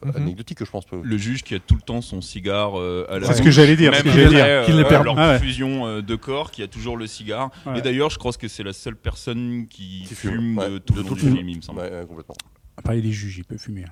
euh, 0.06 0.08
Mhm. 0.10 0.12
anecdotique, 0.24 0.58
je 0.64 0.70
pense 0.70 0.86
pas. 0.86 0.98
Le 1.02 1.18
juge 1.18 1.44
qui 1.44 1.54
a 1.56 1.60
tout 1.60 1.76
le 1.76 1.82
temps 1.82 2.02
son 2.02 2.22
cigare 2.22 2.80
euh, 2.80 3.06
à 3.10 3.20
la 3.20 3.28
C'est 3.28 3.36
ce 3.36 3.42
que 3.42 3.52
j'allais 3.52 3.76
dire, 3.76 3.92
même 3.92 4.00
ce 4.00 4.04
que 4.06 4.10
j'allais 4.12 4.42
après, 4.42 4.58
dire. 4.58 4.66
Qu'il 4.66 4.76
ne 4.76 4.84
euh, 4.84 4.88
perd- 4.88 5.06
leur 5.06 5.20
Ah 5.20 5.38
fusion 5.40 5.86
euh, 5.86 6.02
de 6.02 6.16
corps, 6.16 6.50
qui 6.52 6.64
a 6.64 6.68
toujours 6.68 6.98
le 6.98 7.08
cigare. 7.08 7.52
Et 7.76 7.82
d'ailleurs, 7.82 8.10
je 8.10 8.18
crois 8.18 8.32
que 8.34 8.48
c'est 8.48 8.64
la 8.64 8.74
seule 8.74 8.96
personne 8.96 9.68
qui, 9.70 10.06
fume, 10.06 10.56
de 10.70 10.78
tout 10.80 10.94
le 10.96 11.02
long 11.04 11.35
film, 11.36 11.50
il 11.50 11.58
me 11.58 11.62
semble. 11.62 11.82
Ouais, 11.82 11.92
ouais, 11.92 12.06
complètement. 12.06 12.36
Après, 12.78 13.00
il 13.00 13.06
est 13.06 13.12
juge, 13.12 13.38
il 13.38 13.46
peut 13.46 13.58
fumer. 13.58 13.86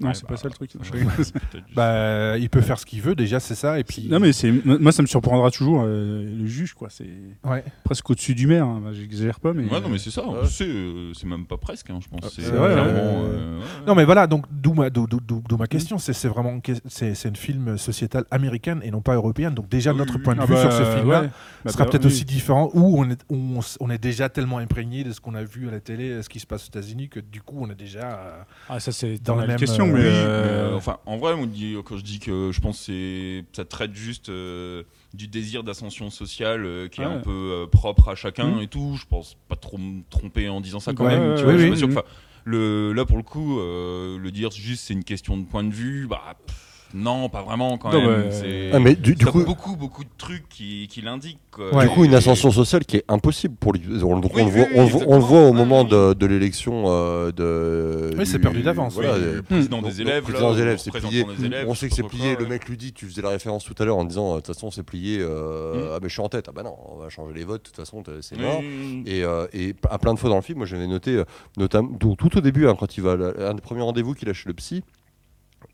Non, 0.00 0.08
Ouais, 0.08 0.14
c'est 0.14 0.22
bah, 0.22 0.28
pas 0.30 0.36
ça 0.36 0.48
le 0.48 0.54
truc. 0.54 0.70
Bah, 1.74 2.38
il 2.38 2.48
peut 2.50 2.60
faire 2.60 2.78
ce 2.78 2.86
qu'il 2.86 3.00
veut 3.02 3.14
déjà, 3.14 3.40
c'est 3.40 3.54
ça. 3.54 3.78
Et 3.78 3.84
puis. 3.84 4.08
Non 4.08 4.18
mais 4.18 4.32
c'est 4.32 4.50
moi 4.64 4.92
ça 4.92 5.02
me 5.02 5.06
surprendra 5.06 5.50
toujours 5.50 5.82
euh, 5.84 6.24
le 6.24 6.46
juge 6.46 6.74
quoi 6.74 6.88
c'est 6.90 7.06
Ouais. 7.44 7.62
presque 7.84 8.08
au-dessus 8.10 8.34
du 8.34 8.46
maire 8.46 8.64
hein. 8.66 8.80
Bah, 8.84 8.90
j'exagère 8.92 9.40
pas 9.40 9.52
mais 9.52 9.64
Ouais, 9.70 9.80
non, 9.80 9.88
mais 9.88 9.98
c'est 9.98 10.10
ça. 10.10 10.26
Ouais. 10.26 10.46
C'est 10.48 10.66
euh, 10.66 11.12
c'est 11.14 11.26
même 11.26 11.46
pas 11.46 11.56
presque, 11.58 11.90
hein, 11.90 11.98
je 12.02 12.08
pense. 12.08 12.32
C'est 12.34 12.42
c'est 12.42 12.50
vrai, 12.50 12.70
euh, 12.76 13.58
ouais. 13.58 13.64
Non 13.86 13.94
mais 13.94 14.04
voilà, 14.04 14.26
donc 14.26 14.46
d'où 14.50 14.72
ma, 14.74 14.90
d'où- 14.90 15.06
d'où- 15.06 15.20
d'où- 15.20 15.42
d'où 15.48 15.56
ma 15.56 15.66
question, 15.66 15.98
c'est 15.98 16.12
c'est 16.12 16.28
vraiment 16.28 16.60
c'est 16.86 17.14
c'est 17.14 17.28
une 17.28 17.36
film 17.36 17.76
sociétal 17.78 18.24
américaine 18.30 18.80
et 18.82 18.90
non 18.90 19.00
pas 19.02 19.14
européenne. 19.14 19.54
Donc 19.54 19.68
déjà 19.68 19.92
Oui, 19.92 19.98
notre 19.98 20.16
oui, 20.16 20.22
point 20.22 20.34
de 20.34 20.40
Ah 20.42 20.46
vue 20.46 20.54
bah, 20.54 20.60
sur 20.62 20.72
ce 20.72 20.84
film-là 20.96 21.22
ouais. 21.22 21.30
Bah, 21.64 21.72
sera 21.72 21.84
bah, 21.84 21.90
peut-être 21.90 22.04
oui. 22.04 22.10
aussi 22.12 22.24
différent 22.24 22.70
où 22.74 22.98
on 23.00 23.08
est, 23.10 23.20
où 23.28 23.60
on, 23.80 23.90
est 23.90 23.98
déjà 23.98 24.28
tellement 24.28 24.58
imprégné 24.58 25.04
de 25.04 25.12
ce 25.12 25.20
qu'on 25.20 25.34
a 25.34 25.44
vu 25.44 25.68
à 25.68 25.70
la 25.70 25.80
télé, 25.80 26.22
ce 26.22 26.28
qui 26.28 26.40
se 26.40 26.46
passe 26.46 26.64
aux 26.64 26.68
États-Unis 26.68 27.08
que 27.08 27.20
du 27.20 27.42
coup 27.42 27.58
on 27.60 27.70
est 27.70 27.74
déjà. 27.74 28.46
ah 28.68 28.80
ça 28.80 28.92
c'est 28.92 29.22
Dans 29.22 29.36
la 29.36 29.46
même, 29.46 29.56
question 29.56 29.89
mais, 29.92 30.00
euh, 30.04 30.42
mais, 30.42 30.72
euh, 30.74 30.76
enfin, 30.76 30.98
en 31.06 31.16
vrai, 31.18 31.34
on 31.34 31.46
dit, 31.46 31.76
quand 31.84 31.96
je 31.96 32.02
dis 32.04 32.18
que 32.18 32.50
je 32.52 32.60
pense 32.60 32.86
que 32.86 33.42
ça 33.52 33.64
traite 33.64 33.94
juste 33.94 34.28
euh, 34.28 34.82
du 35.14 35.28
désir 35.28 35.62
d'ascension 35.64 36.10
sociale 36.10 36.64
euh, 36.64 36.88
qui 36.88 37.00
est 37.02 37.06
Ouais. 37.06 37.12
un 37.12 37.18
peu 37.20 37.66
propre 37.70 38.08
à 38.08 38.14
chacun 38.14 38.56
Mhm. 38.56 38.62
et 38.62 38.66
tout. 38.68 38.96
Je 38.98 39.06
pense 39.06 39.36
pas 39.48 39.56
trop 39.56 39.78
me 39.78 40.02
tromper 40.10 40.48
en 40.48 40.60
disant 40.60 40.80
ça 40.80 40.92
quand 40.94 41.04
Ouais, 41.06 41.18
même. 41.18 41.34
tu 41.34 41.44
vois, 41.44 41.52
je 41.54 41.58
suis 41.58 41.66
oui, 41.66 41.70
pas 41.70 41.76
sûr 41.76 41.88
que, 42.02 42.08
le, 42.44 42.92
là, 42.92 43.04
pour 43.04 43.16
le 43.16 43.22
coup, 43.22 43.58
le 43.58 44.30
dire 44.30 44.50
juste 44.50 44.84
c'est 44.86 44.94
une 44.94 45.04
question 45.04 45.36
de 45.36 45.44
point 45.44 45.64
de 45.64 45.72
vue, 45.72 46.06
bah. 46.08 46.36
pff, 46.46 46.56
non, 46.94 47.28
pas 47.28 47.42
vraiment 47.42 47.78
quand 47.78 47.92
Non, 47.92 48.00
même. 48.06 48.28
bah, 48.30 48.70
Ah, 48.74 48.78
mais 48.80 48.94
du, 48.96 49.14
coup, 49.16 49.44
beaucoup, 49.44 49.76
beaucoup 49.76 50.04
de 50.04 50.08
trucs 50.18 50.48
qui, 50.48 50.88
qui 50.88 51.00
l'indiquent. 51.02 51.38
Ouais. 51.72 51.84
du 51.84 51.90
coup, 51.90 52.04
une 52.04 52.14
ascension 52.14 52.50
sociale 52.50 52.84
qui 52.84 52.96
est 52.96 53.04
impossible 53.08 53.54
pour 53.56 53.72
lui. 53.72 53.82
On, 54.02 54.18
donc 54.18 54.34
Oui, 54.34 54.42
on, 54.42 54.46
le 54.46 54.52
oui, 54.52 54.58
voit, 54.58 54.66
oui, 54.68 54.74
on, 54.76 54.82
le 54.84 54.88
voit- 54.90 55.02
on 55.08 55.14
le 55.16 55.22
voit 55.24 55.42
au 55.48 55.52
moment 55.52 55.84
de, 55.84 56.14
de 56.14 56.26
l'élection 56.26 56.84
euh, 56.86 57.32
de. 57.32 58.10
Oui, 58.16 58.26
c'est 58.26 58.38
du- 58.38 58.42
perdu 58.42 58.62
d'avance, 58.62 58.94
Voilà, 58.94 59.14
Oui, 59.14 59.20
le 59.36 59.42
président 59.42 59.82
des 59.82 60.00
élèves. 60.00 60.22
président 60.22 60.54
des 60.54 60.62
élèves, 60.62 60.78
c'est 60.78 60.90
plié. 60.90 61.24
élèves, 61.44 61.66
on 61.68 61.74
je 61.74 61.78
sait 61.80 61.88
que 61.88 61.94
c'est 61.94 62.02
plié. 62.02 62.36
Le 62.38 62.46
mec 62.46 62.68
lui 62.68 62.76
dit, 62.76 62.92
tu 62.92 63.06
faisais 63.06 63.22
la 63.22 63.30
référence 63.30 63.64
tout 63.64 63.74
à 63.78 63.84
l'heure 63.84 63.96
en 63.98 64.04
disant, 64.04 64.32
euh, 64.32 64.36
de 64.36 64.40
toute 64.40 64.54
façon, 64.54 64.70
c'est 64.70 64.82
plié. 64.82 65.18
euh, 65.20 65.60
Mm. 65.70 65.88
Ah, 65.94 65.98
mais 66.02 66.08
je 66.08 66.12
suis 66.14 66.22
en 66.22 66.28
tête. 66.28 66.46
Ah, 66.48 66.52
bah 66.54 66.62
non, 66.62 66.74
on 66.92 66.96
va 66.96 67.08
changer 67.08 67.34
les 67.34 67.44
votes. 67.44 67.62
De 67.64 67.68
toute 67.68 67.76
façon, 67.76 68.02
c'est 68.20 68.38
mort. 68.38 68.60
Et, 69.06 69.22
euh, 69.24 69.46
et 69.52 69.74
à 69.90 69.98
plein 69.98 70.14
de 70.14 70.18
fois 70.18 70.30
dans 70.30 70.36
le 70.36 70.42
film, 70.42 70.58
moi 70.58 70.66
j'avais 70.66 70.86
noté, 70.86 71.22
notamment 71.56 71.90
tout, 71.98 72.16
tout 72.18 72.36
au 72.36 72.40
début, 72.40 72.66
hein, 72.66 72.76
quand 72.78 72.96
il 72.96 73.02
va, 73.02 73.16
un 73.38 73.54
des 73.54 73.60
premiers 73.60 73.82
rendez-vous 73.82 74.14
qu'il 74.14 74.28
a 74.28 74.32
chez 74.32 74.48
le 74.48 74.54
psy, 74.54 74.82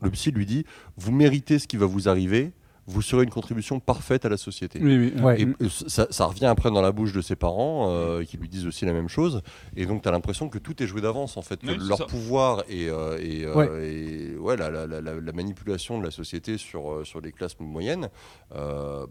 le 0.01 0.09
psy 0.11 0.31
lui 0.31 0.45
dit 0.45 0.65
Vous 0.97 1.11
méritez 1.11 1.59
ce 1.59 1.67
qui 1.67 1.77
va 1.77 1.85
vous 1.85 2.07
arriver, 2.09 2.51
vous 2.89 3.01
serez 3.01 3.25
une 3.25 3.29
contribution 3.29 3.81
parfaite 3.81 4.23
à 4.23 4.29
la 4.29 4.37
société. 4.37 4.79
oui, 4.81 5.11
oui. 5.13 5.21
Ouais. 5.21 5.41
Et 5.41 5.45
euh, 5.61 5.67
ça, 5.69 6.07
ça 6.09 6.25
revient 6.25 6.45
après 6.45 6.71
dans 6.71 6.79
la 6.81 6.93
bouche 6.93 7.11
de 7.11 7.19
ses 7.21 7.35
parents 7.35 7.89
euh, 7.91 8.23
qui 8.23 8.37
lui 8.37 8.47
disent 8.47 8.65
aussi 8.65 8.85
la 8.85 8.93
même 8.93 9.09
chose. 9.09 9.41
Et 9.75 9.85
donc 9.85 10.03
tu 10.03 10.07
as 10.07 10.11
l'impression 10.13 10.47
que 10.47 10.57
tout 10.57 10.81
est 10.81 10.87
joué 10.87 11.01
d'avance 11.01 11.35
en 11.35 11.41
fait. 11.41 11.59
Que 11.59 11.71
Oui, 11.71 11.77
leur 11.85 11.97
ça. 11.97 12.05
pouvoir 12.05 12.63
et, 12.69 12.87
euh, 12.89 13.17
et, 13.19 13.43
euh, 13.45 13.53
Ouais. 13.55 13.89
et, 13.93 14.37
ouais, 14.37 14.55
la, 14.55 14.69
la- 14.69 14.87
la- 14.87 15.01
la- 15.01 15.19
la 15.19 15.31
manipulation 15.33 15.99
de 15.99 16.05
la 16.05 16.11
société 16.11 16.57
sur, 16.57 16.89
euh, 16.89 17.03
sur 17.03 17.19
les 17.19 17.33
classes 17.33 17.59
moyennes, 17.59 18.09
euh, 18.55 19.05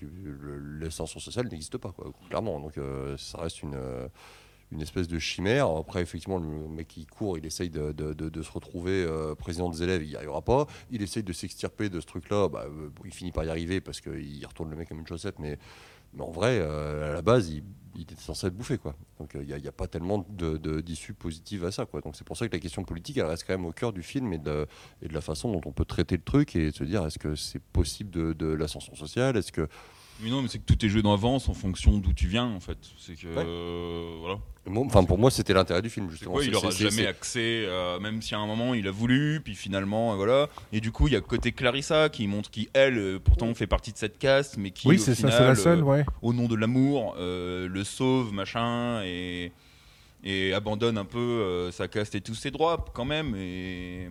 le- 0.00 0.80
l'ascension 0.80 1.20
sociale 1.20 1.46
n'existe 1.48 1.78
pas, 1.78 1.92
quoi, 1.92 2.10
clairement. 2.28 2.58
Donc 2.58 2.78
euh, 2.78 3.16
ça 3.16 3.38
reste 3.38 3.62
une. 3.62 3.76
Une 4.74 4.82
espèce 4.82 5.08
de 5.08 5.18
chimère. 5.18 5.68
Après, 5.68 6.02
effectivement, 6.02 6.38
le 6.38 6.68
mec 6.68 6.88
qui 6.88 7.06
court, 7.06 7.38
il 7.38 7.46
essaye 7.46 7.70
de, 7.70 7.92
de- 7.92 8.42
se 8.42 8.50
retrouver 8.50 9.04
euh, 9.04 9.34
président 9.34 9.70
des 9.70 9.82
élèves, 9.82 10.02
il 10.02 10.10
n'y 10.10 10.16
arrivera 10.16 10.42
pas. 10.42 10.66
Il 10.90 11.00
essaye 11.00 11.22
de 11.22 11.32
s'extirper 11.32 11.88
de 11.88 12.00
ce 12.00 12.06
truc-là, 12.06 12.48
bah, 12.48 12.66
euh, 12.66 12.90
il 13.04 13.14
finit 13.14 13.32
par 13.32 13.44
y 13.44 13.48
arriver 13.48 13.80
parce 13.80 14.00
qu'il 14.00 14.44
retourne 14.46 14.70
le 14.70 14.76
mec 14.76 14.88
comme 14.88 14.98
une 14.98 15.06
chaussette, 15.06 15.38
mais, 15.38 15.58
Mais 16.12 16.22
en 16.22 16.30
vrai, 16.30 16.58
euh, 16.60 17.10
à 17.10 17.14
la 17.14 17.22
base, 17.22 17.48
il, 17.48 17.62
était 18.00 18.16
censé 18.16 18.48
être 18.48 18.56
bouffé, 18.56 18.76
quoi. 18.76 18.96
Donc 19.18 19.36
il 19.40 19.46
n'y 19.46 19.68
a, 19.68 19.72
pas 19.72 19.86
tellement 19.86 20.26
d'issues 20.84 21.14
positives 21.14 21.64
à 21.64 21.70
ça, 21.70 21.86
quoi. 21.86 22.00
Donc 22.00 22.16
c'est 22.16 22.24
pour 22.24 22.36
ça 22.36 22.48
que 22.48 22.52
la 22.52 22.58
question 22.58 22.82
politique, 22.82 23.16
elle 23.16 23.26
reste 23.26 23.44
quand 23.46 23.54
même 23.54 23.66
au 23.66 23.72
cœur 23.72 23.92
du 23.92 24.02
film 24.02 24.32
et 24.32 24.38
de, 24.38 24.66
et 25.00 25.06
de 25.08 25.14
la 25.14 25.20
façon 25.20 25.52
dont 25.52 25.60
on 25.64 25.72
peut 25.72 25.84
traiter 25.84 26.16
le 26.16 26.22
truc 26.22 26.56
et 26.56 26.72
se 26.72 26.82
dire 26.82 27.06
est-ce 27.06 27.20
que 27.20 27.36
c'est 27.36 27.62
possible 27.62 28.10
de 28.34 28.46
l'ascension 28.46 28.96
sociale? 28.96 29.36
Est-ce 29.36 29.52
que 29.52 29.68
Mais 30.20 30.30
non, 30.30 30.42
mais 30.42 30.48
c'est 30.48 30.58
que 30.58 30.64
tout 30.64 30.84
est 30.86 30.88
joué 30.88 31.02
d'avance 31.02 31.48
en 31.48 31.54
fonction 31.54 31.98
d'où 31.98 32.12
tu 32.12 32.28
viens, 32.28 32.46
en 32.46 32.60
fait. 32.60 32.78
C'est 32.98 33.14
que. 33.14 33.26
Ouais. 33.26 33.44
euh, 33.44 34.16
voilà. 34.20 34.38
Enfin, 34.86 35.04
pour 35.04 35.18
moi, 35.18 35.30
c'était 35.30 35.52
l'intérêt 35.52 35.82
du 35.82 35.90
film, 35.90 36.08
justement. 36.10 36.32
quoi, 36.32 36.44
il 36.44 36.54
aura 36.54 36.70
c'est- 36.70 36.88
jamais 36.88 37.06
accès, 37.06 37.64
euh, 37.66 37.98
même 38.00 38.22
si 38.22 38.34
à 38.34 38.38
un 38.38 38.46
moment 38.46 38.72
il 38.72 38.88
a 38.88 38.90
voulu, 38.90 39.40
puis 39.44 39.54
finalement, 39.54 40.12
euh, 40.12 40.16
voilà. 40.16 40.48
Et 40.72 40.80
du 40.80 40.90
coup, 40.90 41.06
il 41.08 41.12
y 41.12 41.16
a 41.16 41.20
côté 41.20 41.52
Clarissa 41.52 42.08
qui 42.08 42.26
montre 42.26 42.50
qui, 42.50 42.70
elle, 42.72 42.96
euh, 42.96 43.18
pourtant 43.18 43.52
fait 43.54 43.66
partie 43.66 43.92
de 43.92 43.98
cette 43.98 44.18
caste, 44.18 44.56
mais 44.56 44.70
qui, 44.70 44.88
Oui, 44.88 44.94
au 44.94 44.98
c'est 44.98 45.14
ça, 45.14 45.28
final, 45.28 45.32
c'est 45.32 45.44
la 45.48 45.54
seule, 45.56 45.78
euh, 45.80 45.82
ouais. 45.82 46.04
au 46.22 46.32
nom 46.32 46.46
de 46.48 46.54
l'amour, 46.54 47.14
euh, 47.18 47.68
le 47.68 47.84
sauve, 47.84 48.32
machin, 48.32 49.02
et, 49.04 49.52
et 50.22 50.54
abandonne 50.54 50.96
un 50.96 51.04
peu 51.04 51.18
euh, 51.18 51.70
sa 51.70 51.86
caste 51.88 52.14
et 52.14 52.22
tous 52.22 52.34
ses 52.34 52.50
droits, 52.50 52.82
quand 52.94 53.04
même. 53.04 53.34
Et, 53.36 54.08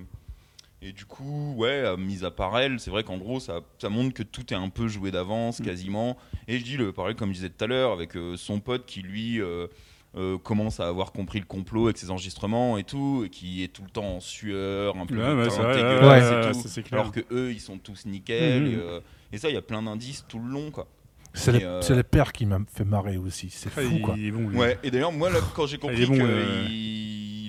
et 0.84 0.92
du 0.92 1.06
coup, 1.06 1.54
ouais, 1.58 1.70
euh, 1.70 1.98
mis 1.98 2.24
à 2.26 2.32
part 2.32 2.58
elle, 2.60 2.80
c'est 2.80 2.92
vrai 2.92 3.04
qu'en 3.04 3.18
gros, 3.18 3.40
ça, 3.40 3.62
ça 3.80 3.90
montre 3.90 4.14
que 4.14 4.24
tout 4.24 4.54
est 4.54 4.58
un 4.58 4.70
peu 4.70 4.88
joué 4.88 5.12
d'avance, 5.12 5.60
Mm. 5.60 5.64
quasiment. 5.66 6.18
Et 6.48 6.60
je 6.60 6.64
dis 6.64 6.78
le 6.78 6.92
pareil, 6.92 7.16
comme 7.16 7.30
je 7.30 7.36
disais 7.36 7.50
tout 7.50 7.64
à 7.64 7.68
l'heure, 7.68 7.92
avec 7.94 8.16
euh, 8.16 8.36
son 8.38 8.60
pote 8.60 8.86
qui, 8.86 9.02
lui. 9.02 9.40
euh, 9.42 9.68
euh, 10.16 10.38
commence 10.38 10.80
à 10.80 10.88
avoir 10.88 11.12
compris 11.12 11.40
le 11.40 11.46
complot 11.46 11.86
avec 11.86 11.98
ses 11.98 12.12
enregistrements 12.12 12.78
et 12.78 12.84
tout, 12.84 13.24
et 13.26 13.30
qui 13.30 13.64
est 13.64 13.68
tout 13.70 13.82
le 13.82 13.90
temps 13.90 14.18
en 14.18 14.20
sueur, 14.20 14.96
un 14.96 15.08
peu 15.08 15.16
Ouais, 15.18 15.34
ouais, 15.34 15.46
teint 15.46 15.50
c'est 15.50 15.62
vrai, 15.64 15.74
dégueulasse 15.74 16.24
ouais, 16.30 16.32
et 16.34 16.46
ouais, 16.46 16.52
tout, 16.54 16.62
ça, 16.62 16.70
c'est 16.70 16.84
clair. 16.84 17.00
alors 17.02 17.12
que 17.12 17.22
eux 17.32 17.52
ils 17.52 17.60
sont 17.60 17.80
tous 17.80 18.06
nickel 18.06 18.62
Mhm. 18.62 18.68
et, 18.74 18.76
euh, 18.76 19.00
et 19.32 19.40
ça 19.40 19.50
il 19.50 19.56
y 19.56 19.58
a 19.58 19.64
plein 19.64 19.82
d'indices 19.82 20.24
tout 20.30 20.38
le 20.38 20.52
long 20.52 20.70
quoi. 20.70 20.88
C'est 21.34 21.52
le, 21.54 21.66
euh, 21.66 21.82
c'est 21.82 21.96
le 21.96 22.04
père 22.04 22.32
qui 22.32 22.46
m'a 22.46 22.60
fait 22.72 22.86
marrer 22.86 23.18
aussi. 23.18 23.50
C'est 23.50 23.72
Ah, 23.76 23.82
fou, 23.82 23.98
quoi. 24.04 24.14
il 24.16 24.28
est 24.28 24.32
bon, 24.32 24.50
lui. 24.50 24.56
Ouais, 24.60 24.78
et 24.84 24.92
d'ailleurs, 24.92 25.12
moi, 25.12 25.32
là, 25.32 25.40
quand 25.56 25.66
j'ai 25.66 25.80
compris 25.80 26.06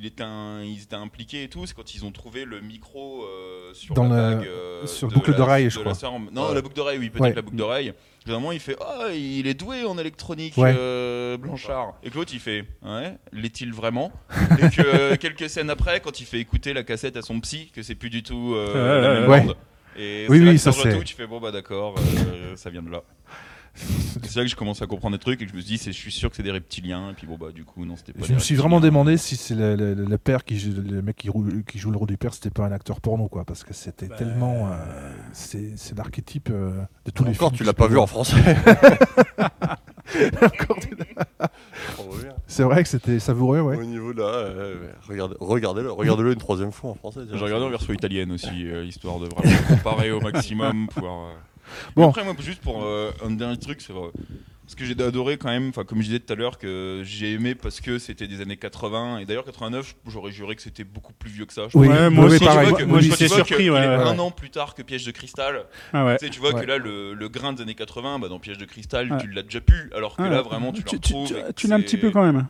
Il 0.05 0.09
était 0.09 0.23
un- 0.23 0.61
ils 0.63 0.83
étaient 0.83 0.97
impliqués 0.97 1.45
et 1.45 1.49
tout, 1.49 1.65
c'est 1.65 1.73
quand 1.75 1.95
ils 1.95 2.05
ont 2.05 2.11
trouvé 2.13 2.45
le 2.45 2.61
micro 2.61 3.25
euh, 3.25 3.73
sur 3.73 3.95
Dans 3.95 4.07
la 4.07 4.33
le- 4.33 4.37
bague. 4.37 4.47
euh, 4.49 4.87
sur 4.87 5.09
de 5.09 5.15
boucle 5.15 5.35
d'oreille, 5.35 5.71
je 5.71 5.81
la 5.81 5.93
crois. 5.95 6.19
Non, 6.31 6.49
Ouais. 6.49 6.55
la 6.55 6.61
boucle 6.61 6.77
d'oreille, 6.77 6.99
oui, 6.99 7.09
peut-être 7.09 7.23
Ouais. 7.23 7.33
la 7.33 7.41
boucle 7.41 7.57
d'oreille. 7.57 7.95
Généralement, 8.27 8.53
il 8.53 8.61
fait 8.61 8.77
Ah, 8.83 9.09
il 9.15 9.47
est 9.47 9.55
doué 9.55 9.85
en 9.87 9.97
électronique, 9.97 10.59
Ouais. 10.59 10.75
euh, 10.77 11.39
Blanchard. 11.39 11.95
Et 12.03 12.11
que 12.11 12.17
l'autre, 12.17 12.33
il 12.35 12.39
fait 12.41 12.67
Ouais, 12.83 13.17
l'est-il 13.33 13.73
vraiment 13.73 14.13
Et 14.59 14.69
que 14.69 14.83
euh, 14.83 15.17
quelques 15.17 15.49
scènes 15.49 15.71
après, 15.71 16.01
quand 16.01 16.21
il 16.21 16.27
fait 16.27 16.39
écouter 16.39 16.75
la 16.75 16.83
cassette 16.83 17.17
à 17.17 17.23
son 17.23 17.41
psy, 17.41 17.71
que 17.75 17.83
c'est 17.83 17.95
plus 17.95 18.11
du 18.11 18.23
tout 18.23 18.53
euh, 18.55 18.75
Ouais, 18.75 19.01
la 19.01 19.21
même 19.21 19.49
ouais. 19.49 19.55
Et 19.97 20.27
Oui, 20.29 20.39
oui, 20.41 20.53
que 20.53 20.57
ça, 20.59 20.71
sur 20.73 20.85
le 20.85 20.93
c'est- 20.99 21.05
tu 21.05 21.15
fais 21.15 21.27
Bon, 21.27 21.41
bah 21.41 21.51
d'accord, 21.51 21.95
euh, 21.99 22.55
ça 22.57 22.69
vient 22.69 22.83
de 22.83 22.91
là. 22.91 23.03
C'est 23.75 24.37
là 24.37 24.43
que 24.45 24.51
je 24.51 24.57
commence 24.57 24.83
à 24.83 24.87
comprendre 24.87 25.17
des 25.17 25.21
trucs 25.21 25.41
et 25.43 25.45
que 25.47 25.51
je 25.51 25.57
me 25.57 25.61
suis 25.61 25.71
dit, 25.73 25.79
c'est- 25.79 25.93
je 25.93 25.99
suis 25.99 26.13
sûr 26.13 26.31
que 26.31 26.37
c'est 26.37 26.43
des 26.43 26.51
reptiliens. 26.53 27.11
Et 27.11 27.15
puis 27.15 27.27
bon, 27.27 27.37
bah, 27.37 27.51
du 27.53 27.65
coup, 27.65 27.85
non, 27.85 27.97
c'était 27.97 28.13
pas 28.13 28.25
Je 28.25 28.33
me 28.35 28.39
suis 28.39 28.55
vraiment 28.55 28.81
demandé 28.81 29.17
si 29.17 29.37
c'est 29.37 29.55
le, 29.55 29.75
le- 29.75 29.95
le 29.95 30.19
père 30.19 30.45
qui 30.45 30.59
joue, 30.59 30.71
le 30.81 31.03
mec 31.03 31.17
qui, 31.17 31.29
roule- 31.29 31.65
qui 31.65 31.79
joue 31.79 31.91
le 31.91 31.97
rôle 31.99 32.09
du 32.09 32.17
père, 32.17 32.33
c'était 32.35 32.51
pas 32.51 32.65
un 32.67 32.73
acteur 32.73 33.01
porno, 33.01 33.29
quoi, 33.29 33.45
parce 33.45 33.65
que 33.65 33.75
c'était 33.75 34.07
Bah, 34.07 34.17
tellement, 34.17 34.69
euh, 34.69 35.13
c'est 35.33 35.73
c'est 35.77 35.97
l'archétype 35.99 36.49
euh, 36.53 36.71
de 37.05 37.11
tous 37.11 37.25
les 37.25 37.31
Encore, 37.33 37.49
films 37.51 37.59
tu 37.59 37.65
l'as 37.65 37.73
pas 37.75 37.89
vu 37.89 37.99
en 37.99 38.07
français. 38.07 38.37
C'est 42.47 42.63
vrai 42.63 42.83
que 42.83 42.89
c'était 42.89 43.19
savoureux, 43.19 43.61
ouais. 43.61 43.77
Au 43.79 43.85
niveau 43.85 44.13
de 44.13 44.21
là, 44.21 44.27
euh, 44.29 44.75
regardez- 45.09 45.35
regardez-le, 45.41 45.91
regardez-le 45.91 46.33
une 46.33 46.39
troisième 46.39 46.71
fois 46.73 46.91
en 46.91 46.95
français. 46.95 47.21
J'ai 47.33 47.39
regardé 47.39 47.65
en 47.65 47.71
version 47.71 47.93
italienne 47.93 48.31
aussi, 48.33 48.67
euh, 48.69 48.85
histoire 48.85 49.19
de 49.19 49.27
vraiment 49.27 49.57
comparer 49.69 50.11
au 50.13 50.21
maximum. 50.21 50.87
Pouvoir, 50.89 51.29
euh. 51.29 51.33
Bon. 51.97 52.09
Après, 52.09 52.25
moi, 52.25 52.35
juste 52.41 52.61
pour 52.61 52.85
euh, 52.85 53.11
un 53.25 53.31
dernier 53.31 53.59
truc 53.59 53.81
euh, 53.91 54.11
ce 54.67 54.77
que 54.77 54.85
j'ai 54.85 55.01
adoré 55.03 55.37
quand 55.37 55.51
même, 55.51 55.73
comme 55.73 55.99
je 55.99 56.05
disais 56.07 56.21
tout 56.21 56.33
à 56.33 56.37
l'heure, 56.37 56.59
que 56.59 57.03
j'ai 57.05 57.33
aimé 57.33 57.55
parce 57.55 57.81
que 57.81 57.99
c'était 57.99 58.27
des 58.27 58.41
années 58.41 58.57
80 58.57 59.19
et 59.19 59.27
d'ailleurs 59.27 59.45
89, 59.45 59.95
j'aurais 60.07 60.33
juré 60.33 60.57
que 60.57 60.63
c'était 60.63 60.85
beaucoup 60.85 61.13
plus 61.13 61.31
vieux 61.31 61.45
que 61.45 61.53
ça. 61.53 61.69
je 61.69 61.77
Oui, 61.77 61.89
Ouais, 61.89 62.09
moi 62.11 62.27
aussi, 62.27 62.39
pareil. 62.45 62.65
tu 62.67 62.71
vois 62.71 62.79
que- 62.81 62.85
moi, 62.85 63.01
j'étais 63.01 63.29
surpris, 63.29 63.69
ouais, 63.71 63.79
ouais. 63.79 63.87
un 63.87 64.19
an 64.19 64.31
plus 64.31 64.51
tard 64.51 64.75
que 64.75 64.83
Piège 64.83 65.05
de 65.05 65.11
cristal. 65.13 65.65
Ah. 65.93 66.17
Tu 66.19 66.27
sais, 66.27 66.31
tu 66.31 66.41
vois 66.41 66.55
que 66.55 66.65
là, 66.65 66.79
le, 66.79 67.15
le 67.15 67.29
grain 67.29 67.53
des 67.53 67.63
années 67.63 67.75
80, 67.75 68.19
bah, 68.19 68.29
dans 68.29 68.39
Piège 68.39 68.59
de 68.59 68.65
cristal, 68.65 69.19
tu 69.21 69.31
l'as 69.31 69.43
déjà 69.43 69.61
pu, 69.61 69.91
alors 69.95 70.17
que 70.17 70.23
Ah, 70.23 70.31
là, 70.31 70.43
vraiment, 70.43 70.73
tu, 70.73 70.83
tu, 70.83 70.99
tu, 70.99 71.13
l'as 71.35 71.41
un 71.49 71.53
c'est 71.57 71.85
petit 71.85 71.97
peu 71.99 72.11
quand 72.11 72.25
même. 72.25 72.47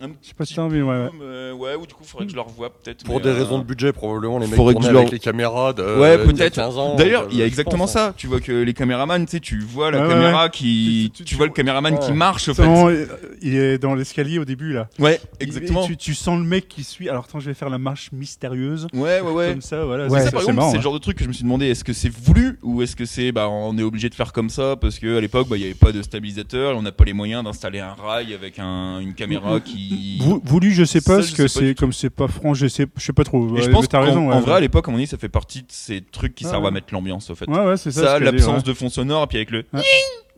Un 0.00 0.08
Je 0.22 0.28
sais 0.28 0.34
pas 0.34 0.44
si 0.44 0.52
petit 0.52 0.54
t'as 0.56 0.62
envie, 0.62 0.80
ouais. 0.80 1.08
mais 1.18 1.50
ouais, 1.52 1.74
ou 1.74 1.86
du 1.86 1.92
coup, 1.94 2.02
il 2.04 2.08
faudrait 2.08 2.26
que 2.26 2.30
je 2.30 2.36
le 2.36 2.42
revoie 2.42 2.70
peut-être. 2.70 3.04
Pour 3.04 3.16
mais, 3.16 3.22
des 3.22 3.28
euh, 3.30 3.34
raisons 3.34 3.58
de 3.58 3.64
budget, 3.64 3.92
probablement, 3.92 4.38
les 4.38 4.46
mecs 4.46 4.54
faudrait 4.54 4.74
que 4.74 4.86
avec 4.96 5.10
les 5.10 5.18
caméras 5.18 5.72
de 5.72 5.82
Ouais, 5.82 6.18
peut-être. 6.18 6.54
15 6.54 6.78
ans. 6.78 6.94
D'ailleurs, 6.96 7.24
euh, 7.24 7.28
il 7.32 7.38
y 7.38 7.42
a 7.42 7.46
exactement 7.46 7.84
pense, 7.84 7.96
hein. 7.96 8.08
ça. 8.08 8.14
Tu 8.16 8.26
vois 8.28 8.40
que 8.40 8.52
les 8.52 8.74
caméramans, 8.74 9.24
tu 9.24 9.32
sais, 9.32 9.40
tu 9.40 9.58
vois 9.58 9.90
la 9.90 9.98
Ouais, 9.98 10.04
ouais, 10.06 10.10
caméra 10.10 10.48
qui, 10.50 11.10
Tu- 11.14 11.24
tu- 11.24 11.30
tu, 11.30 11.34
vois 11.34 11.46
le 11.46 11.52
caméraman 11.52 11.94
ouais. 11.94 12.00
qui 12.00 12.12
marche, 12.12 12.48
au 12.48 12.54
fait. 12.54 12.64
Non, 12.64 12.88
euh, 12.88 13.06
il 13.42 13.56
est 13.56 13.78
dans 13.78 13.94
l'escalier 13.96 14.38
au 14.38 14.44
début 14.44 14.72
là. 14.72 14.88
Ouais, 15.00 15.20
exactement. 15.40 15.82
et 15.84 15.86
tu, 15.88 15.96
tu 15.96 16.14
sens 16.14 16.38
le 16.38 16.44
mec 16.44 16.68
qui 16.68 16.84
suit. 16.84 17.08
Alors 17.08 17.24
attends, 17.24 17.40
je 17.40 17.46
vais 17.46 17.54
faire 17.54 17.70
la 17.70 17.78
marche 17.78 18.10
mystérieuse. 18.12 18.86
Ouais, 18.92 19.20
ouais, 19.20 19.32
ouais. 19.32 19.50
Comme 19.50 19.62
ça, 19.62 19.84
voilà. 19.84 20.06
Ouais. 20.06 20.10
c'est 20.10 20.16
Ça, 20.18 20.24
ça, 20.26 20.30
par 20.32 20.40
c'est 20.42 20.44
exemple, 20.50 20.56
marrant. 20.56 20.70
c'est 20.70 20.76
le 20.76 20.80
hein. 20.80 20.82
genre 20.84 20.94
de 20.94 20.98
truc 20.98 21.16
que 21.18 21.24
je 21.24 21.28
me 21.28 21.32
suis 21.32 21.42
demandé 21.44 21.66
est-ce 21.66 21.82
que 21.82 21.92
c'est 21.92 22.08
voulu 22.08 22.58
ou 22.62 22.82
est-ce 22.82 22.94
que 22.94 23.04
c'est 23.04 23.32
bah 23.32 23.48
on 23.48 23.76
est 23.78 23.82
obligé 23.82 24.08
de 24.08 24.14
faire 24.14 24.32
comme 24.32 24.50
ça 24.50 24.76
parce 24.76 24.98
que 25.00 25.16
à 25.16 25.20
l'époque 25.20 25.48
bah, 25.48 25.56
il 25.56 25.60
n'y 25.60 25.64
avait 25.66 25.74
pas 25.74 25.90
de 25.92 26.02
stabilisateur 26.02 26.72
et 26.72 26.74
on 26.76 26.82
n'a 26.82 26.92
pas 26.92 27.04
les 27.04 27.12
moyens 27.14 27.42
d'installer 27.42 27.80
un 27.80 27.94
rail 27.94 28.32
avec 28.34 28.58
un- 28.58 29.00
une 29.00 29.14
caméra 29.14 29.58
qui. 29.60 29.87
Vou- 30.20 30.40
Voulu, 30.44 30.72
je 30.72 30.84
sais 30.84 31.00
Ça, 31.00 31.10
pas, 31.12 31.20
je 31.20 31.26
parce 31.28 31.34
que 31.36 31.48
c'est 31.48 31.74
comme 31.74 31.92
c'est 31.92 32.10
pas 32.10 32.28
franc, 32.28 32.54
je 32.54 32.66
sais, 32.66 32.86
je 32.96 33.02
sais 33.02 33.12
pas 33.12 33.24
trop. 33.24 33.56
Je 33.56 33.68
pense 33.70 33.88
t'as 33.88 33.98
qu'en 34.00 34.04
raison. 34.06 34.30
en 34.30 34.40
vrai 34.40 34.54
à 34.54 34.60
l'époque, 34.60 34.88
à 34.88 34.90
mon 34.90 34.96
avis, 34.98 35.06
ça 35.06 35.18
fait 35.18 35.28
partie 35.28 35.60
de 35.62 35.66
ces 35.70 36.00
trucs 36.00 36.34
qui 36.34 36.44
servent 36.44 36.66
à 36.66 36.70
mettre 36.70 36.92
l'ambiance 36.92 37.30
au 37.30 37.34
fait. 37.34 37.48
Ouais, 37.48 37.64
ouais, 37.64 37.76
c'est 37.76 37.90
ça. 37.92 38.02
Ça, 38.04 38.18
dit, 38.18 38.24
l'absence 38.24 38.64
de 38.64 38.72
fond 38.74 38.88
sonore, 38.88 39.24
et 39.24 39.26
puis 39.26 39.36
avec 39.38 39.50
le 39.50 39.64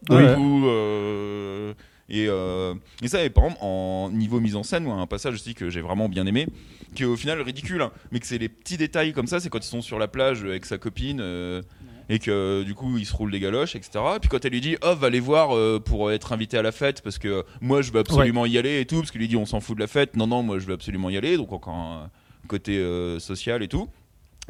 Ouais. 0.09 0.34
euh, 0.70 1.72
et, 2.09 2.26
euh, 2.28 2.74
et 3.03 3.09
ça, 3.09 3.22
et 3.22 3.30
par 3.30 3.44
exemple, 3.44 3.62
en 3.62 4.11
niveau 4.12 4.40
mise 4.40 4.57
en 4.57 4.62
scène, 4.62 4.84
moi, 4.84 4.96
un 4.96 5.07
passage 5.07 5.34
aussi 5.34 5.55
que 5.55 5.70
j'ai 5.70 5.80
vraiment 5.80 6.09
bien 6.09 6.26
aimé, 6.26 6.48
qui 6.94 7.05
est 7.05 7.07
au 7.07 7.16
final 7.16 7.40
ridicule, 7.40 7.82
hein, 7.82 7.92
mais 8.11 8.18
que 8.18 8.26
c'est 8.26 8.38
les 8.38 8.48
petits 8.48 8.76
détails 8.76 9.12
comme 9.12 9.26
ça, 9.26 9.38
c'est 9.40 9.48
quand 9.48 9.59
ils 9.64 9.68
sont 9.68 9.82
sur 9.82 9.98
la 9.98 10.09
plage 10.09 10.42
avec 10.42 10.64
sa 10.66 10.78
copine. 10.78 11.20
euh, 11.20 11.62
et 12.11 12.18
que 12.18 12.64
du 12.64 12.74
coup 12.74 12.98
il 12.98 13.06
se 13.06 13.14
roule 13.14 13.30
des 13.30 13.40
galoches, 13.40 13.76
etc. 13.76 14.04
Et 14.16 14.18
puis 14.18 14.28
quand 14.28 14.44
elle 14.44 14.50
lui 14.50 14.61
dit 14.61 14.76
oh 14.82 14.94
va 14.94 15.08
les 15.08 15.20
voir 15.20 15.56
euh, 15.56 15.80
pour 15.82 16.11
être 16.11 16.32
invité 16.32 16.58
à 16.58 16.62
la 16.62 16.72
fête 16.72 17.00
parce 17.02 17.18
que 17.18 17.44
moi 17.61 17.80
je 17.80 17.92
veux 17.92 18.00
absolument 18.00 18.44
y 18.44 18.58
aller 18.58 18.80
et 18.80 18.84
tout, 18.84 18.98
parce 18.98 19.12
qu'il 19.12 19.20
lui 19.20 19.28
dit 19.28 19.36
on 19.36 19.46
s'en 19.46 19.61
fout 19.61 19.76
de 19.76 19.80
la 19.80 19.86
fête, 19.86 20.16
non 20.16 20.26
non 20.26 20.42
moi 20.42 20.58
je 20.58 20.66
veux 20.66 20.74
absolument 20.74 21.08
y 21.08 21.16
aller, 21.16 21.36
donc 21.36 21.52
encore 21.52 21.74
un 21.74 22.11
côté 22.48 22.78
euh, 22.78 23.20
social 23.20 23.62
et 23.62 23.68
tout. 23.68 23.88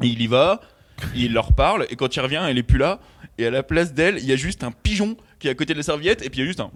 Et 0.01 0.07
il 0.07 0.21
y 0.21 0.27
va, 0.27 0.59
il 1.15 1.33
leur 1.33 1.53
parle 1.53 1.85
et 1.91 1.95
quand 1.95 2.15
il 2.15 2.19
revient 2.19 2.43
elle 2.47 2.57
est 2.57 2.63
plus 2.63 2.79
là 2.79 2.99
et 3.37 3.45
à 3.45 3.51
la 3.51 3.63
place 3.63 3.93
d'elle 3.93 4.17
il 4.17 4.25
y 4.25 4.33
a 4.33 4.35
juste 4.35 4.63
un 4.63 4.71
pigeon 4.71 5.15
qui 5.39 5.47
est 5.47 5.51
à 5.51 5.55
côté 5.55 5.73
de 5.73 5.79
la 5.79 5.83
serviette 5.83 6.25
et 6.25 6.29
puis 6.29 6.39
il 6.39 6.41
y 6.41 6.45
a 6.45 6.47
juste 6.47 6.59
un 6.59 6.71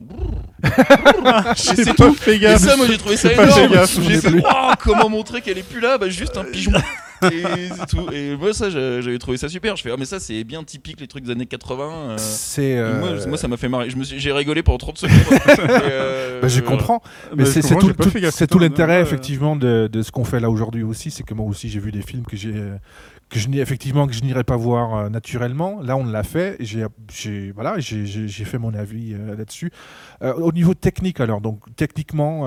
c'est 1.55 1.95
pas 1.95 2.07
tout. 2.07 2.13
fait 2.15 2.36
et 2.36 2.39
gaffe. 2.39 2.61
ça, 2.61 2.75
moi 2.75 2.88
j'ai 2.88 2.97
trouvé 2.97 3.17
ça 3.17 3.31
énorme. 3.31 3.86
J'ai 4.01 4.19
fait. 4.19 4.29
Waouh, 4.31 4.73
comment 4.79 5.09
montrer 5.09 5.41
qu'elle 5.41 5.59
est 5.59 5.67
plus 5.67 5.79
là? 5.79 5.99
Bah, 5.99 6.09
juste 6.09 6.38
un 6.38 6.43
pigeon. 6.43 6.71
Et 7.24 7.70
c'est 7.78 7.86
tout. 7.88 8.07
Et 8.11 8.36
moi, 8.36 8.53
ça, 8.53 8.70
j'avais 8.70 9.18
trouvé 9.18 9.38
ça 9.38 9.49
super. 9.49 9.76
Je 9.76 9.84
fais, 9.84 9.91
ah, 9.91 9.95
mais 9.97 10.05
ça, 10.05 10.20
c'est 10.20 10.43
bien 10.43 10.63
typique 10.63 10.99
les 10.99 11.07
trucs 11.07 11.24
des 11.24 11.32
années 11.32 11.45
80. 11.45 11.84
euh. 12.11 12.16
C'est. 12.18 12.78
Euh, 12.78 12.99
Moi, 12.99 13.09
moi, 13.28 13.38
ça 13.38 13.47
m'a 13.47 13.57
fait 13.57 13.70
marrer. 13.70 13.89
Je 13.89 13.95
me 13.97 14.03
suis- 14.03 14.20
J'ai 14.20 14.32
rigolé 14.32 14.63
pendant 14.63 14.78
30 14.78 14.97
secondes. 14.97 15.16
Euh, 15.86 16.41
bah, 16.41 16.47
je 16.47 16.61
comprends. 16.61 17.01
Bah, 17.30 17.36
Mais 17.38 17.45
je 17.45 17.49
c'est 17.51 17.61
tout, 17.76 17.93
tout- 17.93 18.47
tout 18.47 18.59
l'intérêt 18.59 18.97
ouais. 18.97 19.01
effectivement 19.01 19.55
de, 19.55 19.89
de 19.91 20.01
ce 20.01 20.11
qu'on 20.11 20.24
fait 20.26 20.39
là 20.39 20.49
aujourd'hui 20.49 20.84
aussi, 20.84 21.11
c'est 21.11 21.24
que 21.24 21.34
moi 21.34 21.45
aussi 21.47 21.70
j'ai 21.70 21.80
vu 21.80 21.91
des 21.91 22.01
films 22.01 22.24
que 22.26 22.36
j'ai 22.38 22.53
euh, 22.55 22.76
que 23.30 23.39
je 23.39 23.47
n'ai 23.49 23.57
effectivement 23.59 24.07
que 24.07 24.13
je 24.13 24.21
n'irai 24.21 24.43
pas 24.43 24.55
voir 24.55 24.95
euh, 24.95 25.09
naturellement. 25.09 25.82
Là, 25.82 25.97
on 25.97 26.05
l'a 26.05 26.23
fait. 26.23 26.57
J'ai 26.59 26.86
voilà, 27.53 27.80
j'ai 27.80 28.45
fait 28.45 28.57
mon 28.57 28.73
avis 28.73 29.13
euh, 29.13 29.36
là-dessus. 29.36 29.71
Euh, 30.21 30.34
au 30.36 30.51
niveau 30.51 30.73
technique, 30.73 31.19
alors 31.19 31.41
donc 31.41 31.61
techniquement, 31.76 32.41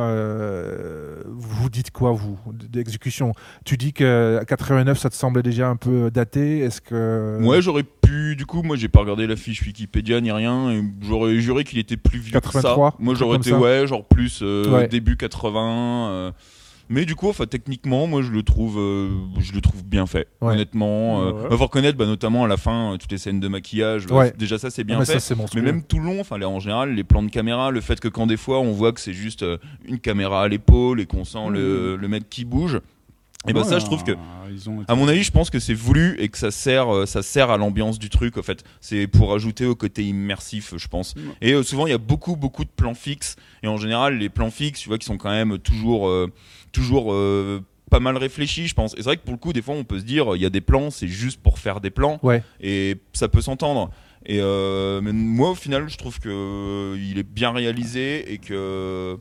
vous 1.26 1.70
dites 1.70 1.90
quoi 1.90 2.12
vous 2.12 2.38
d'exécution? 2.52 3.32
Tu 3.64 3.76
dis 3.76 3.92
que 3.92 4.38
à 4.40 4.44
89, 4.44 4.98
ça 4.98 5.10
te 5.10 5.14
semblait 5.14 5.42
déjà 5.42 5.68
un 5.68 5.76
peu 5.76 6.10
daté. 6.10 6.60
Est-ce 6.60 6.80
que 6.80 7.38
Ouais, 7.42 7.60
j'aurais 7.60 7.82
pu. 7.82 8.36
Du 8.36 8.46
coup, 8.46 8.62
moi, 8.62 8.76
j'ai 8.76 8.88
pas 8.88 9.00
regardé 9.00 9.26
la 9.26 9.36
fiche 9.36 9.62
Wikipédia 9.62 10.20
ni 10.20 10.30
rien. 10.30 10.82
J'aurais 11.02 11.38
juré 11.40 11.64
qu'il 11.64 11.78
était 11.78 11.96
plus 11.96 12.18
vieux 12.18 12.32
83, 12.32 12.90
que 12.92 12.96
ça. 12.96 13.02
Moi, 13.02 13.14
j'aurais 13.14 13.38
été, 13.38 13.52
ouais, 13.52 13.86
genre 13.86 14.04
plus 14.06 14.42
Ouais. 14.42 14.88
début 14.88 15.16
80. 15.16 16.32
Mais 16.88 17.04
du 17.04 17.14
coup, 17.14 17.28
enfin, 17.28 17.46
techniquement, 17.46 18.06
moi, 18.06 18.22
je 18.22 18.30
le 18.30 18.42
trouve, 18.42 18.78
euh, 18.78 19.10
je 19.38 19.52
le 19.52 19.60
trouve 19.60 19.84
bien 19.84 20.06
fait. 20.06 20.28
Ouais. 20.40 20.54
Honnêtement, 20.54 21.22
euh, 21.22 21.32
Ouais, 21.48 21.56
faut 21.56 21.64
reconnaître, 21.64 21.98
bah, 21.98 22.06
notamment 22.06 22.44
à 22.44 22.48
la 22.48 22.56
fin, 22.56 22.92
euh, 22.92 22.96
toutes 22.96 23.12
les 23.12 23.18
scènes 23.18 23.40
de 23.40 23.48
maquillage. 23.48 24.06
Ouais. 24.10 24.32
Déjà, 24.38 24.58
ça, 24.58 24.70
c'est 24.70 24.82
Ah, 24.82 24.84
bien 24.84 24.98
mais 24.98 25.04
fait. 25.04 25.18
ça 25.18 25.20
c'est 25.20 25.54
Mais 25.54 25.62
même 25.62 25.82
tout 25.82 25.98
le 25.98 26.04
long, 26.06 26.20
enfin 26.20 26.38
là 26.38 26.48
en 26.48 26.60
général, 26.60 26.94
les 26.94 27.04
plans 27.04 27.22
de 27.22 27.30
caméra, 27.30 27.70
le 27.70 27.80
fait 27.80 28.00
que 28.00 28.08
quand 28.08 28.26
des 28.26 28.36
fois 28.36 28.60
on 28.60 28.72
voit 28.72 28.92
que 28.92 29.00
c'est 29.00 29.12
juste 29.12 29.42
euh, 29.42 29.58
une 29.84 29.98
caméra 29.98 30.42
à 30.42 30.48
l'épaule 30.48 31.00
et 31.00 31.06
qu'on 31.06 31.24
sent 31.24 31.48
le, 31.50 31.96
le 31.96 32.08
mec 32.08 32.28
qui 32.28 32.44
bouge, 32.44 32.80
et 33.48 33.52
ben 33.52 33.62
Ouais, 33.62 33.66
ça 33.68 33.78
je 33.78 33.84
trouve 33.84 34.04
que 34.04 34.12
ils 34.50 34.68
ont 34.70 34.82
été- 34.82 34.90
à 34.90 34.94
mon 34.94 35.08
avis, 35.08 35.22
je 35.22 35.30
pense 35.30 35.50
que 35.50 35.58
c'est 35.58 35.74
voulu 35.74 36.16
et 36.18 36.28
que 36.28 36.38
ça 36.38 36.50
sert, 36.50 36.92
euh, 36.94 37.06
ça 37.06 37.22
sert 37.22 37.50
à 37.50 37.56
l'ambiance 37.56 37.98
du 37.98 38.08
truc. 38.10 38.36
En 38.38 38.42
fait, 38.42 38.64
c'est 38.80 39.06
pour 39.06 39.32
ajouter 39.34 39.66
au 39.66 39.74
côté 39.74 40.04
immersif, 40.04 40.74
je 40.76 40.88
pense. 40.88 41.14
Ouais. 41.16 41.22
Et 41.42 41.52
euh, 41.52 41.62
souvent, 41.62 41.86
il 41.86 41.90
y 41.90 41.94
a 41.94 41.98
beaucoup, 41.98 42.36
beaucoup 42.36 42.64
de 42.64 42.70
plans 42.70 42.94
fixes. 42.94 43.36
Et 43.62 43.68
en 43.68 43.76
général, 43.76 44.18
les 44.18 44.28
plans 44.28 44.50
fixes, 44.50 44.80
tu 44.80 44.88
vois, 44.88 44.98
qui 44.98 45.06
sont 45.06 45.18
quand 45.18 45.30
même 45.30 45.58
toujours, 45.58 46.08
euh, 46.08 46.32
toujours 46.72 47.12
euh, 47.12 47.60
pas 47.90 48.00
mal 48.00 48.16
réfléchis, 48.16 48.66
je 48.68 48.74
pense. 48.74 48.92
Et 48.94 48.98
c'est 48.98 49.04
vrai 49.04 49.16
que 49.16 49.22
pour 49.22 49.32
le 49.32 49.38
coup, 49.38 49.52
des 49.52 49.62
fois, 49.62 49.74
on 49.74 49.84
peut 49.84 49.98
se 49.98 50.04
dire, 50.04 50.34
il 50.36 50.42
y 50.42 50.46
a 50.46 50.50
des 50.50 50.60
plans, 50.60 50.90
c'est 50.90 51.08
juste 51.08 51.40
pour 51.42 51.58
faire 51.58 51.80
des 51.80 51.90
plans, 51.90 52.18
Ouais. 52.22 52.42
et 52.60 52.96
ça 53.12 53.28
peut 53.28 53.40
s'entendre. 53.40 53.90
Et 54.26 54.40
euh, 54.40 55.00
mais 55.02 55.12
moi, 55.12 55.50
au 55.50 55.54
final, 55.54 55.88
je 55.88 55.96
trouve 55.96 56.18
que 56.20 56.96
il 56.98 57.18
est 57.18 57.22
bien 57.22 57.50
réalisé 57.52 58.30
et 58.32 58.38
que 58.38 59.16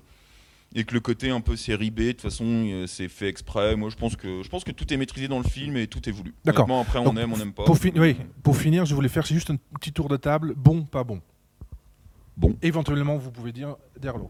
et 0.80 0.84
que 0.84 0.94
le 0.94 1.00
côté 1.00 1.32
un 1.32 1.42
peu 1.42 1.56
série 1.56 1.90
B, 1.90 2.00
de 2.02 2.12
toute 2.12 2.22
façon, 2.22 2.46
euh, 2.46 2.86
c'est 2.88 3.08
fait 3.08 3.28
exprès. 3.28 3.76
Moi, 3.76 3.90
je 3.90 3.96
pense 3.96 4.16
que 4.16 4.44
je 4.44 4.50
pense 4.50 4.64
que 4.64 4.72
tout 4.72 4.94
est 4.94 4.98
maîtrisé 4.98 5.28
dans 5.28 5.40
le 5.40 5.44
film 5.44 5.76
et 5.76 5.88
tout 5.88 6.08
est 6.08 6.12
voulu. 6.12 6.36
D'accord. 6.46 6.70
Après, 6.80 7.00
on 7.00 7.06
Donc, 7.06 7.18
aime, 7.18 7.34
on 7.34 7.38
n'aime 7.38 7.52
pas. 7.52 7.64
Pour, 7.66 7.78
fin- 7.78 7.90
oui, 7.96 8.16
pour 8.44 8.56
finir, 8.56 8.86
je 8.86 8.94
voulais 8.94 9.10
faire 9.10 9.26
juste 9.26 9.50
un 9.50 9.56
petit 9.80 9.92
tour 9.92 10.08
de 10.08 10.18
table. 10.18 10.54
Bon, 10.56 10.84
pas 10.84 11.04
bon. 11.04 11.20
Bon. 12.38 12.56
Éventuellement, 12.62 13.18
vous 13.18 13.32
pouvez 13.32 13.52
dire 13.52 13.76
Derlo. 14.00 14.30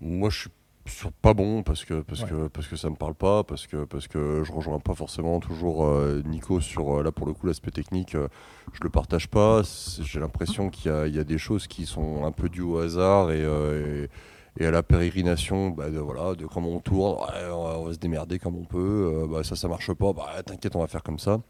Moi, 0.00 0.30
je 0.30 0.40
suis 0.42 0.50
sur 0.88 1.10
pas 1.10 1.34
bon 1.34 1.64
parce 1.64 1.84
que 1.84 2.00
parce 2.02 2.22
Ouais. 2.22 2.28
que 2.28 2.46
parce 2.46 2.68
que 2.68 2.76
ça 2.76 2.88
me 2.88 2.94
parle 2.94 3.14
pas 3.16 3.42
parce 3.42 3.66
que 3.66 3.84
parce 3.86 4.06
que 4.06 4.44
je 4.46 4.52
rejoins 4.52 4.78
pas 4.78 4.94
forcément 4.94 5.40
toujours 5.40 5.84
euh, 5.84 6.22
Nico 6.24 6.60
sur 6.60 7.00
euh, 7.00 7.02
là 7.02 7.10
pour 7.10 7.26
le 7.26 7.32
coup 7.32 7.48
l'aspect 7.48 7.72
technique 7.72 8.14
euh, 8.14 8.28
je 8.72 8.78
le 8.84 8.88
partage 8.88 9.26
pas 9.26 9.62
j'ai 10.00 10.20
l'impression 10.20 10.70
qu'il 10.70 10.92
y 10.92 10.94
a, 10.94 11.08
il 11.08 11.14
y 11.16 11.18
a 11.18 11.24
des 11.24 11.38
choses 11.38 11.66
qui 11.66 11.86
sont 11.86 12.24
un 12.24 12.30
peu 12.30 12.48
dues 12.48 12.60
au 12.62 12.78
hasard 12.78 13.32
et, 13.32 13.42
euh, 13.42 14.04
et, 14.04 14.08
et 14.58 14.66
à 14.66 14.70
la 14.70 14.82
pérégrination 14.82 15.70
bah, 15.70 15.90
de, 15.90 15.98
voilà 15.98 16.34
de 16.34 16.46
comment 16.46 16.70
on 16.70 16.80
tourne 16.80 17.18
ouais, 17.20 17.50
on, 17.52 17.84
va, 17.84 17.92
se 17.92 17.98
démerder 17.98 18.38
comme 18.38 18.56
on 18.56 18.64
peut 18.64 18.78
euh, 19.24 19.26
bah, 19.26 19.44
ça 19.44 19.56
ça 19.56 19.68
marche 19.68 19.92
pas 19.92 20.12
bah 20.12 20.26
t'inquiète 20.44 20.74
on 20.76 20.80
va 20.80 20.86
faire 20.86 21.02
comme 21.02 21.18
ça 21.18 21.40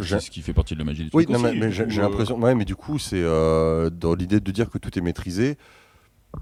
j'ai- 0.00 0.16
c'est 0.16 0.26
ce 0.26 0.30
qui 0.30 0.42
fait 0.42 0.52
partie 0.52 0.74
de 0.74 0.78
la 0.80 0.84
magie 0.84 1.04
du 1.04 1.10
oui, 1.14 1.24
truc 1.24 1.34
non, 1.36 1.42
mais, 1.42 1.48
aussi, 1.50 1.58
mais 1.60 1.68
du 1.68 1.72
j'ai 1.94 2.00
euh, 2.00 2.02
l'impression. 2.02 2.38
Ouais, 2.38 2.54
mais 2.54 2.64
du 2.66 2.76
coup, 2.76 2.98
c'est 2.98 3.22
euh, 3.22 3.88
dans 3.88 4.14
l'idée 4.14 4.38
de 4.40 4.50
dire 4.52 4.68
que 4.68 4.76
tout 4.78 4.96
est 4.98 5.00
maîtrisé. 5.00 5.56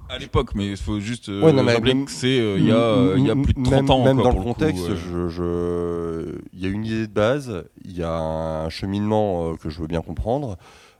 À 0.09 0.19
l'époque, 0.19 0.51
mais 0.57 0.71
il 0.71 0.77
faut 0.77 0.99
juste 0.99 1.29
euh, 1.29 1.43
Ouais, 1.45 1.53
non, 1.53 1.63
mais 1.63 1.75
rappeler 1.75 1.95
même- 1.95 2.07
que 2.07 2.11
c'est 2.11 2.41
euh, 2.41 2.59
il 2.59 2.67
y, 2.67 2.73
a, 2.73 2.75
euh, 2.75 3.15
il 3.17 3.25
y 3.25 3.31
a 3.31 3.37
plus 3.37 3.55
de 3.55 3.63
30 3.63 3.71
même, 3.71 3.91
ans. 3.91 4.05
Même 4.05 4.17
quoi, 4.17 4.25
dans 4.25 4.31
pour 4.33 4.41
le 4.41 4.45
contexte, 4.47 4.85
coup, 4.85 4.91
euh. 4.91 4.97
je- 4.97 5.29
je- 5.29 6.39
il 6.53 6.61
y 6.61 6.67
a 6.67 6.69
une 6.69 6.85
idée 6.85 7.07
de 7.07 7.13
base, 7.13 7.65
il 7.85 7.97
y 7.97 8.03
a 8.03 8.19
un 8.19 8.69
cheminement 8.69 9.53
euh, 9.53 9.55
que 9.55 9.71
je 9.71 9.81
veux 9.81 9.87
bien 9.87 10.01
comprendre, 10.03 10.57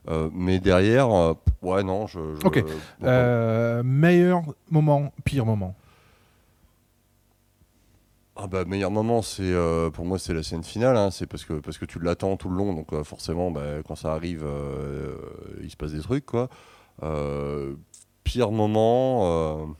euh, 0.09 0.29
mais 0.33 0.59
derrière, 0.59 1.11
euh, 1.11 1.33
ouais, 1.61 1.83
non, 1.83 2.07
je. 2.07 2.19
je- 2.35 2.45
Ok. 2.47 2.63
bon, 2.63 3.07
Euh, 3.07 3.83
meilleur 3.83 4.41
moment, 4.71 5.11
pire 5.25 5.45
moment. 5.45 5.75
Ah 8.39 8.45
bah 8.45 8.65
meilleur 8.65 8.91
moment, 8.91 9.23
c'est 9.23 9.41
euh, 9.41 9.89
pour 9.89 10.05
moi 10.05 10.19
c'est 10.19 10.33
la 10.33 10.43
scène 10.43 10.63
finale, 10.63 10.95
hein, 10.95 11.09
c'est 11.09 11.25
parce 11.25 11.43
que 11.43 11.53
parce 11.53 11.79
que 11.79 11.85
tu 11.85 11.97
l'attends 11.99 12.37
tout 12.37 12.49
le 12.49 12.55
long, 12.57 12.73
donc 12.75 12.93
forcément 13.03 13.49
bah, 13.49 13.81
quand 13.87 13.95
ça 13.95 14.13
arrive, 14.13 14.45
il 15.61 15.71
se 15.71 15.75
passe 15.75 15.91
des 15.93 16.01
trucs 16.01 16.25
quoi. 16.27 16.47
Pire 18.23 18.51
moment, 18.51 19.75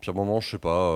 pire 0.00 0.14
moment, 0.14 0.40
je 0.40 0.50
sais 0.50 0.58
pas. 0.58 0.94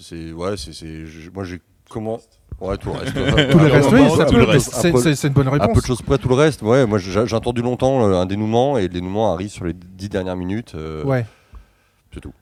c'est- 0.00 0.32
ouais, 0.32 0.56
c'est 0.56 1.04
moi 1.34 1.42
j'ai 1.42 1.60
comment 1.88 2.18
ouais 2.60 2.76
tout 2.76 2.90
le 2.90 2.98
reste. 2.98 3.14
Tout 3.50 3.58
le 3.58 3.66
reste, 3.66 3.90
oui, 3.92 4.00
va- 4.02 4.08
ça 4.16 4.24
tout 4.24 4.32
peut- 4.34 4.38
le 4.38 4.44
reste. 4.44 4.70
c'est- 5.14 5.26
une 5.28 5.32
bonne 5.32 5.48
Un 5.48 5.50
peu 5.52 5.58
de 5.58 5.62
réponse. 5.66 5.86
choses 5.86 6.02
près, 6.02 6.18
tout 6.18 6.28
le 6.28 6.34
reste. 6.34 6.62
Ouais, 6.62 6.86
moi 6.86 6.98
j'ai 6.98 7.26
j'ai 7.26 7.36
attendu 7.36 7.62
longtemps 7.62 8.06
euh, 8.08 8.20
un 8.20 8.26
dénouement 8.26 8.78
et 8.78 8.82
le 8.82 8.88
dénouement 8.88 9.32
arrive 9.32 9.50
sur 9.50 9.64
les 9.64 9.72
dix 9.74 10.08
dernières 10.08 10.36
minutes. 10.36 10.72
euh, 10.74 11.04
Ouais. 11.04 11.24
C'est 12.12 12.20
tout. 12.20 12.32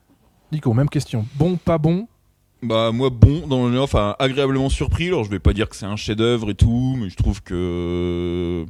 Nico, 0.53 0.73
même 0.73 0.89
question. 0.89 1.27
Bon, 1.35 1.57
pas 1.57 1.77
bon. 1.79 2.07
Bah 2.63 2.91
moi 2.93 3.11
bon 3.11 3.47
dans 3.47 3.69
le 3.69 3.81
enfin 3.81 4.17
agréablement 4.19 4.69
surpris. 4.71 5.09
Alors 5.09 5.25
je 5.25 5.31
vais 5.31 5.39
pas 5.39 5.53
dire 5.53 5.69
que 5.69 5.77
c'est 5.77 5.85
un 5.87 5.97
chef-d'œuvre 5.97 6.51
et 6.51 6.55
tout, 6.55 6.97
mais 6.99 7.11
je 7.11 7.17
trouve 7.17 7.43
que 7.43 8.65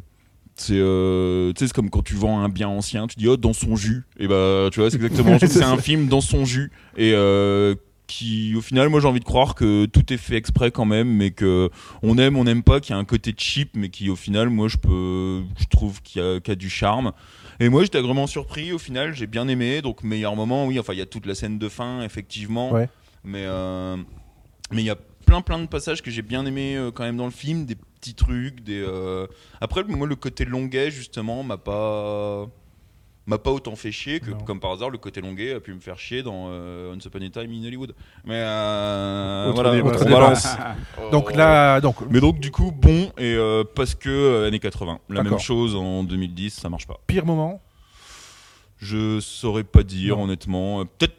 c'est 0.57 0.74
euh, 0.77 1.53
tu 1.53 1.61
sais 1.61 1.66
c'est 1.68 1.72
comme 1.74 1.91
quand 1.91 2.03
tu 2.03 2.14
vends 2.14 2.41
un 2.41 2.49
bien 2.49 2.68
ancien, 2.68 3.07
tu 3.07 3.16
dis 3.16 3.29
oh 3.29 3.37
dans 3.37 3.53
son 3.53 3.77
jus. 3.77 4.05
Et 4.18 4.27
bah 4.27 4.68
tu 4.72 4.81
vois 4.81 4.91
c'est 4.91 4.97
exactement 4.97 5.39
c'est 5.47 5.62
un 5.62 5.77
film 5.77 6.09
dans 6.09 6.20
son 6.20 6.45
jus 6.45 6.72
et 6.97 7.12
euh, 7.14 7.74
qui 8.07 8.55
au 8.57 8.61
final 8.61 8.89
moi 8.89 9.01
j'ai 9.01 9.09
envie 9.09 9.21
de 9.21 9.25
croire 9.25 9.55
que 9.55 9.87
tout 9.87 10.13
est 10.13 10.17
fait 10.17 10.37
exprès 10.37 10.71
quand 10.71 10.85
même, 10.85 11.09
mais 11.09 11.31
que 11.31 11.71
on 12.03 12.19
aime 12.19 12.37
on 12.37 12.45
n'aime 12.45 12.63
pas, 12.63 12.81
qu'il 12.81 12.95
y 12.95 12.97
a 12.97 12.99
un 12.99 13.05
côté 13.05 13.35
cheap, 13.37 13.71
mais 13.75 13.89
qui 13.89 14.11
au 14.11 14.17
final 14.17 14.49
moi 14.49 14.69
je 14.69 14.77
peux 14.77 15.43
je 15.59 15.67
trouve 15.67 16.03
qu'il 16.03 16.23
y 16.23 16.25
a, 16.25 16.41
qu'il 16.41 16.51
y 16.51 16.53
a 16.53 16.57
du 16.57 16.71
charme. 16.71 17.13
Et 17.59 17.69
moi 17.69 17.83
j'étais 17.83 18.01
vraiment 18.01 18.27
surpris 18.27 18.73
au 18.73 18.79
final, 18.79 19.15
j'ai 19.15 19.27
bien 19.27 19.49
aimé. 19.49 19.83
Donc 19.83 20.03
meilleur 20.03 20.37
moment, 20.37 20.67
oui, 20.67 20.79
enfin 20.79 20.93
il 20.93 20.99
y 20.99 21.03
a 21.03 21.07
toute 21.07 21.27
la 21.27 21.35
scène 21.35 21.59
de 21.59 21.69
fin 21.69 22.03
effectivement. 22.03 22.73
Ouais. 22.73 22.89
Mais 23.25 23.45
euh, 23.45 23.97
mais 24.71 24.83
il 24.83 24.87
y 24.87 24.91
a 24.91 24.97
plein 25.27 25.41
plein 25.41 25.59
de 25.59 25.67
passages 25.67 26.03
que 26.03 26.11
j'ai 26.11 26.23
bien 26.23 26.47
aimé 26.47 26.77
euh, 26.77 26.91
quand 26.91 27.05
même 27.05 27.17
dans 27.17 27.25
le 27.25 27.31
film, 27.31 27.67
des 27.67 27.75
petits 27.75 28.15
trucs, 28.15 28.63
des 28.63 28.83
euh, 28.87 29.27
après 29.61 29.83
moi 29.85 30.07
le 30.07 30.17
côté 30.17 30.45
longuet 30.45 30.91
justement 30.91 31.43
m'a 31.43 31.57
pas 31.57 32.49
m'a 33.27 33.39
pas 33.39 33.51
autant 33.51 33.74
fait 33.77 33.91
chier 33.93 34.20
que 34.20 34.31
Non. 34.31 34.39
comme 34.39 34.61
par 34.61 34.70
hasard 34.72 34.91
le 34.91 34.99
côté 34.99 35.20
longuet 35.20 35.53
a 35.55 35.61
pu 35.61 35.74
me 35.74 35.81
faire 35.81 35.99
chier 35.99 36.22
dans 36.22 36.47
euh, 36.49 36.93
Once 36.95 37.05
Upon 37.05 37.20
a 37.22 37.29
Time 37.29 37.51
in 37.53 37.64
Hollywood. 37.66 37.95
Mais 38.24 38.35
euh, 38.37 39.51
voilà, 39.55 39.72
débat, 39.74 39.91
on 39.95 39.99
ça. 39.99 40.05
balance. 40.05 40.47
Donc 41.11 41.31
Oh. 41.33 41.37
là, 41.37 41.81
donc 41.81 41.97
Mais 42.11 42.20
donc 42.20 42.39
du 42.39 42.51
coup 42.51 42.70
bon 42.72 43.11
et 43.18 43.35
euh, 43.35 43.64
parce 43.74 43.95
que 43.95 44.09
euh, 44.09 44.47
années 44.49 44.61
80, 44.61 45.01
la 45.09 45.22
même 45.24 45.39
chose 45.39 45.74
en 45.74 46.05
2010, 46.05 46.51
ça 46.55 46.68
marche 46.68 46.87
pas. 46.87 47.01
pire 47.07 47.27
moment? 47.27 47.61
Je 48.79 49.20
saurais 49.20 49.64
pas 49.64 49.83
dire 49.83 50.16
Non. 50.18 50.24
honnêtement. 50.24 50.85
Peut-être 50.85 51.16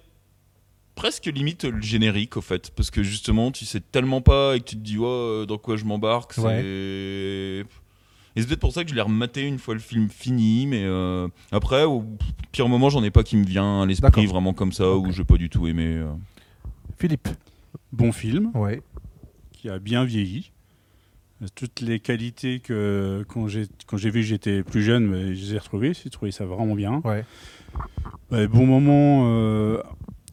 presque 0.95 1.25
limite 1.25 1.63
le 1.65 1.81
générique 1.81 2.37
au 2.37 2.41
fait, 2.41 2.71
parce 2.71 2.89
que 2.91 3.03
justement 3.03 3.51
tu 3.51 3.65
sais 3.65 3.79
tellement 3.81 4.21
pas 4.21 4.55
et 4.55 4.59
que 4.59 4.65
tu 4.65 4.75
te 4.75 4.81
dis 4.81 4.97
oh, 4.99 5.45
dans 5.47 5.57
quoi 5.57 5.75
je 5.75 5.83
m'embarque. 5.85 6.33
c'est-. 6.33 7.65
Et 8.37 8.41
c'est 8.41 8.47
peut-être 8.47 8.59
pour 8.59 8.71
ça 8.71 8.83
que 8.83 8.89
je 8.89 8.95
l'ai 8.95 9.01
rematé 9.01 9.41
une 9.47 9.57
fois 9.57 9.73
le 9.73 9.79
film 9.79 10.09
fini, 10.09 10.67
mais 10.67 10.83
euh, 10.85 11.27
après 11.51 11.83
au 11.83 12.05
pire 12.51 12.69
moment 12.69 12.89
j'en 12.89 13.03
ai 13.03 13.09
pas 13.11 13.23
qui 13.23 13.35
me 13.35 13.43
vient 13.45 13.81
à 13.81 13.85
l'esprit 13.85 14.07
D'accord. 14.09 14.23
vraiment 14.25 14.53
comme 14.53 14.71
ça 14.71 14.95
où 14.95 15.11
j'ai 15.11 15.23
pas 15.23 15.37
du 15.37 15.49
tout 15.49 15.67
aimé. 15.67 15.85
euh. 15.97 16.07
Philippe. 16.97 17.27
Bon 17.91 18.11
film 18.11 18.51
Ouais. 18.55 18.81
qui 19.51 19.69
a 19.69 19.79
bien 19.79 20.03
vieilli. 20.05 20.51
Toutes 21.55 21.81
les 21.81 21.99
qualités 21.99 22.59
que 22.59 23.23
quand 23.27 23.47
j'ai 23.47 23.67
quand 23.85 23.97
j'ai 23.97 24.09
vu 24.09 24.21
que 24.21 24.25
j'étais 24.25 24.63
plus 24.63 24.81
jeune, 24.81 25.05
mais 25.05 25.35
je 25.35 25.45
les 25.45 25.53
ai 25.55 25.57
retrouvées. 25.59 25.93
J'ai 25.93 26.09
trouvé 26.09 26.31
ça 26.31 26.45
vraiment 26.45 26.73
bien. 26.73 27.01
Ouais. 27.05 27.23
Ouais, 28.31 28.47
bon 28.47 28.65
moment. 28.65 29.25
euh, 29.27 29.77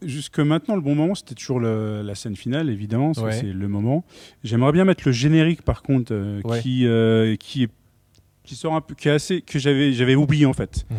jusque 0.02 0.38
maintenant, 0.40 0.76
le 0.76 0.80
bon 0.80 0.94
moment, 0.94 1.14
c'était 1.14 1.34
toujours 1.34 1.60
le- 1.60 2.00
la 2.02 2.14
scène 2.14 2.36
finale, 2.36 2.70
évidemment. 2.70 3.08
parce 3.12 3.18
que 3.18 3.24
Ouais. 3.24 3.32
C'est 3.38 3.52
le 3.52 3.68
moment. 3.68 4.04
J'aimerais 4.44 4.72
bien 4.72 4.84
mettre 4.86 5.02
le 5.06 5.12
générique, 5.12 5.60
par 5.62 5.82
contre, 5.82 6.12
euh, 6.14 6.40
Ouais. 6.44 6.60
qui 6.62 6.86
euh, 6.86 7.36
qui 7.36 7.64
est 7.64 7.70
qui 8.44 8.54
sort 8.54 8.74
un 8.74 8.80
peu, 8.80 8.94
qui 8.94 9.08
est 9.08 9.12
assez 9.12 9.40
que 9.42 9.58
j'avais 9.58 9.92
j'avais 9.92 10.14
oublié 10.14 10.46
en 10.46 10.52
fait. 10.52 10.86
Mhm. 10.90 10.96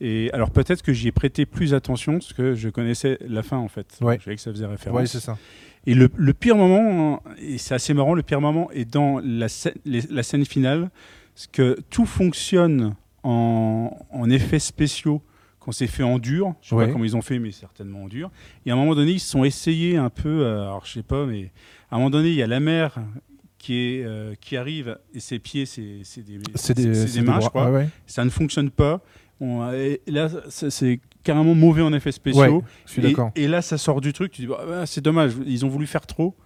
Et 0.00 0.30
alors 0.32 0.50
peut-être 0.50 0.82
que 0.82 0.92
j'y 0.92 1.08
ai 1.08 1.12
prêté 1.12 1.44
plus 1.46 1.74
attention 1.74 2.14
parce 2.14 2.32
que 2.32 2.54
je 2.54 2.68
connaissais 2.68 3.18
la 3.26 3.42
fin 3.42 3.56
en 3.56 3.68
fait. 3.68 3.96
Ouais. 4.00 4.16
Je 4.18 4.24
savais 4.24 4.36
que 4.36 4.42
ça 4.42 4.52
faisait 4.52 4.66
référence. 4.66 4.96
Ouais, 5.00 5.06
c'est 5.06 5.20
ça. 5.20 5.36
Et 5.86 5.94
le, 5.94 6.08
le 6.16 6.34
pire 6.34 6.56
moment, 6.56 7.22
hein, 7.26 7.30
et 7.40 7.56
c'est 7.58 7.74
assez 7.74 7.94
marrant, 7.94 8.14
le 8.14 8.22
pire 8.22 8.40
moment 8.40 8.70
est 8.72 8.84
dans 8.84 9.20
la, 9.24 9.46
scè- 9.46 9.74
les- 9.84 10.02
la 10.10 10.22
scène 10.22 10.44
finale, 10.44 10.90
parce 11.34 11.46
que 11.46 11.78
tout 11.88 12.04
fonctionne 12.04 12.94
en, 13.22 13.96
en 14.10 14.30
effets 14.30 14.58
spéciaux 14.58 15.22
quand 15.60 15.72
c'est 15.72 15.86
fait 15.86 16.02
en 16.02 16.18
dur. 16.18 16.54
Je 16.62 16.68
sais 16.70 16.74
Ouais. 16.74 16.86
pas 16.86 16.92
comment 16.92 17.04
ils 17.04 17.16
ont 17.16 17.22
fait, 17.22 17.38
mais 17.38 17.52
certainement 17.52 18.04
en 18.04 18.08
dur. 18.08 18.30
Et 18.66 18.70
à 18.70 18.74
un 18.74 18.76
moment 18.76 18.94
donné, 18.94 19.12
ils 19.12 19.20
se 19.20 19.30
sont 19.30 19.44
essayés 19.44 19.96
un 19.96 20.10
peu, 20.10 20.42
euh, 20.44 20.62
alors 20.62 20.84
je 20.84 20.92
sais 20.92 21.02
pas, 21.02 21.26
mais 21.26 21.50
à 21.90 21.94
un 21.96 21.98
moment 21.98 22.10
donné, 22.10 22.28
il 22.28 22.34
y 22.34 22.42
a 22.42 22.46
la 22.46 22.60
mer 22.60 22.98
qui, 23.58 23.74
est, 23.98 24.04
euh, 24.04 24.34
qui 24.40 24.56
arrive 24.56 24.98
et 25.14 25.20
ses 25.20 25.38
pieds, 25.38 25.66
c'est 25.66 25.82
des, 26.22 26.38
des, 26.38 26.74
des 26.74 27.04
des 27.06 27.20
mains, 27.22 27.34
je 27.34 27.40
bras- 27.40 27.48
crois. 27.48 27.70
ouais, 27.70 27.76
ouais. 27.78 27.88
Ça 28.06 28.24
ne 28.24 28.30
fonctionne 28.30 28.70
pas. 28.70 29.00
On- 29.40 29.70
et 29.72 30.00
là, 30.06 30.28
c'est 30.48 31.00
carrément 31.22 31.54
mauvais 31.54 31.82
en 31.82 31.92
effets 31.92 32.12
spéciaux. 32.12 32.40
Ouais, 32.58 32.60
je 32.86 32.92
suis 32.92 33.00
Et- 33.02 33.08
d'accord. 33.08 33.30
Et, 33.36 33.46
là, 33.48 33.60
ça 33.62 33.76
sort 33.78 34.00
du 34.00 34.12
truc. 34.12 34.32
Tu 34.32 34.42
dis, 34.42 34.46
bah, 34.48 34.64
bah, 34.66 34.86
c'est 34.86 35.00
dommage, 35.00 35.32
ils 35.46 35.64
ont 35.64 35.68
voulu 35.68 35.86
faire 35.86 36.06
trop. 36.06 36.36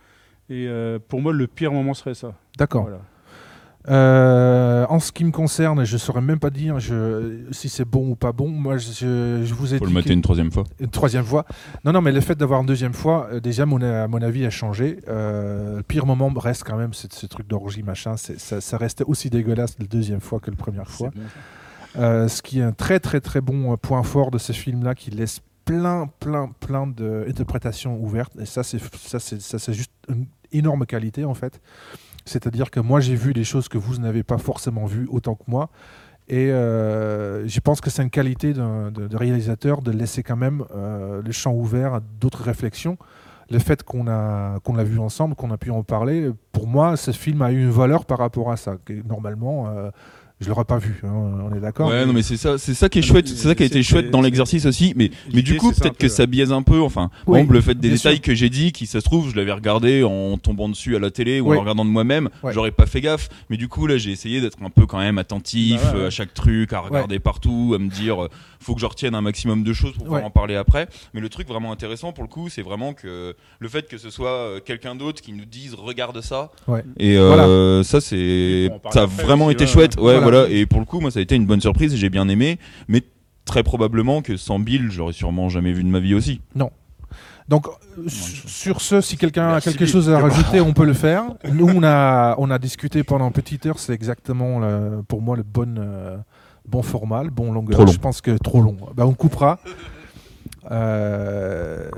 Et 0.51 0.67
euh, 0.67 0.99
pour 1.07 1.21
moi, 1.23 1.33
le 1.33 1.47
pire 1.47 1.73
moment 1.73 1.95
serait 1.95 2.15
ça. 2.15 2.35
D'accord. 2.59 2.83
Voilà. 2.83 3.01
Euh, 3.89 4.87
en 4.89 5.01
ce 5.01 5.11
qui 5.11 5.25
me 5.25 5.33
concerne, 5.33 5.85
je 5.85 5.97
saurais 5.97 6.21
même 6.21 6.39
pas 6.39 6.51
dire 6.51 6.79
je, 6.79 7.41
si 7.51 7.69
c'est 7.69 7.85
bon 7.85 8.11
ou 8.11 8.15
pas 8.15 8.33
bon. 8.33 8.49
Moi, 8.49 8.77
je, 8.79 9.43
je 9.45 9.55
vous 9.55 9.75
ai 9.75 9.79
Faut 9.79 9.87
dit 9.87 9.93
le 9.93 9.99
mater 9.99 10.13
une 10.13 10.23
troisième 10.23 10.53
fois. 10.53 10.65
une 10.79 10.91
troisième 10.91 11.25
fois. 11.25 11.45
Non, 11.85 11.93
non, 11.93 12.01
mais 12.01 12.13
le 12.13 12.21
fait 12.21 12.37
d'avoir 12.37 12.61
une 12.61 12.67
deuxième 12.67 12.95
fois, 12.95 13.29
euh, 13.33 13.41
déjà, 13.41 13.67
mon, 13.67 13.83
à 13.83 14.07
mon 14.09 14.23
avis, 14.23 14.47
a 14.47 14.51
changé. 14.51 14.99
Euh, 15.09 15.79
le 15.79 15.83
pire 15.83 16.07
moment 16.07 16.33
reste 16.37 16.65
quand 16.65 16.77
même 16.77 16.93
ce, 16.95 17.07
ce 17.11 17.27
truc 17.27 17.49
d'orgie, 17.49 17.83
machin. 17.83 18.17
Ça, 18.17 18.61
ça 18.61 18.77
reste 18.77 19.03
aussi 19.07 19.31
dégueulasse 19.31 19.77
la 19.79 19.87
deuxième 19.87 20.21
fois 20.21 20.39
que 20.41 20.51
la 20.51 20.57
première 20.57 20.89
fois. 20.89 21.11
Euh, 21.99 22.29
ce 22.29 22.41
qui 22.41 22.61
est 22.61 22.63
un 22.63 22.73
très 22.73 23.01
très 23.01 23.21
très 23.21 23.41
bon 23.43 23.73
euh, 23.73 23.77
point 23.77 24.03
fort 24.03 24.31
de 24.31 24.39
ce 24.39 24.53
film-là, 24.53 24.95
qui 24.95 25.11
laisse 25.11 25.41
plein 25.65 26.09
plein 26.21 26.51
plein 26.61 26.87
d'interprétations 26.87 27.99
ouvertes. 28.01 28.33
Et 28.41 28.47
ça, 28.47 28.63
c'est 28.63 28.79
juste 29.73 29.93
une 30.09 30.27
énorme 30.53 30.87
qualité 30.87 31.25
en 31.25 31.35
fait. 31.35 31.61
C'est-à-dire 32.25 32.71
que 32.71 32.81
moi, 32.81 33.01
j'ai 33.01 33.15
vu 33.15 33.33
des 33.33 33.45
choses 33.45 33.69
que 33.69 33.79
vous 33.79 33.99
n'avez 33.99 34.23
pas 34.23 34.39
forcément 34.39 34.87
vues 34.87 35.09
autant 35.11 35.35
que 35.35 35.45
moi. 35.49 35.71
Et 36.29 36.51
euh, 36.51 37.47
je 37.47 37.61
pense 37.61 37.81
que 37.81 37.91
c'est 37.91 38.03
une 38.03 38.11
qualité 38.11 38.53
de, 38.53 39.17
réalisateur 39.17 39.83
de 39.83 39.91
laisser 39.91 40.23
quand 40.23 40.37
même 40.37 40.65
euh, 40.75 41.21
le 41.23 41.33
champ 41.33 41.53
ouvert 41.53 41.95
à 41.95 42.01
d'autres 42.21 42.43
réflexions. 42.43 42.97
Le 43.51 43.59
fait 43.59 43.83
qu'on 43.83 44.07
a 44.09 44.59
qu'on 44.61 44.75
l'a 44.75 44.85
vu 44.85 44.99
ensemble, 44.99 45.35
qu'on 45.35 45.51
a 45.51 45.59
pu 45.59 45.71
en 45.71 45.83
parler, 45.83 46.31
pour 46.53 46.67
moi, 46.67 46.97
ce 46.97 47.11
film 47.11 47.43
a 47.43 47.53
eu 47.53 47.63
une 47.65 47.71
valeur 47.71 48.07
par 48.07 48.19
rapport 48.19 48.51
à 48.51 48.57
ça. 48.57 48.77
Normalement, 49.07 49.69
euh, 49.69 49.91
Je 50.43 50.49
l'aurais 50.49 50.65
pas 50.65 50.79
vu, 50.79 51.01
hein, 51.05 51.11
on 51.13 51.55
est 51.57 51.61
d'accord. 51.61 51.89
Ouais, 51.89 52.05
non, 52.05 52.13
mais 52.13 52.23
c'est 52.23 52.37
ça, 52.37 52.59
c'est 52.59 52.75
ça 52.75 52.89
qui 52.89 52.99
est 52.99 53.03
Ah, 53.03 53.07
chouette, 53.07 53.27
mais 53.31 53.37
c'est 53.37 53.49
ça 53.49 53.55
qui 53.55 53.63
a 53.63 53.67
été 53.67 53.83
chouette 53.83 54.11
dans 54.11 54.21
l'exercice 54.21 54.67
aussi. 54.67 54.93
Mais, 54.97 55.11
mais 55.33 55.43
du 55.43 55.57
coup, 55.57 55.73
peut-être 55.73 55.97
que 55.97 56.09
ça 56.09 56.27
biaise 56.27 56.53
un 56.53 56.63
peu. 56.63 56.81
Enfin, 56.81 57.09
par 57.25 57.29
Oui, 57.29 57.39
exemple, 57.39 57.55
le 57.55 57.61
fait 57.61 57.75
des 57.75 57.91
détails 57.91 58.17
sûr. 58.17 58.23
que 58.23 58.35
j'ai 58.35 58.51
dit, 58.51 58.73
qui 58.73 58.87
ça 58.87 59.01
se 59.01 59.05
trouve, 59.05 59.31
je 59.31 59.37
l'avais 59.37 59.53
regardé 59.53 60.03
en 60.03 60.37
tombant 60.39 60.69
dessus 60.69 60.97
à 60.97 60.99
la 60.99 61.11
télé 61.11 61.41
ou 61.41 61.55
en 61.55 61.61
regardant 61.61 61.85
de 61.85 61.91
moi-même, 61.91 62.29
Ouais. 62.43 62.53
j'aurais 62.53 62.71
pas 62.73 62.87
fait 62.87 63.01
gaffe. 63.01 63.29
Mais 63.51 63.57
du 63.57 63.69
coup, 63.69 63.87
là, 63.87 63.97
j'ai 63.99 64.11
essayé 64.11 64.41
d'être 64.41 64.59
un 64.63 64.71
peu 64.71 64.87
quand 64.87 64.99
même 64.99 65.19
attentif 65.19 65.81
Bah 65.83 65.91
ouais, 65.93 65.97
euh, 65.97 66.01
ouais. 66.03 66.07
à 66.07 66.11
chaque 66.11 66.35
truc, 66.35 66.73
à 66.73 66.81
regarder 66.81 67.19
partout, 67.19 67.73
à 67.75 67.79
me 67.79 67.89
dire, 67.89 68.25
euh, 68.25 68.29
faut 68.61 68.75
que 68.75 68.81
je 68.81 68.87
retienne 68.87 69.15
un 69.15 69.21
maximum 69.23 69.63
de 69.65 69.73
choses 69.73 69.93
pour 69.93 70.05
pouvoir 70.05 70.21
Ouais. 70.23 70.27
en 70.27 70.31
parler 70.31 70.57
après. 70.57 70.89
Mais 71.15 71.21
le 71.21 71.29
truc 71.29 71.49
vraiment 71.49 71.73
intéressant 71.73 72.13
pour 72.13 72.25
le 72.25 72.29
coup, 72.29 72.49
c'est 72.49 72.63
vraiment 72.63 72.93
que 72.95 73.35
le 73.59 73.69
fait 73.69 73.89
que 73.89 73.99
ce 73.99 74.11
soit 74.11 74.29
euh, 74.31 74.61
quelqu'un 74.65 74.95
d'autre 74.95 75.21
qui 75.23 75.33
nous 75.33 75.45
dise, 75.45 75.75
regarde 75.75 76.21
ça. 76.21 76.51
Ouais. 76.69 76.85
Et 76.99 77.17
euh, 77.17 77.83
ça, 77.83 78.01
c'est, 78.01 78.71
ça 78.91 79.03
a 79.03 79.07
vraiment 79.07 79.51
été 79.51 79.67
chouette. 79.67 79.97
Ouais, 79.97 80.19
Voilà. 80.19 80.32
Voilà. 80.33 80.51
Et 80.51 80.67
pour 80.67 80.81
le 80.81 80.87
coup, 80.87 81.01
moi, 81.01 81.11
ça 81.11 81.19
a 81.19 81.23
été 81.23 81.35
une 81.37 81.47
bonne 81.47 81.61
surprise 81.61 81.93
et 81.95 81.97
j'ai 81.97 82.11
bien 82.11 82.29
aimé. 82.29 82.59
Mais 82.89 83.03
très 83.45 83.63
probablement 83.63 84.23
que 84.23 84.37
sans 84.37 84.59
Bill, 84.59 84.91
j'aurais 84.91 85.13
sûrement 85.13 85.49
jamais 85.49 85.73
vu 85.73 85.83
de 85.85 85.89
ma 85.89 85.99
vie 86.01 86.15
aussi. 86.15 86.41
Donc, 87.49 87.67
euh, 87.67 88.03
sur 88.09 88.81
ce, 88.81 89.01
si 89.01 89.17
quelqu'un 89.17 89.49
a 89.55 89.61
quelque 89.61 89.85
chose 89.85 90.09
à 90.09 90.19
rajouter, 90.21 90.61
on 90.61 90.73
peut 90.73 90.85
le 90.87 90.93
faire. 91.07 91.25
Nous, 91.53 91.69
on 91.69 91.83
a, 91.83 92.37
on 92.39 92.51
a 92.51 92.59
discuté 92.59 93.03
pendant 93.03 93.27
une 93.27 93.33
petite 93.33 93.67
heure, 93.67 93.79
c'est 93.81 93.93
exactement 93.93 94.61
le- 94.61 95.03
pour 95.07 95.21
moi 95.21 95.37
le 95.37 95.43
bon, 95.43 95.75
euh, 95.77 96.17
bon 96.67 96.83
format, 96.83 97.25
le 97.25 97.31
bon 97.31 97.53
longueur. 97.53 97.77
Trop 97.79 97.85
long. 97.85 97.93
Je 97.93 97.99
pense 97.99 98.21
que 98.21 98.39
trop 98.39 98.63
long. 98.63 98.77
Bah, 98.97 99.07
on 99.07 99.15
coupera. 99.15 99.59
Euh, 100.71 101.89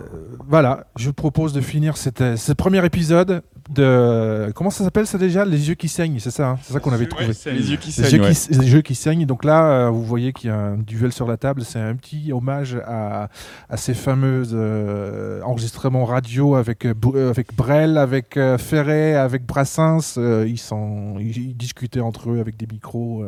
voilà, 0.48 0.86
je 0.96 1.10
propose 1.10 1.52
de 1.52 1.60
finir 1.60 1.98
cette, 1.98 2.22
euh, 2.22 2.36
ce 2.36 2.52
premier 2.54 2.84
épisode 2.84 3.42
de. 3.70 4.52
Comment 4.54 4.70
ça 4.70 4.84
s'appelle 4.84 5.06
ça 5.06 5.18
déjà? 5.18 5.44
Les 5.44 5.68
yeux 5.68 5.74
qui 5.74 5.88
saignent, 5.88 6.18
c'est 6.18 6.30
ça 6.30 6.50
hein? 6.50 6.58
C'est 6.62 6.72
ça 6.72 6.80
qu'on 6.80 6.92
avait 6.92 7.06
trouvé. 7.06 7.26
Ouais, 7.28 7.52
Les 7.52 7.70
yeux 7.70 7.76
qui 7.76 7.92
saignent. 7.92 8.10
yeux, 8.16 8.22
ouais. 8.22 8.32
qui, 8.34 8.52
les 8.58 8.72
yeux 8.72 8.80
qui 8.82 8.94
saignent. 8.94 9.26
Donc 9.26 9.44
là, 9.44 9.86
euh, 9.86 9.90
vous 9.90 10.04
voyez 10.04 10.32
qu'il 10.32 10.50
y 10.50 10.52
a 10.52 10.56
un 10.56 10.76
duel 10.76 11.12
sur 11.12 11.26
la 11.26 11.36
table. 11.36 11.62
C'est 11.64 11.78
un 11.80 11.94
petit 11.94 12.32
hommage 12.32 12.76
à, 12.86 13.28
à 13.70 13.76
ces 13.76 13.94
fameux 13.94 14.42
euh, 14.52 15.40
enregistrements 15.42 16.04
radio 16.04 16.54
avec, 16.56 16.84
euh, 16.86 17.30
avec 17.30 17.54
Brel, 17.56 17.98
avec 17.98 18.38
Ferret, 18.58 19.14
avec 19.14 19.46
Brassens. 19.46 20.16
Ils, 20.46 20.58
sont, 20.58 21.16
ils, 21.18 21.36
ils 21.36 21.56
discutaient 21.56 22.00
entre 22.00 22.30
eux 22.30 22.40
avec 22.40 22.56
des 22.56 22.66
micros. 22.70 23.24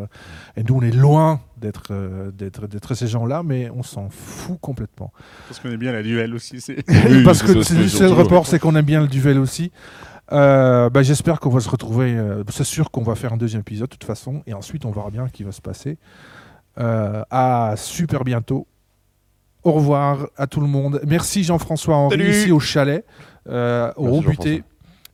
et 0.57 0.63
nous, 0.63 0.77
on 0.77 0.83
est 0.83 0.95
loin 0.95 1.41
d'être 1.61 1.85
euh, 1.91 2.31
d'être 2.33 2.67
d'être 2.67 2.95
ces 2.95 3.07
gens-là, 3.07 3.43
mais 3.43 3.71
on 3.75 3.83
s'en 3.83 4.09
fout 4.11 4.59
complètement. 4.61 5.11
Parce 5.49 5.59
qu'on 5.59 5.71
est 5.71 5.79
bien 5.79 5.93
la 5.93 6.03
duel 6.03 6.35
aussi. 6.35 6.61
c'est- 6.61 6.85
Oui, 7.09 7.23
Parce 7.25 7.43
que 7.43 7.63
c'est 7.63 8.01
le 8.01 8.13
report, 8.13 8.47
c'est 8.47 8.59
qu'on 8.59 8.77
aime 8.77 8.85
bien 8.85 9.01
le 9.01 9.09
duel 9.09 9.39
aussi. 9.39 9.73
Euh, 10.33 10.91
bah, 10.91 11.03
J'espère 11.03 11.39
qu'on 11.41 11.51
va 11.51 11.61
se 11.61 11.69
retrouver. 11.69 12.15
euh, 12.17 12.43
c'est 12.51 12.65
sûr 12.65 12.91
qu'on 12.91 13.03
va 13.03 13.15
faire 13.15 13.33
un 13.33 13.37
deuxième 13.37 13.61
épisode 13.61 13.89
de 13.89 13.93
toute 13.95 14.05
façon, 14.05 14.43
et 14.47 14.55
ensuite 14.55 14.85
on 14.85 14.91
verra 14.91 15.11
bien 15.11 15.27
ce 15.29 15.33
qui 15.33 15.45
va 15.45 15.53
se 15.53 15.61
passer. 15.61 15.99
Euh, 16.79 17.23
à 17.31 17.75
super 17.77 18.25
bientôt. 18.25 18.67
Au 19.63 19.73
revoir 19.73 20.29
à 20.37 20.47
tout 20.47 20.61
le 20.61 20.67
monde. 20.69 21.01
Merci 21.07 21.43
Jean-François 21.43 21.97
Henri 21.97 22.19
Salut. 22.19 22.31
ici 22.31 22.53
au 22.53 22.61
chalet, 22.61 23.05
euh, 23.49 23.93
au 23.97 24.11
Robuté. 24.11 24.63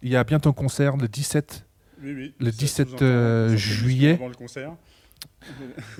Il 0.02 0.10
y 0.10 0.16
a 0.16 0.24
bientôt 0.24 0.48
un 0.50 0.52
concert 0.52 0.96
le 0.96 1.06
17, 1.08 1.64
Oui, 2.02 2.12
oui, 2.14 2.34
Le 2.40 2.50
ça 2.50 2.56
17, 2.58 2.88
sous-entend- 2.88 3.04
euh, 3.04 3.56
juillet. 3.56 4.14
avant 4.14 4.28
le 4.28 4.34
concert. 4.34 4.72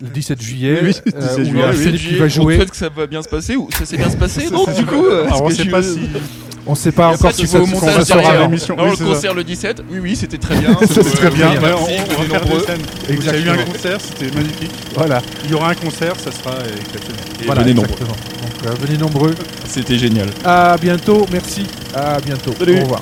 le 0.01 0.09
17 0.09 0.43
juillet, 0.43 0.81
Oui, 0.83 0.93
oui, 1.07 1.13
euh, 1.15 1.21
17 1.21 1.39
où 1.39 1.41
il 1.41 1.47
y 1.47 1.51
juillet, 1.51 1.63
a 1.65 1.71
oui, 1.71 1.77
Philippe 1.77 2.01
qui 2.01 2.15
va 2.17 2.25
On 2.25 2.29
jouer. 2.29 2.57
souhaite 2.57 2.71
que 2.71 2.77
ça 2.77 2.89
va 2.89 3.07
bien 3.07 3.23
se 3.23 3.29
passer 3.29 3.57
ou 3.57 3.71
ça 3.71 3.87
s'est 3.87 3.97
bien 3.97 4.11
se 4.11 4.17
passer 4.17 4.51
donc 4.51 4.75
du 4.75 4.85
coup 4.85 5.07
euh, 5.07 5.27
Alors, 5.27 5.43
on 5.45 5.49
que 5.49 5.55
sait 5.55 5.67
pas 5.67 5.83
si. 5.83 6.01
On 6.67 6.73
ne 6.73 6.77
sait 6.77 6.93
pas 6.93 7.09
encore 7.09 7.33
si 7.33 7.47
ça 7.47 7.59
se 7.65 8.13
derrière. 8.13 8.41
l'émission. 8.43 8.77
Le 8.77 9.05
concert 9.05 9.35
le 9.35 9.45
17, 9.45 9.83
oui 9.91 9.99
oui 10.01 10.17
c'était 10.17 10.39
très 10.39 10.59
bien. 10.59 10.77
C'était 10.81 11.03
très 11.03 11.31
bien. 11.31 11.51
On, 11.51 11.55
va 11.55 11.65
faire 11.65 12.41
nombreux. 12.41 12.61
des 12.61 12.67
scènes. 12.67 12.83
Il 13.09 13.25
y 13.25 13.29
a 13.29 13.39
eu 13.39 13.49
un 13.49 13.65
concert, 13.65 13.99
c'était 14.01 14.35
magnifique. 14.35 14.71
Voilà, 14.95 15.21
Il 15.45 15.51
y 15.51 15.55
aura 15.55 15.71
un 15.71 15.75
concert, 15.75 16.15
ça 16.19 16.31
sera 16.31 16.55
euh, 16.55 16.77
exceptionnel. 16.81 17.21
Voilà 17.47 17.63
venez 17.63 17.75
nombreux. 17.75 17.97
euh, 18.67 18.71
venez 18.81 18.99
nombreux. 18.99 19.35
C'était 19.67 19.99
génial. 19.99 20.29
À 20.45 20.77
bientôt, 20.81 21.27
merci. 21.33 21.67
À 21.95 22.21
bientôt. 22.21 22.53
Salut. 22.59 22.79
Au 22.79 22.83
revoir. 22.83 23.01